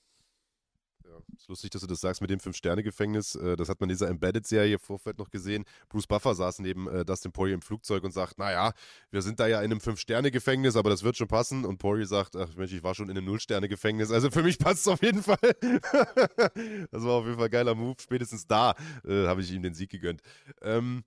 Ja, 1.14 1.20
ist 1.36 1.48
lustig, 1.48 1.70
dass 1.70 1.82
du 1.82 1.86
das 1.86 2.00
sagst 2.00 2.20
mit 2.20 2.30
dem 2.30 2.40
Fünf-Sterne-Gefängnis. 2.40 3.36
Äh, 3.36 3.56
das 3.56 3.68
hat 3.68 3.80
man 3.80 3.88
in 3.88 3.94
dieser 3.94 4.08
Embedded-Serie 4.08 4.78
Vorfeld 4.78 5.18
noch 5.18 5.30
gesehen. 5.30 5.64
Bruce 5.88 6.06
Buffer 6.06 6.34
saß 6.34 6.58
neben 6.60 6.88
äh, 6.88 7.04
Dustin 7.04 7.32
Poirier 7.32 7.54
im 7.54 7.62
Flugzeug 7.62 8.02
und 8.04 8.12
sagt, 8.12 8.38
naja, 8.38 8.72
wir 9.10 9.22
sind 9.22 9.38
da 9.38 9.46
ja 9.46 9.58
in 9.58 9.66
einem 9.66 9.80
Fünf-Sterne-Gefängnis, 9.80 10.76
aber 10.76 10.90
das 10.90 11.02
wird 11.02 11.16
schon 11.16 11.28
passen. 11.28 11.64
Und 11.64 11.78
Poirier 11.78 12.06
sagt, 12.06 12.36
ach 12.36 12.48
Mensch, 12.56 12.72
ich 12.72 12.82
war 12.82 12.94
schon 12.94 13.08
in 13.08 13.16
einem 13.16 13.26
Null-Sterne-Gefängnis. 13.26 14.10
Also 14.10 14.30
für 14.30 14.42
mich 14.42 14.58
passt 14.58 14.80
es 14.80 14.88
auf 14.88 15.02
jeden 15.02 15.22
Fall. 15.22 15.38
das 16.90 17.04
war 17.04 17.12
auf 17.12 17.24
jeden 17.24 17.36
Fall 17.36 17.46
ein 17.46 17.50
geiler 17.50 17.74
Move. 17.74 17.96
Spätestens 18.00 18.46
da 18.46 18.74
äh, 19.06 19.26
habe 19.26 19.40
ich 19.40 19.52
ihm 19.52 19.62
den 19.62 19.74
Sieg 19.74 19.90
gegönnt. 19.90 20.20
Ähm, 20.62 21.04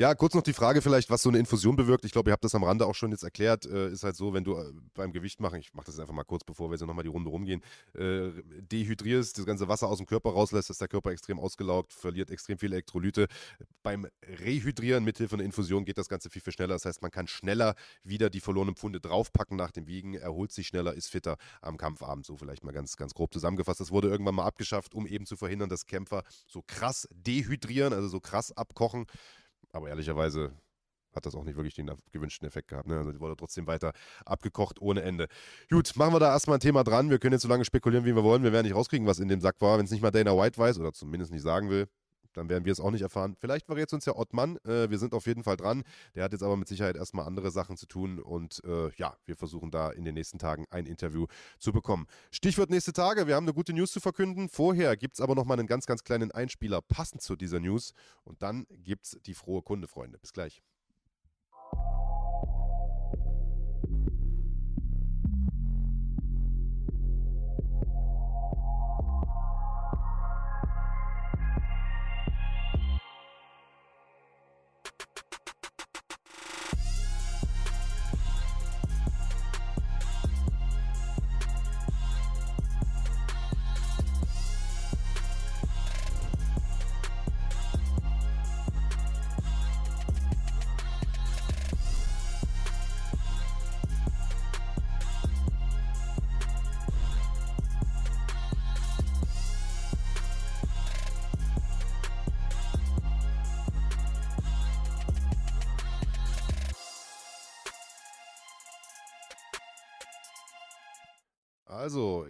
Ja, 0.00 0.14
kurz 0.14 0.32
noch 0.34 0.42
die 0.42 0.52
Frage 0.52 0.80
vielleicht, 0.80 1.10
was 1.10 1.22
so 1.22 1.28
eine 1.28 1.40
Infusion 1.40 1.74
bewirkt. 1.74 2.04
Ich 2.04 2.12
glaube, 2.12 2.30
ihr 2.30 2.32
habt 2.32 2.44
das 2.44 2.54
am 2.54 2.62
Rande 2.62 2.86
auch 2.86 2.94
schon 2.94 3.10
jetzt 3.10 3.24
erklärt. 3.24 3.66
Äh, 3.66 3.90
ist 3.90 4.04
halt 4.04 4.14
so, 4.14 4.32
wenn 4.32 4.44
du 4.44 4.56
äh, 4.56 4.72
beim 4.94 5.10
Gewicht 5.12 5.40
machen, 5.40 5.58
ich 5.58 5.74
mache 5.74 5.86
das 5.86 5.98
einfach 5.98 6.14
mal 6.14 6.22
kurz, 6.22 6.44
bevor 6.44 6.70
wir 6.70 6.74
jetzt 6.76 6.86
nochmal 6.86 7.02
die 7.02 7.08
Runde 7.08 7.28
rumgehen, 7.30 7.64
äh, 7.94 8.30
dehydrierst, 8.60 9.36
das 9.36 9.44
ganze 9.44 9.66
Wasser 9.66 9.88
aus 9.88 9.96
dem 9.96 10.06
Körper 10.06 10.30
rauslässt, 10.30 10.70
ist 10.70 10.80
der 10.80 10.86
Körper 10.86 11.10
extrem 11.10 11.40
ausgelaugt, 11.40 11.92
verliert 11.92 12.30
extrem 12.30 12.58
viele 12.58 12.76
Elektrolyte. 12.76 13.26
Beim 13.82 14.06
Rehydrieren 14.22 15.02
mithilfe 15.02 15.34
einer 15.34 15.42
Infusion 15.42 15.84
geht 15.84 15.98
das 15.98 16.08
Ganze 16.08 16.30
viel, 16.30 16.42
viel 16.42 16.52
schneller. 16.52 16.74
Das 16.74 16.84
heißt, 16.84 17.02
man 17.02 17.10
kann 17.10 17.26
schneller 17.26 17.74
wieder 18.04 18.30
die 18.30 18.38
verlorenen 18.38 18.76
Pfunde 18.76 19.00
draufpacken 19.00 19.56
nach 19.56 19.72
dem 19.72 19.88
Wiegen, 19.88 20.14
erholt 20.14 20.52
sich 20.52 20.68
schneller, 20.68 20.94
ist 20.94 21.08
fitter 21.08 21.38
am 21.60 21.76
Kampfabend. 21.76 22.24
So 22.24 22.36
vielleicht 22.36 22.62
mal 22.62 22.70
ganz, 22.70 22.96
ganz 22.96 23.14
grob 23.14 23.32
zusammengefasst. 23.32 23.80
Das 23.80 23.90
wurde 23.90 24.06
irgendwann 24.06 24.36
mal 24.36 24.46
abgeschafft, 24.46 24.94
um 24.94 25.08
eben 25.08 25.26
zu 25.26 25.36
verhindern, 25.36 25.68
dass 25.68 25.86
Kämpfer 25.86 26.22
so 26.46 26.62
krass 26.64 27.08
dehydrieren, 27.12 27.92
also 27.92 28.06
so 28.06 28.20
krass 28.20 28.52
abkochen. 28.52 29.06
Aber 29.72 29.88
ehrlicherweise 29.88 30.52
hat 31.14 31.26
das 31.26 31.34
auch 31.34 31.44
nicht 31.44 31.56
wirklich 31.56 31.74
den 31.74 31.90
gewünschten 32.12 32.46
Effekt 32.46 32.68
gehabt. 32.68 32.88
Ne? 32.88 32.96
Also 32.96 33.12
die 33.12 33.20
wurde 33.20 33.36
trotzdem 33.36 33.66
weiter 33.66 33.92
abgekocht 34.24 34.80
ohne 34.80 35.02
Ende. 35.02 35.28
Gut, 35.70 35.94
machen 35.96 36.14
wir 36.14 36.20
da 36.20 36.32
erstmal 36.32 36.58
ein 36.58 36.60
Thema 36.60 36.84
dran. 36.84 37.10
Wir 37.10 37.18
können 37.18 37.32
jetzt 37.32 37.42
so 37.42 37.48
lange 37.48 37.64
spekulieren, 37.64 38.04
wie 38.04 38.14
wir 38.14 38.24
wollen. 38.24 38.42
Wir 38.42 38.52
werden 38.52 38.66
nicht 38.66 38.76
rauskriegen, 38.76 39.06
was 39.06 39.18
in 39.18 39.28
dem 39.28 39.40
Sack 39.40 39.60
war. 39.60 39.78
Wenn 39.78 39.86
es 39.86 39.90
nicht 39.90 40.02
mal 40.02 40.10
Dana 40.10 40.36
White 40.36 40.58
weiß 40.58 40.78
oder 40.78 40.92
zumindest 40.92 41.32
nicht 41.32 41.42
sagen 41.42 41.70
will, 41.70 41.88
dann 42.38 42.48
werden 42.48 42.64
wir 42.64 42.72
es 42.72 42.80
auch 42.80 42.90
nicht 42.90 43.02
erfahren. 43.02 43.36
Vielleicht 43.38 43.66
verrät 43.66 43.92
uns 43.92 44.06
ja 44.06 44.16
Ottmann. 44.16 44.56
Äh, 44.64 44.90
wir 44.90 44.98
sind 44.98 45.12
auf 45.12 45.26
jeden 45.26 45.44
Fall 45.44 45.56
dran. 45.56 45.82
Der 46.14 46.24
hat 46.24 46.32
jetzt 46.32 46.42
aber 46.42 46.56
mit 46.56 46.68
Sicherheit 46.68 46.96
erstmal 46.96 47.26
andere 47.26 47.50
Sachen 47.50 47.76
zu 47.76 47.86
tun. 47.86 48.18
Und 48.18 48.62
äh, 48.64 48.90
ja, 48.96 49.16
wir 49.26 49.36
versuchen 49.36 49.70
da 49.70 49.90
in 49.90 50.04
den 50.04 50.14
nächsten 50.14 50.38
Tagen 50.38 50.64
ein 50.70 50.86
Interview 50.86 51.26
zu 51.58 51.72
bekommen. 51.72 52.06
Stichwort 52.30 52.70
nächste 52.70 52.92
Tage. 52.92 53.26
Wir 53.26 53.36
haben 53.36 53.44
eine 53.44 53.54
gute 53.54 53.72
News 53.72 53.92
zu 53.92 54.00
verkünden. 54.00 54.48
Vorher 54.48 54.96
gibt 54.96 55.14
es 55.14 55.20
aber 55.20 55.34
nochmal 55.34 55.58
einen 55.58 55.68
ganz, 55.68 55.86
ganz 55.86 56.04
kleinen 56.04 56.30
Einspieler 56.30 56.80
passend 56.80 57.22
zu 57.22 57.36
dieser 57.36 57.60
News. 57.60 57.92
Und 58.24 58.42
dann 58.42 58.66
gibt 58.70 59.06
es 59.06 59.18
die 59.26 59.34
frohe 59.34 59.62
Kunde, 59.62 59.88
Freunde. 59.88 60.18
Bis 60.18 60.32
gleich. 60.32 60.62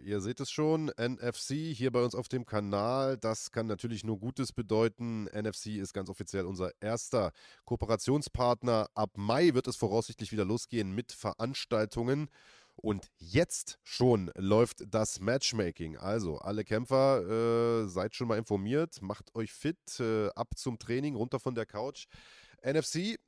Ihr 0.08 0.20
seht 0.20 0.40
es 0.40 0.50
schon, 0.50 0.90
NFC 0.98 1.54
hier 1.74 1.92
bei 1.92 2.02
uns 2.02 2.14
auf 2.14 2.28
dem 2.28 2.46
Kanal, 2.46 3.18
das 3.18 3.52
kann 3.52 3.66
natürlich 3.66 4.04
nur 4.04 4.18
Gutes 4.18 4.52
bedeuten. 4.52 5.26
NFC 5.26 5.76
ist 5.76 5.92
ganz 5.92 6.08
offiziell 6.08 6.46
unser 6.46 6.72
erster 6.80 7.32
Kooperationspartner. 7.66 8.88
Ab 8.94 9.10
Mai 9.16 9.52
wird 9.52 9.68
es 9.68 9.76
voraussichtlich 9.76 10.32
wieder 10.32 10.46
losgehen 10.46 10.94
mit 10.94 11.12
Veranstaltungen. 11.12 12.30
Und 12.76 13.10
jetzt 13.18 13.78
schon 13.82 14.30
läuft 14.36 14.84
das 14.88 15.20
Matchmaking. 15.20 15.96
Also, 15.96 16.38
alle 16.38 16.64
Kämpfer, 16.64 17.82
äh, 17.82 17.88
seid 17.88 18.14
schon 18.14 18.28
mal 18.28 18.38
informiert, 18.38 19.02
macht 19.02 19.34
euch 19.34 19.52
fit, 19.52 20.00
äh, 20.00 20.28
ab 20.30 20.56
zum 20.56 20.78
Training, 20.78 21.16
runter 21.16 21.40
von 21.40 21.54
der 21.54 21.66
Couch. 21.66 22.06
NFC 22.62 23.18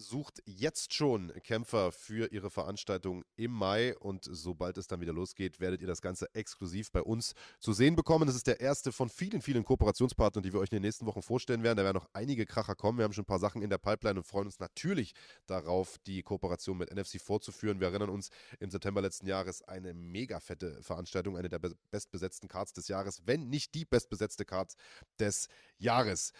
sucht 0.00 0.42
jetzt 0.46 0.94
schon 0.94 1.32
Kämpfer 1.44 1.92
für 1.92 2.32
ihre 2.32 2.50
Veranstaltung 2.50 3.22
im 3.36 3.52
Mai 3.52 3.96
und 3.98 4.24
sobald 4.24 4.78
es 4.78 4.86
dann 4.86 5.00
wieder 5.00 5.12
losgeht, 5.12 5.60
werdet 5.60 5.82
ihr 5.82 5.86
das 5.86 6.00
Ganze 6.00 6.34
exklusiv 6.34 6.90
bei 6.90 7.02
uns 7.02 7.34
zu 7.58 7.72
sehen 7.72 7.96
bekommen. 7.96 8.26
Das 8.26 8.36
ist 8.36 8.46
der 8.46 8.60
erste 8.60 8.92
von 8.92 9.08
vielen, 9.08 9.42
vielen 9.42 9.64
Kooperationspartnern, 9.64 10.42
die 10.42 10.52
wir 10.52 10.60
euch 10.60 10.70
in 10.70 10.76
den 10.76 10.82
nächsten 10.82 11.06
Wochen 11.06 11.22
vorstellen 11.22 11.62
werden. 11.62 11.76
Da 11.76 11.84
werden 11.84 11.96
noch 11.96 12.08
einige 12.12 12.46
Kracher 12.46 12.74
kommen. 12.74 12.98
Wir 12.98 13.04
haben 13.04 13.12
schon 13.12 13.22
ein 13.22 13.26
paar 13.26 13.38
Sachen 13.38 13.62
in 13.62 13.70
der 13.70 13.78
Pipeline 13.78 14.18
und 14.18 14.24
freuen 14.24 14.46
uns 14.46 14.58
natürlich 14.58 15.12
darauf, 15.46 15.98
die 16.06 16.22
Kooperation 16.22 16.78
mit 16.78 16.94
NFC 16.94 17.20
fortzuführen. 17.20 17.80
Wir 17.80 17.88
erinnern 17.88 18.10
uns 18.10 18.30
im 18.58 18.70
September 18.70 19.02
letzten 19.02 19.26
Jahres 19.26 19.62
eine 19.62 19.92
mega 19.92 20.40
fette 20.40 20.82
Veranstaltung, 20.82 21.36
eine 21.36 21.48
der 21.48 21.60
bestbesetzten 21.90 22.48
Cards 22.48 22.72
des 22.72 22.88
Jahres, 22.88 23.22
wenn 23.26 23.48
nicht 23.50 23.74
die 23.74 23.84
bestbesetzte 23.84 24.44
Card 24.44 24.74
des 25.18 25.48
Jahres. 25.78 26.32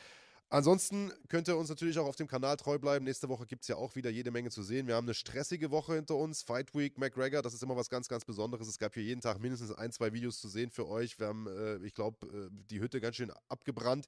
Ansonsten 0.53 1.13
könnt 1.29 1.47
ihr 1.47 1.57
uns 1.57 1.69
natürlich 1.69 1.97
auch 2.01 2.07
auf 2.07 2.17
dem 2.17 2.27
Kanal 2.27 2.57
treu 2.57 2.77
bleiben. 2.77 3.05
Nächste 3.05 3.29
Woche 3.29 3.47
gibt 3.47 3.63
es 3.63 3.69
ja 3.69 3.77
auch 3.77 3.95
wieder 3.95 4.11
jede 4.11 4.33
Menge 4.33 4.51
zu 4.51 4.65
sehen. 4.65 4.89
Wir 4.89 4.97
haben 4.97 5.05
eine 5.05 5.15
stressige 5.15 5.71
Woche 5.71 5.95
hinter 5.95 6.17
uns. 6.17 6.43
Fight 6.43 6.75
Week, 6.75 6.99
McGregor, 6.99 7.41
das 7.41 7.55
ist 7.55 7.63
immer 7.63 7.77
was 7.77 7.89
ganz, 7.89 8.09
ganz 8.09 8.25
Besonderes. 8.25 8.67
Es 8.67 8.81
gab 8.81 8.95
hier 8.95 9.05
jeden 9.05 9.21
Tag 9.21 9.39
mindestens 9.39 9.71
ein, 9.71 9.93
zwei 9.93 10.13
Videos 10.13 10.41
zu 10.41 10.49
sehen 10.49 10.73
für 10.73 10.89
euch. 10.89 11.21
Wir 11.21 11.29
haben, 11.29 11.47
äh, 11.47 11.77
ich 11.87 11.95
glaube, 11.95 12.27
äh, 12.27 12.49
die 12.69 12.81
Hütte 12.81 13.01
ganz 13.01 13.15
schön 13.15 13.31
abgebrannt 13.49 14.07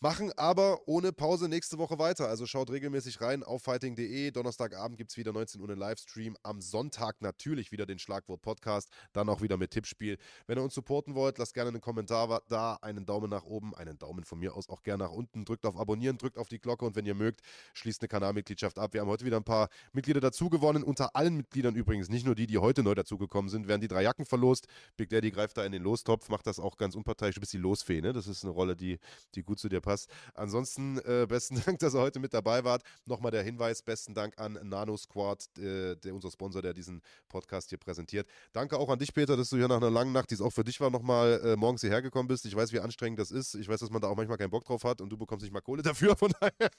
machen 0.00 0.30
aber 0.36 0.86
ohne 0.86 1.12
Pause 1.12 1.48
nächste 1.48 1.78
Woche 1.78 1.98
weiter. 1.98 2.28
Also 2.28 2.46
schaut 2.46 2.70
regelmäßig 2.70 3.20
rein 3.20 3.42
auf 3.42 3.62
fighting.de. 3.62 4.30
Donnerstagabend 4.30 4.96
gibt 4.96 5.10
es 5.10 5.16
wieder 5.16 5.32
19 5.32 5.60
Uhr 5.60 5.68
einen 5.68 5.78
Livestream. 5.78 6.36
Am 6.44 6.60
Sonntag 6.60 7.20
natürlich 7.20 7.72
wieder 7.72 7.84
den 7.84 7.98
Schlagwort-Podcast. 7.98 8.90
Dann 9.12 9.28
auch 9.28 9.42
wieder 9.42 9.56
mit 9.56 9.72
Tippspiel. 9.72 10.18
Wenn 10.46 10.58
ihr 10.58 10.62
uns 10.62 10.74
supporten 10.74 11.14
wollt, 11.16 11.38
lasst 11.38 11.54
gerne 11.54 11.70
einen 11.70 11.80
Kommentar 11.80 12.42
da, 12.48 12.78
einen 12.80 13.06
Daumen 13.06 13.28
nach 13.28 13.44
oben, 13.44 13.74
einen 13.74 13.98
Daumen 13.98 14.24
von 14.24 14.38
mir 14.38 14.54
aus 14.54 14.68
auch 14.68 14.82
gerne 14.82 15.04
nach 15.04 15.12
unten. 15.12 15.44
Drückt 15.44 15.66
auf 15.66 15.76
Abonnieren, 15.76 16.16
drückt 16.16 16.38
auf 16.38 16.48
die 16.48 16.60
Glocke 16.60 16.84
und 16.84 16.94
wenn 16.94 17.06
ihr 17.06 17.14
mögt, 17.14 17.40
schließt 17.74 18.00
eine 18.00 18.08
Kanalmitgliedschaft 18.08 18.78
ab. 18.78 18.94
Wir 18.94 19.00
haben 19.00 19.08
heute 19.08 19.24
wieder 19.24 19.36
ein 19.36 19.44
paar 19.44 19.68
Mitglieder 19.92 20.20
dazu 20.20 20.48
gewonnen. 20.48 20.84
Unter 20.84 21.16
allen 21.16 21.36
Mitgliedern 21.36 21.74
übrigens, 21.74 22.08
nicht 22.08 22.24
nur 22.24 22.36
die, 22.36 22.46
die 22.46 22.58
heute 22.58 22.84
neu 22.84 22.94
dazugekommen 22.94 23.48
sind, 23.48 23.66
werden 23.66 23.80
die 23.80 23.88
drei 23.88 24.02
Jacken 24.02 24.24
verlost. 24.24 24.68
Big 24.96 25.08
Daddy 25.08 25.32
greift 25.32 25.56
da 25.56 25.64
in 25.64 25.72
den 25.72 25.82
Lostopf, 25.82 26.28
macht 26.28 26.46
das 26.46 26.60
auch 26.60 26.76
ganz 26.76 26.94
unparteiisch. 26.94 27.34
Du 27.34 27.40
bist 27.40 27.52
die 27.52 27.58
Losfee, 27.58 28.00
ne? 28.00 28.12
Das 28.12 28.28
ist 28.28 28.44
eine 28.44 28.52
Rolle, 28.52 28.76
die, 28.76 28.98
die 29.34 29.42
gut 29.42 29.58
zu 29.58 29.68
dir 29.68 29.80
passt 29.80 29.87
passt. 29.88 30.10
Ansonsten 30.34 30.98
äh, 30.98 31.26
besten 31.26 31.62
Dank, 31.64 31.78
dass 31.78 31.94
ihr 31.94 32.00
heute 32.00 32.20
mit 32.20 32.34
dabei 32.34 32.62
wart. 32.62 32.82
Nochmal 33.06 33.30
der 33.30 33.42
Hinweis, 33.42 33.82
besten 33.82 34.12
Dank 34.12 34.38
an 34.38 34.58
Nano 34.62 34.98
Squad, 34.98 35.48
äh, 35.56 35.96
der 35.96 36.14
unser 36.14 36.30
Sponsor, 36.30 36.60
der 36.60 36.74
diesen 36.74 37.00
Podcast 37.30 37.70
hier 37.70 37.78
präsentiert. 37.78 38.28
Danke 38.52 38.76
auch 38.78 38.90
an 38.90 38.98
dich, 38.98 39.14
Peter, 39.14 39.34
dass 39.34 39.48
du 39.48 39.56
hier 39.56 39.66
nach 39.66 39.78
einer 39.78 39.90
langen 39.90 40.12
Nacht, 40.12 40.30
die 40.30 40.34
es 40.34 40.42
auch 40.42 40.52
für 40.52 40.64
dich 40.64 40.78
war, 40.80 40.90
nochmal 40.90 41.40
äh, 41.42 41.56
morgens 41.56 41.80
hierher 41.80 42.02
gekommen 42.02 42.28
bist. 42.28 42.44
Ich 42.44 42.54
weiß, 42.54 42.70
wie 42.72 42.80
anstrengend 42.80 43.18
das 43.18 43.30
ist. 43.30 43.54
Ich 43.54 43.66
weiß, 43.66 43.80
dass 43.80 43.90
man 43.90 44.02
da 44.02 44.08
auch 44.08 44.16
manchmal 44.16 44.36
keinen 44.36 44.50
Bock 44.50 44.66
drauf 44.66 44.84
hat 44.84 45.00
und 45.00 45.08
du 45.08 45.16
bekommst 45.16 45.42
nicht 45.42 45.52
mal 45.52 45.62
Kohle 45.62 45.82
dafür. 45.90 46.14
Von 46.16 46.32
daher, 46.38 46.70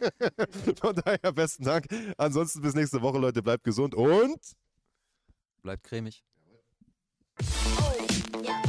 von 0.79 0.95
daher 0.95 1.31
besten 1.31 1.63
Dank. 1.63 1.87
Ansonsten 2.17 2.61
bis 2.61 2.75
nächste 2.75 3.01
Woche, 3.01 3.17
Leute. 3.17 3.41
Bleibt 3.41 3.63
gesund 3.63 3.95
und 3.95 4.39
bleibt 5.63 5.83
cremig. 5.83 6.23
Oh. 7.81 8.68